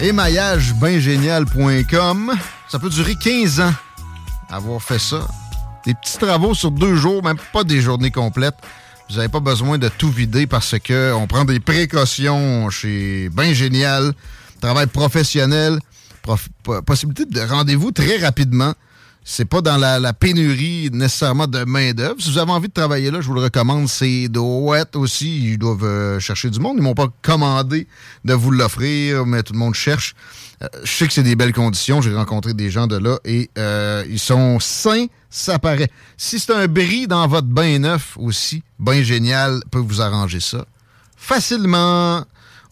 Émaillagebaingénial.com. 0.00 2.32
Ça 2.68 2.78
peut 2.78 2.88
durer 2.90 3.14
15 3.16 3.60
ans 3.60 3.72
avoir 4.50 4.80
fait 4.82 4.98
ça. 4.98 5.26
Des 5.84 5.94
petits 5.94 6.18
travaux 6.18 6.54
sur 6.54 6.70
deux 6.70 6.96
jours, 6.96 7.22
même 7.22 7.36
pas 7.52 7.64
des 7.64 7.80
journées 7.80 8.10
complètes. 8.10 8.56
Vous 9.10 9.16
n'avez 9.16 9.28
pas 9.28 9.40
besoin 9.40 9.76
de 9.78 9.88
tout 9.88 10.10
vider 10.10 10.46
parce 10.46 10.78
que 10.78 11.12
on 11.12 11.26
prend 11.26 11.44
des 11.44 11.60
précautions 11.60 12.70
chez 12.70 13.28
Bain 13.30 13.52
Génial. 13.52 14.12
Travail 14.60 14.86
professionnel, 14.86 15.78
prof- 16.22 16.48
po- 16.62 16.80
possibilité 16.82 17.24
de 17.26 17.40
rendez-vous 17.40 17.90
très 17.90 18.16
rapidement. 18.18 18.72
C'est 19.26 19.46
pas 19.46 19.62
dans 19.62 19.78
la, 19.78 20.12
pénurie 20.12 20.90
nécessairement 20.92 21.46
de 21.46 21.64
main-d'œuvre. 21.64 22.20
Si 22.20 22.30
vous 22.30 22.36
avez 22.36 22.52
envie 22.52 22.68
de 22.68 22.74
travailler 22.74 23.10
là, 23.10 23.22
je 23.22 23.26
vous 23.26 23.32
le 23.32 23.40
recommande. 23.40 23.88
C'est 23.88 24.28
douette 24.28 24.96
aussi. 24.96 25.52
Ils 25.52 25.58
doivent 25.58 25.84
euh, 25.84 26.20
chercher 26.20 26.50
du 26.50 26.60
monde. 26.60 26.76
Ils 26.76 26.82
m'ont 26.82 26.94
pas 26.94 27.08
commandé 27.22 27.88
de 28.26 28.34
vous 28.34 28.50
l'offrir, 28.50 29.24
mais 29.24 29.42
tout 29.42 29.54
le 29.54 29.58
monde 29.58 29.72
cherche. 29.72 30.14
Euh, 30.62 30.68
je 30.84 30.92
sais 30.92 31.06
que 31.06 31.12
c'est 31.14 31.22
des 31.22 31.36
belles 31.36 31.54
conditions. 31.54 32.02
J'ai 32.02 32.14
rencontré 32.14 32.52
des 32.52 32.70
gens 32.70 32.86
de 32.86 32.98
là 32.98 33.18
et 33.24 33.48
euh, 33.56 34.04
ils 34.10 34.18
sont 34.18 34.60
sains, 34.60 35.06
ça 35.30 35.58
paraît. 35.58 35.90
Si 36.18 36.38
c'est 36.38 36.52
un 36.52 36.66
bris 36.66 37.06
dans 37.06 37.26
votre 37.26 37.48
bain 37.48 37.78
neuf 37.78 38.18
aussi, 38.18 38.62
Bain 38.78 39.02
Génial 39.02 39.62
peut 39.70 39.78
vous 39.78 40.02
arranger 40.02 40.40
ça 40.40 40.66
facilement. 41.16 42.22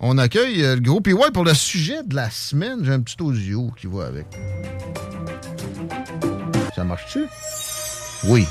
On 0.00 0.18
accueille 0.18 0.60
le 0.60 0.80
gros 0.80 1.00
PY 1.00 1.14
pour 1.32 1.44
le 1.44 1.54
sujet 1.54 2.02
de 2.04 2.14
la 2.14 2.28
semaine. 2.28 2.80
J'ai 2.82 2.92
un 2.92 3.00
petit 3.00 3.16
audio 3.22 3.72
qui 3.80 3.86
va 3.86 4.06
avec. 4.06 4.26
Ça 6.74 6.84
marche-tu? 6.84 7.28
Oui. 8.24 8.48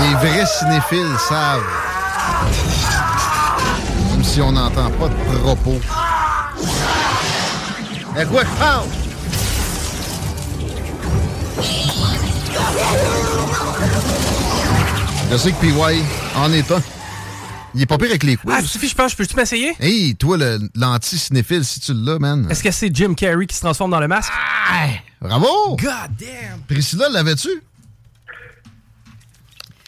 Les 0.00 0.14
vrais 0.14 0.46
cinéphiles 0.46 1.06
savent. 1.28 1.60
Même 4.10 4.24
si 4.24 4.40
on 4.40 4.52
n'entend 4.52 4.90
pas 4.92 5.08
de 5.08 5.38
propos. 5.40 5.78
Et 8.18 8.24
quoi 8.24 8.42
je 15.30 15.36
sais 15.36 15.52
que 15.52 15.60
PY 15.60 15.72
en 16.36 16.52
est 16.52 16.70
un. 16.70 16.82
Il 17.74 17.82
est 17.82 17.86
pas 17.86 17.98
pire 17.98 18.08
avec 18.08 18.22
les 18.22 18.36
quiz. 18.36 18.54
Ah, 18.56 18.62
Sophie, 18.62 18.88
je 18.88 18.94
pense, 18.94 19.14
peux-tu 19.14 19.36
m'essayer? 19.36 19.74
Hey, 19.78 20.16
toi, 20.16 20.38
le- 20.38 20.58
l'anti-cinéphile, 20.74 21.64
si 21.64 21.80
tu 21.80 21.92
l'as, 21.94 22.18
man. 22.18 22.46
Est-ce 22.50 22.62
que 22.62 22.70
c'est 22.70 22.94
Jim 22.94 23.12
Carrey 23.14 23.46
qui 23.46 23.54
se 23.54 23.60
transforme 23.60 23.90
dans 23.90 24.00
le 24.00 24.08
masque? 24.08 24.32
Bravo! 25.20 25.76
God 25.76 26.16
damn! 26.18 26.60
Priscilla, 26.66 27.08
l'avais-tu? 27.10 27.50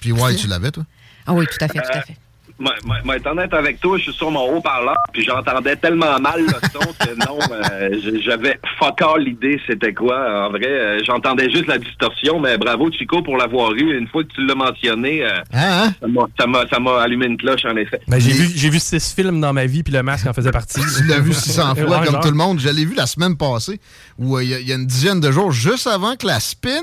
Puis 0.00 0.12
ouais, 0.12 0.36
tu 0.36 0.46
l'avais, 0.46 0.70
toi? 0.70 0.84
Ah 1.26 1.32
oui, 1.32 1.46
tout 1.46 1.64
à 1.64 1.68
fait, 1.68 1.80
tout 1.80 1.88
à 1.98 2.02
fait. 2.02 2.16
Moi, 2.60 3.16
être 3.16 3.26
honnête 3.26 3.54
avec 3.54 3.80
toi, 3.80 3.96
je 3.96 4.02
suis 4.04 4.12
sur 4.12 4.30
mon 4.30 4.54
haut-parleur, 4.56 4.94
puis 5.12 5.24
j'entendais 5.24 5.76
tellement 5.76 6.18
mal 6.20 6.42
le 6.42 6.52
son 6.72 6.78
que 6.92 7.14
non, 7.26 7.38
euh, 7.50 8.20
j'avais 8.24 8.60
fuck 8.78 9.00
all 9.00 9.22
l'idée 9.24 9.58
c'était 9.66 9.94
quoi. 9.94 10.46
En 10.46 10.50
vrai, 10.50 10.66
euh, 10.66 11.00
j'entendais 11.06 11.50
juste 11.50 11.66
la 11.68 11.78
distorsion, 11.78 12.38
mais 12.38 12.58
bravo 12.58 12.90
Chico 12.92 13.22
pour 13.22 13.36
l'avoir 13.38 13.72
eu. 13.72 13.96
Une 13.98 14.06
fois 14.08 14.22
que 14.24 14.28
tu 14.34 14.44
l'as 14.44 14.54
mentionné, 14.54 15.24
euh, 15.24 15.30
Hein, 15.54 15.92
ça 16.38 16.46
m'a- 16.46 16.66
ça 16.68 16.78
m'a 16.78 17.00
allumé 17.00 17.26
une 17.26 17.36
cloche 17.38 17.64
en 17.64 17.76
effet. 17.76 18.00
Ben, 18.08 18.20
j'ai 18.20 18.32
vu, 18.32 18.48
j'ai 18.54 18.68
vu 18.68 18.78
six 18.78 19.12
films 19.14 19.40
dans 19.40 19.52
ma 19.54 19.64
vie, 19.66 19.82
puis 19.82 19.92
le 19.92 20.02
masque 20.02 20.26
en 20.26 20.32
faisait 20.34 20.50
partie. 20.52 20.80
Tu 20.98 21.04
l'as 21.04 21.20
vu 21.20 21.32
600 21.32 21.74
fois, 21.76 21.84
Ouais, 21.84 22.04
comme 22.04 22.14
genre. 22.14 22.20
tout 22.22 22.28
le 22.30 22.36
monde. 22.36 22.60
Je 22.60 22.68
l'ai 22.68 22.84
vu 22.84 22.94
la 22.94 23.06
semaine 23.06 23.36
passée, 23.36 23.80
où 24.18 24.36
euh, 24.36 24.42
il 24.44 24.50
y, 24.50 24.54
a- 24.54 24.60
il 24.60 24.68
y 24.68 24.72
a 24.72 24.74
une 24.74 24.86
dizaine 24.86 25.20
de 25.20 25.30
jours, 25.32 25.50
juste 25.50 25.86
avant 25.86 26.14
que 26.16 26.26
la 26.26 26.40
spin 26.40 26.82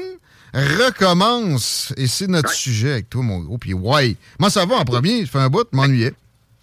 recommence. 0.54 1.94
Et 1.98 2.08
c'est 2.08 2.28
notre 2.28 2.52
sujet 2.52 2.92
avec 2.92 3.10
toi, 3.10 3.24
mon 3.24 3.40
gros. 3.40 3.58
Puis 3.58 3.74
ouais, 3.74 4.16
moi, 4.40 4.50
ça 4.50 4.66
va 4.66 4.76
en 4.76 4.86
premier. 4.86 5.26
Je 5.26 5.30
fais 5.30 5.40
un 5.40 5.50
bout, 5.50 5.68
m'ennuyais. 5.72 6.14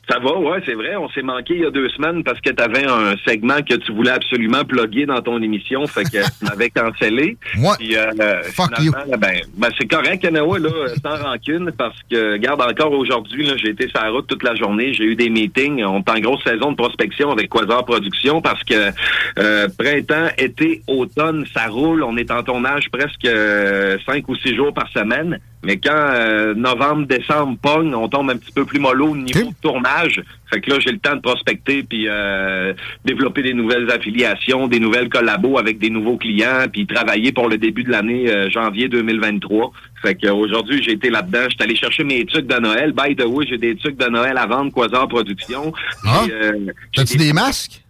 Ça 0.09 0.19
va, 0.19 0.39
ouais, 0.39 0.61
c'est 0.67 0.75
vrai. 0.75 0.97
On 0.97 1.09
s'est 1.11 1.23
manqué 1.23 1.55
il 1.55 1.63
y 1.63 1.67
a 1.67 1.71
deux 1.71 1.89
semaines 1.91 2.23
parce 2.25 2.41
que 2.41 2.51
tu 2.51 2.63
avais 2.63 2.85
un 2.85 3.17
segment 3.27 3.63
que 3.63 3.75
tu 3.75 3.93
voulais 3.93 4.11
absolument 4.11 4.65
plugger 4.65 5.07
dans 5.07 5.23
ton 5.23 5.41
émission, 5.43 5.87
fait 5.87 6.05
que 6.05 6.19
tu 6.19 6.45
m'avais 6.45 6.71
cancellé. 6.71 7.37
Moi, 7.57 7.77
Puis, 7.79 7.97
euh, 7.97 8.11
finalement, 8.43 9.17
ben, 9.19 9.41
ben, 9.57 9.69
c'est 9.79 9.89
correct, 9.89 10.23
Kanawa, 10.23 10.59
là, 10.59 10.71
sans 11.03 11.23
rancune, 11.23 11.73
parce 11.77 11.99
que, 12.11 12.37
garde 12.37 12.61
encore 12.61 12.93
aujourd'hui, 12.93 13.47
là, 13.47 13.55
j'ai 13.57 13.71
été 13.71 13.89
sur 13.89 14.03
la 14.03 14.11
route 14.11 14.27
toute 14.27 14.43
la 14.43 14.55
journée, 14.55 14.93
j'ai 14.93 15.05
eu 15.05 15.17
des 15.17 15.31
meetings, 15.31 15.83
on 15.85 16.01
est 16.01 16.11
en 16.11 16.21
grosse 16.21 16.45
saison 16.45 16.73
de 16.73 16.77
prospection 16.77 17.31
avec 17.31 17.49
Quasar 17.49 17.85
Productions 17.85 18.43
parce 18.43 18.63
que 18.65 18.91
euh, 19.39 19.69
printemps, 19.79 20.29
été, 20.39 20.83
automne, 20.87 21.47
ça 21.55 21.67
roule, 21.69 22.03
on 22.03 22.17
est 22.17 22.31
en 22.31 22.43
tournage 22.43 22.91
presque 22.91 23.25
euh, 23.25 23.97
cinq 24.07 24.29
ou 24.29 24.37
six 24.37 24.55
jours 24.55 24.73
par 24.75 24.89
semaine. 24.91 25.39
Mais 25.65 25.79
quand 25.79 25.93
euh, 25.95 26.55
novembre, 26.55 27.07
décembre 27.07 27.57
pogne, 27.61 27.95
on 27.95 28.09
tombe 28.09 28.31
un 28.31 28.37
petit 28.37 28.53
peu 28.53 28.65
plus 28.65 28.79
mollo 28.79 29.09
au 29.09 29.17
niveau 29.17 29.51
de 29.51 29.55
tournage. 29.63 30.23
Fait 30.53 30.61
que 30.61 30.71
là, 30.71 30.79
j'ai 30.79 30.93
le 30.93 30.99
temps 30.99 31.17
de 31.17 31.21
prospecter 31.21 31.83
puis 31.83 32.07
euh, 32.09 32.75
développer 33.05 33.43
des 33.43 33.55
nouvelles 33.55 33.91
affiliations, 33.91 34.69
des 34.69 34.79
nouvelles 34.79 35.09
collabos 35.09 35.59
avec 35.59 35.79
des 35.79 35.91
nouveaux 35.91 36.17
clients, 36.17 36.67
puis 36.73 36.87
travailler 36.87 37.33
pour 37.33 37.49
le 37.49 37.59
début 37.59 37.83
de 37.83 37.91
l'année 37.91 38.31
euh, 38.31 38.51
janvier 38.51 38.89
2023. 38.89 39.73
Fait 40.03 40.15
que 40.15 40.27
euh, 40.27 40.35
aujourd'hui, 40.35 40.83
j'ai 40.83 40.93
été 40.93 41.11
là-dedans. 41.11 41.47
J'étais 41.49 41.65
allé 41.65 41.77
chercher 41.77 42.05
mes 42.05 42.25
trucs 42.27 42.47
de 42.47 42.61
Noël. 42.61 42.93
By 42.93 43.17
the 43.17 43.25
way, 43.25 43.47
j'ai 43.49 43.59
des 43.59 43.75
trucs 43.77 43.97
de 43.97 44.07
Noël 44.07 44.37
à 44.37 44.47
vendre, 44.47 44.73
Quasar 44.73 45.09
Production. 45.09 45.73
Ah? 46.05 46.25
Euh, 46.31 46.67
T'as-tu 46.95 47.17
des 47.17 47.33
masques? 47.33 47.84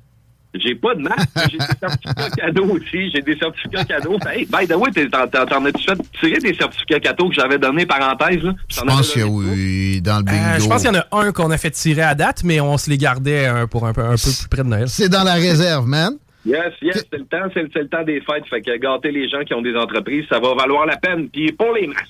J'ai 0.56 0.74
pas 0.76 0.94
de 0.94 1.01
masque, 1.02 1.28
mais 1.35 1.43
j'ai 1.51 1.59
des 1.59 1.64
certificats 1.81 2.31
cadeaux 2.36 2.66
aussi. 2.76 3.10
J'ai 3.10 3.22
des 3.22 3.36
certificats 3.36 3.85
cadeaux. 3.85 4.18
Hey, 4.26 4.47
by 4.47 4.66
the 4.68 4.76
way, 4.76 4.90
t'es- 4.93 5.09
t'en 5.09 5.64
as-tu 5.64 5.82
fait 5.85 5.98
tirer 6.20 6.39
des 6.39 6.55
certificats 6.55 7.01
cadeaux 7.01 7.28
que 7.28 7.35
j'avais 7.35 7.59
donnés, 7.59 7.86
parenthèse, 7.86 8.43
là? 8.43 8.55
Je 8.68 8.81
pense 8.81 9.10
qu'il 9.12 9.22
y 9.22 9.24
a 9.24 9.28
oui, 9.28 10.01
dans 10.01 10.18
le 10.18 10.22
bingo. 10.22 10.39
Euh, 10.39 10.59
je 10.60 10.68
pense 10.68 10.82
qu'il 10.82 10.94
y 10.94 10.97
en 10.97 11.01
a 11.01 11.06
un 11.26 11.32
qu'on 11.32 11.51
a 11.51 11.59
fait 11.59 11.70
tirer 11.72 12.02
à 12.02 12.14
date, 12.14 12.43
mais 12.44 12.60
on 12.60 12.78
se 12.78 12.89
les 12.89 12.98
gardait 12.98 13.47
un, 13.47 13.66
pour 13.66 13.86
un 13.86 13.93
peu, 13.93 14.02
un 14.02 14.10
peu 14.12 14.16
plus 14.16 14.47
près 14.48 14.62
de 14.62 14.68
Noël. 14.68 14.89
C'est 14.89 15.09
dans 15.09 15.24
la 15.24 15.35
réserve, 15.35 15.86
man. 15.86 16.14
Yes, 16.47 16.72
yes, 16.82 17.05
c'est 17.10 17.18
le 17.18 17.24
temps, 17.24 17.51
c'est 17.55 17.62
le, 17.62 17.70
c'est 17.72 17.81
le 17.81 17.89
temps 17.89 18.05
des 18.05 18.20
fêtes. 18.20 18.44
Fait 18.48 18.60
que 18.60 18.76
gâter 18.78 19.10
les 19.10 19.28
gens 19.28 19.43
qui 19.47 19.55
ont 19.55 19.62
des 19.62 19.74
entreprises, 19.74 20.24
ça 20.28 20.39
va 20.39 20.55
valoir 20.55 20.86
la 20.86 20.97
peine. 20.98 21.28
Puis 21.31 21.51
pour 21.52 21.72
les 21.72 21.86
masques. 21.86 22.05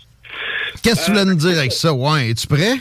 Qu'est-ce 0.82 1.00
que 1.00 1.04
tu 1.06 1.10
voulais 1.12 1.24
nous 1.24 1.36
dire 1.36 1.56
avec 1.58 1.72
ça? 1.72 1.92
Ouais, 1.94 2.30
es-tu 2.30 2.46
prêt? 2.48 2.74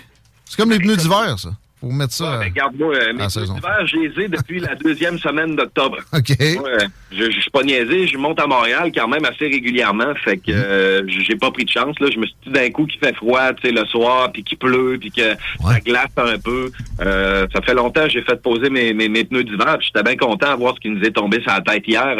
C'est 0.45 0.57
comme 0.57 0.71
les 0.71 0.79
pneus 0.79 0.97
d'hiver, 0.97 1.35
ça. 1.37 1.49
Faut 1.83 1.91
mettre 1.91 2.13
ça. 2.13 2.37
Ben, 2.37 2.45
Regarde-moi, 2.45 2.95
euh, 2.95 2.99
mes 3.13 3.23
Ah, 3.23 3.27
pneus 3.27 3.29
saison. 3.29 3.55
d'hiver, 3.55 3.85
je 3.87 3.97
les 3.97 4.23
ai 4.23 4.27
depuis 4.29 4.59
la 4.61 4.73
deuxième 4.75 5.19
semaine 5.19 5.53
d'octobre. 5.57 5.97
OK. 6.13 6.31
Euh, 6.39 6.77
je, 7.11 7.25
je 7.29 7.39
suis 7.41 7.51
pas 7.51 7.61
niaisé, 7.63 8.07
je 8.07 8.17
monte 8.17 8.39
à 8.39 8.47
Montréal 8.47 8.89
quand 8.95 9.09
même 9.09 9.25
assez 9.25 9.47
régulièrement, 9.47 10.13
fait 10.23 10.37
que 10.37 10.51
euh, 10.53 11.01
j'ai 11.07 11.35
pas 11.35 11.51
pris 11.51 11.65
de 11.65 11.69
chance. 11.69 11.99
Là. 11.99 12.07
Je 12.09 12.19
me 12.19 12.25
suis 12.25 12.35
dit 12.45 12.51
d'un 12.53 12.69
coup 12.69 12.85
qu'il 12.85 12.99
fait 13.01 13.13
froid, 13.15 13.51
tu 13.55 13.67
sais, 13.67 13.73
le 13.73 13.85
soir, 13.87 14.31
puis 14.31 14.43
qu'il 14.45 14.57
pleut, 14.57 14.97
puis 14.97 15.11
que 15.11 15.33
ça 15.61 15.79
glace 15.81 16.07
un 16.15 16.39
peu. 16.39 16.71
Euh, 17.01 17.47
ça 17.53 17.61
fait 17.61 17.73
longtemps 17.73 18.05
que 18.05 18.11
j'ai 18.11 18.21
fait 18.21 18.41
poser 18.41 18.69
mes, 18.69 18.93
mes, 18.93 19.09
mes 19.09 19.25
pneus 19.25 19.43
d'hiver, 19.43 19.77
j'étais 19.81 20.03
bien 20.03 20.15
content 20.15 20.53
de 20.53 20.59
voir 20.59 20.75
ce 20.75 20.79
qui 20.79 20.89
nous 20.89 21.01
est 21.03 21.11
tombé 21.11 21.41
sur 21.41 21.51
la 21.51 21.59
tête 21.59 21.83
hier, 21.85 22.15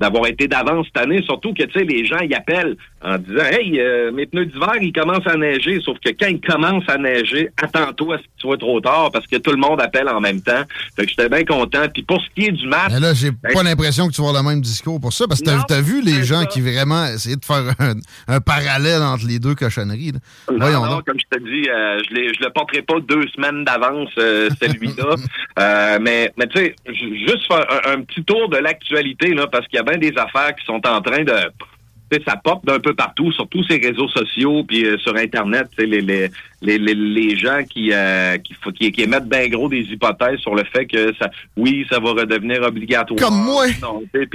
d'avoir 0.00 0.26
été 0.26 0.48
d'avance 0.48 0.86
cette 0.92 1.04
année, 1.04 1.22
surtout 1.22 1.54
que 1.54 1.62
tu 1.62 1.78
sais, 1.78 1.84
les 1.84 2.04
gens 2.04 2.18
y 2.18 2.34
appellent 2.34 2.76
en 3.00 3.16
disant 3.18 3.44
Hey, 3.44 3.80
mes 4.12 4.26
pneus 4.26 4.46
d'hiver, 4.46 4.72
ils 4.80 4.92
commencent 4.92 5.26
à 5.26 5.36
neiger, 5.36 5.80
sauf 5.84 5.98
que 6.04 6.10
quand 6.10 6.26
ils 6.28 6.40
commencent 6.40 6.88
à 6.88 6.98
neiger, 6.98 7.50
attends-toi 7.62 8.16
à 8.16 8.18
ce 8.18 8.22
que 8.24 8.28
tu 8.38 8.40
sois 8.48 8.56
trop 8.58 8.80
tard 8.80 9.03
parce 9.10 9.26
que 9.26 9.36
tout 9.36 9.50
le 9.50 9.56
monde 9.56 9.80
appelle 9.80 10.08
en 10.08 10.20
même 10.20 10.40
temps. 10.40 10.62
Fait 10.96 11.04
que 11.04 11.10
j'étais 11.10 11.28
bien 11.28 11.44
content. 11.44 11.86
Puis 11.92 12.02
pour 12.02 12.20
ce 12.20 12.26
qui 12.34 12.46
est 12.46 12.52
du 12.52 12.66
match. 12.66 12.90
Mais 12.92 13.00
là, 13.00 13.14
j'ai 13.14 13.30
ben, 13.30 13.52
pas 13.52 13.62
l'impression 13.62 14.08
que 14.08 14.12
tu 14.12 14.20
vas 14.22 14.28
avoir 14.28 14.42
le 14.42 14.48
même 14.48 14.60
discours 14.60 15.00
pour 15.00 15.12
ça, 15.12 15.26
parce 15.28 15.40
que 15.40 15.46
t'as 15.66 15.76
as 15.76 15.80
vu 15.80 16.02
les 16.02 16.24
gens 16.24 16.40
ça. 16.40 16.46
qui 16.46 16.60
vraiment 16.60 17.04
essayaient 17.06 17.36
de 17.36 17.44
faire 17.44 17.62
un, 17.78 17.94
un 18.28 18.40
parallèle 18.40 19.02
entre 19.02 19.26
les 19.26 19.38
deux 19.38 19.54
cochonneries. 19.54 20.12
là. 20.12 20.18
Non, 20.50 20.58
Voyons 20.58 20.86
non, 20.86 21.00
comme 21.06 21.18
je 21.18 21.36
te 21.36 21.42
dis, 21.42 21.68
euh, 21.68 22.00
je 22.10 22.14
ne 22.14 22.44
le 22.46 22.52
porterai 22.52 22.82
pas 22.82 22.94
deux 23.00 23.26
semaines 23.34 23.64
d'avance, 23.64 24.10
euh, 24.18 24.48
celui-là. 24.60 25.14
Euh, 25.58 25.98
mais 26.00 26.32
mais 26.36 26.46
tu 26.48 26.58
sais, 26.58 26.74
ju- 26.88 27.18
juste 27.26 27.46
faire 27.46 27.64
un, 27.86 27.92
un 27.98 28.00
petit 28.02 28.22
tour 28.24 28.48
de 28.48 28.56
l'actualité, 28.58 29.34
là, 29.34 29.46
parce 29.46 29.66
qu'il 29.68 29.76
y 29.76 29.80
a 29.80 29.84
bien 29.84 29.98
des 29.98 30.12
affaires 30.16 30.54
qui 30.56 30.64
sont 30.66 30.80
en 30.86 31.00
train 31.00 31.24
de... 31.24 31.32
Ça 32.26 32.36
pop 32.36 32.64
d'un 32.64 32.78
peu 32.78 32.94
partout, 32.94 33.32
sur 33.32 33.48
tous 33.48 33.64
ces 33.64 33.78
réseaux 33.78 34.08
sociaux, 34.08 34.62
puis 34.62 34.84
euh, 34.84 34.96
sur 34.98 35.16
Internet, 35.16 35.66
les, 35.78 36.00
les, 36.00 36.30
les, 36.62 36.78
les, 36.78 37.36
gens 37.36 37.64
qui, 37.68 37.92
euh, 37.92 38.38
qui, 38.38 38.54
qui, 38.72 38.92
qui 38.92 39.02
émettent 39.02 39.28
bien 39.28 39.48
gros 39.48 39.68
des 39.68 39.80
hypothèses 39.80 40.38
sur 40.38 40.54
le 40.54 40.62
fait 40.64 40.86
que 40.86 41.12
ça, 41.16 41.28
oui, 41.56 41.84
ça 41.90 41.98
va 41.98 42.12
redevenir 42.12 42.62
obligatoire. 42.62 43.18
Comme 43.18 43.42
moi. 43.42 43.66
Non, 43.82 44.02
sais, 44.14 44.28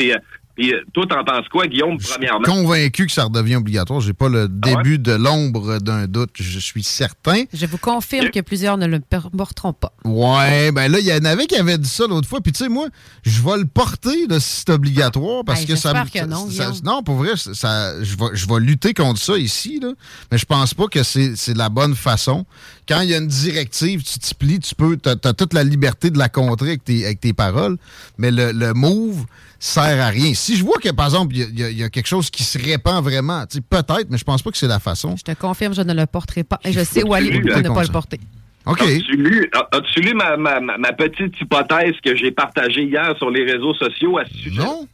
puis, 0.60 0.74
euh, 0.74 0.82
toi, 0.94 1.06
t'en 1.08 1.24
penses 1.24 1.48
quoi, 1.50 1.68
Guillaume, 1.68 1.98
premièrement? 1.98 2.42
Convaincu 2.44 3.06
que 3.06 3.12
ça 3.14 3.24
redevient 3.24 3.56
obligatoire. 3.56 4.02
J'ai 4.02 4.14
pas 4.14 4.28
le 4.28 4.44
Ah 4.44 4.48
début 4.50 5.00
de 5.00 5.14
l'ombre 5.14 5.80
d'un 5.80 6.06
doute. 6.06 6.32
Je 6.36 6.60
suis 6.60 6.84
certain. 6.84 7.44
Je 7.54 7.66
vous 7.66 7.78
confirme 7.78 8.30
que 8.30 8.42
plusieurs 8.42 8.78
ne 8.78 8.86
le 8.86 9.00
porteront 9.38 9.72
pas. 9.74 9.94
Ouais, 10.04 10.72
ben 10.74 10.92
là, 10.92 11.00
il 11.00 11.06
y 11.06 11.14
en 11.14 11.24
avait 11.24 11.46
qui 11.48 11.56
avaient 11.56 11.78
dit 11.78 11.88
ça 11.90 12.06
l'autre 12.08 12.28
fois. 12.28 12.42
Puis 12.42 12.52
tu 12.52 12.64
sais, 12.64 12.70
moi, 12.70 12.88
je 13.24 13.42
vais 13.42 13.58
le 13.58 13.66
porter 13.66 14.28
là, 14.28 14.40
si 14.40 14.58
c'est 14.66 14.70
obligatoire 14.72 15.44
parce 15.46 15.62
Hey, 15.62 15.68
que 15.68 15.76
ça, 15.76 15.94
me- 15.94 16.28
non, 16.28 16.50
ça-. 16.50 16.72
Non, 16.84 17.04
pour 17.04 17.16
vrai, 17.16 17.32
ça, 17.36 18.04
je, 18.04 18.16
vais, 18.18 18.26
je 18.34 18.48
vais 18.48 18.60
lutter 18.60 18.94
contre 18.94 19.22
ça 19.22 19.38
ici, 19.38 19.80
là. 19.82 19.94
Mais 20.32 20.38
je 20.38 20.46
pense 20.46 20.74
pas 20.74 20.88
que 20.88 21.04
c'est 21.04 21.36
c'est 21.36 21.56
la 21.56 21.70
bonne 21.70 21.96
façon. 21.96 22.46
Quand 22.90 23.02
il 23.02 23.10
y 23.12 23.14
a 23.14 23.18
une 23.20 23.28
directive, 23.28 24.04
tu 24.04 24.18
t'y 24.18 24.34
plies, 24.34 24.60
tu 24.60 24.74
peux, 24.74 24.98
t'as 24.98 25.12
as 25.24 25.34
toute 25.34 25.54
la 25.54 25.64
liberté 25.64 26.10
de 26.10 26.18
la 26.18 26.28
contrer 26.28 26.70
avec 26.70 26.84
tes, 26.84 27.06
avec 27.06 27.20
tes 27.20 27.34
paroles. 27.34 27.78
Mais 28.18 28.32
le, 28.32 28.52
le 28.52 28.74
move 28.74 29.26
sert 29.60 30.02
à 30.02 30.08
rien. 30.10 30.34
Si 30.34 30.56
je 30.58 30.64
vois 30.64 30.80
que, 30.82 30.90
par 30.90 31.06
exemple, 31.06 31.36
il 31.36 31.60
y 31.60 31.64
a- 31.64 31.70
y, 31.70 31.84
y 31.84 31.90
quelque 31.92 32.08
chose 32.08 32.30
qui 32.32 32.44
se 32.44 32.58
répand 32.58 33.04
vraiment, 33.04 33.46
tu 33.46 33.58
sais, 33.58 33.62
peut-être, 33.62 34.08
mais 34.10 34.18
je 34.18 34.24
pense 34.24 34.42
pas 34.42 34.50
que 34.52 34.58
c'est 34.58 34.68
la 34.68 34.80
façon. 34.80 35.16
Je 35.18 35.24
te 35.24 35.38
confirme, 35.38 35.76
je 35.76 35.82
ne 35.82 35.94
le 35.94 36.06
porterai 36.08 36.44
pas. 36.44 36.60
Et 36.64 36.72
je 36.74 36.84
sais 36.84 37.04
où 37.04 37.14
aller 37.14 37.40
pour 37.42 37.58
ne 37.58 37.68
pas 37.70 37.84
le 37.84 37.90
porter. 37.90 38.20
OK. 38.66 38.82
As-tu 38.82 39.16
lu, 39.18 39.50
as- 39.54 39.78
as-tu 39.78 40.02
lu 40.02 40.14
ma, 40.16 40.36
ma, 40.38 40.60
ma- 40.60 40.94
petite 40.94 41.40
hypothèse 41.42 41.94
que 42.04 42.16
j'ai 42.16 42.32
partagée 42.32 42.84
hier 42.84 43.14
sur 43.18 43.30
les 43.30 43.44
réseaux 43.52 43.74
sociaux 43.76 44.18
à 44.18 44.26
ce 44.26 44.34
sujet? 44.34 44.62
Non. 44.62 44.88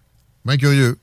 Bien 0.45 0.57
curieux. 0.57 0.97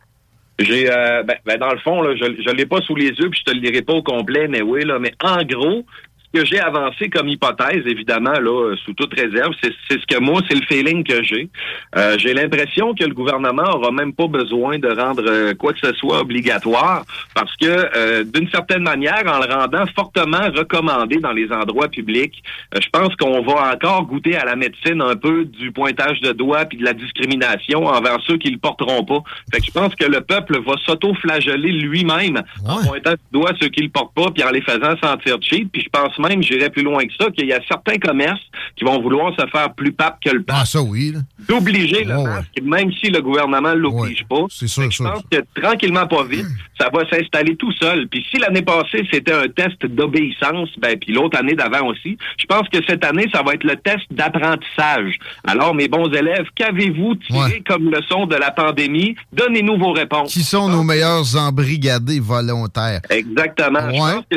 J'ai, 0.58 0.90
euh, 0.90 1.22
ben, 1.24 1.36
ben, 1.46 1.58
dans 1.58 1.72
le 1.72 1.78
fond, 1.78 2.02
là, 2.02 2.14
je 2.14 2.24
ne 2.50 2.52
l'ai 2.56 2.66
pas 2.66 2.80
sous 2.82 2.94
les 2.94 3.08
yeux, 3.08 3.30
puis 3.30 3.40
je 3.44 3.50
te 3.50 3.56
le 3.56 3.60
lirai 3.62 3.82
pas 3.82 3.94
au 3.94 4.02
complet, 4.02 4.46
mais 4.48 4.60
oui, 4.62 4.84
là, 4.84 4.98
mais 5.00 5.12
en 5.22 5.42
gros, 5.44 5.84
que 6.32 6.44
j'ai 6.44 6.60
avancé 6.60 7.08
comme 7.08 7.28
hypothèse, 7.28 7.82
évidemment, 7.86 8.38
là, 8.38 8.74
sous 8.84 8.92
toute 8.94 9.14
réserve, 9.14 9.52
c'est 9.62 9.72
c'est 9.88 10.00
ce 10.00 10.06
que 10.06 10.18
moi, 10.20 10.40
c'est 10.48 10.54
le 10.54 10.64
feeling 10.66 11.04
que 11.04 11.22
j'ai. 11.22 11.48
Euh, 11.96 12.16
j'ai 12.18 12.34
l'impression 12.34 12.94
que 12.94 13.04
le 13.04 13.14
gouvernement 13.14 13.68
aura 13.74 13.90
même 13.90 14.12
pas 14.12 14.26
besoin 14.26 14.78
de 14.78 14.88
rendre 14.88 15.24
euh, 15.26 15.54
quoi 15.54 15.72
que 15.72 15.80
ce 15.80 15.92
soit 15.94 16.20
obligatoire, 16.20 17.04
parce 17.34 17.54
que 17.56 17.66
euh, 17.66 18.24
d'une 18.24 18.48
certaine 18.48 18.82
manière, 18.82 19.22
en 19.26 19.38
le 19.38 19.52
rendant 19.52 19.84
fortement 19.94 20.50
recommandé 20.54 21.16
dans 21.16 21.32
les 21.32 21.50
endroits 21.52 21.88
publics, 21.88 22.42
euh, 22.74 22.78
je 22.82 22.88
pense 22.90 23.14
qu'on 23.16 23.42
va 23.42 23.72
encore 23.74 24.06
goûter 24.06 24.36
à 24.36 24.44
la 24.44 24.56
médecine 24.56 25.02
un 25.02 25.16
peu 25.16 25.44
du 25.44 25.72
pointage 25.72 26.20
de 26.20 26.32
doigts 26.32 26.64
puis 26.64 26.78
de 26.78 26.84
la 26.84 26.94
discrimination 26.94 27.86
envers 27.86 28.18
ceux 28.26 28.38
qui 28.38 28.50
le 28.50 28.58
porteront 28.58 29.04
pas. 29.04 29.22
Fait 29.52 29.60
que 29.60 29.66
je 29.66 29.70
pense 29.70 29.94
que 29.94 30.04
le 30.04 30.20
peuple 30.20 30.60
va 30.64 30.74
s'auto-flageller 30.86 31.72
lui-même 31.72 32.42
en 32.66 32.82
pointant 32.84 33.12
du 33.12 33.38
doigt 33.40 33.52
ceux 33.60 33.68
qui 33.68 33.82
le 33.82 33.88
portent 33.88 34.14
pas 34.14 34.30
puis 34.30 34.42
en 34.44 34.50
les 34.50 34.62
faisant 34.62 34.96
sentir 35.02 35.38
cheap. 35.42 35.70
Puis 35.72 35.82
je 35.82 35.88
pense 35.88 36.18
même, 36.28 36.42
j'irais 36.42 36.70
plus 36.70 36.82
loin 36.82 37.04
que 37.04 37.12
ça, 37.18 37.30
qu'il 37.30 37.46
y 37.46 37.52
a 37.52 37.60
certains 37.68 37.98
commerces 37.98 38.40
qui 38.76 38.84
vont 38.84 39.00
vouloir 39.00 39.32
se 39.38 39.46
faire 39.48 39.72
plus 39.74 39.92
pape 39.92 40.18
que 40.24 40.30
le 40.30 40.42
pape. 40.42 40.56
Ah, 40.60 40.64
ça 40.64 40.80
oui. 40.82 41.14
D'obliger 41.48 42.04
le 42.04 42.22
masque, 42.22 42.60
même 42.62 42.92
si 42.92 43.10
le 43.10 43.20
gouvernement 43.20 43.74
ne 43.74 43.78
l'oblige 43.78 44.24
pas. 44.28 44.44
C'est 44.50 44.68
sûr, 44.68 44.90
Je 44.90 45.02
pense 45.02 45.22
que 45.30 45.38
tranquillement, 45.60 46.06
pas 46.06 46.24
vite, 46.24 46.46
ça 46.78 46.88
va 46.92 47.08
s'installer 47.08 47.56
tout 47.56 47.72
seul. 47.72 48.08
Puis 48.08 48.24
si 48.30 48.38
l'année 48.38 48.62
passée, 48.62 49.06
c'était 49.10 49.32
un 49.32 49.48
test 49.48 49.84
d'obéissance, 49.86 50.68
ben 50.78 50.98
puis 50.98 51.12
l'autre 51.12 51.38
année 51.38 51.54
d'avant 51.54 51.88
aussi, 51.88 52.16
je 52.38 52.46
pense 52.46 52.68
que 52.68 52.78
cette 52.86 53.04
année, 53.04 53.26
ça 53.32 53.42
va 53.42 53.54
être 53.54 53.64
le 53.64 53.76
test 53.76 54.04
d'apprentissage. 54.10 55.18
Alors, 55.44 55.74
mes 55.74 55.88
bons 55.88 56.10
élèves, 56.12 56.46
qu'avez-vous 56.54 57.14
tiré 57.16 57.62
comme 57.66 57.90
leçon 57.90 58.26
de 58.26 58.36
la 58.36 58.50
pandémie? 58.50 59.16
Donnez-nous 59.32 59.78
vos 59.78 59.92
réponses. 59.92 60.32
Qui 60.32 60.42
sont 60.42 60.68
nos 60.68 60.82
meilleurs 60.82 61.36
embrigadés 61.36 62.20
volontaires? 62.20 63.00
Exactement. 63.10 63.90
Je 63.90 63.96
pense 63.96 64.24
que 64.30 64.36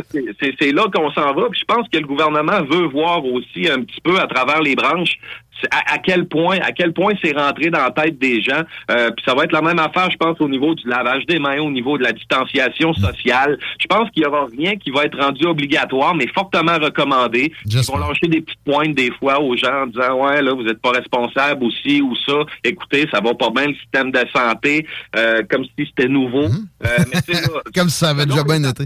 c'est 0.59 0.71
là 0.71 0.83
qu'on 0.93 1.11
s'en 1.11 1.33
va. 1.33 1.49
Puis 1.49 1.61
je 1.61 1.65
pense 1.65 1.74
que 1.91 1.97
le 1.97 2.07
gouvernement 2.07 2.63
veut 2.69 2.87
voir 2.87 3.25
aussi 3.25 3.69
un 3.69 3.81
petit 3.81 4.01
peu 4.01 4.19
à 4.19 4.27
travers 4.27 4.61
les 4.61 4.75
branches 4.75 5.17
à, 5.71 5.93
à 5.93 5.97
quel 5.99 6.27
point 6.27 6.57
à 6.59 6.71
quel 6.71 6.93
point 6.93 7.13
c'est 7.23 7.35
rentré 7.35 7.69
dans 7.69 7.81
la 7.81 7.91
tête 7.91 8.19
des 8.19 8.41
gens. 8.41 8.61
Euh, 8.91 9.11
puis 9.11 9.23
ça 9.25 9.33
va 9.33 9.43
être 9.43 9.51
la 9.51 9.61
même 9.61 9.79
affaire, 9.79 10.09
je 10.11 10.17
pense, 10.17 10.39
au 10.39 10.49
niveau 10.49 10.75
du 10.75 10.87
lavage 10.87 11.25
des 11.25 11.39
mains, 11.39 11.59
au 11.59 11.71
niveau 11.71 11.97
de 11.97 12.03
la 12.03 12.11
distanciation 12.11 12.93
sociale. 12.93 13.57
Je 13.79 13.87
pense 13.87 14.09
qu'il 14.11 14.23
y 14.23 14.25
aura 14.25 14.47
rien 14.57 14.75
qui 14.75 14.91
va 14.91 15.05
être 15.05 15.17
rendu 15.19 15.45
obligatoire, 15.45 16.15
mais 16.15 16.27
fortement 16.27 16.77
recommandé. 16.77 17.53
Ils 17.65 17.81
vont 17.81 17.97
lâcher 17.97 18.27
des 18.27 18.41
petites 18.41 18.63
pointes 18.65 18.95
des 18.95 19.11
fois 19.11 19.41
aux 19.41 19.55
gens 19.55 19.83
en 19.83 19.87
disant 19.87 20.13
ouais 20.23 20.41
là 20.41 20.53
vous 20.53 20.63
n'êtes 20.63 20.81
pas 20.81 20.91
responsable 20.91 21.63
aussi 21.63 22.01
ou 22.01 22.15
ça. 22.25 22.43
Écoutez, 22.63 23.07
ça 23.11 23.21
va 23.21 23.33
pas 23.33 23.49
bien 23.49 23.67
le 23.67 23.75
système 23.75 24.11
de 24.11 24.23
santé, 24.33 24.85
euh, 25.15 25.41
comme 25.49 25.63
si 25.63 25.85
c'était 25.85 26.07
nouveau. 26.07 26.45
Euh, 26.45 26.87
mais 27.11 27.21
sais, 27.21 27.41
là, 27.41 27.61
Comme 27.75 27.89
si 27.89 27.97
ça 27.97 28.09
avait 28.09 28.25
déjà 28.25 28.43
bien 28.43 28.63
été. 28.63 28.85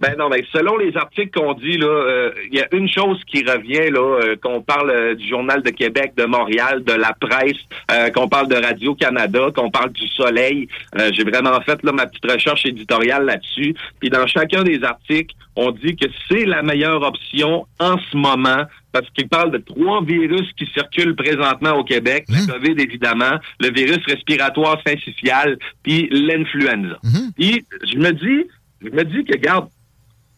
Ben 0.00 0.14
non, 0.18 0.28
mais 0.30 0.44
selon 0.52 0.78
les 0.78 0.96
articles 0.96 1.38
qu'on 1.38 1.52
dit, 1.54 1.76
là, 1.76 1.86
euh, 1.86 2.32
il 2.50 2.58
y 2.58 2.62
a 2.62 2.66
une 2.72 2.88
chose 2.88 3.20
qui 3.26 3.44
revient, 3.44 3.90
là, 3.90 4.00
euh, 4.22 4.36
qu'on 4.42 4.62
parle 4.62 4.90
euh, 4.90 5.14
du 5.14 5.28
Journal 5.28 5.62
de 5.62 5.70
Québec, 5.70 6.12
de 6.16 6.24
Montréal, 6.24 6.82
de 6.84 6.92
la 6.92 7.12
presse, 7.20 7.58
euh, 7.90 8.08
qu'on 8.10 8.28
parle 8.28 8.48
de 8.48 8.56
Radio-Canada, 8.56 9.48
qu'on 9.54 9.70
parle 9.70 9.92
du 9.92 10.06
Soleil. 10.08 10.68
Euh, 10.98 11.10
J'ai 11.12 11.24
vraiment 11.24 11.60
fait 11.60 11.82
là, 11.82 11.92
ma 11.92 12.06
petite 12.06 12.30
recherche 12.30 12.64
éditoriale 12.64 13.26
là-dessus. 13.26 13.74
Puis 14.00 14.08
dans 14.08 14.26
chacun 14.26 14.62
des 14.62 14.82
articles, 14.82 15.34
on 15.56 15.70
dit 15.70 15.96
que 15.96 16.06
c'est 16.28 16.46
la 16.46 16.62
meilleure 16.62 17.02
option 17.02 17.66
en 17.78 17.98
ce 17.98 18.16
moment 18.16 18.64
parce 18.92 19.08
qu'il 19.10 19.28
parle 19.28 19.50
de 19.52 19.58
trois 19.58 20.02
virus 20.02 20.50
qui 20.56 20.66
circulent 20.66 21.14
présentement 21.14 21.72
au 21.74 21.84
Québec. 21.84 22.24
Le 22.28 22.50
COVID, 22.52 22.82
évidemment, 22.82 23.38
le 23.60 23.70
virus 23.70 24.04
respiratoire 24.06 24.80
syncytial, 24.86 25.58
puis 25.82 26.08
l'influenza. 26.10 26.98
Puis 27.36 27.64
je 27.86 27.98
me 27.98 28.12
dis, 28.12 28.46
je 28.82 28.88
me 28.90 29.04
dis 29.04 29.24
que, 29.24 29.36
garde, 29.36 29.68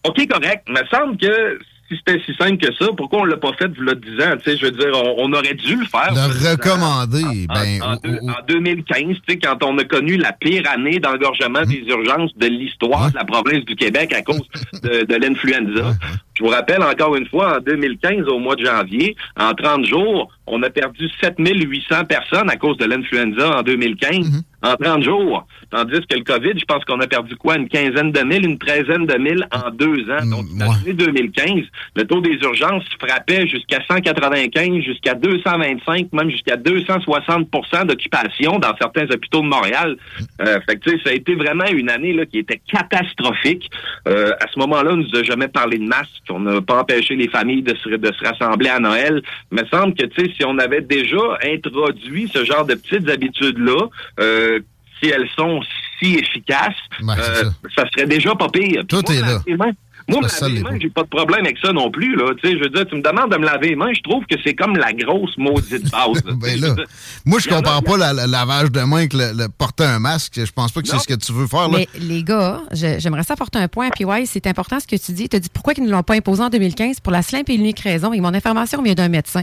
OK, 0.04 0.26
correct. 0.28 0.64
Il 0.68 0.74
me 0.74 0.84
semble 0.90 1.16
que 1.16 1.58
si 1.88 1.98
c'était 1.98 2.20
si 2.24 2.34
simple 2.34 2.56
que 2.56 2.72
ça, 2.74 2.86
pourquoi 2.96 3.20
on 3.20 3.24
l'a 3.24 3.36
pas 3.36 3.52
fait 3.58 3.70
il 3.78 3.86
y 3.86 3.90
a 3.90 3.94
10 3.94 4.22
ans? 4.22 4.36
Tu 4.42 4.50
sais, 4.50 4.56
je 4.56 4.64
veux 4.64 4.70
dire, 4.72 4.88
on, 4.94 5.24
on 5.28 5.32
aurait 5.34 5.54
dû 5.54 5.76
le 5.76 5.84
faire. 5.84 6.10
Le 6.14 6.50
recommander, 6.50 7.46
ben, 7.48 7.82
En, 7.82 7.92
en 8.30 8.36
2015, 8.48 8.98
tu 8.98 9.16
sais, 9.28 9.38
quand 9.38 9.62
on 9.62 9.76
a 9.78 9.84
connu 9.84 10.16
la 10.16 10.32
pire 10.32 10.62
année 10.70 10.98
d'engorgement 10.98 11.62
des 11.62 11.84
urgences 11.86 12.34
de 12.36 12.46
l'histoire 12.46 13.10
de 13.10 13.16
la 13.16 13.24
province 13.24 13.64
du 13.64 13.76
Québec 13.76 14.12
à 14.14 14.22
cause 14.22 14.40
de, 14.82 15.04
de 15.04 15.14
l'influenza. 15.16 15.94
Je 16.42 16.48
vous 16.48 16.52
rappelle 16.52 16.82
encore 16.82 17.14
une 17.14 17.28
fois, 17.28 17.58
en 17.58 17.60
2015, 17.60 18.26
au 18.26 18.40
mois 18.40 18.56
de 18.56 18.66
janvier, 18.66 19.14
en 19.36 19.54
30 19.54 19.86
jours, 19.86 20.28
on 20.48 20.60
a 20.64 20.70
perdu 20.70 21.08
7800 21.22 22.04
personnes 22.06 22.50
à 22.50 22.56
cause 22.56 22.76
de 22.78 22.84
l'influenza 22.84 23.58
en 23.58 23.62
2015. 23.62 24.42
En 24.64 24.76
30 24.76 25.02
jours. 25.02 25.44
Tandis 25.70 26.06
que 26.08 26.16
le 26.16 26.22
COVID, 26.22 26.52
je 26.56 26.64
pense 26.64 26.84
qu'on 26.84 27.00
a 27.00 27.08
perdu 27.08 27.34
quoi? 27.34 27.56
Une 27.56 27.68
quinzaine 27.68 28.12
de 28.12 28.20
mille, 28.20 28.44
une 28.44 28.58
treizaine 28.58 29.06
de 29.06 29.18
mille 29.18 29.44
en 29.50 29.70
deux 29.70 30.08
ans. 30.08 30.24
Donc, 30.24 30.46
l'année 30.56 30.92
2015, 30.92 31.64
le 31.96 32.04
taux 32.04 32.20
des 32.20 32.38
urgences 32.42 32.84
frappait 33.00 33.48
jusqu'à 33.48 33.80
195, 33.90 34.82
jusqu'à 34.84 35.14
225, 35.14 36.12
même 36.12 36.30
jusqu'à 36.30 36.56
260% 36.56 37.86
d'occupation 37.86 38.60
dans 38.60 38.76
certains 38.80 39.10
hôpitaux 39.10 39.40
de 39.40 39.48
Montréal. 39.48 39.96
Euh, 40.40 40.60
fait 40.68 40.76
que, 40.76 40.90
tu 40.90 40.90
sais, 40.90 41.02
ça 41.02 41.10
a 41.10 41.14
été 41.14 41.34
vraiment 41.34 41.66
une 41.66 41.90
année 41.90 42.12
là, 42.12 42.24
qui 42.24 42.38
était 42.38 42.60
catastrophique. 42.70 43.68
Euh, 44.06 44.30
à 44.40 44.46
ce 44.46 44.60
moment-là, 44.60 44.92
on 44.92 44.98
nous 44.98 45.16
a 45.16 45.24
jamais 45.24 45.48
parlé 45.48 45.78
de 45.78 45.84
masque. 45.84 46.22
On 46.32 46.40
n'a 46.40 46.60
pas 46.60 46.80
empêché 46.80 47.16
les 47.16 47.28
familles 47.28 47.62
de 47.62 47.74
se, 47.76 47.88
de 47.88 48.12
se 48.12 48.24
rassembler 48.24 48.68
à 48.68 48.78
Noël. 48.78 49.22
Il 49.50 49.60
me 49.60 49.66
semble 49.66 49.94
que, 49.94 50.04
tu 50.06 50.22
sais, 50.22 50.32
si 50.36 50.44
on 50.44 50.58
avait 50.58 50.80
déjà 50.80 51.38
introduit 51.44 52.30
ce 52.32 52.44
genre 52.44 52.64
de 52.64 52.74
petites 52.74 53.08
habitudes-là, 53.08 53.88
euh, 54.20 54.60
si 55.00 55.10
elles 55.10 55.28
sont 55.36 55.60
si 55.98 56.14
efficaces, 56.16 56.74
euh, 57.02 57.44
ça. 57.76 57.84
serait 57.94 58.06
déjà 58.06 58.34
pas 58.34 58.48
pire. 58.48 58.82
Puis 58.86 58.98
Tout 58.98 59.02
moi, 59.06 59.16
est 59.16 59.56
là. 59.56 59.70
Mains- 60.08 60.20
Moi, 60.20 60.20
me 60.22 60.40
laver 60.40 60.54
les 60.54 60.62
mains, 60.62 60.78
j'ai 60.80 60.90
pas 60.90 61.02
de 61.02 61.08
problème 61.08 61.44
avec 61.44 61.58
ça 61.58 61.72
non 61.72 61.90
plus. 61.90 62.16
Là. 62.16 62.32
Tu 62.42 62.48
sais, 62.48 62.56
je 62.56 62.62
veux 62.62 62.70
dire, 62.70 62.86
tu 62.86 62.96
me 62.96 63.02
demandes 63.02 63.30
de 63.32 63.36
me 63.38 63.44
laver 63.44 63.70
les 63.70 63.76
mains, 63.76 63.92
je 63.94 64.00
trouve 64.02 64.24
que 64.26 64.36
c'est 64.44 64.54
comme 64.54 64.76
la 64.76 64.92
grosse 64.92 65.36
maudite 65.38 65.90
base. 65.90 66.24
là. 66.24 66.32
Ben 66.42 66.60
là, 66.60 66.74
moi, 67.24 67.38
je 67.40 67.48
compare 67.48 67.82
pas 67.82 67.96
la- 67.96 68.12
le 68.12 68.30
lavage 68.30 68.70
de 68.70 68.80
main 68.80 68.96
avec 68.98 69.12
le, 69.14 69.32
le 69.36 69.48
porter 69.48 69.84
un 69.84 69.98
masque. 69.98 70.34
Je 70.44 70.50
pense 70.52 70.72
pas 70.72 70.82
que 70.82 70.88
c'est 70.88 70.98
ce 70.98 71.06
que 71.06 71.14
tu 71.14 71.32
veux 71.32 71.46
faire. 71.46 71.68
Là. 71.68 71.78
Mais 71.78 71.88
les 71.98 72.22
gars, 72.24 72.60
j'aimerais 72.72 73.22
ça 73.22 73.34
apporter 73.34 73.58
un 73.58 73.68
point. 73.68 73.90
Puis 73.90 74.04
ouais, 74.04 74.24
c'est 74.26 74.46
important 74.46 74.78
ce 74.80 74.86
que 74.86 74.96
tu 74.96 75.12
dis. 75.12 75.28
Tu 75.28 75.36
as 75.36 75.40
dit 75.40 75.48
pourquoi 75.52 75.72
ils 75.76 75.84
ne 75.84 75.90
l'ont 75.90 76.02
pas 76.02 76.14
imposé 76.14 76.42
en 76.42 76.48
2015 76.50 77.00
pour 77.00 77.12
la 77.12 77.22
simple 77.22 77.50
et 77.52 77.54
unique 77.54 77.80
raison. 77.80 78.12
Et 78.12 78.20
mon 78.20 78.34
information 78.34 78.82
vient 78.82 78.94
d'un 78.94 79.08
médecin. 79.08 79.42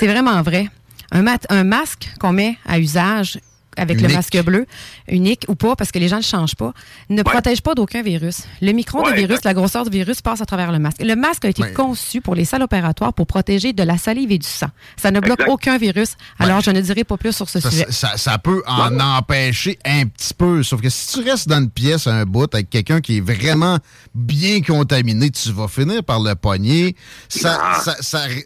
C'est 0.00 0.06
vraiment 0.06 0.42
vrai. 0.42 0.66
Un, 1.10 1.22
mat- 1.22 1.46
un 1.48 1.64
masque 1.64 2.08
qu'on 2.20 2.32
met 2.32 2.58
à 2.66 2.78
usage 2.78 3.38
avec 3.78 4.00
le 4.00 4.08
masque 4.08 4.36
bleu, 4.42 4.66
unique 5.08 5.44
ou 5.48 5.54
pas, 5.54 5.76
parce 5.76 5.92
que 5.92 5.98
les 5.98 6.08
gens 6.08 6.18
ne 6.18 6.22
changent 6.22 6.56
pas, 6.56 6.72
ne 7.08 7.22
protège 7.22 7.60
pas 7.62 7.74
d'aucun 7.74 8.02
virus. 8.02 8.42
Le 8.60 8.72
micron 8.72 9.02
de 9.02 9.08
Ouais, 9.08 9.14
virus, 9.16 9.38
la 9.44 9.54
grosseur 9.54 9.84
du 9.84 9.90
virus 9.90 10.20
passe 10.22 10.40
à 10.40 10.46
travers 10.46 10.72
le 10.72 10.78
masque. 10.78 11.02
Le 11.02 11.14
masque 11.16 11.44
a 11.44 11.48
été 11.48 11.62
Ouais. 11.62 11.72
conçu 11.72 12.20
pour 12.20 12.34
les 12.34 12.44
salles 12.44 12.62
opératoires 12.62 13.12
pour 13.14 13.26
protéger 13.26 13.72
de 13.72 13.82
la 13.82 13.96
salive 13.98 14.32
et 14.32 14.38
du 14.38 14.46
sang. 14.46 14.68
Ça 14.96 15.10
ne 15.10 15.20
bloque 15.20 15.40
Exact. 15.40 15.52
aucun 15.52 15.78
virus. 15.78 16.10
Alors, 16.38 16.60
je 16.60 16.70
ne 16.70 16.80
dirai 16.80 17.04
pas 17.04 17.16
plus 17.16 17.32
sur 17.32 17.48
ce 17.48 17.60
Ça, 17.60 17.70
sujet. 17.70 17.86
ça- 17.90 18.16
ça 18.16 18.38
peut 18.38 18.62
en 18.66 18.98
empêcher 19.00 19.78
un 19.84 20.06
petit 20.06 20.34
peu. 20.34 20.62
Sauf 20.62 20.80
que 20.80 20.88
si 20.88 21.14
tu 21.22 21.28
restes 21.28 21.48
dans 21.48 21.58
une 21.58 21.70
pièce 21.70 22.06
un 22.06 22.24
bout 22.24 22.52
avec 22.54 22.70
quelqu'un 22.70 23.00
qui 23.00 23.18
est 23.18 23.20
vraiment 23.20 23.78
bien 24.14 24.60
contaminé, 24.62 25.30
tu 25.30 25.52
vas 25.52 25.68
finir 25.68 26.02
par 26.04 26.20
le 26.20 26.34
pogner. 26.34 26.96
Ça, 27.28 27.58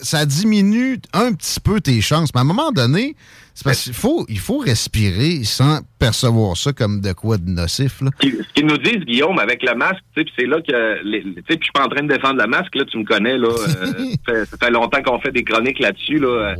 ça 0.02 0.26
diminue 0.26 1.00
un 1.12 1.32
petit 1.32 1.60
peu 1.60 1.80
tes 1.80 2.00
chances. 2.00 2.30
Mais 2.34 2.38
à 2.38 2.42
un 2.42 2.44
moment 2.44 2.70
donné, 2.72 3.16
c'est 3.54 3.64
parce 3.64 3.82
qu'il 3.82 3.94
faut, 3.94 4.24
il 4.28 4.38
faut 4.38 4.58
respirer 4.58 5.44
sans 5.44 5.80
percevoir 6.06 6.56
ça 6.56 6.72
comme 6.72 7.00
de 7.00 7.12
quoi 7.12 7.36
de 7.38 7.48
nocif. 7.48 8.00
Là. 8.00 8.10
Ce 8.20 8.28
qu'ils- 8.54 8.66
nous 8.66 8.78
disent, 8.78 9.04
Guillaume, 9.04 9.38
avec 9.38 9.62
le 9.62 9.74
masque, 9.74 10.02
tu 10.16 10.24
c'est 10.38 10.46
là 10.46 10.60
que, 10.60 11.02
tu 11.02 11.32
puis 11.42 11.58
je 11.58 11.64
suis 11.64 11.72
pas 11.72 11.84
en 11.84 11.88
train 11.88 12.02
de 12.04 12.12
défendre 12.12 12.40
le 12.40 12.46
masque, 12.48 12.74
là, 12.74 12.84
tu 12.84 12.96
me 12.98 13.04
connais, 13.04 13.36
là, 13.38 13.48
euh, 13.48 14.44
ça, 14.50 14.56
fait, 14.66 14.70
longtemps 14.70 15.02
qu'on 15.02 15.18
fait 15.20 15.32
des 15.32 15.42
chroniques 15.44 15.78
là-dessus, 15.80 16.18
là, 16.18 16.28
euh, 16.28 16.54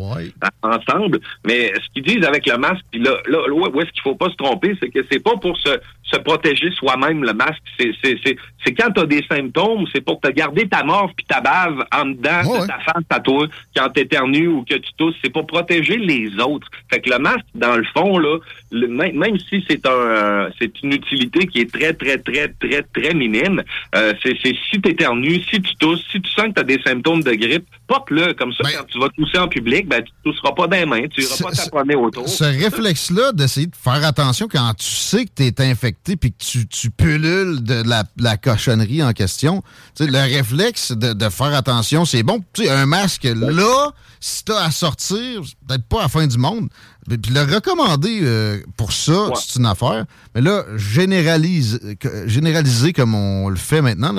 ensemble, 0.63 1.21
mais 1.47 1.73
ce 1.75 1.89
qu'ils 1.95 2.03
disent 2.05 2.25
avec 2.27 2.47
le 2.47 2.57
masque, 2.59 2.85
puis 2.91 3.01
là, 3.01 3.13
là, 3.29 3.39
là, 3.47 3.53
où 3.55 3.81
est-ce 3.81 3.91
qu'il 3.93 4.03
faut 4.03 4.15
pas 4.15 4.31
se 4.31 4.37
tromper, 4.37 4.75
c'est 4.81 4.91
que 4.91 5.01
c'est 5.11 5.23
pas 5.23 5.37
pour 5.37 5.57
se, 5.59 5.71
se 6.05 6.17
protéger 6.19 6.71
soi-même, 6.73 7.23
le 7.25 7.33
masque, 7.33 7.63
c'est, 7.79 7.93
c'est, 8.03 8.19
c'est, 8.25 8.37
c'est 8.65 8.75
quand 8.75 8.91
t'as 8.93 9.07
des 9.07 9.25
symptômes, 9.31 9.87
c'est 9.95 10.01
pour 10.05 10.21
te 10.21 10.29
garder 10.31 10.69
ta 10.69 10.83
morve 10.85 11.11
puis 11.17 11.27
ta 11.27 11.41
bave 11.41 11.85
en 11.95 12.07
dedans 12.07 12.43
de 12.63 12.67
ta 12.67 12.79
face 12.81 13.05
à 13.11 13.21
toi, 13.21 13.47
quand 13.77 13.89
t'éternues 13.91 14.49
ou 14.49 14.65
que 14.65 14.75
tu 14.75 14.91
tousses, 14.99 15.15
c'est 15.23 15.31
pour 15.33 15.47
protéger 15.47 15.97
les 15.97 16.31
autres. 16.41 16.69
Fait 16.91 17.01
que 17.01 17.11
le 17.11 17.19
masque, 17.19 17.47
dans 17.55 17.77
le 17.77 17.85
fond, 17.95 18.19
là, 18.19 18.39
le- 18.71 18.89
même 18.89 19.32
si 19.39 19.65
c'est 19.69 19.87
un, 19.87 19.91
euh, 19.91 20.51
c'est 20.59 20.83
une 20.83 20.93
utilité 20.93 21.47
qui 21.47 21.61
est 21.61 21.73
très, 21.73 21.93
très, 21.95 22.19
très, 22.19 22.49
très, 22.49 22.83
très 22.83 23.15
minime, 23.15 23.63
euh, 23.95 24.13
c'est, 24.23 24.37
si 24.43 24.81
t'éternues, 24.81 25.43
si 25.51 25.61
tu 25.61 25.75
tousses, 25.77 26.05
si 26.11 26.21
tu 26.21 26.31
sens 26.31 26.47
que 26.49 26.53
t'as 26.53 26.63
des 26.63 26.81
symptômes 26.83 27.23
de 27.23 27.33
grippe, 27.33 27.67
porte-le. 27.87 28.35
Comme 28.35 28.53
ça, 28.53 28.65
quand 28.77 28.85
tu 28.85 28.99
vas 28.99 29.09
tousser 29.11 29.39
en 29.39 29.49
public, 29.49 29.89
ben, 29.89 30.03
tu 30.03 30.13
tousseras 30.25 30.53
pas 30.53 30.67
les 30.67 30.87
mains, 30.87 31.07
tu 31.09 31.23
iras 31.23 31.37
pas 31.43 31.53
taponner 31.53 31.95
autour. 31.95 32.29
Ce 32.29 32.45
réflexe-là 32.45 33.33
d'essayer 33.33 33.67
de 33.67 33.77
faire 33.77 34.05
attention 34.05 34.49
quand 34.51 34.75
tu 34.75 34.87
sais 34.87 35.25
que 35.25 35.31
tu 35.35 35.43
es 35.45 35.61
infecté 35.71 36.17
puis 36.17 36.33
que 36.33 36.39
tu, 36.39 36.67
tu 36.67 36.91
pullules 36.91 37.63
de 37.63 37.83
la, 37.89 38.05
la 38.19 38.37
cochonnerie 38.37 39.03
en 39.03 39.13
question, 39.13 39.63
tu 39.97 40.07
le 40.07 40.19
réflexe 40.19 40.93
de, 40.93 41.13
de 41.13 41.29
faire 41.29 41.55
attention, 41.55 42.05
c'est 42.05 42.23
bon. 42.23 42.43
Tu 42.53 42.65
sais, 42.65 42.71
un 42.71 42.87
masque, 42.87 43.25
là, 43.25 43.91
si 44.21 44.45
tu 44.45 44.53
as 44.53 44.65
à 44.65 44.71
sortir, 44.71 45.43
peut-être 45.67 45.87
pas 45.89 46.01
à 46.01 46.03
la 46.03 46.09
fin 46.09 46.27
du 46.27 46.39
monde. 46.39 46.69
Puis 47.09 47.19
le 47.35 47.41
recommander 47.55 48.21
euh, 48.23 48.59
pour 48.77 48.93
ça, 48.93 49.31
c'est 49.35 49.59
une 49.59 49.67
affaire. 49.67 50.05
Mais 50.35 50.41
là, 50.41 50.63
généralise, 50.77 51.97
que- 52.01 52.29
généraliser 52.29 52.93
comme 52.93 53.15
on 53.15 53.49
le 53.49 53.57
fait 53.57 53.83
maintenant, 53.83 54.15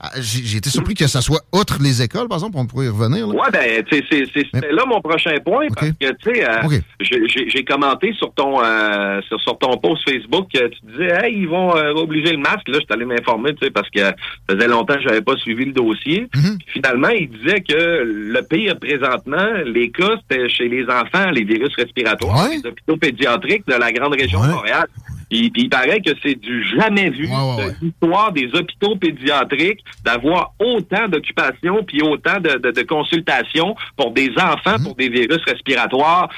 ah, 0.00 0.10
j'ai 0.20 0.56
été 0.58 0.68
surpris 0.68 0.94
que 0.94 1.06
ça 1.06 1.20
soit 1.20 1.40
outre 1.52 1.78
les 1.80 2.02
écoles, 2.02 2.28
par 2.28 2.38
exemple, 2.38 2.56
on 2.58 2.66
pourrait 2.66 2.86
y 2.86 2.88
revenir. 2.88 3.28
Ouais, 3.28 3.50
ben, 3.52 3.84
c'était 3.90 4.72
là 4.72 4.84
mon 4.86 5.00
prochain 5.00 5.36
point, 5.44 5.66
parce 5.74 5.88
que, 5.90 6.10
tu 6.22 6.34
sais, 6.34 6.44
euh, 6.48 6.78
j'ai- 7.00 7.64
commenté 7.64 8.12
sur 8.12 8.32
ton 8.34 8.62
euh, 8.62 9.20
sur, 9.28 9.40
sur 9.40 9.58
ton 9.58 9.76
post 9.78 10.02
Facebook, 10.08 10.48
euh, 10.56 10.68
tu 10.68 10.92
disais, 10.92 11.10
hey, 11.22 11.38
ils 11.40 11.48
vont 11.48 11.70
obliger 11.96 12.32
le 12.32 12.38
masque. 12.38 12.68
Là, 12.68 12.74
je 12.74 12.84
suis 12.84 12.86
allé 12.92 13.04
m'informer, 13.04 13.54
tu 13.54 13.64
sais, 13.64 13.70
parce 13.70 13.88
que 13.90 14.00
ça 14.00 14.14
faisait 14.50 14.68
longtemps 14.68 14.94
que 14.94 15.02
j'avais 15.02 15.22
pas 15.22 15.36
suivi 15.36 15.64
le 15.66 15.72
dossier. 15.72 16.28
Mm-hmm. 16.34 16.58
Finalement, 16.72 17.08
il 17.08 17.28
disait 17.30 17.60
que 17.62 18.02
le 18.04 18.40
pire 18.42 18.78
présentement, 18.78 19.46
les 19.64 19.90
cas, 19.90 20.16
c'était 20.28 20.48
chez 20.48 20.68
les 20.68 20.84
enfants, 20.84 21.30
les 21.32 21.44
virus 21.44 21.74
respiratoires, 21.76 22.23
les 22.50 22.66
hôpitaux 22.66 22.96
pédiatriques 22.96 23.66
de 23.66 23.74
la 23.74 23.92
grande 23.92 24.14
région 24.14 24.42
de 24.42 24.50
Montréal. 24.50 24.86
Puis, 25.30 25.50
il 25.56 25.68
paraît 25.68 26.00
que 26.00 26.10
c'est 26.22 26.34
du 26.34 26.64
jamais 26.78 27.10
vu 27.10 27.26
de 27.26 27.84
l'histoire 27.84 28.30
des 28.32 28.48
hôpitaux 28.54 28.94
pédiatriques 28.96 29.82
d'avoir 30.04 30.52
autant 30.60 31.08
d'occupations 31.08 31.82
puis 31.84 32.02
autant 32.02 32.38
de, 32.40 32.58
de, 32.58 32.70
de 32.70 32.82
consultations 32.82 33.74
pour 33.96 34.12
des 34.12 34.30
enfants, 34.36 34.76
pour 34.82 34.94
des 34.94 35.08
virus 35.08 35.40
respiratoires. 35.46 36.28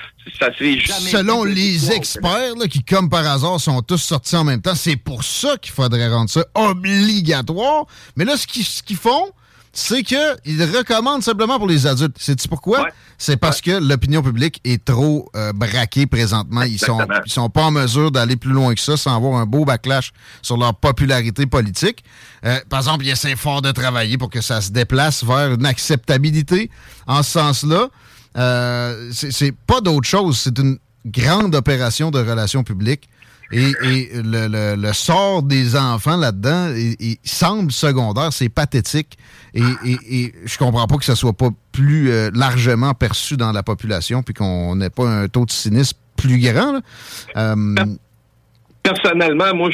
Ça 0.40 0.48
s'est 0.56 0.78
jamais 0.78 1.10
Selon 1.10 1.44
vu 1.44 1.54
les 1.54 1.92
experts, 1.92 2.56
là, 2.58 2.66
qui, 2.68 2.82
comme 2.82 3.10
par 3.10 3.26
hasard, 3.26 3.60
sont 3.60 3.82
tous 3.82 3.98
sortis 3.98 4.36
en 4.36 4.44
même 4.44 4.62
temps, 4.62 4.74
c'est 4.74 4.96
pour 4.96 5.24
ça 5.24 5.56
qu'il 5.58 5.72
faudrait 5.72 6.08
rendre 6.08 6.30
ça 6.30 6.44
obligatoire. 6.54 7.86
Mais 8.16 8.24
là, 8.24 8.36
ce 8.36 8.46
qu'ils 8.46 8.64
ce 8.64 8.82
qu'ils 8.82 8.96
font, 8.96 9.30
c'est 9.76 10.02
qu'ils 10.02 10.64
recommandent 10.74 11.22
simplement 11.22 11.58
pour 11.58 11.68
les 11.68 11.86
adultes. 11.86 12.16
Sais-tu 12.18 12.48
pourquoi? 12.48 12.86
C'est 13.18 13.36
parce 13.36 13.60
que 13.60 13.72
l'opinion 13.72 14.22
publique 14.22 14.58
est 14.64 14.82
trop 14.82 15.30
euh, 15.36 15.52
braquée 15.52 16.06
présentement. 16.06 16.62
Ils 16.62 16.78
sont, 16.78 16.98
ils 17.26 17.30
sont 17.30 17.50
pas 17.50 17.64
en 17.64 17.70
mesure 17.70 18.10
d'aller 18.10 18.36
plus 18.36 18.52
loin 18.52 18.74
que 18.74 18.80
ça 18.80 18.96
sans 18.96 19.14
avoir 19.14 19.38
un 19.38 19.44
beau 19.44 19.66
backlash 19.66 20.12
sur 20.40 20.56
leur 20.56 20.74
popularité 20.74 21.44
politique. 21.44 22.04
Euh, 22.46 22.58
par 22.70 22.80
exemple, 22.80 23.04
ils 23.04 23.10
essaient 23.10 23.36
fort 23.36 23.60
de 23.60 23.70
travailler 23.70 24.16
pour 24.16 24.30
que 24.30 24.40
ça 24.40 24.62
se 24.62 24.70
déplace 24.70 25.22
vers 25.22 25.52
une 25.52 25.66
acceptabilité 25.66 26.70
en 27.06 27.22
ce 27.22 27.32
sens-là. 27.32 27.88
Euh, 28.38 29.10
c'est 29.12 29.52
pas 29.52 29.82
d'autre 29.82 30.08
chose. 30.08 30.38
C'est 30.38 30.58
une 30.58 30.78
grande 31.04 31.54
opération 31.54 32.10
de 32.10 32.18
relations 32.18 32.64
publiques. 32.64 33.10
Et, 33.52 33.72
et 33.84 34.10
le, 34.22 34.48
le- 34.48 34.74
le 34.76 34.92
sort 34.92 35.42
des 35.42 35.76
enfants 35.76 36.16
là-dedans 36.16 36.72
il, 36.76 36.96
il 36.98 37.16
semble 37.22 37.70
secondaire, 37.70 38.32
c'est 38.32 38.48
pathétique. 38.48 39.16
Et, 39.54 39.62
et- 39.84 39.98
et 40.24 40.34
je 40.44 40.58
comprends 40.58 40.86
pas 40.86 40.96
que 40.96 41.04
ça 41.04 41.14
soit 41.16 41.32
pas 41.32 41.50
plus 41.72 42.10
euh, 42.10 42.30
largement 42.34 42.92
perçu 42.94 43.36
dans 43.36 43.52
la 43.52 43.62
population, 43.62 44.22
puis 44.22 44.34
qu'on 44.34 44.74
n'ait 44.76 44.90
pas 44.90 45.08
un 45.08 45.28
taux 45.28 45.44
de 45.46 45.50
cynisme 45.52 45.96
plus 46.16 46.38
grand. 46.40 46.72
là. 46.72 46.80
Euh, 47.36 47.74
Personnellement, 48.86 49.52
moi, 49.54 49.70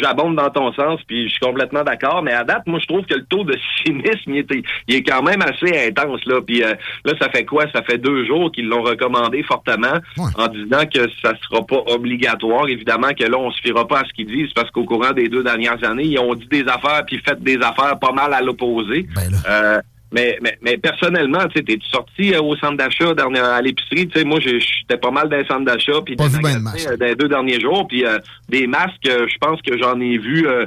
j'abonde 0.00 0.36
dans 0.36 0.48
ton 0.48 0.72
sens, 0.72 1.00
puis 1.06 1.24
je 1.24 1.32
suis 1.32 1.40
complètement 1.40 1.82
d'accord. 1.82 2.22
Mais 2.22 2.32
à 2.32 2.44
date, 2.44 2.62
moi, 2.66 2.78
je 2.80 2.86
trouve 2.86 3.04
que 3.04 3.14
le 3.14 3.24
taux 3.24 3.44
de 3.44 3.54
cynisme, 3.84 4.34
il 4.34 4.38
est, 4.38 4.64
il 4.88 4.94
est 4.96 5.02
quand 5.02 5.22
même 5.22 5.42
assez 5.42 5.86
intense. 5.88 6.24
Là, 6.24 6.40
puis 6.40 6.62
euh, 6.62 6.74
là, 7.04 7.12
ça 7.20 7.28
fait 7.28 7.44
quoi? 7.44 7.64
Ça 7.74 7.82
fait 7.82 7.98
deux 7.98 8.24
jours 8.24 8.50
qu'ils 8.50 8.68
l'ont 8.68 8.82
recommandé 8.82 9.42
fortement, 9.42 9.98
en 10.16 10.48
disant 10.48 10.86
que 10.86 11.10
ça 11.22 11.34
sera 11.42 11.64
pas 11.66 11.82
obligatoire. 11.88 12.66
Évidemment 12.68 13.12
que 13.18 13.24
là, 13.24 13.38
on 13.38 13.50
se 13.50 13.60
fiera 13.60 13.86
pas 13.86 14.00
à 14.00 14.04
ce 14.04 14.12
qu'ils 14.14 14.26
disent, 14.26 14.52
parce 14.54 14.70
qu'au 14.70 14.84
courant 14.84 15.12
des 15.12 15.28
deux 15.28 15.42
dernières 15.42 15.82
années, 15.84 16.04
ils 16.04 16.18
ont 16.18 16.34
dit 16.34 16.46
des 16.46 16.64
affaires 16.66 17.04
puis 17.06 17.18
fait 17.18 17.42
des 17.42 17.58
affaires 17.58 17.98
pas 17.98 18.12
mal 18.12 18.32
à 18.32 18.40
l'opposé. 18.40 19.06
Euh, 19.48 19.80
mais, 20.14 20.38
mais, 20.40 20.56
mais 20.62 20.78
personnellement, 20.78 21.44
tu 21.48 21.58
sais, 21.58 21.64
t'es-tu 21.64 21.88
sorti 21.88 22.32
euh, 22.34 22.40
au 22.40 22.56
centre 22.56 22.76
d'achat 22.76 23.10
à 23.10 23.60
l'épicerie? 23.60 24.06
Tu 24.06 24.20
sais, 24.20 24.24
moi, 24.24 24.38
j'étais 24.40 24.96
pas 24.96 25.10
mal 25.10 25.28
dans 25.28 25.36
les 25.36 25.44
centres 25.44 25.64
d'achat 25.64 26.00
puis 26.04 26.14
euh, 26.18 26.96
dans 26.96 27.06
les 27.06 27.16
deux 27.16 27.28
derniers 27.28 27.60
jours. 27.60 27.86
Puis 27.88 28.06
euh, 28.06 28.18
des 28.48 28.68
masques, 28.68 29.08
euh, 29.08 29.26
je 29.28 29.36
pense 29.40 29.60
que 29.62 29.76
j'en 29.76 29.98
ai 30.00 30.16
vu 30.16 30.46
euh, 30.46 30.66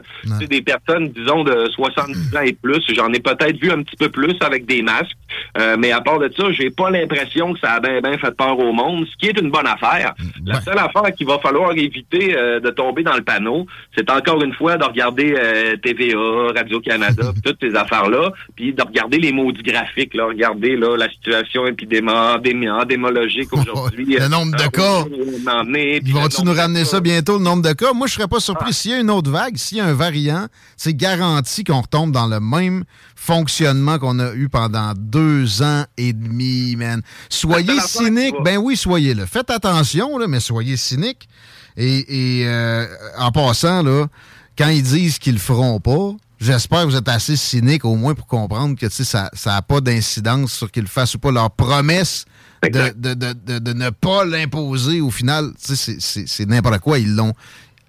des 0.49 0.61
personnes, 0.61 1.09
disons, 1.09 1.45
de 1.45 1.69
70 1.71 2.35
ans 2.35 2.41
et 2.41 2.53
plus. 2.53 2.83
J'en 2.93 3.11
ai 3.13 3.19
peut-être 3.21 3.57
vu 3.57 3.71
un 3.71 3.81
petit 3.83 3.95
peu 3.95 4.09
plus 4.09 4.35
avec 4.41 4.65
des 4.65 4.81
masques. 4.81 5.15
Euh, 5.57 5.75
mais 5.79 5.91
à 5.91 6.01
part 6.01 6.19
de 6.19 6.31
ça, 6.35 6.51
j'ai 6.51 6.69
pas 6.69 6.89
l'impression 6.89 7.53
que 7.53 7.59
ça 7.59 7.73
a 7.73 7.79
bien 7.79 8.01
ben 8.01 8.17
fait 8.17 8.35
peur 8.35 8.59
au 8.59 8.71
monde, 8.73 9.05
ce 9.09 9.15
qui 9.17 9.27
est 9.27 9.39
une 9.39 9.49
bonne 9.49 9.67
affaire. 9.67 10.13
La 10.45 10.61
seule 10.61 10.77
affaire 10.77 11.11
qu'il 11.15 11.27
va 11.27 11.39
falloir 11.39 11.71
éviter 11.71 12.35
euh, 12.37 12.59
de 12.59 12.69
tomber 12.69 13.03
dans 13.03 13.15
le 13.15 13.23
panneau, 13.23 13.65
c'est 13.95 14.09
encore 14.09 14.41
une 14.43 14.53
fois 14.53 14.77
de 14.77 14.83
regarder 14.83 15.35
euh, 15.37 15.75
TVA, 15.77 16.53
Radio-Canada, 16.55 17.31
toutes 17.43 17.57
ces 17.61 17.75
affaires-là, 17.75 18.31
puis 18.55 18.73
de 18.73 18.81
regarder 18.81 19.17
les 19.17 19.31
maudits 19.37 19.63
graphiques, 19.63 20.13
là, 20.13 20.25
regarder 20.27 20.75
là, 20.75 20.97
la 20.97 21.09
situation 21.09 21.63
endémologique 21.63 23.53
aujourd'hui. 23.53 24.15
Le 24.19 24.27
nombre 24.27 24.57
de 24.57 24.63
Euh, 24.63 24.69
cas. 24.69 25.05
Ils 26.05 26.13
vont-tu 26.13 26.43
nous 26.43 26.53
ramener 26.53 26.85
ça 26.85 26.99
bientôt, 26.99 27.37
le 27.37 27.43
nombre 27.43 27.63
de 27.63 27.73
cas? 27.73 27.93
Moi, 27.93 28.07
je 28.07 28.13
serais 28.13 28.27
pas 28.27 28.39
surpris. 28.39 28.73
S'il 28.73 28.91
y 28.91 28.93
a 28.95 28.99
une 28.99 29.09
autre 29.09 29.31
vague, 29.31 29.57
s'il 29.57 29.77
y 29.77 29.81
a 29.81 29.85
un 29.85 29.93
variant, 29.93 30.47
c'est 30.75 30.93
garanti 30.95 31.63
qu'on 31.63 31.81
retombe 31.81 32.11
dans 32.11 32.27
le 32.27 32.39
même 32.39 32.83
fonctionnement 33.15 33.99
qu'on 33.99 34.19
a 34.19 34.33
eu 34.33 34.49
pendant 34.49 34.93
deux 34.95 35.61
ans 35.61 35.85
et 35.97 36.13
demi, 36.13 36.75
man. 36.75 37.01
Soyez 37.29 37.79
cynique. 37.85 38.35
Ben 38.43 38.57
oui, 38.57 38.75
soyez-le. 38.75 39.25
Faites 39.25 39.49
attention, 39.51 40.17
là, 40.17 40.27
mais 40.27 40.39
soyez 40.39 40.77
cynique. 40.77 41.27
Et, 41.77 42.39
et, 42.41 42.47
euh, 42.47 42.85
en 43.17 43.31
passant, 43.31 43.83
là, 43.83 44.07
quand 44.57 44.69
ils 44.69 44.83
disent 44.83 45.19
qu'ils 45.19 45.33
le 45.33 45.39
feront 45.39 45.79
pas, 45.79 46.15
j'espère 46.39 46.81
que 46.83 46.85
vous 46.91 46.95
êtes 46.95 47.09
assez 47.09 47.35
cynique 47.35 47.85
au 47.85 47.95
moins 47.95 48.13
pour 48.13 48.27
comprendre 48.27 48.75
que 48.77 48.85
tu 48.85 48.91
sais, 49.03 49.03
ça 49.03 49.29
n'a 49.45 49.61
pas 49.61 49.81
d'incidence 49.81 50.53
sur 50.53 50.71
qu'ils 50.71 50.83
le 50.83 50.87
fassent 50.89 51.15
ou 51.15 51.19
pas. 51.19 51.31
Leur 51.31 51.51
promesse 51.51 52.25
de, 52.63 52.91
de, 52.95 53.13
de, 53.13 53.33
de, 53.33 53.59
de 53.59 53.73
ne 53.73 53.89
pas 53.89 54.25
l'imposer, 54.25 55.01
au 55.01 55.11
final, 55.11 55.51
tu 55.63 55.75
sais, 55.75 55.75
c'est- 55.75 56.01
c'est 56.01 56.27
c'est 56.27 56.45
n'importe 56.45 56.79
quoi. 56.79 56.99
Ils 56.99 57.15
l'ont 57.15 57.33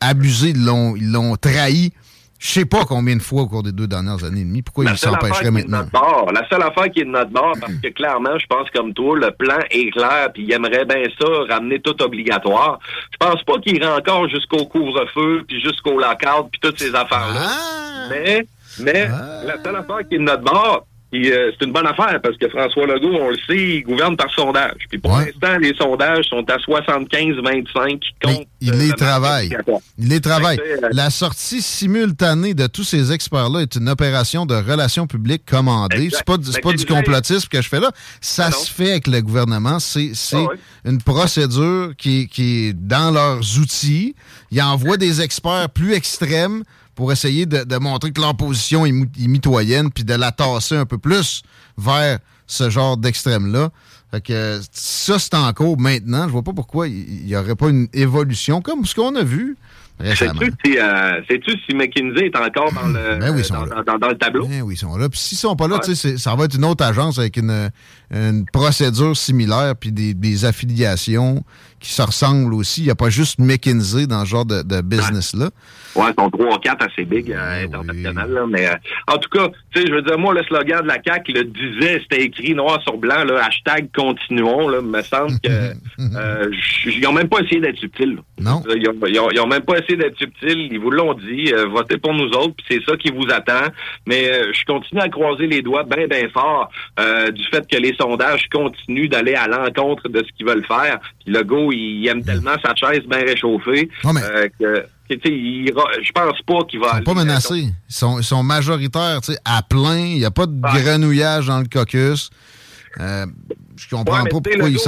abusé, 0.01 0.51
ils 0.51 0.65
l'ont 0.65 0.95
ils 0.97 1.11
l'ont 1.11 1.37
trahi. 1.37 1.93
Je 2.39 2.49
sais 2.51 2.65
pas 2.65 2.85
combien 2.85 3.17
de 3.17 3.23
fois 3.23 3.43
au 3.43 3.49
cours 3.49 3.65
des 3.65 3.73
deux 3.73 3.89
dernières 3.89 4.23
années 4.23 4.43
et 4.43 4.45
demie. 4.45 4.63
Pourquoi 4.63 4.85
La 4.85 4.93
est 4.93 5.05
de 5.45 5.51
maintenant? 5.51 5.85
bord, 5.93 6.31
la 6.33 6.49
seule 6.49 6.63
affaire 6.63 6.89
qui 6.91 7.01
est 7.01 7.05
de 7.05 7.11
notre 7.11 7.31
bord, 7.31 7.55
parce 7.61 7.73
que 7.75 7.89
clairement, 7.89 8.39
je 8.39 8.47
pense 8.47 8.71
comme 8.71 8.95
toi, 8.95 9.17
le 9.17 9.33
plan 9.33 9.59
est 9.71 9.91
clair, 9.91 10.31
puis 10.33 10.45
il 10.45 10.53
aimerait 10.53 10.85
bien 10.85 11.03
ça, 11.21 11.27
ramener 11.53 11.81
tout 11.81 12.01
obligatoire. 12.01 12.79
Je 13.13 13.17
pense 13.19 13.43
pas 13.43 13.59
qu'il 13.59 13.77
irait 13.77 13.93
encore 13.93 14.29
jusqu'au 14.29 14.67
couvre-feu, 14.67 15.45
puis 15.49 15.61
jusqu'au 15.61 15.99
lockout, 15.99 16.49
puis 16.53 16.61
toutes 16.61 16.79
ces 16.79 16.95
affaires-là. 16.95 17.41
Ah! 17.41 18.07
Mais, 18.11 18.47
mais 18.81 19.09
la 19.45 19.61
seule 19.63 19.77
affaire 19.77 20.09
qui 20.09 20.15
est 20.15 20.19
de 20.19 20.23
notre 20.23 20.45
bord, 20.45 20.87
puis, 21.11 21.33
euh, 21.33 21.51
c'est 21.59 21.65
une 21.67 21.73
bonne 21.73 21.87
affaire 21.87 22.21
parce 22.23 22.37
que 22.37 22.49
François 22.49 22.87
Legault, 22.87 23.15
on 23.21 23.31
le 23.31 23.37
sait, 23.47 23.57
il 23.79 23.83
gouverne 23.83 24.17
par 24.17 24.31
sondage. 24.31 24.77
Puis 24.91 24.99
pour 24.99 25.17
l'instant, 25.17 25.57
les 25.61 25.75
sondages 25.75 26.27
sont 26.27 26.45
à 26.51 26.57
75-25 26.59 27.99
qui 27.99 28.09
comptent. 28.23 28.47
Il 28.61 28.71
euh, 28.73 28.77
les 28.77 28.89
le 28.89 28.93
travaille. 28.95 29.57
Il 29.99 30.09
les 30.09 30.21
travaille. 30.21 30.59
Euh, 30.61 30.89
La 30.93 31.11
sortie 31.11 31.63
simultanée 31.63 32.55
de 32.55 32.67
tous 32.67 32.85
ces 32.85 33.13
experts-là 33.13 33.61
est 33.61 33.77
une 33.77 33.89
opération 33.89 34.47
de 34.47 34.55
relations 34.55 35.07
publiques 35.07 35.45
commandée. 35.47 36.09
C'est 36.13 36.25
pas, 36.25 36.37
pas 36.39 36.73
que 36.73 36.77
du 36.77 36.87
complotisme 36.87 37.49
que 37.49 37.63
je 37.63 37.69
fais 37.69 37.81
là. 37.81 37.91
Ça 38.21 38.47
Ah 38.49 38.53
se 38.53 38.71
fait 38.71 38.91
avec 38.91 39.07
le 39.07 39.21
gouvernement. 39.23 39.79
C'est 39.79 40.13
Ah 40.33 40.37
ouais. 40.43 40.57
une 40.85 41.01
procédure 41.03 41.93
qui, 41.97 42.23
est- 42.23 42.27
qui 42.27 42.69
est 42.69 42.73
dans 42.75 43.11
leurs 43.13 43.41
outils. 43.59 44.15
Ils 44.51 44.63
envoient 44.63 44.97
des 44.97 45.21
experts 45.21 45.71
plus 45.71 45.93
extrêmes 45.95 46.65
pour 46.99 47.13
essayer 47.13 47.47
de, 47.47 47.63
de 47.63 47.77
montrer 47.77 48.11
que 48.11 48.21
leur 48.21 48.37
position 48.37 48.85
est, 48.85 48.91
mitoyenne 48.91 49.89
puis 49.93 50.03
de 50.03 50.15
la 50.15 50.33
tasser 50.33 50.75
un 50.75 50.85
peu 50.85 50.99
plus 50.99 51.43
vers 51.77 52.19
ce 52.49 52.71
genre 52.71 52.97
d'extrême-là. 52.97 53.69
Fait 54.11 54.21
que 54.21 54.61
ça, 54.73 55.21
c'est 55.21 55.35
en 55.35 55.53
cours 55.53 55.79
maintenant. 55.79 56.25
Je 56.27 56.33
vois 56.33 56.43
pas 56.43 56.53
pourquoi 56.53 56.89
il 56.89 57.25
n'y 57.25 57.37
aurait 57.37 57.55
pas 57.55 57.69
une 57.69 57.87
évolution 57.93 58.61
comme 58.63 58.85
ce 58.85 58.97
qu'on 58.97 59.15
a 59.15 59.23
vu 59.23 59.57
récemment. 60.01 60.41
Sais-tu 60.41 60.73
si, 60.73 60.79
euh, 60.81 61.21
si 61.69 61.75
McKinsey 61.77 62.27
est 62.27 62.37
encore 62.37 62.73
dans 62.73 62.89
le, 62.89 63.19
Ben 63.21 63.33
oui, 63.33 63.43
dans, 63.49 63.65
là. 63.65 63.83
dans- 63.87 63.99
dans 63.99 64.09
le 64.09 64.19
tableau? 64.19 64.45
Ben 64.49 64.63
oui, 64.63 64.75
ils 64.75 64.79
sont 64.79 64.97
là. 64.97 65.09
Puis 65.09 65.21
s'ils 65.21 65.39
sont 65.39 65.55
pas 65.55 65.69
là, 65.69 65.79
ça 65.83 66.35
va 66.35 66.45
être 66.47 66.57
une 66.57 66.65
autre 66.65 66.85
agence 66.85 67.21
avec 67.21 67.37
une, 67.37 67.71
une 68.13 68.45
procédure 68.53 69.17
similaire 69.17 69.75
puis 69.79 69.93
des, 69.93 70.15
des 70.15 70.45
affiliations 70.45 71.45
qui 71.81 71.91
se 71.93 72.03
ressemblent 72.03 72.55
aussi. 72.55 72.83
Il 72.83 72.85
n'y 72.85 72.91
a 72.91 72.95
pas 72.95 73.11
juste 73.11 73.39
McKinsey 73.39 74.07
dans 74.07 74.25
ce 74.25 74.31
genre 74.31 74.45
de, 74.45 74.63
de 74.63 74.81
business-là. 74.81 75.51
Ouais, 75.95 76.05
ils 76.17 76.23
sont 76.23 76.31
trois 76.31 76.55
ou 76.55 76.59
quatre 76.59 76.85
assez 76.87 77.05
big 77.05 77.33
euh, 77.33 77.65
international, 77.65 78.31
là, 78.31 78.45
mais 78.49 78.67
euh, 78.69 78.75
en 79.09 79.17
tout 79.19 79.29
cas, 79.31 79.49
tu 79.73 79.81
sais, 79.81 79.87
je 79.89 79.93
veux 79.95 80.03
dire, 80.03 80.19
moi, 80.19 80.33
le 80.35 80.43
slogan 80.45 80.83
de 80.83 80.87
la 80.87 80.99
CAQ 81.05 81.33
le 81.33 81.45
disait, 81.45 82.01
c'était 82.03 82.23
écrit 82.25 82.55
noir 82.55 82.81
sur 82.83 82.97
blanc, 82.99 83.25
là, 83.25 83.45
hashtag 83.47 83.89
continuons, 83.97 84.69
là, 84.69 84.81
me 84.81 85.03
semble 85.03 85.33
que 85.43 85.49
euh, 86.17 86.51
ils 86.87 87.07
ont 87.07 87.13
même 87.13 87.29
pas 87.29 87.41
essayé 87.41 87.61
d'être 87.61 87.79
subtils. 87.79 88.19
Non. 88.41 88.63
Ils 88.69 88.89
ont, 88.89 88.95
ils 89.07 89.19
ont- 89.19 89.31
ils 89.31 89.41
ont 89.41 89.47
même 89.47 89.63
pas 89.63 89.79
essayé 89.79 89.97
d'être 89.97 90.17
subtils, 90.19 90.69
ils 90.71 90.79
vous 90.79 90.91
l'ont 90.91 91.15
dit, 91.15 91.53
euh, 91.53 91.67
votez 91.67 91.97
pour 91.99 92.15
nous 92.15 92.29
autres, 92.29 92.55
puis 92.57 92.67
c'est 92.71 92.85
ça 92.85 92.97
qui 92.97 93.11
vous 93.11 93.27
attend. 93.33 93.69
Mais 94.07 94.31
je 94.53 94.65
continue 94.67 95.01
à 95.01 95.09
croiser 95.09 95.47
les 95.47 95.63
doigts 95.63 95.85
bien, 95.85 96.07
bien 96.07 96.29
fort 96.33 96.71
du 97.33 97.45
fait 97.51 97.67
que 97.69 97.77
les 97.77 97.95
sondages 98.01 98.47
continuent 98.53 99.09
d'aller 99.09 99.35
à 99.35 99.47
l'encontre 99.49 100.09
de 100.09 100.19
ce 100.19 100.33
qu'ils 100.37 100.47
veulent 100.47 100.65
faire. 100.67 100.99
Puis 101.25 101.33
le 101.35 101.43
go, 101.43 101.68
il 101.73 102.07
aime 102.09 102.23
tellement 102.25 102.55
sa 102.65 102.75
chaise 102.75 103.03
bien 103.09 103.21
réchauffée 103.21 103.89
euh, 104.23 104.49
que 104.59 104.85
sais, 105.15 105.21
il 105.25 105.69
ira- 105.69 105.89
je 106.03 106.13
pense 106.13 106.41
pas 106.47 106.65
qu'il 106.69 106.81
va 106.81 106.91
Ils 106.95 106.97
sont 106.99 107.03
pas 107.05 107.15
menacés. 107.15 107.55
Ils 107.89 107.95
sont, 107.95 108.19
ils 108.19 108.25
sont 108.25 108.43
majoritaires 108.43 109.21
tu 109.23 109.33
sais, 109.33 109.39
à 109.45 109.63
plein. 109.63 109.99
Il 109.99 110.19
n'y 110.19 110.25
a 110.25 110.31
pas 110.31 110.47
de 110.47 110.61
grenouillage 110.61 111.47
dans 111.47 111.61
le 111.61 111.67
caucus. 111.67 112.31
Euh, 113.01 113.27
je 113.77 113.89
comprends 113.89 114.17
Ouais, 114.17 114.23
mais 114.25 114.31
pas 114.31 114.41
pourquoi 114.41 114.69
ils 114.69 114.79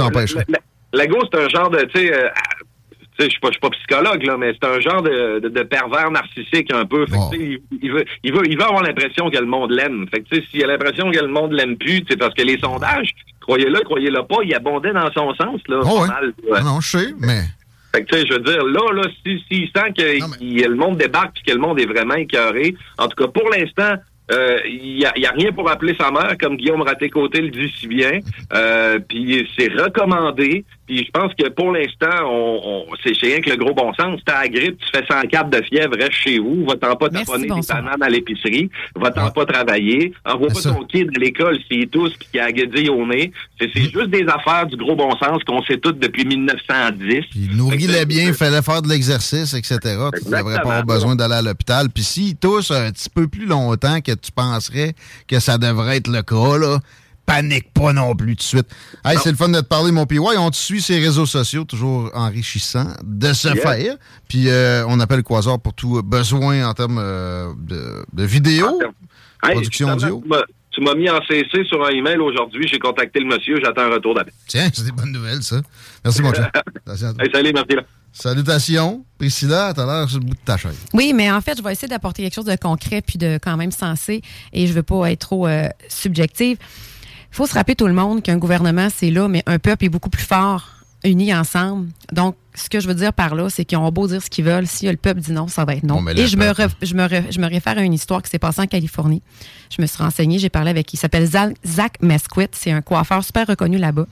le- 0.47 0.99
Le 0.99 1.07
go, 1.07 1.19
c'est 1.31 1.39
un 1.41 1.47
genre 1.49 1.69
de, 1.69 1.79
tu 1.85 1.99
sais, 2.01 2.13
euh, 2.13 2.27
tu 2.27 2.41
sais, 2.41 2.50
je 3.25 3.29
suis 3.29 3.39
pas, 3.39 3.47
je 3.49 3.53
suis 3.53 3.59
pas 3.61 3.69
psychologue, 3.69 4.23
là, 4.23 4.37
mais 4.37 4.53
c'est 4.53 4.67
un 4.67 4.79
genre 4.79 5.01
de, 5.01 5.39
de, 5.39 5.49
de 5.49 5.63
pervers 5.63 6.11
narcissique 6.11 6.71
un 6.73 6.85
peu. 6.85 7.05
Fait 7.05 7.17
que, 7.31 7.35
il, 7.41 7.59
il 7.81 7.91
veut, 7.91 8.05
il, 8.23 8.33
veut, 8.33 8.41
il 8.47 8.57
veut 8.57 8.63
avoir 8.63 8.83
l'impression 8.83 9.29
que 9.29 9.37
le 9.37 9.45
monde 9.45 9.71
l'aime. 9.71 10.05
Fait 10.13 10.21
que, 10.21 10.41
s'il 10.49 10.63
a 10.63 10.67
l'impression 10.67 11.11
que 11.11 11.19
le 11.19 11.27
monde 11.27 11.53
l'aime 11.53 11.77
plus, 11.77 12.03
c'est 12.09 12.17
parce 12.17 12.33
que 12.33 12.41
les 12.43 12.57
sondages, 12.59 13.11
croyez-le, 13.41 13.79
croyez-le 13.81 14.23
pas, 14.23 14.37
ils 14.43 14.53
abondaient 14.55 14.93
dans 14.93 15.11
son 15.11 15.33
sens, 15.35 15.59
là. 15.67 15.79
Oh 15.81 15.85
pas 15.85 16.01
ouais. 16.01 16.07
mal, 16.07 16.33
ouais. 16.49 16.63
Non, 16.63 16.79
je 16.81 16.89
sais, 16.97 17.13
mais. 17.19 17.41
Fait 17.93 18.05
que, 18.05 18.09
tu 18.15 18.19
sais, 18.21 18.25
je 18.27 18.33
veux 18.35 18.39
dire, 18.39 18.63
là, 18.65 18.93
là, 18.93 19.03
si, 19.25 19.43
s'il 19.51 19.67
sent 19.67 19.91
que 19.97 20.39
il- 20.41 20.63
le 20.65 20.75
monde 20.75 20.97
débarque 20.97 21.33
puis 21.33 21.43
que 21.43 21.51
le 21.51 21.59
monde 21.59 21.77
est 21.79 21.85
vraiment 21.85 22.15
écœuré, 22.15 22.73
en 22.97 23.07
tout 23.09 23.21
cas, 23.21 23.29
pour 23.29 23.49
l'instant, 23.49 23.95
euh, 24.31 24.59
il 24.65 24.95
n'y 24.99 25.05
a, 25.05 25.11
y 25.19 25.25
a 25.25 25.31
rien 25.31 25.51
pour 25.51 25.69
appeler 25.69 25.93
sa 25.99 26.09
mère, 26.09 26.35
comme 26.39 26.55
Guillaume 26.55 26.83
Raté-Côté 26.83 27.41
le 27.41 27.49
dit 27.49 27.69
si 27.77 27.87
bien. 27.87 28.19
Euh, 28.53 28.99
puis 29.07 29.47
c'est 29.57 29.71
recommandé. 29.71 30.65
Puis 30.91 31.05
je 31.05 31.11
pense 31.11 31.31
que 31.39 31.47
pour 31.47 31.71
l'instant, 31.71 32.09
on, 32.25 32.83
c'est 33.01 33.13
rien 33.25 33.39
que 33.39 33.49
le 33.49 33.55
gros 33.55 33.73
bon 33.73 33.93
sens. 33.93 34.19
T'as 34.25 34.41
la 34.41 34.49
grippe, 34.49 34.77
tu 34.77 34.87
fais 34.93 35.05
104 35.09 35.49
de 35.49 35.61
fièvre, 35.63 35.93
reste 35.97 36.11
chez 36.11 36.37
vous. 36.37 36.65
Va-t'en 36.67 36.97
pas 36.97 37.07
taponner 37.07 37.47
des 37.47 37.61
bananes 37.65 38.01
à 38.03 38.09
l'épicerie. 38.09 38.69
Va-t'en 38.97 39.31
pas 39.31 39.45
travailler. 39.45 40.11
Envoie 40.25 40.49
pas 40.49 40.61
ton 40.61 40.83
kid 40.83 41.09
à 41.15 41.19
l'école 41.19 41.57
s'il 41.71 41.87
tous 41.87 42.09
puis 42.19 42.27
qu'il 42.29 42.41
a 42.41 42.51
guédille 42.51 42.89
au 42.89 43.05
nez. 43.07 43.31
C'est 43.57 43.67
Mm. 43.67 43.83
juste 43.83 44.09
des 44.09 44.25
affaires 44.27 44.65
du 44.67 44.75
gros 44.75 44.97
bon 44.97 45.11
sens 45.17 45.41
qu'on 45.45 45.61
sait 45.63 45.77
toutes 45.77 45.99
depuis 45.99 46.25
1910. 46.25 47.21
Puis 47.31 47.49
nourris-les 47.55 48.05
bien, 48.05 48.27
il 48.27 48.33
fallait 48.33 48.61
faire 48.61 48.81
de 48.81 48.89
l'exercice, 48.89 49.53
etc. 49.53 49.77
Tu 50.21 50.25
devrais 50.25 50.55
pas 50.55 50.59
avoir 50.59 50.85
besoin 50.85 51.15
d'aller 51.15 51.35
à 51.35 51.41
l'hôpital. 51.41 51.87
Puis 51.89 52.03
s'ils 52.03 52.35
toussent 52.35 52.71
un 52.71 52.91
petit 52.91 53.09
peu 53.09 53.29
plus 53.29 53.45
longtemps 53.45 54.01
que 54.01 54.11
tu 54.11 54.31
penserais 54.33 54.93
que 55.25 55.39
ça 55.39 55.57
devrait 55.57 55.97
être 55.97 56.09
le 56.09 56.21
cas, 56.21 56.57
là, 56.57 56.79
panique 57.35 57.73
pas 57.73 57.93
non 57.93 58.15
plus 58.15 58.35
tout 58.35 58.39
de 58.39 58.41
suite. 58.43 58.67
Hey, 59.05 59.17
c'est 59.23 59.31
le 59.31 59.37
fun 59.37 59.49
de 59.49 59.59
te 59.59 59.65
parler, 59.65 59.91
mon 59.91 60.05
PY. 60.05 60.19
On 60.19 60.49
te 60.51 60.55
suit 60.55 60.81
sur 60.81 60.95
les 60.95 61.01
réseaux 61.05 61.25
sociaux, 61.25 61.63
toujours 61.63 62.09
enrichissant 62.13 62.87
de 63.03 63.33
se 63.33 63.47
Yeah. 63.47 63.55
faire. 63.61 63.95
Puis 64.27 64.49
euh, 64.49 64.85
on 64.87 64.99
appelle 64.99 65.23
Quasar 65.23 65.59
pour 65.59 65.73
tout 65.73 66.01
besoin 66.03 66.67
en 66.67 66.73
termes 66.73 66.99
euh, 66.99 67.51
de, 67.57 68.05
de 68.13 68.23
vidéo, 68.23 68.79
Hey, 69.43 69.53
production 69.53 69.89
audio. 69.93 70.21
tu 70.71 70.81
m'as- 70.81 70.95
mis 70.95 71.09
en 71.09 71.19
CC 71.27 71.63
sur 71.67 71.83
un 71.85 71.89
email 71.89 72.17
aujourd'hui. 72.17 72.67
J'ai 72.67 72.79
contacté 72.79 73.19
le 73.19 73.25
monsieur. 73.25 73.59
J'attends 73.63 73.81
un 73.81 73.89
retour 73.95 74.13
d'appel. 74.15 74.33
Tiens, 74.47 74.69
c'est 74.73 74.85
des 74.85 74.91
bonnes 74.91 75.11
nouvelles, 75.11 75.41
ça. 75.43 75.61
Merci, 76.03 76.21
mon 76.21 76.33
chat. 76.33 76.51
Hey, 76.87 77.29
salut, 77.33 77.51
merci. 77.53 77.75
là. 77.75 77.83
Salutations. 78.13 79.05
Priscilla, 79.17 79.71
t'as 79.75 79.85
l'air 79.85 80.09
sur 80.09 80.19
le 80.19 80.25
bout 80.25 80.33
de 80.33 80.39
ta 80.45 80.57
chaise. 80.57 80.77
Oui, 80.93 81.13
mais 81.15 81.31
en 81.31 81.41
fait, 81.41 81.57
je 81.57 81.63
vais 81.63 81.71
essayer 81.71 81.87
d'apporter 81.87 82.23
quelque 82.23 82.33
chose 82.35 82.45
de 82.45 82.55
concret 82.55 83.01
puis 83.01 83.17
de 83.17 83.39
quand 83.41 83.55
même 83.57 83.71
sensé 83.71 84.21
et 84.53 84.67
je 84.67 84.73
veux 84.73 84.83
pas 84.83 85.11
être 85.11 85.19
trop 85.19 85.47
euh, 85.47 85.67
subjective. 85.87 86.57
Il 87.31 87.35
faut 87.35 87.47
se 87.47 87.53
rappeler 87.53 87.75
tout 87.75 87.87
le 87.87 87.93
monde 87.93 88.21
qu'un 88.21 88.37
gouvernement, 88.37 88.89
c'est 88.93 89.09
là, 89.09 89.27
mais 89.29 89.41
un 89.45 89.57
peuple 89.57 89.85
est 89.85 89.89
beaucoup 89.89 90.09
plus 90.09 90.23
fort, 90.23 90.67
uni 91.05 91.33
ensemble. 91.33 91.87
Donc, 92.11 92.35
ce 92.53 92.69
que 92.69 92.79
je 92.79 92.87
veux 92.87 92.93
dire 92.95 93.13
par 93.13 93.35
là, 93.35 93.49
c'est 93.49 93.65
qu'ils 93.65 93.77
ont 93.77 93.89
beau 93.91 94.07
dire 94.07 94.21
ce 94.21 94.29
qu'ils 94.29 94.45
veulent. 94.45 94.67
Si 94.67 94.85
le 94.89 94.97
peuple 94.97 95.21
dit 95.21 95.31
non, 95.31 95.47
ça 95.47 95.65
va 95.65 95.73
être 95.75 95.83
non. 95.83 96.01
Bon, 96.01 96.09
Et 96.15 96.27
je 96.27 96.35
me, 96.37 96.45
re- 96.51 96.69
je, 96.81 96.93
me 96.95 97.03
re- 97.07 97.23
je 97.31 97.39
me 97.39 97.47
réfère 97.47 97.77
à 97.77 97.81
une 97.81 97.93
histoire 97.93 98.21
qui 98.21 98.29
s'est 98.29 98.39
passée 98.39 98.61
en 98.61 98.67
Californie. 98.67 99.21
Je 99.75 99.81
me 99.81 99.87
suis 99.87 99.97
renseignée, 100.03 100.37
j'ai 100.37 100.49
parlé 100.49 100.69
avec, 100.69 100.93
il 100.93 100.97
s'appelle 100.97 101.25
Zach 101.27 101.93
Mesquit. 102.01 102.47
C'est 102.51 102.71
un 102.71 102.81
coiffeur 102.81 103.23
super 103.23 103.47
reconnu 103.47 103.77
là-bas. 103.77 104.05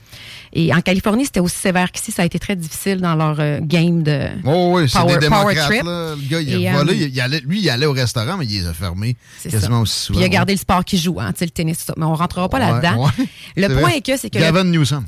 Et 0.53 0.73
en 0.73 0.79
Californie, 0.81 1.25
c'était 1.25 1.41
aussi 1.41 1.57
sévère 1.57 1.91
qu'ici. 1.91 2.11
Ça 2.11 2.21
a 2.21 2.25
été 2.25 2.39
très 2.39 2.55
difficile 2.55 3.01
dans 3.01 3.15
leur 3.15 3.37
euh, 3.39 3.59
game 3.61 4.03
de 4.03 4.27
Oh 4.45 4.71
oui, 4.75 4.87
power, 4.91 5.17
des 5.19 5.27
power 5.27 5.55
trip. 5.55 5.83
là. 5.83 6.15
Le 6.15 6.29
gars, 6.29 6.41
il 6.41 6.49
Et, 6.49 6.69
euh, 6.69 6.83
il- 6.93 7.19
allait- 7.21 7.41
lui, 7.41 7.59
il 7.61 7.69
allait 7.69 7.85
au 7.85 7.91
restaurant, 7.93 8.37
mais 8.37 8.45
il 8.45 8.61
les 8.61 8.67
a 8.67 8.73
fermés 8.73 9.15
C'est 9.39 9.49
quasiment 9.51 9.77
ça. 9.77 9.81
aussi 9.81 9.99
souvent. 10.05 10.19
Puis 10.19 10.23
il 10.23 10.25
a 10.25 10.29
gardé 10.29 10.53
le 10.53 10.59
sport 10.59 10.85
qu'il 10.85 10.99
joue, 10.99 11.19
hein, 11.19 11.33
le 11.39 11.49
tennis, 11.49 11.79
tout 11.79 11.83
ça. 11.87 11.93
Mais 11.97 12.05
on 12.05 12.15
rentrera 12.15 12.47
pas 12.47 12.57
Ouais, 12.59 12.71
là-dedans. 12.81 13.03
ouais. 13.05 13.25
Le 13.57 13.67
point 13.67 13.81
vrai. 13.81 13.97
est 13.97 14.01
que 14.01 14.15
c'est 14.17 14.29
que 14.29 14.37
le, 14.39 14.45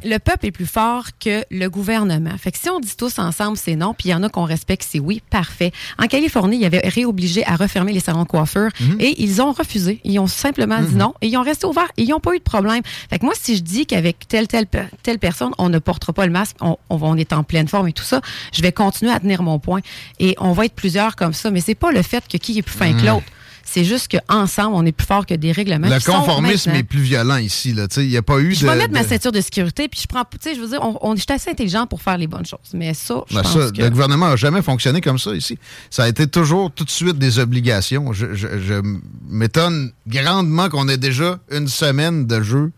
le 0.10 0.18
peuple 0.20 0.45
est 0.48 0.52
plus 0.52 0.66
fort 0.66 1.06
que 1.24 1.44
le 1.49 1.68
gouvernement. 1.70 2.38
Fait 2.38 2.52
que 2.52 2.58
si 2.58 2.70
on 2.70 2.80
dit 2.80 2.95
tous 2.98 3.18
ensemble 3.22 3.57
c'est 3.57 3.76
non, 3.76 3.93
puis 3.93 4.10
il 4.10 4.11
y 4.11 4.15
en 4.15 4.23
a 4.23 4.30
qu'on 4.30 4.43
respecte 4.45 4.85
c'est 4.89 4.99
oui, 4.99 5.22
parfait. 5.30 5.72
En 5.98 6.07
Californie, 6.07 6.57
il 6.57 6.61
y 6.61 6.65
avait 6.65 6.81
réobligé 6.88 7.45
à 7.45 7.56
refermer 7.56 7.93
les 7.93 7.99
salons 7.99 8.23
de 8.23 8.27
coiffure 8.27 8.69
Mhm. 8.80 8.98
et 8.99 9.22
ils 9.23 9.41
ont 9.41 9.52
refusé. 9.52 9.99
Ils 10.03 10.19
ont 10.19 10.27
simplement 10.27 10.80
dit 10.81 10.95
non 10.95 11.14
et 11.22 11.27
ils 11.27 11.38
ont 11.38 11.43
resté 11.43 11.65
ouverts 11.68 11.91
et 11.98 12.03
ils 12.03 12.10
n'ont 12.10 12.19
pas 12.19 12.34
eu 12.35 12.39
de 12.39 12.43
problème. 12.43 12.81
Fait 13.10 13.19
que 13.19 13.26
moi, 13.26 13.34
si 13.39 13.56
je 13.56 13.61
dis 13.61 13.85
qu'avec 13.85 14.27
telle, 14.27 14.48
telle, 14.48 14.65
telle 15.03 15.19
personne, 15.19 15.52
on 15.57 15.69
ne 15.69 15.80
portera 15.80 16.14
pas 16.14 16.26
le 16.26 16.31
masque, 16.31 16.56
on, 16.61 16.77
on 16.89 17.18
est 17.18 17.34
en 17.34 17.43
pleine 17.43 17.68
forme 17.68 17.88
et 17.88 17.93
tout 17.93 18.03
ça, 18.03 18.22
je 18.53 18.61
vais 18.61 18.72
continuer 18.72 19.11
à 19.11 19.19
tenir 19.19 19.43
mon 19.43 19.60
point. 19.60 19.81
Et 20.19 20.35
on 20.39 20.52
va 20.53 20.65
être 20.65 20.73
plusieurs 20.76 21.15
comme 21.15 21.34
ça. 21.34 21.52
Mais 21.52 21.61
c'est 21.61 21.76
pas 21.76 21.91
le 21.91 22.02
fait 22.02 22.23
que 22.27 22.38
qui 22.38 22.57
est 22.57 22.61
plus 22.61 22.77
fin 22.77 22.91
que 22.93 22.99
Mhm. 23.02 23.06
l'autre. 23.07 23.26
C'est 23.73 23.84
juste 23.85 24.10
qu'ensemble, 24.11 24.76
on 24.76 24.85
est 24.85 24.91
plus 24.91 25.06
fort 25.07 25.26
que 25.26 25.34
des 25.34 25.52
règlements. 25.52 25.88
Le 25.88 25.99
conformisme 26.06 26.72
est 26.72 26.84
plus 26.84 26.99
violent 27.02 27.38
ici. 27.38 27.73
Il 27.98 28.07
n'y 28.10 28.18
a 28.18 28.22
pas 28.22 28.39
eu 28.39 28.53
je 28.53 28.65
de. 28.65 28.72
vais 28.72 28.76
mettre 28.76 28.93
ma 28.93 29.03
ceinture 29.03 29.31
de 29.31 29.39
sécurité, 29.41 29.88
puis 29.88 29.99
je 30.02 30.07
prends, 30.07 30.23
tu 30.26 30.38
sais, 30.41 30.56
je 30.56 30.60
veux 30.61 30.68
dire, 30.68 30.80
on, 30.81 30.98
on, 31.02 31.15
je 31.15 31.22
suis 31.22 31.31
assez 31.31 31.49
intelligent 31.52 31.88
pour 31.88 32.02
faire 32.02 32.18
les 32.18 32.27
bonnes 32.27 32.45
choses. 32.45 32.60
Mais 32.73 32.93
ça, 32.93 33.23
je 33.30 33.35
Ben 33.35 33.41
pense 33.43 33.53
ça, 33.53 33.72
que... 33.72 33.81
Le 33.81 33.89
gouvernement 33.89 34.27
n'a 34.30 34.35
jamais 34.35 34.61
fonctionné 34.61 34.99
comme 34.99 35.19
ça 35.19 35.34
ici. 35.34 35.57
Ça 35.89 36.03
a 36.03 36.07
été 36.10 36.27
toujours 36.27 36.72
tout 36.72 36.84
de 36.84 36.89
suite 36.89 37.18
des 37.18 37.39
obligations. 37.39 38.11
Je, 38.14 38.34
je- 38.34 38.60
je 38.60 38.81
m'étonne 39.30 39.91
grandement 40.07 40.69
qu'on 40.69 40.88
ait 40.89 40.98
déjà 40.98 41.39
une 41.52 41.68
semaine 41.68 42.27
de 42.27 42.41
jeu 42.41 42.72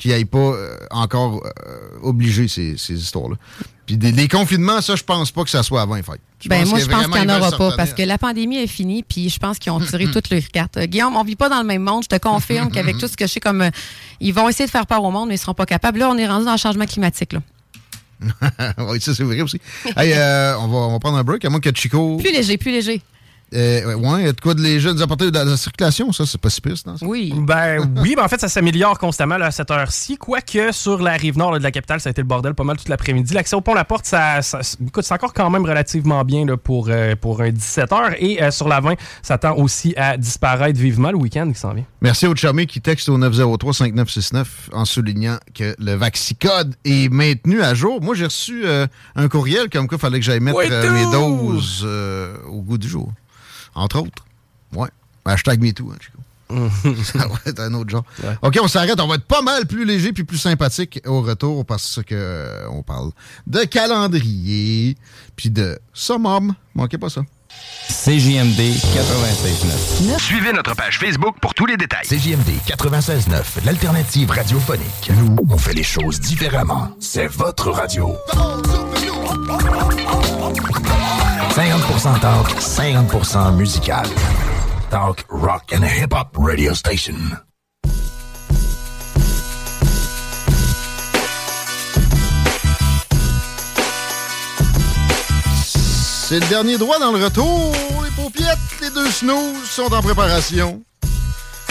qui 0.00 0.08
n'aille 0.08 0.24
pas 0.24 0.38
euh, 0.38 0.76
encore 0.90 1.42
euh, 1.44 1.98
obligé 2.02 2.48
ces, 2.48 2.78
ces 2.78 2.94
histoires-là. 2.94 3.36
Puis 3.84 3.98
des, 3.98 4.12
les 4.12 4.28
confinements, 4.28 4.80
ça, 4.80 4.96
je 4.96 5.04
pense 5.04 5.30
pas 5.30 5.44
que 5.44 5.50
ça 5.50 5.62
soit 5.62 5.82
avant 5.82 5.96
les 5.96 6.02
fêtes. 6.02 6.22
Je 6.42 6.48
Ben, 6.48 6.66
moi, 6.66 6.78
je 6.78 6.86
pense 6.86 7.06
qu'il 7.06 7.20
n'y 7.20 7.30
en 7.30 7.38
aura 7.38 7.50
pas 7.52 7.76
parce 7.76 7.92
que 7.92 8.02
la 8.02 8.16
pandémie 8.16 8.56
est 8.56 8.66
finie, 8.66 9.02
puis 9.02 9.28
je 9.28 9.38
pense 9.38 9.58
qu'ils 9.58 9.72
ont 9.72 9.80
tiré 9.80 10.10
toutes 10.10 10.30
leurs 10.30 10.48
cartes. 10.48 10.78
Euh, 10.78 10.86
Guillaume, 10.86 11.16
on 11.16 11.22
vit 11.22 11.36
pas 11.36 11.50
dans 11.50 11.60
le 11.60 11.66
même 11.66 11.82
monde. 11.82 12.04
Je 12.04 12.08
te 12.08 12.18
confirme 12.18 12.70
qu'avec 12.70 12.96
tout 12.96 13.08
ce 13.08 13.16
que 13.16 13.26
je 13.26 13.32
sais, 13.32 13.40
comme 13.40 13.60
euh, 13.60 13.70
ils 14.20 14.32
vont 14.32 14.48
essayer 14.48 14.64
de 14.64 14.70
faire 14.70 14.86
peur 14.86 15.04
au 15.04 15.10
monde, 15.10 15.28
mais 15.28 15.34
ils 15.34 15.38
seront 15.38 15.52
pas 15.52 15.66
capables. 15.66 15.98
Là, 15.98 16.08
on 16.08 16.16
est 16.16 16.26
rendu 16.26 16.46
dans 16.46 16.52
le 16.52 16.58
changement 16.58 16.86
climatique. 16.86 17.34
Là. 17.34 17.40
oui, 18.88 19.00
ça, 19.02 19.14
c'est 19.14 19.22
vrai 19.22 19.42
aussi. 19.42 19.60
hey, 19.98 20.14
euh, 20.14 20.56
on, 20.60 20.68
va, 20.68 20.76
on 20.78 20.92
va 20.92 20.98
prendre 20.98 21.18
un 21.18 21.24
break, 21.24 21.44
à 21.44 21.50
moins 21.50 21.60
que 21.60 21.74
Chico. 21.74 22.16
Plus 22.16 22.32
léger, 22.32 22.56
plus 22.56 22.70
léger. 22.70 23.02
Euh, 23.52 23.94
ouais, 23.94 24.32
de 24.32 24.40
quoi 24.40 24.54
de 24.54 24.60
les 24.62 24.78
jeunes 24.78 25.00
apporter 25.02 25.30
de 25.30 25.36
la 25.38 25.56
circulation, 25.56 26.12
ça, 26.12 26.24
c'est 26.24 26.40
pas 26.40 26.50
si 26.50 26.60
pire, 26.60 26.74
non? 26.86 26.94
Oui. 27.02 27.32
Ben 27.36 27.78
oui, 28.00 28.14
ben 28.16 28.24
en 28.24 28.28
fait, 28.28 28.40
ça 28.40 28.48
s'améliore 28.48 28.98
constamment 28.98 29.38
là, 29.38 29.46
à 29.46 29.50
cette 29.50 29.70
heure-ci. 29.70 30.16
Quoique 30.16 30.70
sur 30.72 31.02
la 31.02 31.12
rive 31.12 31.36
nord 31.36 31.52
là, 31.52 31.58
de 31.58 31.64
la 31.64 31.72
capitale, 31.72 32.00
ça 32.00 32.08
a 32.08 32.12
été 32.12 32.22
le 32.22 32.28
bordel 32.28 32.54
pas 32.54 32.62
mal 32.64 32.76
toute 32.76 32.88
l'après-midi. 32.88 33.34
L'accès 33.34 33.56
au 33.56 33.60
pont 33.60 33.74
La 33.74 33.84
Porte, 33.84 34.06
ça, 34.06 34.40
ça- 34.42 34.60
écoute, 34.86 35.04
c'est 35.04 35.14
encore 35.14 35.32
quand 35.34 35.50
même 35.50 35.64
relativement 35.64 36.24
bien 36.24 36.46
là, 36.46 36.56
pour, 36.56 36.86
euh, 36.88 37.16
pour 37.16 37.40
un 37.40 37.50
17h. 37.50 38.16
Et 38.20 38.42
euh, 38.42 38.50
sur 38.52 38.68
la 38.68 38.80
20, 38.80 38.94
ça 39.22 39.36
tend 39.38 39.56
aussi 39.56 39.94
à 39.96 40.16
disparaître 40.16 40.78
vivement 40.78 41.10
le 41.10 41.16
week-end 41.18 41.50
qui 41.52 41.58
s'en 41.58 41.74
vient. 41.74 41.84
Merci 42.02 42.26
au 42.28 42.36
Charmé 42.36 42.66
qui 42.66 42.80
texte 42.80 43.08
au 43.08 43.18
903-5969 43.18 44.44
en 44.72 44.84
soulignant 44.84 45.38
que 45.54 45.74
le 45.78 45.94
Vaxicode 45.94 46.74
est 46.84 47.12
maintenu 47.12 47.62
à 47.62 47.74
jour. 47.74 48.00
Moi, 48.00 48.14
j'ai 48.14 48.24
reçu 48.26 48.62
euh, 48.64 48.86
un 49.16 49.28
courriel 49.28 49.68
comme 49.70 49.88
quoi 49.88 49.96
il 49.98 50.00
fallait 50.00 50.18
que 50.20 50.24
j'aille 50.24 50.40
mettre 50.40 50.58
Oui, 50.58 50.66
euh, 50.70 50.92
mes 50.92 51.10
doses 51.10 51.82
euh, 51.84 52.36
au 52.48 52.62
goût 52.62 52.78
du 52.78 52.88
jour. 52.88 53.10
Entre 53.74 54.00
autres. 54.00 54.24
Ouais. 54.74 54.88
Hashtag 55.24 55.60
MeToo, 55.60 55.90
hein, 55.90 55.96
Chico. 56.00 56.18
Ça 57.04 57.28
va 57.28 57.36
être 57.46 57.60
un 57.60 57.74
autre 57.74 57.90
genre. 57.90 58.04
OK, 58.42 58.58
on 58.60 58.68
s'arrête. 58.68 58.98
On 59.00 59.06
va 59.06 59.14
être 59.16 59.24
pas 59.24 59.42
mal 59.42 59.66
plus 59.66 59.84
léger 59.84 60.12
puis 60.12 60.24
plus 60.24 60.38
sympathique 60.38 61.00
au 61.06 61.22
retour 61.22 61.64
parce 61.64 62.00
que 62.04 62.14
euh, 62.14 62.68
on 62.70 62.82
parle 62.82 63.12
de 63.46 63.60
calendrier 63.60 64.96
puis 65.36 65.50
de 65.50 65.78
summum. 65.92 66.54
Manquez 66.74 66.98
pas 66.98 67.08
ça. 67.08 67.22
CJMD 67.88 68.60
96.9. 68.60 70.18
Suivez 70.20 70.52
notre 70.52 70.74
page 70.74 70.98
Facebook 70.98 71.36
pour 71.40 71.54
tous 71.54 71.66
les 71.66 71.76
détails. 71.76 72.06
CJMD 72.06 72.48
96.9, 72.66 73.64
l'alternative 73.64 74.30
radiophonique. 74.30 75.10
Nous, 75.16 75.36
on 75.50 75.58
fait 75.58 75.74
les 75.74 75.82
choses 75.82 76.20
différemment. 76.20 76.88
C'est 77.00 77.26
votre 77.26 77.70
radio. 77.70 78.16
50% 81.50 82.20
talk, 82.20 82.48
50% 82.58 83.56
musical. 83.56 84.06
Talk, 84.90 85.24
rock 85.28 85.72
and 85.74 85.84
hip-hop 85.84 86.36
radio 86.38 86.74
station. 86.74 87.16
C'est 96.30 96.38
le 96.38 96.46
dernier 96.46 96.78
droit 96.78 97.00
dans 97.00 97.10
le 97.10 97.24
retour. 97.24 97.74
Les 98.04 98.10
paupiettes, 98.22 98.46
les 98.80 98.90
deux 98.90 99.10
snooze 99.10 99.68
sont 99.68 99.92
en 99.92 100.00
préparation. 100.00 100.80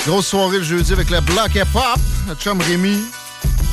Grosse 0.06 0.28
soirée 0.28 0.58
le 0.58 0.66
jeudi 0.66 0.92
avec 0.92 1.10
la 1.10 1.22
Black 1.22 1.56
Hip 1.56 1.62
Hop. 1.74 1.98
Notre 2.28 2.42
chum 2.42 2.60
Rémi 2.60 3.00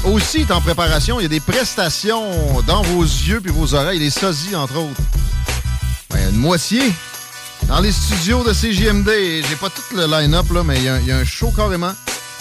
aussi 0.05 0.43
est 0.43 0.51
en 0.53 0.61
préparation. 0.61 1.19
Il 1.19 1.25
y 1.25 1.27
a 1.27 1.29
des 1.29 1.41
prestations 1.41 2.63
dans 2.69 2.83
vos 2.83 3.03
yeux 3.03 3.41
puis 3.41 3.51
vos 3.51 3.75
oreilles. 3.75 3.99
Les 3.99 4.11
sosies, 4.11 4.55
entre 4.55 4.77
autres. 4.77 5.01
Ben, 6.11 6.31
une 6.31 6.37
moitié 6.37 6.81
dans 7.67 7.81
les 7.81 7.91
studios 7.91 8.45
de 8.45 8.53
CJMD. 8.53 9.45
J'ai 9.49 9.57
pas 9.57 9.71
tout 9.71 9.83
le 9.97 10.07
line-up, 10.07 10.47
là, 10.53 10.63
mais 10.63 10.77
il 10.77 10.85
y, 10.85 11.11
a- 11.11 11.17
un 11.17 11.25
show 11.25 11.51
carrément 11.51 11.95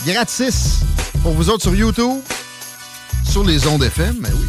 gratis 0.06 0.82
pour 1.24 1.34
vous 1.34 1.50
autres 1.50 1.64
sur 1.64 1.74
YouTube, 1.74 2.22
sur 3.28 3.44
les 3.44 3.66
ondes 3.66 3.82
FM, 3.82 4.18
mais 4.20 4.30
oui. 4.30 4.46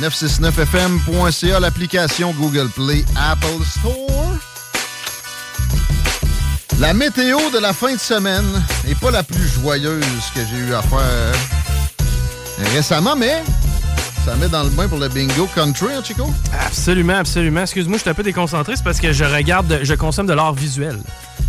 969fm.ca, 0.00 1.60
l'application 1.60 2.32
Google 2.38 2.68
Play, 2.68 3.04
Apple 3.16 3.64
Store. 3.66 4.36
La 6.78 6.94
météo 6.94 7.38
de 7.52 7.58
la 7.58 7.72
fin 7.72 7.94
de 7.94 7.98
semaine 7.98 8.46
n'est 8.86 8.94
pas 8.94 9.10
la 9.10 9.24
plus 9.24 9.48
joyeuse 9.48 10.04
que 10.34 10.40
j'ai 10.48 10.58
eu 10.58 10.74
à 10.74 10.82
faire 10.82 11.32
récemment, 12.74 13.16
mais 13.16 13.42
ça 14.24 14.36
met 14.36 14.48
dans 14.48 14.62
le 14.62 14.70
bain 14.70 14.86
pour 14.86 14.98
le 14.98 15.08
bingo 15.08 15.48
country, 15.54 15.92
hein, 15.92 16.02
Chico? 16.04 16.32
Absolument, 16.66 17.16
absolument. 17.16 17.62
Excuse-moi, 17.62 17.96
je 17.96 18.02
suis 18.02 18.10
un 18.10 18.14
peu 18.14 18.22
déconcentré, 18.22 18.76
c'est 18.76 18.84
parce 18.84 19.00
que 19.00 19.12
je 19.12 19.24
regarde, 19.24 19.80
je 19.82 19.94
consomme 19.94 20.26
de 20.26 20.34
l'art 20.34 20.54
visuel. 20.54 20.98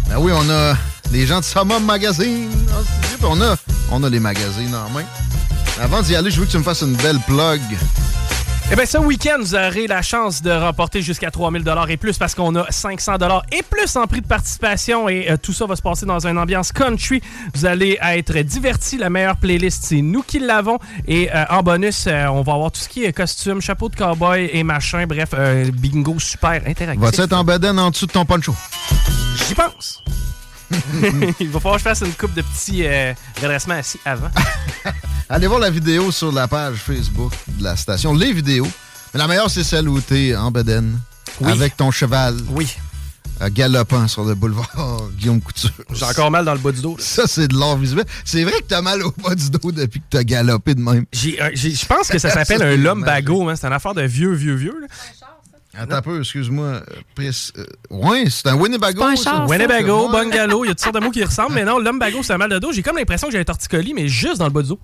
Ben 0.10 0.18
oui, 0.18 0.32
on 0.36 0.50
a 0.50 0.76
les 1.12 1.28
gens 1.28 1.40
de 1.40 1.46
Summum 1.46 1.84
Magazine 1.86 2.50
puis 3.20 3.28
on 3.30 3.42
a, 3.42 3.56
on 3.92 4.04
a 4.04 4.10
les 4.10 4.20
magazines 4.20 4.74
en 4.74 4.90
main. 4.90 5.04
Avant 5.82 6.02
d'y 6.02 6.16
aller, 6.16 6.32
je 6.32 6.40
veux 6.40 6.46
que 6.46 6.52
tu 6.52 6.58
me 6.58 6.64
fasses 6.64 6.82
une 6.82 6.96
belle 6.96 7.20
plug 7.28 7.62
Eh 8.72 8.76
bien, 8.76 8.86
ce 8.86 9.00
week-end, 9.00 9.38
vous 9.40 9.56
aurez 9.56 9.88
la 9.88 10.04
chance 10.04 10.44
de 10.44 10.52
remporter 10.52 11.02
jusqu'à 11.02 11.32
3000 11.32 11.64
et 11.90 11.98
plus 11.98 12.20
parce 12.20 12.36
qu'on 12.36 12.56
a 12.56 12.72
500 12.72 13.14
et 13.52 13.64
plus 13.64 13.96
en 13.96 14.06
prix 14.06 14.22
de 14.22 14.28
participation 14.28 15.10
et 15.10 15.32
euh, 15.32 15.38
tout 15.42 15.54
ça 15.54 15.66
va 15.66 15.76
se 15.76 15.82
passer 15.82 16.06
dans 16.06 16.28
une 16.28 16.38
ambiance 16.38 16.72
country. 16.72 17.20
Vous 17.56 17.66
allez 17.66 17.98
être 18.00 18.38
divertis. 18.42 18.98
La 18.98 19.10
meilleure 19.10 19.38
playlist, 19.38 19.86
c'est 19.86 20.04
nous 20.04 20.22
qui 20.22 20.38
l'avons. 20.38 20.78
Et 21.08 21.34
euh, 21.34 21.46
en 21.50 21.64
bonus, 21.64 22.06
euh, 22.06 22.28
on 22.28 22.44
va 22.44 22.54
avoir 22.54 22.72
tout 22.72 22.82
ce 22.82 22.90
qui 22.90 23.06
est 23.06 23.12
costume, 23.12 23.60
chapeau 23.60 23.90
de 23.90 23.96
cowboy 23.96 24.52
et 24.54 24.62
machin. 24.62 25.08
Bref, 25.08 25.34
bingo 25.74 26.20
super 26.20 26.62
interactif. 26.68 27.04
Va-tu 27.04 27.22
être 27.22 27.34
en 27.34 27.44
bedaine 27.44 27.80
en 27.80 27.90
dessous 27.90 28.06
de 28.06 28.12
ton 28.12 28.26
poncho? 28.26 28.54
J'y 29.48 29.56
pense. 29.56 30.04
Il 31.40 31.50
va 31.50 31.60
falloir 31.60 31.76
que 31.76 31.80
je 31.80 31.84
fasse 31.84 32.02
une 32.02 32.14
coupe 32.14 32.34
de 32.34 32.42
petits 32.42 32.84
redressements 33.42 33.76
assis 33.76 34.00
avant. 34.06 34.30
Allez 35.30 35.48
voir 35.48 35.60
la 35.60 35.70
vidéo 35.70 36.12
sur 36.12 36.32
la 36.32 36.48
page 36.48 36.78
Facebook 36.78 37.34
de 37.48 37.64
la 37.64 37.76
station. 37.76 38.14
Les 38.14 38.34
vidéos. 38.34 38.68
Mais 39.14 39.20
la 39.20 39.28
meilleure, 39.28 39.50
c'est 39.50 39.64
celle 39.64 39.88
où 39.88 40.00
t'es 40.02 40.36
en 40.36 40.52
bedaine. 40.52 41.00
Avec 41.46 41.78
ton 41.78 41.92
cheval. 41.92 42.36
Oui. 42.50 42.76
galopant 43.52 44.08
sur 44.08 44.26
le 44.26 44.36
boulevard 44.36 45.02
Guillaume 45.18 45.42
Couture. 45.42 45.72
J'ai 45.94 46.06
encore 46.06 46.32
mal 46.32 46.46
dans 46.46 46.54
le 46.54 46.60
bas 46.60 46.72
du 46.72 46.82
dos. 46.82 46.96
Ça, 47.00 47.24
c'est 47.28 47.48
de 47.48 47.58
l'art 47.58 47.78
visuel. 47.78 48.06
C'est 48.26 48.44
vrai 48.44 48.60
que 48.62 48.68
t'as 48.68 48.82
mal 48.82 49.02
au 49.04 49.12
bas 49.12 49.36
du 49.36 49.50
dos 49.50 49.72
depuis 49.72 50.00
que 50.00 50.06
t'as 50.10 50.24
galopé 50.24 50.76
de 50.76 50.82
même. 50.82 51.06
Je 51.14 51.86
pense 51.86 52.08
que 52.10 52.20
ça 52.20 52.30
s'appelle 52.30 52.62
un 52.62 52.76
lumbago. 52.76 53.50
Hein. 53.50 53.56
C'est 53.56 53.68
une 53.68 53.74
affaire 53.74 53.94
de 53.94 54.04
vieux, 54.04 54.34
vieux, 54.34 54.56
vieux. 54.56 54.76
Là. 54.82 54.88
Attends 55.80 55.96
un 55.96 56.02
peu, 56.02 56.20
excuse-moi. 56.20 56.66
Euh, 56.66 56.82
euh, 57.20 57.66
oui, 57.90 58.30
c'est 58.30 58.48
un 58.48 58.56
Winnebago. 58.56 59.02
Un 59.02 59.48
Winnebago, 59.48 60.10
bungalow, 60.10 60.66
il 60.66 60.68
y 60.68 60.72
a 60.72 60.74
toutes 60.74 60.82
sortes 60.82 60.96
de 60.96 61.00
mots 61.00 61.12
qui 61.12 61.24
ressemblent, 61.24 61.54
mais 61.54 61.64
non, 61.64 61.80
lumbago, 61.80 62.22
c'est 62.22 62.34
un 62.34 62.38
mal 62.38 62.50
de 62.50 62.60
dos. 62.60 62.74
J'ai 62.74 62.84
comme 62.84 62.98
l'impression 62.98 63.28
que 63.28 63.34
j'ai 63.34 63.40
un 63.40 63.46
torticolis, 63.46 63.94
mais 63.94 64.10
juste 64.10 64.40
dans 64.40 64.46
le 64.46 64.52
bas 64.52 64.62
du 64.62 64.70
dos. 64.70 64.80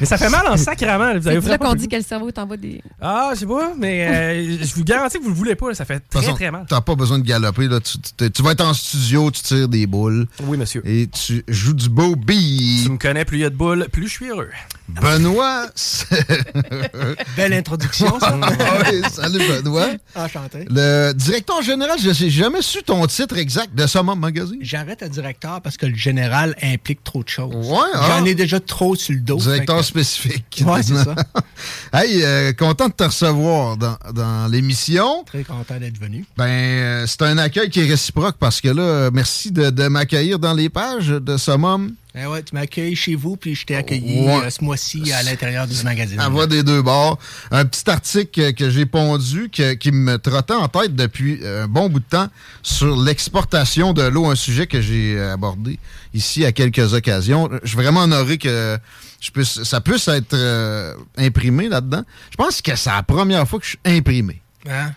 Mais 0.00 0.06
ça 0.06 0.18
fait 0.18 0.28
mal 0.28 0.46
en 0.48 0.56
sacrament. 0.56 1.18
Vous 1.18 1.28
avez 1.28 1.40
là 1.40 1.58
qu'on 1.58 1.74
dit 1.74 1.88
que 1.88 1.96
le 1.96 2.02
cerveau 2.02 2.30
t'envoie 2.30 2.56
des. 2.56 2.82
Ah, 3.00 3.30
je 3.34 3.40
sais 3.40 3.46
pas, 3.46 3.72
mais 3.76 4.06
euh, 4.06 4.58
je 4.62 4.74
vous 4.74 4.84
garantis 4.84 5.18
que 5.18 5.24
vous 5.24 5.30
le 5.30 5.36
voulez 5.36 5.54
pas. 5.54 5.74
ça 5.74 5.84
fait 5.84 6.00
très, 6.08 6.32
très 6.32 6.50
mal. 6.50 6.66
T'as 6.68 6.80
pas 6.80 6.94
besoin 6.94 7.18
de 7.18 7.24
galoper. 7.24 7.68
Là. 7.68 7.80
Tu, 7.80 8.42
vas 8.42 8.52
être 8.52 8.64
en 8.64 8.74
studio, 8.74 9.30
tu 9.30 9.42
tires 9.42 9.68
des 9.68 9.86
boules. 9.86 10.26
Oui, 10.44 10.56
monsieur. 10.56 10.82
Et 10.84 11.08
tu 11.08 11.44
joues 11.48 11.74
du 11.74 11.88
beau 11.88 12.16
beat. 12.16 12.84
Tu 12.84 12.90
me 12.90 12.98
connais, 12.98 13.24
plus 13.24 13.38
il 13.38 13.42
y 13.42 13.44
a 13.44 13.50
de 13.50 13.56
boules, 13.56 13.86
plus 13.90 14.08
je 14.08 14.12
suis 14.12 14.28
heureux. 14.28 14.50
Benoît. 14.88 15.66
Belle 17.36 17.54
introduction, 17.54 18.18
ça. 18.20 18.38
oui, 18.90 19.02
salut 19.10 19.38
Benoît. 19.38 19.88
Enchanté. 20.14 20.66
Le 20.68 21.12
directeur 21.12 21.62
général, 21.62 21.98
je 21.98 22.08
n'ai 22.08 22.30
jamais 22.30 22.62
su 22.62 22.82
ton 22.82 23.06
titre 23.06 23.38
exact 23.38 23.74
de 23.74 23.86
Summum 23.86 24.18
Magazine. 24.18 24.58
J'arrête 24.60 25.02
à 25.02 25.08
directeur 25.08 25.60
parce 25.62 25.76
que 25.76 25.86
le 25.86 25.94
général 25.94 26.54
implique 26.62 27.02
trop 27.04 27.22
de 27.22 27.28
choses. 27.28 27.54
Ouais, 27.54 27.88
J'en 27.94 28.24
ah. 28.24 28.26
ai 28.26 28.34
déjà 28.34 28.60
trop 28.66 28.94
sur 28.94 29.14
le 29.14 29.20
dos. 29.20 29.36
Directeur 29.36 29.84
spécifique. 29.84 30.62
Oui, 30.66 30.80
c'est 30.82 30.94
ça. 30.94 31.14
hey, 31.92 32.22
euh, 32.22 32.52
content 32.52 32.88
de 32.88 32.94
te 32.94 33.04
recevoir 33.04 33.76
dans, 33.76 33.96
dans 34.12 34.50
l'émission. 34.50 35.24
Très 35.24 35.44
content 35.44 35.78
d'être 35.78 35.98
venu. 35.98 36.24
Ben, 36.36 36.44
euh, 36.46 37.06
c'est 37.06 37.22
un 37.22 37.38
accueil 37.38 37.70
qui 37.70 37.80
est 37.80 37.86
réciproque 37.88 38.36
parce 38.38 38.60
que 38.60 38.68
là, 38.68 39.10
merci 39.12 39.50
de, 39.50 39.70
de 39.70 39.88
m'accueillir 39.88 40.38
dans 40.38 40.54
les 40.54 40.68
pages 40.68 41.08
de 41.08 41.36
Summum. 41.36 41.94
Eh 42.14 42.26
ouais, 42.26 42.42
tu 42.42 42.54
m'as 42.54 42.62
accueilli 42.62 42.94
chez 42.94 43.14
vous, 43.14 43.36
puis 43.36 43.54
je 43.54 43.64
t'ai 43.64 43.74
accueilli 43.74 44.28
euh, 44.28 44.50
ce 44.50 44.62
mois-ci 44.62 45.10
à 45.12 45.22
l'intérieur 45.22 45.66
du 45.66 45.82
magazine. 45.82 46.20
À 46.20 46.28
voix 46.28 46.46
des 46.46 46.62
deux 46.62 46.82
bords. 46.82 47.18
Un 47.50 47.64
petit 47.64 47.88
article 47.88 48.52
que 48.52 48.68
j'ai 48.68 48.84
pondu 48.84 49.48
qui 49.48 49.92
me 49.92 50.18
trottait 50.18 50.52
en 50.52 50.68
tête 50.68 50.94
depuis 50.94 51.40
un 51.46 51.66
bon 51.68 51.88
bout 51.88 52.00
de 52.00 52.04
temps 52.04 52.28
sur 52.62 53.00
l'exportation 53.00 53.94
de 53.94 54.02
l'eau, 54.02 54.26
un 54.26 54.34
sujet 54.34 54.66
que 54.66 54.82
j'ai 54.82 55.18
abordé 55.18 55.78
ici 56.14 56.44
à 56.44 56.52
quelques 56.52 56.94
occasions. 56.94 57.48
Je 57.62 57.68
suis 57.68 57.76
vraiment 57.76 58.02
honoré 58.02 58.38
que 58.38 58.78
je 59.20 59.30
puisse, 59.30 59.62
ça 59.62 59.80
puisse 59.80 60.08
être 60.08 60.34
euh, 60.34 60.94
imprimé 61.16 61.68
là-dedans. 61.68 62.02
Je 62.30 62.36
pense 62.36 62.60
que 62.62 62.74
c'est 62.76 62.90
la 62.90 63.02
première 63.02 63.46
fois 63.48 63.58
que 63.58 63.64
je 63.64 63.70
suis 63.70 63.80
imprimé. 63.84 64.42
Hein? 64.68 64.92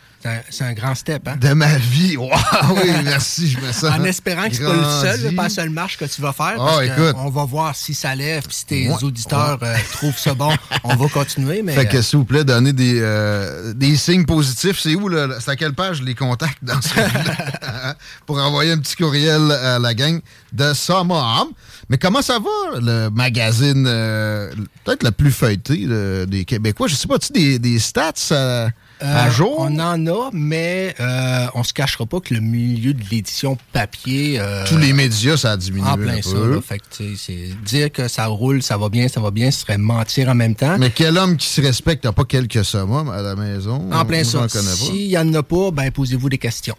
C'est 0.50 0.64
un, 0.64 0.74
grand 0.74 0.96
step, 0.96 1.28
hein? 1.28 1.38
De 1.38 1.54
ma 1.54 1.78
vie. 1.78 2.18
Wow, 2.26 2.32
oui, 2.76 2.90
merci, 3.04 3.50
je 3.50 3.60
me 3.60 3.72
sens. 3.72 3.92
en 3.92 4.04
espérant 4.04 4.48
que 4.48 4.56
c'est 4.56 4.64
pas 4.64 4.74
le 4.74 5.18
seul, 5.18 5.36
pas 5.36 5.44
la 5.44 5.50
seule 5.50 5.70
marche 5.70 5.98
que 5.98 6.06
tu 6.06 6.22
vas 6.22 6.34
faire. 6.34 6.56
Oh, 6.58 6.82
écoute. 6.82 7.16
On 7.18 7.30
va 7.30 7.46
voir 7.46 7.76
si 7.76 7.94
ça 7.94 8.16
lève, 8.16 8.44
puis 8.44 8.56
si 8.56 8.66
tes 8.66 8.90
auditeurs 8.90 9.60
euh, 9.62 9.76
trouvent 9.94 10.18
ça 10.18 10.34
bon, 10.34 10.52
on 10.84 10.96
va 10.96 11.08
continuer. 11.10 11.62
Mais, 11.62 11.74
fait 11.74 11.86
que, 11.86 12.02
s'il 12.02 12.20
vous 12.20 12.26
plaît, 12.26 12.44
donnez 12.44 12.74
des, 12.74 13.00
euh, 13.00 13.74
des 13.74 13.96
signes 13.96 14.26
positifs. 14.26 14.80
C'est 14.80 14.96
où, 14.96 15.08
là? 15.08 15.40
C'est 15.40 15.52
à 15.52 15.56
quelle 15.56 15.74
page 15.74 16.02
les 16.02 16.16
contacts 16.16 16.64
dans 16.64 16.82
ce 16.82 16.90
Pour 18.26 18.40
envoyer 18.40 18.72
un 18.72 18.80
petit 18.80 18.96
courriel 18.96 19.52
à 19.52 19.78
la 19.78 19.94
gang 19.94 20.20
de 20.54 20.74
Summer 20.74 21.48
Mais 21.90 21.98
comment 21.98 22.22
ça 22.22 22.40
va, 22.40 22.80
le 22.80 23.10
magazine 23.10 23.86
euh, 23.88 24.52
peut-être 24.84 25.04
le 25.04 25.12
plus 25.12 25.32
feuilleté 25.32 25.86
des 26.26 26.46
Québécois? 26.46 26.88
Je 26.88 26.96
sais 26.96 27.08
pas, 27.08 27.20
tu 27.20 27.34
des, 27.34 27.60
des 27.60 27.80
stats 27.80 28.72
à 29.00 29.28
euh, 29.28 29.32
jour? 29.32 29.56
On 29.60 29.80
en 29.80 30.08
a, 30.08 30.30
mais 30.34 30.96
euh, 31.00 31.48
on 31.54 31.64
se 31.64 31.74
cachera 31.74 32.06
pas 32.06 32.20
que 32.20 32.34
le 32.34 32.40
milieu 32.40 32.94
de 32.94 33.04
l'édition 33.12 33.58
papier. 33.74 34.38
Euh, 34.40 34.66
Tous 34.68 34.78
les 34.78 34.94
médias, 34.94 35.38
ça 35.38 35.52
a 35.52 35.58
diminué. 35.58 35.88
En 35.88 35.96
plein 35.96 36.18
un 36.18 36.22
ça. 36.22 36.32
peu. 36.32 36.62
fait 36.62 36.80
que, 36.80 37.54
dire 37.64 37.92
que 37.92 38.08
ça 38.08 38.28
roule, 38.28 38.62
ça 38.64 38.78
va 38.78 38.90
bien, 38.90 39.08
ça 39.08 39.20
va 39.20 39.32
bien, 39.32 39.52
ce 39.52 39.62
serait 39.62 39.78
mentir 39.78 40.30
en 40.30 40.36
même 40.36 40.56
temps. 40.56 40.78
Mais 40.78 40.90
quel 40.90 41.18
homme 41.18 41.38
qui 41.38 41.48
se 41.48 41.62
respecte 41.62 42.06
n'a 42.06 42.14
pas 42.14 42.26
quelques 42.26 42.64
sommes 42.64 43.10
à 43.10 43.22
la 43.22 43.36
maison? 43.36 43.90
En 43.92 44.06
plein 44.06 44.24
ça. 44.24 44.48
S'il 44.50 45.08
n'y 45.08 45.18
en 45.18 45.34
a 45.34 45.44
pas, 45.44 45.72
ben 45.72 45.92
posez-vous 45.92 46.30
des 46.30 46.38
questions. 46.38 46.76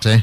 Tiens. 0.00 0.20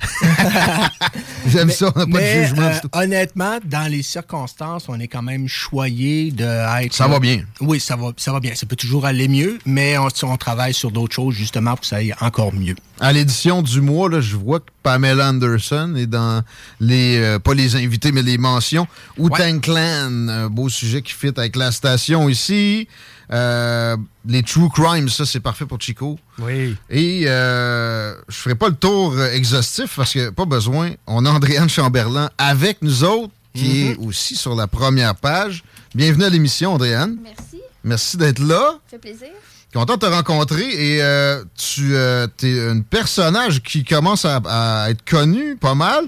J'aime 1.46 1.70
ça, 1.70 1.90
on 1.94 1.98
n'a 2.00 2.06
pas 2.06 2.20
de 2.20 2.42
jugement. 2.44 2.62
euh, 2.62 2.88
honnêtement, 2.92 3.58
dans 3.64 3.90
les 3.90 4.02
circonstances, 4.02 4.88
on 4.88 4.98
est 5.00 5.08
quand 5.08 5.22
même 5.22 5.48
choyé 5.48 6.30
de 6.30 6.44
être. 6.84 6.94
Ça 6.94 7.08
va 7.08 7.18
bien. 7.18 7.42
Oui, 7.60 7.80
ça 7.80 7.96
va, 7.96 8.12
ça 8.16 8.32
va 8.32 8.40
bien. 8.40 8.54
Ça 8.54 8.66
peut 8.66 8.76
toujours 8.76 9.06
aller 9.06 9.28
mieux, 9.28 9.58
mais 9.64 9.96
on, 9.98 10.08
on 10.24 10.36
travaille 10.36 10.74
sur 10.74 10.90
d'autres 10.90 11.14
choses 11.14 11.34
justement 11.34 11.72
pour 11.72 11.80
que 11.80 11.86
ça 11.86 11.96
aille 11.96 12.14
encore 12.20 12.52
mieux. 12.52 12.74
À 13.00 13.12
l'édition 13.12 13.62
du 13.62 13.80
mois, 13.80 14.08
là, 14.08 14.20
je 14.20 14.36
vois 14.36 14.60
que 14.60 14.66
Pamela 14.82 15.28
Anderson 15.30 15.94
est 15.96 16.06
dans 16.06 16.42
les, 16.80 17.18
euh, 17.18 17.38
pas 17.38 17.54
les 17.54 17.76
invités, 17.76 18.12
mais 18.12 18.22
les 18.22 18.38
mentions. 18.38 18.86
Wu-Tang 19.18 19.60
Clan, 19.60 20.28
un 20.28 20.48
beau 20.48 20.68
sujet 20.68 21.02
qui 21.02 21.12
fit 21.12 21.32
avec 21.36 21.56
la 21.56 21.70
station 21.72 22.28
ici. 22.28 22.88
Euh, 23.30 23.96
les 24.26 24.42
True 24.42 24.68
Crimes, 24.70 25.08
ça, 25.08 25.26
c'est 25.26 25.40
parfait 25.40 25.66
pour 25.66 25.80
Chico. 25.80 26.18
Oui. 26.38 26.76
Et 26.88 27.24
euh, 27.26 28.14
je 28.28 28.36
ferai 28.36 28.54
pas 28.54 28.68
le 28.68 28.74
tour 28.74 29.12
euh, 29.14 29.32
exhaustif 29.32 29.94
parce 29.96 30.12
que 30.14 30.30
pas 30.30 30.44
besoin. 30.46 30.92
On 31.06 31.24
a 31.26 31.30
Andréane 31.30 31.68
Chamberlain 31.68 32.30
avec 32.38 32.80
nous 32.82 33.04
autres, 33.04 33.32
qui 33.54 33.88
est 33.88 33.96
aussi 33.96 34.36
sur 34.36 34.54
la 34.54 34.66
première 34.66 35.14
page. 35.14 35.62
Bienvenue 35.94 36.24
à 36.24 36.30
l'émission, 36.30 36.74
Andréane. 36.74 37.16
Merci. 37.22 37.60
Merci 37.84 38.16
d'être 38.16 38.38
là. 38.40 38.72
Ça 38.86 38.92
fait 38.92 38.98
plaisir. 38.98 39.28
Content 39.74 39.94
de 39.96 40.00
te 40.00 40.06
rencontrer 40.06 40.64
et 40.64 41.02
euh, 41.02 41.44
tu 41.54 41.94
es 41.94 42.68
un 42.70 42.80
personnage 42.80 43.62
qui 43.62 43.84
commence 43.84 44.24
à, 44.24 44.40
à 44.46 44.90
être 44.90 45.04
connu 45.04 45.56
pas 45.56 45.74
mal. 45.74 46.04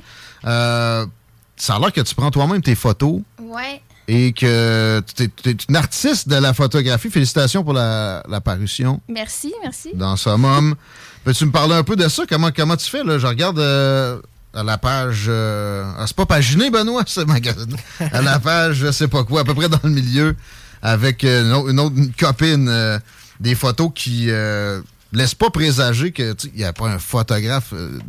Euh, 0.47 1.05
ça 1.57 1.75
a 1.75 1.79
l'air 1.79 1.93
que 1.93 2.01
tu 2.01 2.15
prends 2.15 2.31
toi-même 2.31 2.63
tes 2.63 2.75
photos 2.75 3.21
Ouais. 3.43 3.83
Et 4.13 4.33
que 4.33 5.01
tu 5.15 5.23
es, 5.23 5.57
une 5.69 5.77
artiste 5.77 6.29
de 6.29 6.35
la 6.35 6.53
photographie. 6.53 7.11
Félicitations 7.11 7.63
pour 7.63 7.75
la, 7.75 8.25
la 8.29 8.41
parution 8.41 9.01
Merci, 9.09 9.55
merci. 9.63 9.91
dans 9.95 10.17
Summum. 10.17 10.75
Peux-tu 11.23 11.47
me 11.47 11.53
parler 11.53 11.75
un 11.75 11.85
peu 11.85 11.95
de 11.95 12.09
ça? 12.09 12.25
Comment, 12.29 12.51
comment 12.51 12.77
tu 12.77 12.91
fais? 12.91 13.05
Là? 13.05 13.19
Je 13.19 13.27
regarde 13.29 13.61
euh, 13.61 14.19
à 14.53 14.65
la 14.65 14.79
page... 14.79 15.27
euh, 15.29 15.85
ah, 15.97 16.07
c'est 16.09 16.17
pas 16.17 16.27
paginé, 16.27 16.71
Benoît, 16.71 17.05
ce 17.07 17.21
magazine. 17.21 17.77
à 18.01 18.21
la 18.21 18.41
page, 18.41 18.79
je 18.79 18.91
sais 18.91 19.07
pas 19.07 19.23
quoi, 19.23 19.43
à 19.43 19.45
peu 19.45 19.55
près 19.55 19.69
dans 19.69 19.79
le 19.85 19.91
milieu, 19.91 20.35
avec 20.83 21.23
euh, 21.23 21.45
une, 21.45 21.53
autre, 21.53 21.71
une 21.71 21.79
autre 21.79 22.17
copine, 22.19 22.69
euh, 22.69 22.99
des 23.39 23.55
photos 23.55 23.93
qui 23.95 24.27
euh, 24.29 24.81
laissent 25.13 25.37
pas 25.37 25.51
présager 25.51 26.11
que 26.11 26.35
il 26.47 26.59
n'y 26.59 26.65
a 26.65 26.73
pas 26.73 26.89
un 26.89 26.99
photographe 26.99 27.75
euh, 27.75 28.01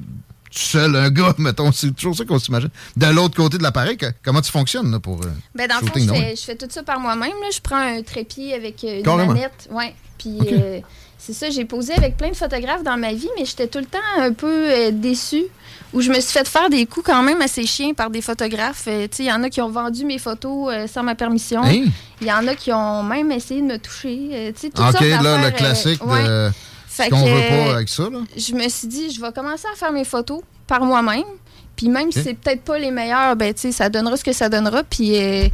tout 0.52 0.60
seul, 0.60 0.96
un 0.96 1.10
gars, 1.10 1.34
mettons. 1.38 1.72
C'est 1.72 1.92
toujours 1.96 2.16
ça 2.16 2.26
qu'on 2.26 2.40
s'imagine. 2.40 2.70
De 2.98 3.08
l'autre 3.08 3.36
côté 3.36 3.58
de 3.58 3.64
l'appareil, 3.64 3.98
que- 3.98 4.12
comment 4.24 4.42
tu 4.42 4.52
fonctionnes 4.52 4.92
là, 4.92 5.00
pour... 5.00 5.22
euh, 5.22 5.30
Ben, 5.56 5.68
dans 5.68 5.76
le 5.82 5.88
fond, 5.88 5.94
je 5.96 6.00
de 6.06 6.12
fais, 6.14 6.20
même? 6.20 6.36
je 6.38 6.42
fais 6.42 6.56
tout 6.56 6.68
ça 6.70 6.84
par 6.84 7.00
moi-même. 7.00 7.30
là. 7.32 7.48
Je 7.54 7.60
prends 7.62 7.78
un 7.78 8.02
trépied 8.04 8.54
avec 8.54 8.84
euh, 8.84 8.98
une 8.98 9.04
Carrément. 9.04 9.34
manette. 9.34 9.68
Ouais. 9.72 9.96
Puis 10.18 10.38
euh, 10.52 10.80
c'est 11.18 11.34
ça, 11.34 11.50
j'ai 11.50 11.66
posé 11.66 11.94
avec 11.94 12.18
plein 12.18 12.30
de 12.30 12.36
photographes 12.36 12.84
dans 12.84 12.98
ma 12.98 13.14
vie, 13.14 13.30
mais 13.40 13.46
j'étais 13.46 13.68
tout 13.68 13.80
le 13.80 13.86
temps 13.86 13.98
un 14.20 14.34
peu 14.34 14.70
euh, 14.72 14.92
déçue. 14.92 15.46
Où 15.94 16.00
je 16.00 16.10
me 16.10 16.22
suis 16.22 16.32
fait 16.32 16.48
faire 16.48 16.70
des 16.70 16.86
coups 16.86 17.06
quand 17.08 17.22
même 17.22 17.42
assez 17.42 17.66
chiens 17.66 17.94
par 17.94 18.10
des 18.10 18.22
photographes. 18.22 18.86
Euh, 18.88 19.08
tu 19.12 19.18
sais, 19.18 19.24
Il 19.24 19.26
y 19.26 19.32
en 19.34 19.44
a 19.44 19.50
qui 19.50 19.60
ont 19.60 19.70
vendu 19.70 20.06
mes 20.06 20.20
photos 20.20 20.72
euh, 20.74 20.88
sans 20.88 21.04
ma 21.04 21.16
permission. 21.16 21.62
Hein? 21.66 21.84
Il 22.22 22.28
y 22.28 22.32
en 22.32 22.48
a 22.48 22.56
qui 22.56 22.72
ont 22.72 23.04
même 23.04 23.30
essayé 23.30 23.60
de 23.62 23.66
me 23.66 23.78
toucher. 23.78 24.30
euh, 24.32 24.52
tu 24.54 24.62
sais, 24.62 24.70
toutes 24.70 24.86
OK, 24.86 24.92
sortes 24.92 25.02
là, 25.02 25.38
le 25.40 25.46
euh, 25.48 25.52
classique 25.52 26.06
ouais. 26.06 26.50
De 27.10 27.16
Fait 27.16 27.16
ce 27.16 27.22
qu'on 27.22 27.26
que, 27.26 27.30
veut 27.30 27.66
pas 27.66 27.76
avec 27.76 27.90
ça. 27.90 28.04
Là. 28.04 28.20
je 28.36 28.54
me 28.54 28.68
suis 28.70 28.88
dit, 28.88 29.12
je 29.12 29.22
vais 29.22 29.32
commencer 29.32 29.66
à 29.74 29.76
faire 29.78 29.92
mes 29.92 30.06
photos 30.06 30.42
par 30.68 30.82
moi-même. 30.82 31.24
Puis 31.76 31.90
même 31.90 32.12
si 32.12 32.22
c'est 32.22 32.34
peut-être 32.36 32.62
pas 32.64 32.78
les 32.78 32.92
meilleures, 32.92 33.36
ben, 33.36 33.54
tu 33.54 33.62
sais, 33.62 33.72
ça 33.72 33.90
donnera 33.90 34.16
ce 34.18 34.24
que 34.24 34.34
ça 34.34 34.50
donnera. 34.50 34.84
Puis, 34.84 35.18
euh, 35.18 35.48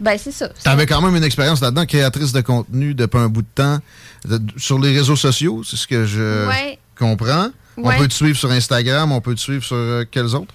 ben, 0.00 0.16
c'est 0.18 0.32
ça. 0.32 0.48
Tu 0.48 0.68
avais 0.68 0.86
quand 0.86 1.00
même 1.02 1.14
une 1.14 1.24
expérience 1.24 1.60
là-dedans, 1.60 1.84
créatrice 1.84 2.32
de 2.32 2.40
contenu 2.40 2.94
depuis 2.94 3.18
un 3.18 3.28
bout 3.28 3.42
de 3.42 3.46
temps, 3.54 3.78
de- 4.24 4.40
sur 4.56 4.78
les 4.78 4.96
réseaux 4.96 5.16
sociaux, 5.16 5.62
c'est 5.64 5.76
ce 5.76 5.86
que 5.86 6.06
je 6.06 6.46
Ouais. 6.48 6.78
comprends. 6.98 7.48
On 7.76 7.90
peut 7.96 8.08
te 8.08 8.12
suivre 8.14 8.36
sur 8.36 8.50
Instagram, 8.50 9.12
on 9.12 9.20
peut 9.20 9.34
te 9.34 9.40
suivre 9.40 9.64
sur 9.64 9.76
euh, 9.76 10.04
quels 10.10 10.34
autres? 10.34 10.54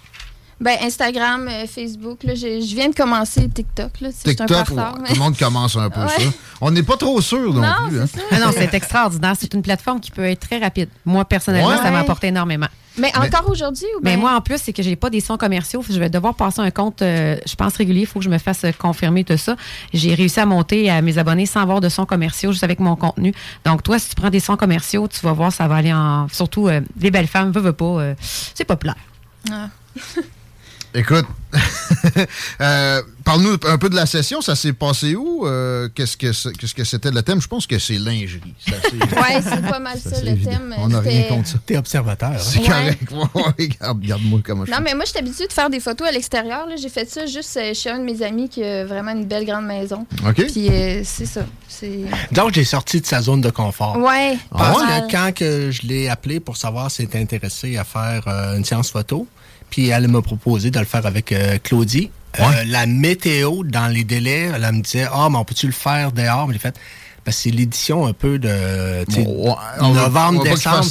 Ben, 0.60 0.76
Instagram, 0.82 1.48
euh, 1.48 1.66
Facebook. 1.68 2.24
Là, 2.24 2.34
je, 2.34 2.62
je 2.62 2.76
viens 2.76 2.90
de 2.90 2.96
commencer 2.96 3.48
TikTok. 3.48 4.02
Là, 4.02 4.10
si 4.12 4.22
je 4.26 4.30
suis 4.32 4.42
un 4.42 4.46
peu 4.46 4.54
ouais, 4.56 4.64
mais- 5.02 5.08
tout 5.10 5.14
le 5.14 5.20
monde 5.20 5.38
commence 5.38 5.76
un 5.76 5.90
peu 5.90 6.00
Ouais. 6.02 6.08
ça. 6.08 6.30
On 6.62 6.72
n'est 6.72 6.82
pas 6.84 6.98
trop 6.98 7.22
sûr 7.22 7.54
non, 7.54 7.62
Non, 7.62 7.90
plus. 7.90 8.02
hein. 8.02 8.06
Ah 8.32 8.40
non, 8.40 8.52
c'est 8.52 8.74
extraordinaire. 8.74 9.34
C'est 9.40 9.54
une 9.54 9.62
plateforme 9.62 10.00
qui 10.00 10.10
peut 10.10 10.26
être 10.26 10.40
très 10.48 10.58
rapide. 10.58 10.90
Moi, 11.06 11.26
personnellement, 11.26 11.70
Ouais. 11.70 11.78
ça 11.78 11.84
m'a 11.84 11.92
Ouais. 11.92 11.98
apporté 12.00 12.28
énormément. 12.28 12.66
Mais 13.00 13.12
encore 13.16 13.48
aujourd'hui 13.52 13.86
ou 13.96 14.00
Mais 14.02 14.16
ben- 14.16 14.20
moi, 14.22 14.36
en 14.36 14.42
plus, 14.42 14.58
c'est 14.60 14.74
que 14.74 14.82
j'ai 14.82 14.96
pas 14.96 15.12
des 15.12 15.20
sons 15.22 15.38
commerciaux. 15.38 15.84
Je 15.88 16.00
vais 16.00 16.10
devoir 16.10 16.34
passer 16.34 16.62
un 16.62 16.72
compte, 16.72 17.04
euh, 17.04 17.38
je 17.48 17.54
pense, 17.56 17.76
régulier. 17.76 18.02
Il 18.02 18.08
faut 18.08 18.18
que 18.18 18.26
je 18.26 18.30
me 18.32 18.40
fasse 18.40 18.66
confirmer 18.80 19.24
tout 19.24 19.38
ça. 19.38 19.56
J'ai 19.94 20.16
réussi 20.16 20.40
à 20.40 20.48
monter 20.48 20.90
à 20.90 21.04
mes 21.04 21.20
abonnés 21.20 21.46
sans 21.46 21.62
avoir 21.62 21.80
de 21.82 21.90
sons 21.90 22.08
commerciaux, 22.08 22.52
juste 22.52 22.64
avec 22.64 22.80
mon 22.80 22.96
contenu. 22.96 23.32
Donc, 23.64 23.84
toi, 23.84 24.00
si 24.00 24.10
tu 24.10 24.16
prends 24.16 24.32
des 24.32 24.40
sons 24.40 24.58
commerciaux, 24.58 25.08
tu 25.08 25.20
vas 25.22 25.34
voir, 25.34 25.54
ça 25.54 25.68
va 25.68 25.76
aller 25.76 25.94
en. 25.94 26.28
Surtout, 26.30 26.68
euh, 26.68 26.82
les 27.00 27.12
belles 27.12 27.28
femmes, 27.28 27.52
veux 27.52 27.72
pas. 27.74 27.86
euh, 27.86 28.16
c'est 28.56 28.66
populaire. 28.66 28.96
Ah. 29.52 29.68
Écoute, 31.00 31.26
euh, 32.62 33.02
parle-nous 33.24 33.58
un 33.68 33.78
peu 33.78 33.88
de 33.90 33.96
la 33.96 34.06
session. 34.08 34.42
Ça 34.42 34.56
s'est 34.56 34.74
passé 34.74 35.16
où? 35.16 35.46
Euh, 35.46 35.90
qu'est-ce, 35.94 36.18
que 36.18 36.28
qu'est-ce 36.58 36.74
que 36.74 36.84
c'était 36.84 37.12
le 37.12 37.22
thème? 37.22 37.40
Je 37.40 37.48
pense 37.48 37.68
que 37.68 37.78
c'est 37.78 38.00
lingerie. 38.00 38.56
Ouais, 38.68 39.42
c'est 39.44 39.62
pas 39.70 39.78
mal 39.80 40.00
ça, 40.04 40.20
le 40.22 40.30
évident. 40.30 40.52
thème. 40.52 40.76
On 40.80 40.88
n'a 40.88 41.00
rien 41.00 41.24
contre 41.30 41.48
ça. 41.50 41.58
T'es 41.66 41.78
observateur. 41.78 42.32
hein? 42.32 42.38
C'est 42.40 42.60
Ouais. 42.60 42.98
correct. 43.08 43.78
Regarde-moi 43.82 44.40
comment 44.44 44.66
je 44.66 44.72
Non, 44.72 44.78
fais. 44.78 44.84
mais 44.84 44.94
moi, 44.96 45.04
je 45.06 45.12
suis 45.12 45.20
habituée 45.20 45.48
de 45.48 45.54
faire 45.54 45.70
des 45.70 45.80
photos 45.80 46.08
à 46.08 46.12
l'extérieur. 46.12 46.66
là. 46.68 46.76
J'ai 46.82 46.90
fait 46.90 47.08
ça 47.10 47.26
juste 47.28 47.56
euh, 47.58 47.74
chez 47.76 47.90
un 47.92 48.00
de 48.00 48.04
mes 48.04 48.22
amis 48.24 48.50
qui 48.50 48.64
a 48.64 48.84
vraiment 48.86 49.12
une 49.12 49.26
belle 49.26 49.46
grande 49.46 49.66
maison. 49.66 50.06
OK. 50.28 50.48
Puis 50.52 50.70
euh, 50.70 51.02
c'est 51.04 51.28
ça. 51.28 51.46
C'est... 51.68 52.02
Donc, 52.32 52.54
j'ai 52.54 52.66
sorti 52.66 53.02
de 53.02 53.06
sa 53.06 53.22
zone 53.22 53.42
de 53.42 53.52
confort. 53.52 53.98
Mal. 54.00 54.38
que 54.52 55.12
quand 55.12 55.32
que 55.36 55.70
je 55.70 55.84
l'ai 55.84 56.10
appelé 56.10 56.40
pour 56.40 56.58
savoir 56.58 56.90
si 56.90 57.04
elle 57.04 57.08
était 57.10 57.20
intéressée 57.20 57.78
à 57.78 57.84
faire 57.84 58.24
euh, 58.28 58.58
une 58.58 58.66
séance 58.66 58.90
photo, 58.90 59.28
puis 59.70 59.90
elle 59.90 60.08
m'a 60.08 60.22
proposé 60.22 60.72
de 60.72 60.80
le 60.80 60.86
faire 60.86 61.06
avec 61.06 61.32
euh, 61.32 61.58
Claudie. 61.62 62.10
Euh, 62.40 62.44
la 62.68 62.86
météo, 62.86 63.64
dans 63.64 63.88
les 63.88 64.04
délais, 64.04 64.52
elle 64.54 64.62
me 64.74 64.82
disait 64.82 65.08
Ah, 65.12 65.28
mais 65.32 65.38
on 65.38 65.46
peut-tu 65.46 65.66
le 65.66 65.72
faire 65.72 66.12
dehors? 66.12 66.48
Mais 66.48 66.54
j'ai 66.54 66.60
fait 66.60 66.76
parce 67.28 67.36
que 67.38 67.44
c'est 67.44 67.52
l'édition 67.52 68.06
un 68.06 68.14
peu 68.14 68.40
de 68.40 69.04
Bon, 69.22 69.58
on 69.82 69.94
novembre, 69.94 70.40
on 70.40 70.44
décembre. 70.44 70.86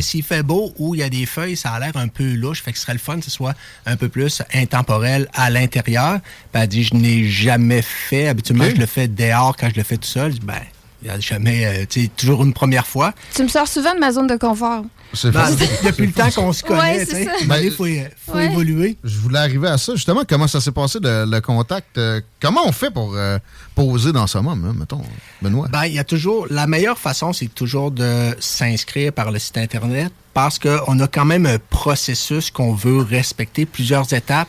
S'il 0.00 0.22
fait 0.22 0.44
beau 0.44 0.72
ou 0.78 0.94
il 0.94 0.98
y 1.00 1.02
a 1.02 1.08
des 1.08 1.26
feuilles, 1.26 1.56
ça 1.56 1.72
a 1.72 1.80
l'air 1.80 1.96
un 1.96 2.06
peu 2.06 2.34
louche. 2.34 2.62
Fait 2.62 2.70
que 2.70 2.78
ce 2.78 2.84
serait 2.84 2.92
le 2.92 3.00
fun 3.00 3.16
que 3.16 3.24
ce 3.24 3.32
soit 3.32 3.54
un 3.84 3.96
peu 3.96 4.08
plus 4.08 4.42
intemporel 4.54 5.26
à 5.34 5.50
l'intérieur. 5.50 6.20
Puis 6.52 6.62
elle 6.62 6.68
dit 6.68 6.84
Je 6.84 6.94
n'ai 6.94 7.28
jamais 7.28 7.82
fait. 7.82 8.28
Habituellement, 8.28 8.68
je 8.72 8.80
le 8.80 8.86
fais 8.86 9.08
dehors 9.08 9.56
quand 9.56 9.70
je 9.70 9.76
le 9.76 9.82
fais 9.82 9.96
tout 9.96 10.06
seul. 10.06 10.30
Je 10.30 10.36
dis, 10.38 10.46
Ben, 10.46 10.60
il 11.02 11.08
n'y 11.08 11.10
a 11.10 11.18
jamais, 11.20 11.66
euh, 11.66 11.84
tu 11.88 12.02
sais, 12.02 12.10
toujours 12.16 12.44
une 12.44 12.52
première 12.52 12.86
fois. 12.86 13.12
Tu 13.34 13.42
me 13.42 13.48
sors 13.48 13.66
souvent 13.68 13.94
de 13.94 13.98
ma 14.00 14.12
zone 14.12 14.26
de 14.28 14.36
confort. 14.36 14.84
C'est 15.14 15.30
Ben, 15.30 15.40
facile. 15.46 15.68
depuis 15.84 16.06
le 16.06 16.12
temps 16.12 16.30
qu'on 16.30 16.52
se 16.52 16.62
connaît, 16.62 16.98
Ouais, 16.98 17.06
tu 17.06 17.12
sais, 17.12 17.28
ben, 17.46 17.58
il 17.58 17.70
faut, 17.70 17.86
il 17.86 18.08
faut 18.24 18.32
Ouais. 18.34 18.46
évoluer. 18.46 18.96
Je 19.04 19.18
voulais 19.18 19.40
arriver 19.40 19.68
à 19.68 19.76
ça, 19.78 19.94
justement. 19.94 20.22
Comment 20.26 20.46
ça 20.48 20.60
s'est 20.60 20.70
passé, 20.72 20.98
le, 21.02 21.26
le 21.26 21.40
contact? 21.40 21.98
euh, 21.98 22.20
comment 22.40 22.62
on 22.66 22.72
fait 22.72 22.90
pour 22.90 23.14
euh, 23.14 23.38
poser 23.74 24.12
dans 24.12 24.26
ce 24.26 24.38
moment, 24.38 24.52
hein, 24.68 24.74
mettons, 24.78 25.02
Benoît? 25.42 25.68
Ben, 25.70 25.84
il 25.86 25.92
y 25.94 25.98
a 25.98 26.04
toujours. 26.04 26.46
La 26.50 26.66
meilleure 26.66 26.98
façon, 26.98 27.32
c'est 27.32 27.52
toujours 27.54 27.90
de 27.90 28.34
s'inscrire 28.40 29.12
par 29.12 29.30
le 29.32 29.38
site 29.38 29.58
Internet 29.58 30.12
parce 30.34 30.58
qu'on 30.58 30.98
a 31.00 31.08
quand 31.08 31.26
même 31.26 31.44
un 31.44 31.58
processus 31.58 32.50
qu'on 32.50 32.72
veut 32.74 32.98
respecter, 33.02 33.66
plusieurs 33.66 34.10
étapes. 34.14 34.48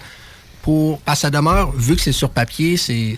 Pour, 0.61 0.99
parce 1.01 1.17
que 1.19 1.21
ça 1.23 1.30
demeure, 1.30 1.73
vu 1.73 1.97
que 1.97 2.01
c'est 2.01 2.13
sur 2.13 2.30
papier, 2.30 2.77
c'est, 2.77 3.17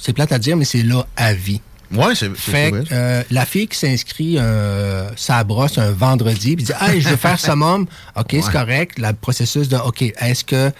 c'est 0.00 0.12
plate 0.12 0.30
à 0.30 0.38
dire, 0.38 0.56
mais 0.56 0.64
c'est 0.64 0.84
là 0.84 1.04
à 1.16 1.32
vie. 1.34 1.60
Oui, 1.92 2.14
c'est 2.16 2.34
Fait 2.36 2.70
que, 2.72 2.84
euh, 2.92 3.22
la 3.30 3.44
fille 3.46 3.68
qui 3.68 3.78
s'inscrit, 3.78 4.36
euh, 4.38 5.08
ça 5.16 5.44
brosse 5.44 5.78
un 5.78 5.92
vendredi, 5.92 6.56
puis 6.56 6.64
dit 6.64 6.72
Hey, 6.80 7.00
je 7.00 7.08
veux 7.10 7.16
faire 7.16 7.38
summum. 7.38 7.86
OK, 8.16 8.32
Ouais. 8.32 8.42
c'est 8.42 8.52
correct. 8.52 8.98
Le 8.98 9.12
processus 9.12 9.68
de 9.68 9.76
OK, 9.76 10.02
est-ce 10.02 10.44
que 10.44 10.70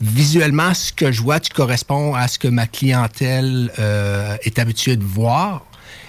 visuellement, 0.00 0.74
ce 0.74 0.92
que 0.92 1.12
je 1.12 1.22
vois, 1.22 1.40
tu 1.40 1.50
corresponds 1.52 2.14
à 2.14 2.28
ce 2.28 2.38
que 2.38 2.48
ma 2.48 2.66
clientèle 2.66 3.70
euh, 3.78 4.36
est 4.42 4.58
habituée 4.58 4.96
de 4.96 5.04
voir? 5.04 5.64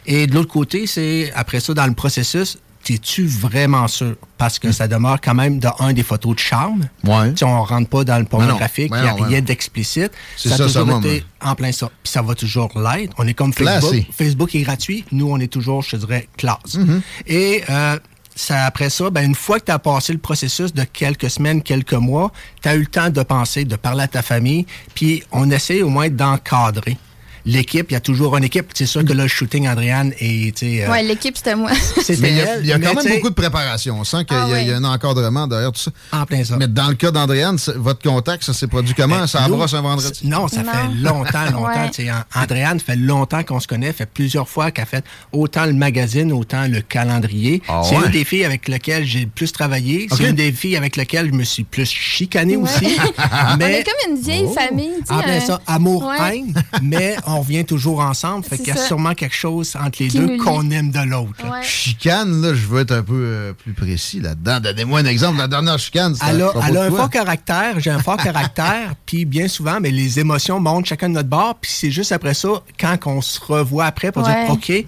Et 0.07 0.27
de 0.27 0.33
l'autre 0.35 0.51
côté, 0.51 0.87
c'est 0.87 1.31
après 1.35 1.59
ça, 1.59 1.73
dans 1.73 1.87
le 1.87 1.93
processus, 1.93 2.57
es-tu 2.89 3.25
vraiment 3.25 3.87
sûr? 3.87 4.15
Parce 4.37 4.59
que 4.59 4.71
ça 4.71 4.87
demeure 4.87 5.19
quand 5.21 5.33
même 5.33 5.59
de 5.59 5.67
un 5.79 5.93
des 5.93 6.03
photos 6.03 6.35
de 6.35 6.39
charme. 6.39 6.87
Ouais. 7.03 7.33
Si 7.35 7.43
on 7.43 7.63
rentre 7.63 7.89
pas 7.89 8.03
dans 8.03 8.19
le 8.19 8.25
pornographique, 8.25 8.91
il 8.95 9.01
n'y 9.01 9.07
a 9.07 9.13
rien 9.13 9.41
d'explicite. 9.41 10.11
C'est 10.37 10.49
ça 10.49 10.55
a 10.55 10.57
ça, 10.57 10.79
toujours 10.81 10.99
été 10.99 11.23
hein. 11.41 11.51
en 11.51 11.55
plein 11.55 11.71
ça. 11.71 11.89
Puis 12.03 12.11
ça 12.11 12.21
va 12.21 12.35
toujours 12.35 12.71
l'être. 12.79 13.13
On 13.17 13.27
est 13.27 13.33
comme 13.33 13.53
Facebook. 13.53 13.91
Classé. 13.91 14.07
Facebook 14.11 14.55
est 14.55 14.61
gratuit. 14.61 15.05
Nous, 15.11 15.29
on 15.29 15.39
est 15.39 15.51
toujours, 15.51 15.81
je 15.81 15.95
dirais, 15.97 16.27
classe. 16.37 16.75
Mhm. 16.75 17.01
Et 17.27 17.63
euh, 17.69 17.97
ça, 18.35 18.65
après 18.65 18.89
ça, 18.89 19.09
ben, 19.09 19.23
une 19.23 19.35
fois 19.35 19.59
que 19.59 19.65
tu 19.65 19.71
as 19.71 19.79
passé 19.79 20.13
le 20.13 20.19
processus 20.19 20.73
de 20.73 20.83
quelques 20.83 21.29
semaines, 21.29 21.61
quelques 21.61 21.93
mois, 21.93 22.31
tu 22.61 22.69
as 22.69 22.75
eu 22.75 22.81
le 22.81 22.85
temps 22.85 23.09
de 23.09 23.23
penser, 23.23 23.63
de 23.65 23.75
parler 23.77 24.03
à 24.03 24.07
ta 24.07 24.21
famille, 24.21 24.65
puis 24.93 25.23
on 25.31 25.49
essaie 25.49 25.81
au 25.81 25.89
moins 25.89 26.09
d'encadrer. 26.09 26.97
L'équipe, 27.45 27.87
il 27.91 27.93
y 27.93 27.97
a 27.97 27.99
toujours 27.99 28.35
une 28.37 28.43
équipe. 28.43 28.71
C'est 28.73 28.85
sûr 28.85 29.05
que 29.05 29.13
là, 29.13 29.23
le 29.23 29.29
shooting, 29.29 29.67
Andréane, 29.67 30.13
et 30.19 30.51
tu 30.51 30.65
sais, 30.77 30.83
euh, 30.85 30.89
Ouais, 30.91 31.03
l'équipe, 31.03 31.37
c'était 31.37 31.55
moi. 31.55 31.71
c'était 32.01 32.21
Mais 32.21 32.29
il 32.31 32.37
y 32.37 32.41
a, 32.41 32.55
elle, 32.55 32.59
il 32.61 32.67
y 32.67 32.73
a 32.73 32.77
mais 32.77 32.85
quand 32.87 33.03
même 33.03 33.13
beaucoup 33.15 33.29
de 33.29 33.35
préparation. 33.35 33.99
On 33.99 34.03
sent 34.03 34.25
qu'il 34.25 34.35
y, 34.35 34.39
a- 34.39 34.45
Ah 34.51 34.61
y 34.61 34.71
a 34.71 34.77
un 34.77 34.83
encadrement 34.83 35.45
derrière 35.47 35.71
tout 35.71 35.79
ça. 35.81 35.91
En 36.11 36.25
plein 36.25 36.43
ça. 36.43 36.57
Mais 36.57 36.67
dans 36.67 36.87
le 36.87 36.95
cas 36.95 37.11
d'Andréane, 37.11 37.57
votre 37.75 38.01
contact, 38.01 38.43
ça 38.43 38.53
s'est 38.53 38.67
produit 38.67 38.93
comment? 38.95 39.27
Ça 39.27 39.41
Ben, 39.41 39.49
nous, 39.49 39.57
brosse 39.57 39.73
un 39.75 39.81
vendredi? 39.81 40.21
Non, 40.23 40.47
ça 40.47 40.63
Non. 40.63 40.71
fait 40.71 40.87
longtemps, 41.01 41.45
longtemps. 41.51 41.67
Ouais. 41.83 41.89
Tu 41.93 42.05
sais, 42.05 42.11
An- 42.11 42.23
Andréane 42.41 42.79
fait 42.79 42.95
longtemps 42.95 43.43
qu'on 43.43 43.59
se 43.59 43.67
connaît, 43.67 43.93
fait 43.93 44.05
plusieurs 44.07 44.49
fois 44.49 44.71
qu'elle 44.71 44.83
a 44.83 44.87
fait 44.87 45.05
autant 45.31 45.65
le 45.65 45.73
magazine, 45.73 46.31
autant 46.31 46.65
le 46.67 46.81
calendrier. 46.81 47.61
Ah 47.67 47.81
c'est 47.83 47.95
ouais? 47.95 48.05
une 48.05 48.11
des 48.11 48.25
filles 48.25 48.45
avec 48.45 48.67
lesquelles 48.67 49.05
j'ai 49.05 49.21
le 49.21 49.27
plus 49.27 49.51
travaillé. 49.51 50.07
C'est 50.17 50.23
une 50.29 50.35
des 50.35 50.51
filles 50.51 50.77
avec 50.77 50.95
lesquelles 50.95 51.27
je 51.27 51.37
me 51.37 51.43
suis 51.43 51.63
plus 51.63 51.85
chicané 51.89 52.55
Ouais. 52.57 52.63
aussi. 52.63 52.85
On 53.31 53.59
est 53.59 53.83
comme 53.83 54.13
une 54.15 54.19
vieille 54.21 54.45
Oh. 54.47 54.53
famille. 54.53 54.91
tu 54.99 55.05
sais, 55.07 55.13
En 55.13 55.19
plein 55.21 55.33
euh, 55.37 55.39
ça, 55.41 55.61
amour, 55.67 56.05
ouais. 56.07 56.37
haine, 56.37 56.53
mais 56.81 57.15
on 57.27 57.34
revient 57.41 57.65
toujours 57.65 57.99
ensemble. 57.99 58.43
Fait 58.45 58.57
C'est 58.57 58.63
qu'il 58.63 58.73
y 58.73 58.77
a 58.77 58.81
ça. 58.81 58.87
sûrement 58.87 59.13
quelque 59.13 59.35
chose 59.35 59.75
entre 59.81 60.01
les 60.03 60.09
Qui 60.09 60.19
deux 60.19 60.37
qu'on 60.37 60.69
aime 60.71 60.91
de 60.91 60.99
l'autre. 60.99 61.43
Ouais. 61.43 61.61
Chicane, 61.63 62.41
là, 62.41 62.53
je 62.53 62.65
veux 62.65 62.81
être 62.81 62.91
un 62.91 63.03
peu 63.03 63.13
euh, 63.15 63.53
plus 63.53 63.73
précis 63.73 64.19
là-dedans. 64.19 64.59
Donnez-moi 64.59 64.99
un 64.99 65.05
exemple. 65.05 65.37
La 65.37 65.47
dernière 65.47 65.79
chicane, 65.79 66.13
c'était 66.15 66.27
Elle 66.29 66.41
a, 66.41 66.47
à 66.47 66.51
propos 66.51 66.65
elle 66.67 66.77
a 66.77 66.89
de 66.89 66.93
un 66.93 66.97
fort 66.97 67.09
caractère, 67.09 67.79
j'ai 67.79 67.89
un 67.91 67.99
fort 67.99 68.17
caractère, 68.17 68.93
puis 69.05 69.25
bien 69.25 69.47
souvent, 69.47 69.79
mais 69.81 69.91
les 69.91 70.19
émotions 70.19 70.59
montent 70.59 70.85
chacun 70.85 71.09
de 71.09 71.13
notre 71.15 71.29
bord, 71.29 71.55
puis 71.59 71.71
c'est 71.73 71.91
juste 71.91 72.11
après 72.11 72.33
ça, 72.33 72.49
quand 72.79 72.97
on 73.05 73.21
se 73.21 73.39
revoit 73.39 73.85
après 73.85 74.11
pour 74.11 74.25
Ouais. 74.25 74.45
dire, 74.45 74.53
OK, 74.53 74.85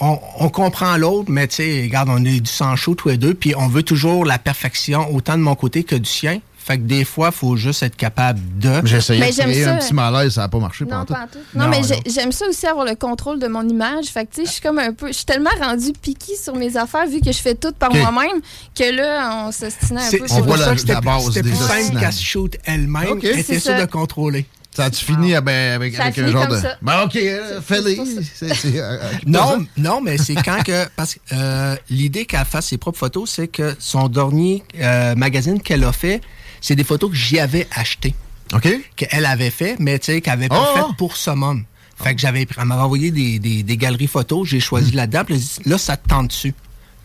on, 0.00 0.18
on 0.40 0.48
comprend 0.48 0.96
l'autre, 0.96 1.30
mais 1.30 1.46
tu 1.46 1.56
sais, 1.56 1.82
regarde, 1.84 2.08
on 2.10 2.24
est 2.24 2.40
du 2.40 2.50
sang 2.50 2.74
chaud 2.76 2.94
tous 2.94 3.08
les 3.10 3.16
deux, 3.16 3.34
puis 3.34 3.54
on 3.56 3.68
veut 3.68 3.82
toujours 3.84 4.24
la 4.24 4.38
perfection, 4.38 5.14
autant 5.14 5.34
de 5.36 5.42
mon 5.42 5.54
côté 5.54 5.84
que 5.84 5.94
du 5.94 6.08
sien. 6.10 6.40
Fait 6.66 6.78
que 6.78 6.84
des 6.84 7.04
fois, 7.04 7.28
il 7.30 7.36
faut 7.36 7.56
juste 7.56 7.82
être 7.82 7.94
capable 7.94 8.40
de... 8.58 8.70
J'ai 8.84 8.96
essayé 8.96 9.20
Mais 9.20 9.30
de 9.32 9.36
créer 9.36 9.64
un 9.66 9.76
petit 9.76 9.92
malaise, 9.92 10.32
ça 10.32 10.40
n'a 10.40 10.48
pas 10.48 10.58
marché. 10.58 10.86
Non, 10.86 11.04
pas 11.04 11.24
en 11.24 11.26
tout. 11.26 11.38
Non, 11.54 11.64
Non, 11.66 11.70
mais 11.70 11.82
j'aime 12.06 12.32
ça 12.32 12.46
aussi 12.48 12.66
avoir 12.66 12.86
le 12.86 12.94
contrôle 12.94 13.38
de 13.38 13.46
mon 13.48 13.68
image. 13.68 14.06
Fait 14.06 14.24
que, 14.24 14.34
tu 14.34 14.40
sais, 14.40 14.46
je 14.46 14.52
suis 14.52 14.60
comme 14.62 14.78
un 14.78 14.94
peu. 14.94 15.08
Je 15.08 15.12
suis 15.12 15.26
tellement 15.26 15.50
rendue 15.60 15.92
piquée 15.92 16.36
sur 16.42 16.54
mes 16.56 16.74
affaires 16.78 17.06
vu 17.06 17.20
que 17.20 17.30
je 17.32 17.38
fais 17.38 17.54
tout 17.54 17.72
par 17.78 17.94
moi-même 17.94 18.40
que 18.74 18.96
là, 18.96 19.44
on 19.46 19.52
s'ostinait 19.52 20.00
un 20.00 20.10
peu. 20.10 20.16
c'est 20.26 20.32
On 20.32 20.36
pour 20.38 20.46
voit 20.46 20.56
ça 20.56 20.66
la- 20.68 20.72
que 20.72 20.80
c'était 20.80 20.92
la 20.94 21.00
plus- 21.02 21.06
base 21.06 21.24
c'était 21.26 21.42
plus 21.42 21.54
simple 21.56 22.00
qu'elle 22.00 22.12
se 22.14 22.22
shoot 22.24 22.56
elle-même, 22.64 23.08
Ok. 23.10 23.24
elle 23.24 23.38
était 23.40 23.42
C'est 23.42 23.60
sûre 23.60 23.72
ça. 23.76 23.80
de 23.84 23.90
contrôler. 23.90 24.46
Ça 24.74 24.86
a-tu 24.86 25.04
fini 25.04 25.34
avec, 25.36 25.94
Ça 25.94 26.02
a 26.02 26.06
avec 26.06 26.18
un 26.18 26.26
genre 26.32 26.48
de. 26.48 26.56
ça. 26.56 26.76
Ben, 26.82 27.02
OK, 27.04 27.14
euh, 27.14 27.60
fais-les. 27.60 28.00
C'est- 28.34 28.50
euh, 28.76 28.98
euh, 29.00 29.10
Non, 29.26 29.64
non, 29.76 30.00
mais 30.02 30.16
c'est 30.18 30.34
quand 30.34 30.64
que. 30.64 30.86
Parce 30.96 31.14
que 31.14 31.20
euh, 31.32 31.76
l'idée 31.90 32.24
qu'elle 32.24 32.44
fasse 32.44 32.66
ses 32.68 32.78
propres 32.78 32.98
photos, 32.98 33.30
c'est 33.30 33.48
que 33.48 33.76
son 33.78 34.08
dernier 34.08 34.64
euh, 34.80 35.14
magazine 35.14 35.60
qu'elle 35.62 35.84
a 35.84 35.92
fait, 35.92 36.20
c'est 36.64 36.76
des 36.76 36.84
photos 36.84 37.10
que 37.10 37.16
j'y 37.16 37.38
avais 37.38 37.66
achetées. 37.74 38.14
OK. 38.54 38.68
Qu'elle 38.96 39.26
avait 39.26 39.50
fait, 39.50 39.76
mais 39.78 39.98
tu 39.98 40.06
sais, 40.06 40.20
qu'elle 40.22 40.32
avait 40.34 40.48
pas 40.48 40.72
Oh! 40.74 40.76
fait 40.88 40.96
pour 40.96 41.16
Summum. 41.16 41.64
Fait 42.02 42.14
que 42.14 42.20
j'avais. 42.20 42.46
Elle 42.58 42.64
m'avait 42.64 42.80
envoyé 42.82 43.10
des, 43.10 43.38
des, 43.38 43.62
des 43.62 43.76
galeries 43.76 44.06
photos, 44.06 44.48
j'ai 44.48 44.60
choisi 44.60 44.92
Hmm. 44.92 44.96
là-dedans, 44.96 45.24
puis 45.24 45.44
là, 45.66 45.76
ça 45.78 45.96
te 45.96 46.08
tente 46.08 46.28
dessus. 46.28 46.54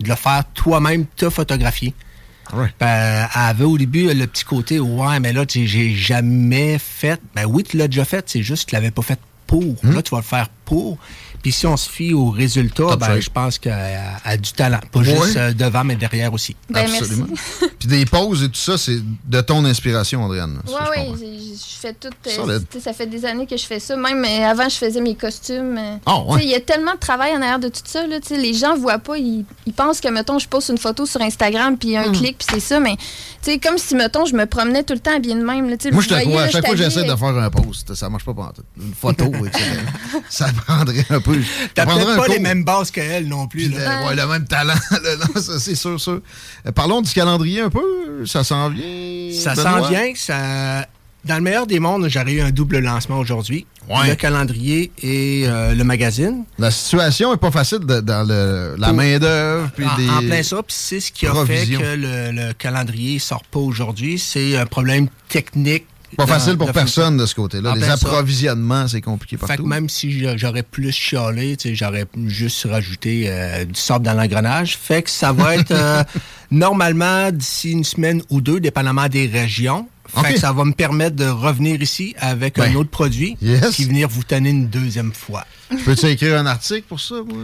De 0.00 0.08
le 0.08 0.14
faire 0.14 0.44
toi-même, 0.54 1.04
te 1.14 1.28
photographier? 1.28 1.92
Ouais. 2.54 2.72
Ben, 2.80 3.28
elle 3.34 3.40
avait 3.42 3.64
au 3.64 3.76
début 3.76 4.12
le 4.12 4.26
petit 4.26 4.44
côté, 4.44 4.80
ouais, 4.80 5.20
mais 5.20 5.32
là, 5.32 5.44
j'ai 5.46 5.94
jamais 5.94 6.78
fait. 6.78 7.20
Ben 7.34 7.44
oui, 7.44 7.62
tu 7.64 7.76
l'as 7.76 7.86
déjà 7.86 8.04
fait, 8.06 8.24
c'est 8.28 8.42
juste 8.42 8.64
que 8.64 8.70
tu 8.70 8.76
l'avais 8.76 8.90
pas 8.90 9.02
fait 9.02 9.20
pour. 9.46 9.76
Là, 9.82 10.00
tu 10.02 10.10
vas 10.10 10.18
le 10.18 10.24
faire 10.24 10.48
pour. 10.70 10.96
Puis 11.42 11.52
si 11.52 11.66
on 11.66 11.76
se 11.76 11.88
fie 11.88 12.12
au 12.12 12.28
résultat, 12.30 12.84
Top 12.84 13.00
ben, 13.00 13.18
je 13.18 13.30
pense 13.30 13.58
qu'elle 13.58 13.72
a, 13.72 14.20
a 14.24 14.36
du 14.36 14.52
talent. 14.52 14.78
Pas 14.92 15.00
Ouais. 15.00 15.06
juste 15.06 15.36
euh, 15.38 15.52
devant, 15.54 15.84
mais 15.84 15.96
derrière 15.96 16.32
aussi. 16.34 16.54
Ben, 16.68 16.84
Absolument. 16.86 17.26
Puis 17.78 17.88
des 17.88 18.04
pauses 18.04 18.42
et 18.42 18.48
tout 18.48 18.60
ça, 18.60 18.76
c'est 18.76 18.98
de 19.26 19.40
ton 19.40 19.64
inspiration, 19.64 20.22
Andréane. 20.22 20.56
là, 20.56 20.60
ça, 20.66 20.90
Ouais, 20.90 21.08
je 21.18 21.78
fais 21.80 21.94
tout. 21.94 22.10
euh, 22.26 22.58
ça 22.82 22.92
fait 22.92 23.06
des 23.06 23.24
années 23.24 23.46
que 23.46 23.56
je 23.56 23.64
fais 23.64 23.80
ça. 23.80 23.96
Même 23.96 24.22
euh, 24.22 24.44
avant, 24.50 24.68
je 24.68 24.76
faisais 24.76 25.00
mes 25.00 25.14
costumes. 25.14 25.78
euh, 25.78 25.96
Ah, 26.04 26.20
ouais. 26.20 26.34
tu 26.34 26.38
sais, 26.40 26.44
Il 26.44 26.50
y 26.50 26.54
a 26.54 26.60
tellement 26.60 26.92
de 26.92 26.98
travail 26.98 27.32
en 27.32 27.40
arrière 27.40 27.58
de 27.58 27.68
tout 27.68 27.80
ça. 27.84 28.06
Là, 28.06 28.20
tu 28.20 28.28
sais, 28.28 28.36
les 28.36 28.52
gens 28.52 28.76
voient 28.76 28.98
pas. 28.98 29.16
Ils, 29.16 29.46
ils 29.66 29.72
pensent 29.72 30.00
que, 30.02 30.08
mettons, 30.08 30.38
je 30.38 30.46
poste 30.46 30.68
une 30.68 30.78
photo 30.78 31.06
sur 31.06 31.22
Instagram, 31.22 31.78
puis 31.78 31.96
un 31.96 32.08
Hmm. 32.10 32.12
clic, 32.12 32.36
puis 32.38 32.48
c'est 32.50 32.60
ça. 32.60 32.80
Mais 32.80 32.96
tu 32.96 33.50
sais, 33.52 33.58
comme 33.58 33.78
si, 33.78 33.94
mettons, 33.94 34.26
je 34.26 34.34
me 34.36 34.44
promenais 34.44 34.82
tout 34.82 34.92
le 34.92 35.00
temps 35.00 35.16
habillée 35.16 35.36
de 35.36 35.42
même. 35.42 35.70
Là, 35.70 35.76
Moi, 35.90 36.02
je 36.02 36.08
te 36.08 36.20
crois. 36.20 36.42
À 36.42 36.50
chaque 36.50 36.66
fois 36.66 36.74
que 36.74 36.78
je 36.78 36.84
j'essaie 36.84 37.04
de 37.04 37.16
faire 37.16 37.28
un 37.28 37.50
post, 37.50 37.94
ça 37.94 38.10
marche 38.10 38.24
pas 38.26 38.34
pantoute. 38.34 38.66
Une 38.78 38.92
photo, 38.94 39.24
etc. 39.46 39.64
ça 40.28 40.48
t'apprendrais 40.66 41.06
un 41.10 41.20
peu. 41.20 41.38
T'as 41.74 41.86
peut-être 41.86 42.16
pas 42.16 42.28
les 42.28 42.38
mêmes 42.38 42.64
bases 42.64 42.90
qu'elle 42.90 43.28
non 43.28 43.46
plus. 43.46 43.68
Là. 43.68 44.00
le, 44.02 44.06
ouais, 44.08 44.14
le 44.16 44.26
même 44.26 44.46
talent. 44.46 44.74
là, 44.90 45.40
ça, 45.40 45.58
c'est 45.58 45.74
sûr, 45.74 46.00
sûr. 46.00 46.20
Euh, 46.66 46.72
parlons 46.72 47.00
du 47.02 47.12
calendrier 47.12 47.60
un 47.62 47.70
peu. 47.70 48.24
Ça 48.26 48.44
s'en 48.44 48.68
vient. 48.70 49.30
Ça 49.32 49.54
s'en 49.54 49.88
vient. 49.88 50.12
Ça... 50.14 50.86
Dans 51.22 51.34
le 51.34 51.42
meilleur 51.42 51.66
des 51.66 51.80
mondes, 51.80 52.08
j'aurais 52.08 52.32
eu 52.32 52.40
un 52.40 52.50
double 52.50 52.78
lancement 52.78 53.18
aujourd'hui. 53.18 53.66
Ouais. 53.90 54.08
Le 54.08 54.14
calendrier 54.14 54.90
et 55.02 55.42
euh, 55.46 55.74
le 55.74 55.84
magazine. 55.84 56.44
La 56.58 56.70
situation 56.70 57.34
est 57.34 57.36
pas 57.36 57.50
facile 57.50 57.80
de- 57.80 58.00
dans 58.00 58.26
le, 58.26 58.74
la 58.78 58.92
main-d'œuvre. 58.94 59.70
En, 59.84 60.16
en 60.16 60.20
plein 60.20 60.42
ça, 60.42 60.56
puis 60.62 60.74
c'est 60.78 61.00
ce 61.00 61.12
qui 61.12 61.26
a 61.26 61.34
fait 61.44 61.66
que 61.66 61.94
le, 61.96 62.30
le 62.32 62.52
calendrier 62.54 63.18
sort 63.18 63.42
pas 63.50 63.58
aujourd'hui. 63.58 64.18
C'est 64.18 64.56
un 64.56 64.64
problème 64.64 65.08
technique. 65.28 65.84
Pas 66.16 66.24
dans- 66.24 66.32
facile 66.32 66.56
pour 66.56 66.72
personne 66.72 67.16
de 67.16 67.24
ce 67.26 67.34
côté-là. 67.34 67.74
Les 67.76 67.88
approvisionnements, 67.88 68.86
c'est 68.88 69.00
compliqué 69.00 69.36
Fait 69.36 69.42
que 69.42 69.46
partout. 69.48 69.66
même 69.66 69.88
si 69.88 70.10
j'a- 70.18 70.36
j'aurais 70.36 70.62
plus 70.62 70.92
chialé, 70.92 71.56
j'aurais 71.72 72.04
juste 72.26 72.66
rajouté 72.68 73.24
euh, 73.28 73.64
du 73.64 73.78
sable 73.80 74.04
dans 74.04 74.14
l'engrenage. 74.14 74.76
Fait 74.76 75.02
que 75.02 75.10
ça 75.10 75.32
va 75.32 75.54
être 75.56 75.70
euh, 75.70 76.02
normalement 76.50 77.30
d'ici 77.30 77.70
une 77.72 77.84
semaine 77.84 78.22
ou 78.30 78.40
deux, 78.40 78.60
dépendamment 78.60 79.08
des 79.08 79.26
régions. 79.26 79.88
Fait 80.08 80.34
que 80.34 80.40
ça 80.40 80.52
va 80.52 80.64
me 80.64 80.72
permettre 80.72 81.14
de 81.14 81.26
revenir 81.26 81.80
ici 81.80 82.16
avec 82.18 82.58
un 82.58 82.66
Ben, 82.66 82.76
autre 82.76 82.90
produit, 82.90 83.36
yes. 83.40 83.70
puis 83.76 83.84
venir 83.84 84.08
vous 84.08 84.24
tenir 84.24 84.50
une 84.50 84.66
deuxième 84.68 85.12
fois. 85.12 85.46
Peux-tu 85.84 86.06
écrire 86.06 86.36
un 86.36 86.46
article 86.46 86.82
pour 86.88 86.98
ça, 86.98 87.14
moi? 87.24 87.38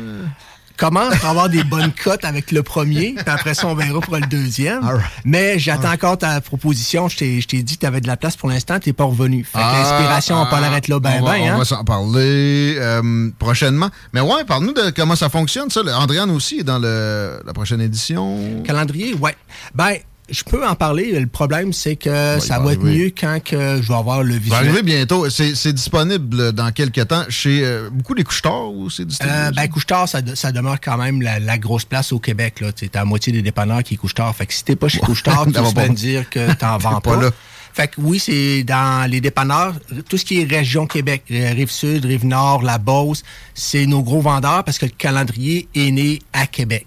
Comment 0.76 1.08
pour 1.08 1.28
avoir 1.28 1.48
des 1.48 1.64
bonnes 1.64 1.92
cotes 1.92 2.24
avec 2.24 2.52
le 2.52 2.62
premier, 2.62 3.14
puis 3.16 3.24
après 3.26 3.54
ça, 3.54 3.66
on 3.66 3.74
verra 3.74 4.00
pour 4.00 4.16
le 4.16 4.26
deuxième. 4.26 4.82
Mais 5.24 5.58
j'attends 5.58 5.92
encore 5.92 6.18
ta 6.18 6.40
proposition. 6.40 7.08
Je 7.08 7.16
t'ai 7.16 7.40
je 7.40 7.48
t'ai 7.48 7.62
dit 7.62 7.76
que 7.76 7.80
tu 7.80 7.86
avais 7.86 8.00
de 8.00 8.06
la 8.06 8.16
place 8.16 8.36
pour 8.36 8.48
l'instant, 8.48 8.78
tu 8.78 8.92
pas 8.92 9.04
revenu. 9.04 9.44
Fait 9.44 9.58
que 9.58 9.62
l'inspiration, 9.62 10.36
on 10.36 10.44
va 10.44 10.50
pas 10.50 10.60
l'arrêter 10.60 10.92
là 10.92 11.00
ben 11.00 11.18
on 11.20 11.24
va, 11.24 11.32
ben. 11.32 11.40
on 11.42 11.48
hein. 11.48 11.58
va 11.58 11.64
s'en 11.64 11.84
parler 11.84 12.76
euh, 12.78 13.30
prochainement. 13.38 13.90
Mais 14.12 14.20
ouais, 14.20 14.44
parle-nous 14.44 14.72
de 14.72 14.90
comment 14.90 15.16
ça 15.16 15.28
fonctionne, 15.28 15.70
ça. 15.70 15.82
Le- 15.82 15.94
Andréane 15.94 16.30
aussi 16.30 16.60
est 16.60 16.64
dans 16.64 16.78
le, 16.78 17.40
la 17.44 17.52
prochaine 17.52 17.80
édition. 17.80 18.62
Calendrier, 18.64 19.14
ouais. 19.14 19.36
Ben, 19.74 19.96
je 20.28 20.42
peux 20.44 20.66
en 20.66 20.74
parler. 20.74 21.18
Le 21.18 21.26
problème, 21.26 21.72
c'est 21.72 21.96
que 21.96 22.38
ça 22.40 22.58
va 22.58 22.72
être 22.72 22.82
mieux 22.82 23.10
quand 23.18 23.38
que 23.44 23.80
je 23.80 23.88
vais 23.88 23.94
avoir 23.98 24.22
le 24.22 24.32
Ça 24.32 24.38
va 24.38 24.42
visuel. 24.44 24.58
arriver 24.60 24.82
bientôt. 24.82 25.28
C'est 25.30 25.72
disponible 25.72 26.52
dans 26.52 26.72
quelques 26.72 27.06
temps 27.08 27.24
chez 27.28 27.60
euh, 27.64 27.88
beaucoup 27.90 28.14
des 28.14 28.24
couches-tard 28.24 28.72
ou 28.72 28.90
c'est 28.90 29.04
distribué? 29.04 29.34
Euh, 29.36 29.50
ben, 29.54 29.68
Couche-Tard, 29.68 30.08
ça, 30.08 30.22
de- 30.22 30.34
ça 30.34 30.52
demeure 30.52 30.80
quand 30.80 30.96
même 30.96 31.22
la, 31.22 31.38
la 31.38 31.58
grosse 31.58 31.84
place 31.84 32.12
au 32.12 32.18
Québec. 32.18 32.60
Là. 32.60 32.72
T'as 32.72 32.86
la 33.00 33.04
moitié 33.04 33.32
des 33.32 33.42
dépanneurs 33.42 33.82
qui 33.82 33.96
Couche-Tard. 33.96 34.34
Fait 34.34 34.46
que 34.46 34.54
si 34.54 34.64
t'es 34.64 34.76
pas 34.76 34.88
chez 34.88 34.98
Couche-Tard, 35.00 35.46
tu 35.46 35.52
vas 35.52 35.72
pas. 35.72 35.88
me 35.88 35.94
dire 35.94 36.28
que 36.28 36.52
t'en 36.54 36.78
vends 36.78 37.00
pas 37.00 37.14
pas. 37.16 37.22
là. 37.22 37.30
Fait 37.72 37.88
que 37.88 37.94
oui, 38.00 38.18
c'est 38.18 38.64
dans 38.64 39.08
les 39.10 39.20
dépanneurs, 39.20 39.74
tout 40.08 40.16
ce 40.16 40.24
qui 40.24 40.40
est 40.40 40.44
région 40.44 40.86
Québec, 40.86 41.24
euh, 41.30 41.52
Rive-Sud, 41.54 42.06
Rive-Nord, 42.06 42.62
la 42.62 42.78
Beauce, 42.78 43.22
c'est 43.54 43.84
nos 43.84 44.02
gros 44.02 44.22
vendeurs 44.22 44.64
parce 44.64 44.78
que 44.78 44.86
le 44.86 44.92
calendrier 44.96 45.68
est 45.74 45.90
né 45.90 46.20
à 46.32 46.46
Québec. 46.46 46.86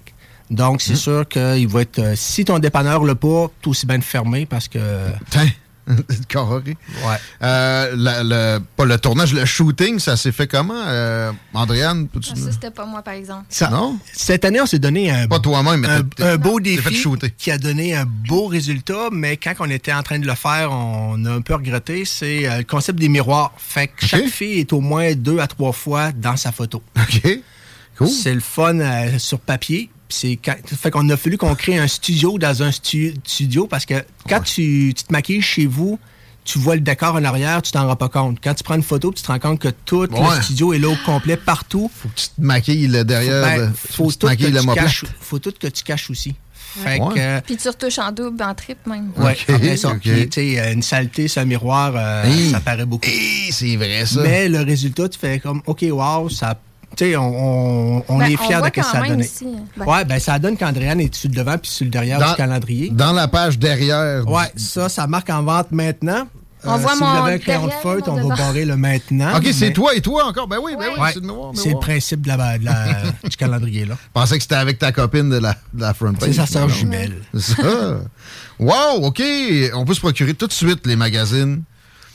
Donc, 0.50 0.82
c'est 0.82 0.96
sûr 0.96 1.28
qu'il 1.28 1.68
va 1.68 1.82
être... 1.82 2.00
euh, 2.00 2.14
si 2.16 2.44
ton 2.46 2.58
dépanneur 2.60 3.04
l'a 3.04 3.16
pas, 3.16 3.48
tout 3.62 3.70
aussi 3.72 3.86
bien 3.86 4.00
de 4.00 4.04
fermer 4.04 4.46
parce 4.46 4.68
que... 4.68 4.80
Carré. 6.28 6.78
Ouais. 7.04 7.16
Euh, 7.42 7.94
la- 7.96 8.24
le, 8.24 8.60
pas 8.76 8.86
le 8.86 8.98
tournage, 9.00 9.34
le 9.34 9.44
shooting, 9.46 9.98
ça 9.98 10.18
s'est 10.18 10.32
fait 10.32 10.46
comment? 10.48 10.84
Euh, 10.86 11.32
Andréane, 11.54 12.08
Ah, 12.16 12.20
ça, 12.22 12.52
c'était 12.52 12.70
pas 12.70 12.86
moi, 12.86 13.02
par 13.02 13.16
exemple. 13.16 13.46
Ça- 13.50 13.70
Non? 13.72 13.98
Cette 14.14 14.46
année, 14.46 14.62
on 14.62 14.68
s'est 14.68 14.78
donné 14.78 15.10
un, 15.10 15.28
Pas 15.28 15.40
toi-même, 15.40 15.82
mais 15.82 16.24
un, 16.24 16.38
beau 16.38 16.58
fait 16.58 16.64
défi 16.64 16.94
shooter. 16.96 17.32
qui 17.36 17.50
a 17.50 17.58
donné 17.58 17.96
un 17.96 18.06
beau 18.06 18.46
résultat, 18.46 19.10
mais 19.12 19.38
quand 19.38 19.54
on 19.62 19.70
était 19.72 19.94
en 19.94 20.04
train 20.04 20.20
de 20.20 20.28
le 20.28 20.36
faire, 20.36 20.72
on 20.72 21.26
a 21.26 21.32
un 21.32 21.42
peu 21.42 21.56
regretté. 21.56 22.06
C'est 22.06 22.48
euh, 22.48 22.58
le 22.60 22.64
concept 22.66 23.00
des 23.00 23.10
miroirs. 23.10 23.54
Fait 23.58 23.88
que 23.88 24.06
chaque 24.06 24.28
fille 24.28 24.60
est 24.60 24.72
au 24.74 24.82
moins 24.82 25.14
deux 25.16 25.40
à 25.40 25.48
trois 25.48 25.72
fois 25.74 26.12
dans 26.12 26.38
sa 26.38 26.52
photo. 26.52 26.84
OK. 26.98 27.40
Cool. 27.98 28.08
C'est 28.10 28.34
le 28.34 28.40
fun 28.42 28.80
euh, 28.80 29.18
sur 29.18 29.40
papier. 29.40 29.90
C'est 30.10 30.38
quand- 30.44 30.56
fait 30.66 30.90
qu'on 30.92 31.08
a 31.10 31.18
fallu 31.18 31.38
qu'on 31.38 31.54
crée 31.56 31.78
un 31.78 31.88
studio 31.88 32.38
dans 32.40 32.64
un 32.64 32.72
stu- 32.72 33.14
studio 33.26 33.68
parce 33.68 33.86
que 33.86 33.94
quand 34.28 34.42
tu, 34.42 34.94
tu 34.96 35.04
te 35.04 35.12
maquilles 35.12 35.42
chez 35.42 35.66
vous, 35.68 36.00
tu 36.46 36.58
vois 36.58 36.74
le 36.76 36.82
décor 36.82 37.14
en 37.16 37.24
arrière, 37.24 37.62
tu 37.62 37.72
t'en 37.72 37.86
rends 37.86 37.96
pas 37.96 38.10
compte. 38.10 38.40
Quand 38.44 38.56
tu 38.56 38.64
prends 38.64 38.74
une 38.76 38.82
photo, 38.84 39.14
tu 39.16 39.22
te 39.22 39.28
rends 39.28 39.38
compte 39.38 39.60
que 39.60 39.68
tout 39.86 40.08
Ouais. 40.12 40.36
le 40.38 40.42
studio 40.42 40.74
est 40.74 40.80
là 40.80 40.90
au 40.90 40.96
complet 41.06 41.38
partout. 41.38 41.92
Faut 41.96 42.10
que 42.10 42.16
tu 42.16 42.28
te 42.30 42.42
maquilles 42.42 42.88
le 42.88 43.04
derrière. 43.04 43.44
Ben, 43.46 43.58
le- 43.68 43.72
faut, 43.74 44.08
te 44.12 44.18
tout 44.18 44.26
que 44.28 44.32
maquilles 44.32 44.52
le 44.52 44.74
caches, 44.74 45.06
faut 45.20 45.38
tout 45.38 45.54
que 45.60 45.68
tu 45.68 45.84
caches 45.84 46.10
aussi. 46.10 46.34
Ouais. 46.78 46.84
Fait 46.94 47.00
que, 47.00 47.20
euh, 47.20 47.42
Puis 47.46 47.58
tu 47.58 47.68
retouches 47.68 48.00
en 48.00 48.12
double, 48.12 48.42
en 48.44 48.54
triple 48.56 48.90
même. 48.90 49.12
Ouais, 49.18 49.38
Ok, 49.48 49.56
en 49.56 49.60
plein 49.60 49.76
ça. 49.76 49.96
Puis, 50.02 50.58
euh, 50.60 50.74
une 50.74 50.82
saleté 50.84 51.28
sur 51.28 51.42
un 51.42 51.46
miroir, 51.46 51.94
euh, 51.96 52.24
Hey. 52.26 52.50
ça 52.52 52.60
paraît 52.60 52.86
beaucoup. 52.86 53.08
c'est 53.52 53.76
vrai, 53.76 54.06
ça. 54.06 54.22
Mais 54.22 54.50
le 54.50 54.62
résultat, 54.62 55.08
tu 55.10 55.18
fais 55.20 55.40
comme, 55.40 55.62
OK, 55.68 55.84
wow, 55.90 56.30
ça. 56.30 56.60
Tu 56.98 57.06
sais, 57.06 57.16
on, 57.16 57.98
on, 58.00 58.04
on 58.08 58.18
Ben, 58.18 58.26
est 58.32 58.36
on 58.40 58.44
fiers 58.46 58.58
de 58.62 58.66
ce 58.66 58.70
que 58.72 58.80
hein. 58.82 58.84
ça 58.92 58.98
a 59.04 59.08
donné. 59.08 59.24
ici, 59.26 59.48
ben. 59.78 59.86
Ouais, 59.86 60.06
ben 60.06 60.20
ça 60.20 60.40
donne 60.40 60.58
qu'Andréane 60.58 61.00
est 61.00 61.14
sur 61.14 61.30
le 61.30 61.36
devant 61.36 61.58
puis 61.58 61.70
sur 61.72 61.86
le 61.86 61.92
derrière 61.92 62.20
Dans- 62.20 62.32
du 62.32 62.36
calendrier. 62.36 62.90
Dans 62.90 63.14
la 63.14 63.28
page 63.28 63.58
derrière. 63.60 64.28
Ouais, 64.28 64.52
ça, 64.56 64.90
ça 64.90 65.08
marque 65.08 65.30
en 65.30 65.44
vente 65.44 65.72
maintenant. 65.72 66.28
On 66.66 66.76
voit 66.76 66.92
si 66.94 67.00
mon 67.02 67.10
vous 67.10 67.18
avez 67.20 67.34
un 67.36 67.38
crayon 67.38 67.68
de 67.68 67.72
feutre, 67.72 68.10
on 68.12 68.28
va 68.28 68.36
barrer 68.36 68.66
le 68.66 68.76
maintenant. 68.76 69.38
OK, 69.38 69.48
c'est 69.54 69.72
toi 69.72 69.96
et 69.96 70.02
toi 70.02 70.26
encore. 70.28 70.46
Ben 70.46 70.58
oui, 70.62 70.74
ben 70.78 70.88
oui, 70.94 71.00
Ouais, 71.00 71.12
c'est 71.14 71.22
le 71.22 71.28
noir. 71.28 71.52
c'est 71.56 71.70
le 71.70 71.80
principe 71.80 72.20
de 72.22 72.28
la, 72.28 72.58
de 72.58 72.66
la- 72.66 73.04
du 73.30 73.38
calendrier, 73.38 73.86
là. 73.86 73.96
Je 73.98 74.08
pensais 74.14 74.36
que 74.36 74.42
c'était 74.42 74.56
avec 74.56 74.78
ta 74.78 74.92
copine 74.92 75.30
de 75.30 75.38
la, 75.38 75.56
de 75.74 75.80
la 75.82 75.94
front 75.94 76.12
page. 76.14 76.28
C'est 76.28 76.34
sa 76.36 76.46
sœur 76.48 76.68
jumelle. 76.68 77.16
C'est 77.34 77.56
ça. 77.62 78.00
Wow, 78.60 79.06
OK. 79.06 79.24
On 79.74 79.86
peut 79.86 79.94
se 79.94 80.02
procurer 80.02 80.34
tout 80.34 80.48
de 80.48 80.52
suite 80.52 80.86
les 80.86 80.98
magazines. 80.98 81.64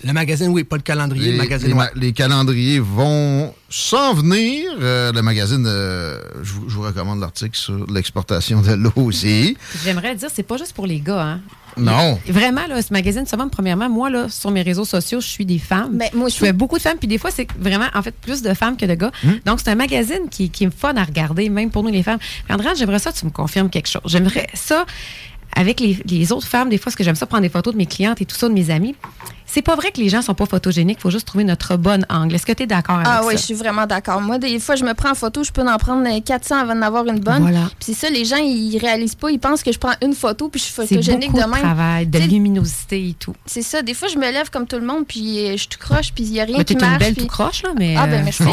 Le 0.05 0.13
magazine, 0.13 0.49
oui, 0.49 0.65
pas 0.65 0.77
le 0.77 0.83
calendrier, 0.83 1.27
Les, 1.27 1.33
le 1.33 1.39
magazine, 1.39 1.69
les 1.69 1.73
ouais. 1.75 1.79
ma- 1.95 2.01
les 2.01 2.13
calendriers 2.13 2.79
vont 2.81 3.55
s'en 3.71 4.13
venir. 4.15 4.71
Euh, 4.81 5.13
le 5.13 5.23
magazine, 5.23 5.65
euh, 5.67 6.21
je, 6.43 6.53
vous, 6.53 6.69
je 6.69 6.75
vous 6.77 6.83
recommande 6.83 7.21
l'article 7.21 7.57
sur 7.57 7.87
l'exportation 7.91 8.61
de 8.61 8.73
l'eau 8.75 8.93
aussi. 8.97 9.57
J'aimerais 9.85 10.15
dire, 10.15 10.29
c'est 10.33 10.43
pas 10.43 10.57
juste 10.59 10.75
pour 10.75 10.87
les 10.87 11.01
gars. 11.01 11.23
Hein. 11.23 11.41
Non. 11.77 12.19
Vraiment, 12.29 12.67
là, 12.69 12.83
ce 12.83 12.93
magazine, 12.93 13.27
ça 13.27 13.37
va, 13.37 13.47
premièrement, 13.51 13.89
moi, 13.89 14.09
là, 14.11 14.29
sur 14.29 14.51
mes 14.53 14.63
réseaux 14.63 14.85
sociaux, 14.85 15.21
je 15.21 15.27
suis 15.27 15.45
des 15.47 15.59
femmes. 15.59 15.97
Ben, 15.99 16.09
moi 16.15 16.29
je 16.29 16.37
fais 16.37 16.53
beaucoup 16.53 16.77
de 16.77 16.83
femmes, 16.83 16.99
puis 16.99 17.09
des 17.09 17.19
fois, 17.19 17.31
c'est 17.33 17.49
vraiment, 17.59 17.87
en 17.95 18.03
fait, 18.03 18.15
plus 18.15 18.43
de 18.43 18.55
femmes 18.55 18.77
que 18.77 18.87
de 18.87 18.95
gars. 18.95 19.11
Donc, 19.45 19.59
c'est 19.61 19.71
un 19.71 19.75
magazine 19.75 20.29
qui, 20.31 20.51
qui 20.51 20.65
est 20.65 20.71
fun 20.77 20.95
à 20.97 21.03
regarder, 21.03 21.49
même 21.49 21.71
pour 21.71 21.83
nous, 21.83 21.91
les 21.91 22.03
femmes. 22.03 22.19
Puis, 22.47 22.57
j'aimerais 22.77 22.99
ça, 23.01 23.11
que 23.11 23.19
tu 23.19 23.25
me 23.25 23.31
confirmes 23.31 23.71
quelque 23.71 23.89
chose. 23.89 24.03
J'aimerais 24.05 24.47
ça, 24.55 24.85
avec 25.57 25.81
les, 25.81 25.99
les 26.09 26.31
autres 26.33 26.47
femmes, 26.47 26.69
des 26.69 26.79
fois, 26.79 26.93
ce 26.93 26.97
que 26.97 27.03
j'aime 27.05 27.15
ça, 27.17 27.27
prendre 27.27 27.43
des 27.43 27.49
photos 27.49 27.73
de 27.73 27.79
mes 27.79 27.87
clientes 27.87 28.21
et 28.21 28.25
tout 28.25 28.37
ça, 28.37 28.49
de 28.49 28.55
mes 28.55 28.71
amis. 28.71 28.95
C'est 29.55 29.63
pas 29.63 29.77
vrai 29.77 29.93
que 29.93 30.01
les 30.01 30.09
gens 30.09 30.21
sont 30.21 30.35
pas 30.35 30.47
photogéniques, 30.47 30.99
il 30.99 31.03
faut 31.03 31.11
juste 31.13 31.29
trouver 31.29 31.45
notre 31.45 31.77
bon 31.77 32.05
angle. 32.09 32.35
Est-ce 32.35 32.45
que 32.45 32.51
tu 32.51 32.65
es 32.65 32.67
d'accord 32.67 32.97
avec 32.97 33.07
Ah 33.09 33.21
ça? 33.23 33.29
oui, 33.29 33.35
je 33.37 33.43
suis 33.43 33.55
vraiment 33.55 33.87
d'accord. 33.87 34.21
Moi, 34.21 34.39
des 34.39 34.59
fois, 34.59 34.75
je 34.75 34.85
me 34.85 34.95
prends 34.95 35.13
en 35.13 35.15
photo, 35.15 35.45
je 35.45 35.53
peux 35.53 35.63
en 35.63 35.77
prendre 35.79 36.05
euh, 36.09 36.21
400 36.21 36.57
avant 36.57 36.75
d'en 36.75 36.83
avoir 36.83 37.07
une 37.07 37.21
bonne. 37.21 37.43
Voilà. 37.43 37.71
Puis 37.79 37.95
c'est 37.95 37.95
ça, 37.95 38.11
les 38.11 38.25
gens, 38.25 38.39
ils 38.39 38.77
réalisent 38.79 39.15
pas. 39.15 39.31
Ils 39.31 39.39
pensent 39.39 39.63
que 39.63 39.71
je 39.71 39.79
prends 39.79 39.93
une 40.03 40.13
photo 40.15 40.49
puis 40.49 40.59
je 40.61 40.65
suis 40.65 40.75
C'est 40.75 40.89
photogénique 40.89 41.31
beaucoup 41.31 41.43
de 41.45 41.47
de 41.47 41.51
même. 41.55 41.63
travail, 41.63 42.07
de 42.09 42.19
Tu 42.19 42.25
sais, 42.25 42.31
luminosité 42.31 43.09
et 43.11 43.15
tout. 43.15 43.35
C'est 43.47 43.63
ça. 43.63 43.83
Des 43.83 43.95
fois, 43.95 44.09
je 44.09 44.17
me 44.19 44.23
lève 44.33 44.51
comme 44.51 44.67
tout 44.67 44.75
le 44.81 44.85
monde 44.87 45.05
puis 45.07 45.39
euh, 45.47 45.57
je 45.57 45.69
tout 45.69 45.79
croche 45.79 46.13
puis 46.13 46.25
il 46.25 46.33
y 46.33 46.41
a 46.41 46.45
rien 46.47 46.59
Mais 46.59 46.65
qui 46.65 46.75
t'es 46.75 46.85
une 46.85 46.99
belle 46.99 47.15
puis- 47.15 47.23
tout 47.23 47.29
croche, 47.29 47.63
là, 47.63 47.71
mais... 47.79 47.95
Ah, 47.97 48.09
ben 48.09 48.27
euh. 48.27 48.31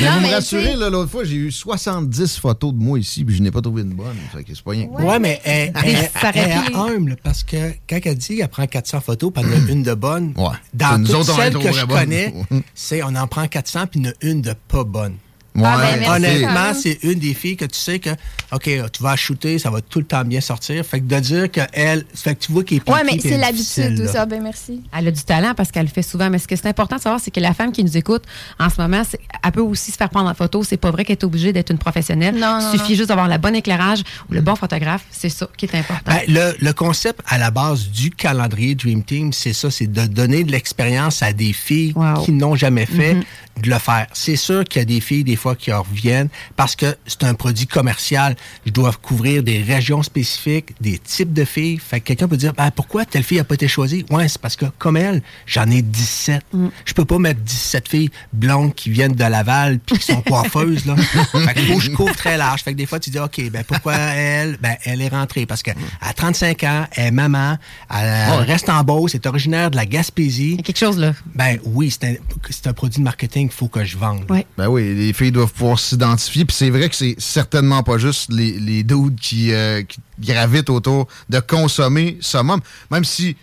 Mais 0.00 0.06
Non, 0.06 0.12
vous 0.14 0.20
me 0.20 0.22
mais 0.22 0.34
rassurez, 0.34 0.62
tu 0.64 0.68
sais- 0.70 0.76
là, 0.76 0.88
l'autre 0.88 1.10
fois, 1.10 1.24
j'ai 1.24 1.34
eu 1.36 1.52
70 1.52 2.38
photos 2.38 2.72
de 2.72 2.78
moi 2.78 2.98
ici, 2.98 3.22
puis 3.22 3.36
je 3.36 3.42
n'ai 3.42 3.50
pas 3.50 3.60
trouvé 3.60 3.82
une 3.82 3.92
bonne. 3.92 4.16
Fait 4.32 4.42
que 4.42 4.54
c'est 4.54 4.62
pas 4.64 4.70
rien. 4.70 4.86
Ouais, 4.86 5.18
mais 5.18 5.40
elle, 5.44 5.72
elle- 5.84 6.10
ça 6.20 6.30
elle 6.34 6.50
est 6.52 6.74
humble 6.74 7.16
parce 7.22 7.42
que 7.42 7.56
quand 7.88 7.98
elle 8.02 8.16
dit 8.16 8.38
qu'elle 8.38 8.48
prend 8.48 8.66
400 8.66 8.93
photos, 9.00 9.32
puis 9.32 9.42
elle 9.44 9.50
en 9.62 9.66
a 9.66 9.70
une 9.70 9.82
de 9.82 9.94
bonne, 9.94 10.32
Ouais. 10.36 10.48
dans 10.72 11.02
toutes 11.04 11.24
celles 11.24 11.56
les 11.56 11.64
que 11.64 11.72
je 11.72 11.84
connais, 11.86 12.34
c'est 12.74 13.02
on 13.02 13.14
en 13.14 13.26
prend 13.26 13.46
400 13.46 13.86
puis 13.86 14.00
il 14.00 14.06
y 14.06 14.08
en 14.08 14.12
a 14.12 14.14
une 14.20 14.42
de 14.42 14.54
pas 14.68 14.84
bonne. 14.84 15.16
Ouais, 15.54 15.62
Ah, 15.66 15.78
ben, 15.78 16.00
merci. 16.00 16.10
Honnêtement, 16.10 16.74
c'est 16.74 16.98
une 17.04 17.18
des 17.20 17.32
filles 17.34 17.56
que 17.56 17.64
tu 17.64 17.78
sais 17.78 18.00
que, 18.00 18.10
OK, 18.52 18.64
tu 18.92 19.02
vas 19.02 19.14
shooter, 19.14 19.58
ça 19.60 19.70
va 19.70 19.80
tout 19.80 20.00
le 20.00 20.04
temps 20.04 20.24
bien 20.24 20.40
sortir. 20.40 20.84
Fait 20.84 20.98
que 21.00 21.04
de 21.04 21.20
dire 21.20 21.50
qu'elle, 21.50 22.04
fait 22.14 22.34
que 22.34 22.40
tu 22.44 22.52
vois 22.52 22.64
qu'elle 22.64 22.78
est 22.78 22.80
piquée, 22.80 22.98
mais 23.04 23.18
c'est 23.20 23.38
l'habitude 23.38 23.96
tout 24.04 24.12
ça. 24.12 24.26
Ben 24.26 24.42
merci. 24.42 24.82
Elle 24.96 25.06
a 25.08 25.10
du 25.12 25.22
talent 25.22 25.54
parce 25.56 25.70
qu'elle 25.70 25.86
le 25.86 25.92
fait 25.92 26.02
souvent. 26.02 26.28
Mais 26.28 26.38
ce 26.38 26.48
que 26.48 26.56
c'est 26.56 26.66
important 26.66 26.96
de 26.96 27.00
savoir, 27.02 27.20
c'est 27.20 27.30
que 27.30 27.38
la 27.40 27.54
femme 27.54 27.70
qui 27.70 27.84
nous 27.84 27.96
écoute 27.96 28.24
en 28.58 28.68
ce 28.68 28.80
moment, 28.80 29.02
elle 29.44 29.52
peut 29.52 29.60
aussi 29.60 29.92
se 29.92 29.96
faire 29.96 30.10
prendre 30.10 30.28
en 30.28 30.34
photo. 30.34 30.64
C'est 30.64 30.76
pas 30.76 30.90
vrai 30.90 31.04
qu'elle 31.04 31.16
est 31.18 31.24
obligée 31.24 31.52
d'être 31.52 31.70
une 31.70 31.78
professionnelle. 31.78 32.34
Non, 32.34 32.58
non, 32.60 32.70
Il 32.72 32.78
suffit 32.78 32.92
non. 32.92 32.96
juste 32.98 33.08
d'avoir 33.10 33.28
le 33.28 33.38
bon 33.38 33.54
éclairage 33.54 34.00
ou 34.30 34.34
le 34.34 34.40
bon 34.40 34.56
photographe. 34.56 35.04
C'est 35.10 35.28
ça 35.28 35.48
qui 35.56 35.66
est 35.66 35.74
important. 35.76 36.10
Ben, 36.12 36.20
le, 36.28 36.54
le 36.60 36.72
concept 36.72 37.20
à 37.26 37.38
la 37.38 37.50
base 37.52 37.88
du 37.90 38.10
calendrier 38.10 38.74
Dream 38.74 39.04
Team, 39.04 39.32
c'est 39.32 39.52
ça, 39.52 39.70
c'est 39.70 39.86
de 39.86 40.06
donner 40.06 40.42
de 40.42 40.50
l'expérience 40.50 41.22
à 41.22 41.32
des 41.32 41.52
filles 41.52 41.92
Wow. 41.94 42.24
qui 42.24 42.32
n'ont 42.32 42.56
jamais 42.56 42.86
fait 42.86 43.14
de 43.62 43.70
le 43.70 43.78
faire. 43.78 44.06
C'est 44.12 44.36
sûr 44.36 44.64
qu'il 44.64 44.80
y 44.80 44.82
a 44.82 44.84
des 44.86 45.00
filles, 45.00 45.22
des 45.22 45.36
fois, 45.44 45.54
qu'ils 45.56 45.74
reviennent 45.74 46.28
parce 46.56 46.74
que 46.76 46.96
c'est 47.06 47.24
un 47.24 47.34
produit 47.34 47.66
commercial. 47.66 48.34
Je 48.66 48.70
dois 48.72 48.92
couvrir 48.92 49.42
des 49.42 49.62
régions 49.62 50.02
spécifiques, 50.02 50.70
des 50.80 50.98
types 50.98 51.32
de 51.32 51.44
filles. 51.44 51.78
Fait 51.78 52.00
que 52.00 52.06
quelqu'un 52.06 52.28
peut 52.28 52.36
dire, 52.36 52.52
ben, 52.54 52.70
pourquoi 52.70 53.04
telle 53.04 53.22
fille 53.22 53.38
a 53.38 53.44
pas 53.44 53.54
été 53.54 53.68
choisie? 53.68 54.04
Ouais, 54.10 54.26
c'est 54.28 54.40
parce 54.40 54.56
que 54.56 54.66
comme 54.78 54.96
elle, 54.96 55.22
j'en 55.46 55.70
ai 55.70 55.82
17. 55.82 56.42
Je 56.84 56.92
peux 56.94 57.04
pas 57.04 57.18
mettre 57.18 57.40
17 57.40 57.88
filles 57.88 58.10
blondes 58.32 58.74
qui 58.74 58.90
viennent 58.90 59.12
de 59.14 59.24
Laval 59.24 59.78
puis 59.78 59.98
qui 59.98 60.06
sont 60.12 60.22
coiffeuses, 60.26 60.86
là. 60.86 60.96
fait 60.96 61.54
que 61.54 61.80
je 61.80 61.90
couvre 61.90 62.14
très 62.16 62.36
large. 62.36 62.62
Fait 62.62 62.72
que 62.72 62.76
des 62.78 62.86
fois, 62.86 62.98
tu 62.98 63.10
dis, 63.10 63.18
OK, 63.18 63.40
ben, 63.50 63.62
pourquoi 63.64 63.94
elle? 63.94 64.56
Ben, 64.62 64.76
elle 64.84 65.02
est 65.02 65.08
rentrée 65.08 65.46
parce 65.46 65.62
qu'à 65.62 65.74
35 66.16 66.62
ans, 66.64 66.86
elle 66.92 67.06
est 67.06 67.10
maman, 67.10 67.58
elle 67.90 68.04
Ouais. 68.24 68.44
reste 68.44 68.68
en 68.70 68.82
Beauce, 68.82 69.14
est 69.14 69.26
originaire 69.26 69.70
de 69.70 69.76
la 69.76 69.86
Gaspésie. 69.86 70.52
Il 70.52 70.56
y 70.56 70.60
a 70.60 70.62
quelque 70.62 70.78
chose, 70.78 70.98
là. 70.98 71.12
Ben, 71.34 71.58
oui, 71.64 71.90
c'est 71.90 72.06
un, 72.06 72.70
un 72.70 72.72
produit 72.72 72.98
de 72.98 73.04
marketing 73.04 73.48
qu'il 73.48 73.56
faut 73.56 73.68
que 73.68 73.84
je 73.84 73.96
vende. 73.98 74.24
Ben 74.56 74.68
oui, 74.68 74.94
les 74.94 75.12
filles 75.12 75.32
doivent 75.34 75.52
pouvoir 75.52 75.78
s'identifier. 75.78 76.44
Puis 76.46 76.56
c'est 76.56 76.70
vrai 76.70 76.88
que 76.88 76.96
c'est 76.96 77.14
certainement 77.18 77.82
pas 77.82 77.98
juste 77.98 78.32
les, 78.32 78.58
les 78.58 78.82
dudes 78.82 79.20
qui, 79.20 79.52
euh, 79.52 79.82
qui 79.82 79.98
gravitent 80.20 80.70
autour 80.70 81.06
de 81.28 81.40
consommer 81.40 82.16
summum. 82.20 82.60
Même 82.90 83.04
si 83.04 83.36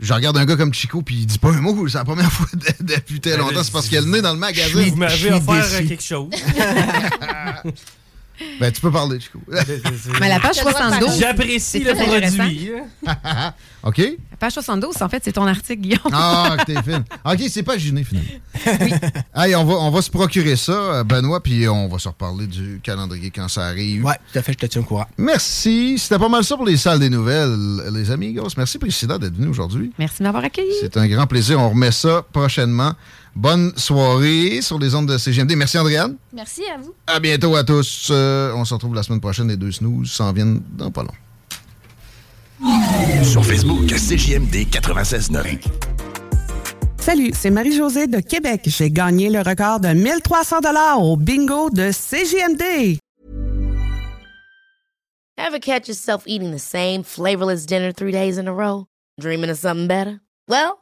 je 0.00 0.12
regarde 0.14 0.36
un 0.38 0.46
gars 0.46 0.56
comme 0.56 0.72
Chico 0.72 1.02
puis 1.02 1.16
il 1.16 1.26
dit 1.26 1.38
pas 1.38 1.50
un 1.50 1.60
mot, 1.60 1.86
c'est 1.86 1.98
la 1.98 2.04
première 2.04 2.32
fois 2.32 2.46
de- 2.54 2.84
depuis 2.94 3.20
très 3.20 3.32
Ben, 3.32 3.40
longtemps, 3.40 3.62
c'est 3.62 3.72
parce 3.72 3.88
qu'elle 3.88 4.04
est 4.04 4.10
née 4.10 4.22
dans 4.22 4.32
le 4.32 4.38
magasin. 4.38 4.82
Vous 4.88 4.96
m'avez 4.96 5.30
offert 5.32 5.86
quelque 5.86 6.02
chose. 6.02 6.30
ben 8.60 8.72
tu 8.72 8.80
peux 8.80 8.90
parler, 8.90 9.20
Chico. 9.20 9.38
Mais 10.20 10.28
la 10.28 10.40
page 10.40 10.56
72. 10.56 11.18
J'apprécie 11.18 11.80
le 11.80 11.94
produit. 11.94 12.70
OK? 13.84 13.98
La 13.98 14.36
page 14.38 14.52
72, 14.52 15.00
en 15.00 15.08
fait, 15.08 15.22
c'est 15.24 15.32
ton 15.32 15.46
article, 15.46 15.82
Guillaume. 15.82 16.00
Ah, 16.12 16.56
que 16.58 16.72
t'es 16.72 16.82
fine. 16.82 17.04
OK, 17.24 17.40
c'est 17.48 17.62
pas 17.62 17.78
gêné, 17.78 18.04
finalement. 18.04 18.28
Hey, 19.34 19.54
on 19.56 19.64
va, 19.64 19.74
on 19.74 19.90
va 19.90 20.02
se 20.02 20.10
procurer 20.10 20.56
ça, 20.56 20.72
euh, 20.72 21.04
Benoît, 21.04 21.42
puis 21.42 21.68
on 21.68 21.88
va 21.88 21.98
se 21.98 22.08
reparler 22.08 22.46
du 22.46 22.80
calendrier 22.82 23.30
quand 23.30 23.48
ça 23.48 23.66
arrive. 23.66 24.04
Ouais, 24.04 24.14
tout 24.32 24.38
à 24.38 24.42
fait, 24.42 24.52
je 24.52 24.58
te 24.58 24.66
tiens 24.66 24.82
au 24.82 24.84
courant. 24.84 25.06
Merci. 25.18 25.98
C'était 25.98 26.18
pas 26.18 26.28
mal 26.28 26.44
ça 26.44 26.56
pour 26.56 26.66
les 26.66 26.76
salles 26.76 27.00
des 27.00 27.10
nouvelles, 27.10 27.56
les 27.92 28.10
amis. 28.10 28.36
Merci, 28.56 28.78
Priscilla, 28.78 29.18
d'être 29.18 29.36
venu 29.36 29.48
aujourd'hui. 29.48 29.92
Merci 29.98 30.18
de 30.18 30.24
m'avoir 30.24 30.44
accueilli. 30.44 30.72
C'est 30.80 30.96
un 30.96 31.08
grand 31.08 31.26
plaisir. 31.26 31.60
On 31.60 31.70
remet 31.70 31.92
ça 31.92 32.24
prochainement. 32.32 32.92
Bonne 33.34 33.72
soirée 33.76 34.60
sur 34.60 34.78
les 34.78 34.94
ondes 34.94 35.08
de 35.08 35.16
CGMD. 35.16 35.54
Merci, 35.56 35.78
Andréane. 35.78 36.16
Merci 36.32 36.62
à 36.72 36.78
vous. 36.78 36.94
À 37.06 37.18
bientôt 37.18 37.56
à 37.56 37.64
tous. 37.64 38.08
Euh, 38.10 38.52
on 38.54 38.64
se 38.64 38.74
retrouve 38.74 38.94
la 38.94 39.02
semaine 39.02 39.20
prochaine. 39.20 39.48
Les 39.48 39.56
deux 39.56 39.72
snooze 39.72 40.10
s'en 40.10 40.32
viennent 40.32 40.60
dans 40.76 40.90
pas 40.90 41.02
long. 41.02 41.14
Sur 43.24 43.44
Facebook, 43.44 43.86
CJMD 43.86 44.68
96.9. 44.70 45.58
Salut, 46.98 47.32
c'est 47.34 47.50
Marie-Josée 47.50 48.06
de 48.06 48.20
Québec. 48.20 48.62
J'ai 48.66 48.90
gagné 48.90 49.28
le 49.28 49.40
record 49.40 49.80
de 49.80 49.88
1300 49.88 50.60
dollars 50.60 51.02
au 51.02 51.16
bingo 51.16 51.70
de 51.70 51.90
CJMD. 51.90 52.98
Ever 55.38 55.58
catch 55.58 55.88
yourself 55.88 56.22
eating 56.26 56.52
the 56.52 56.60
same 56.60 57.02
flavorless 57.02 57.66
dinner 57.66 57.92
three 57.92 58.12
days 58.12 58.38
in 58.38 58.46
a 58.46 58.52
row? 58.52 58.86
Dreaming 59.18 59.50
of 59.50 59.56
something 59.56 59.88
better? 59.88 60.20
Well, 60.48 60.81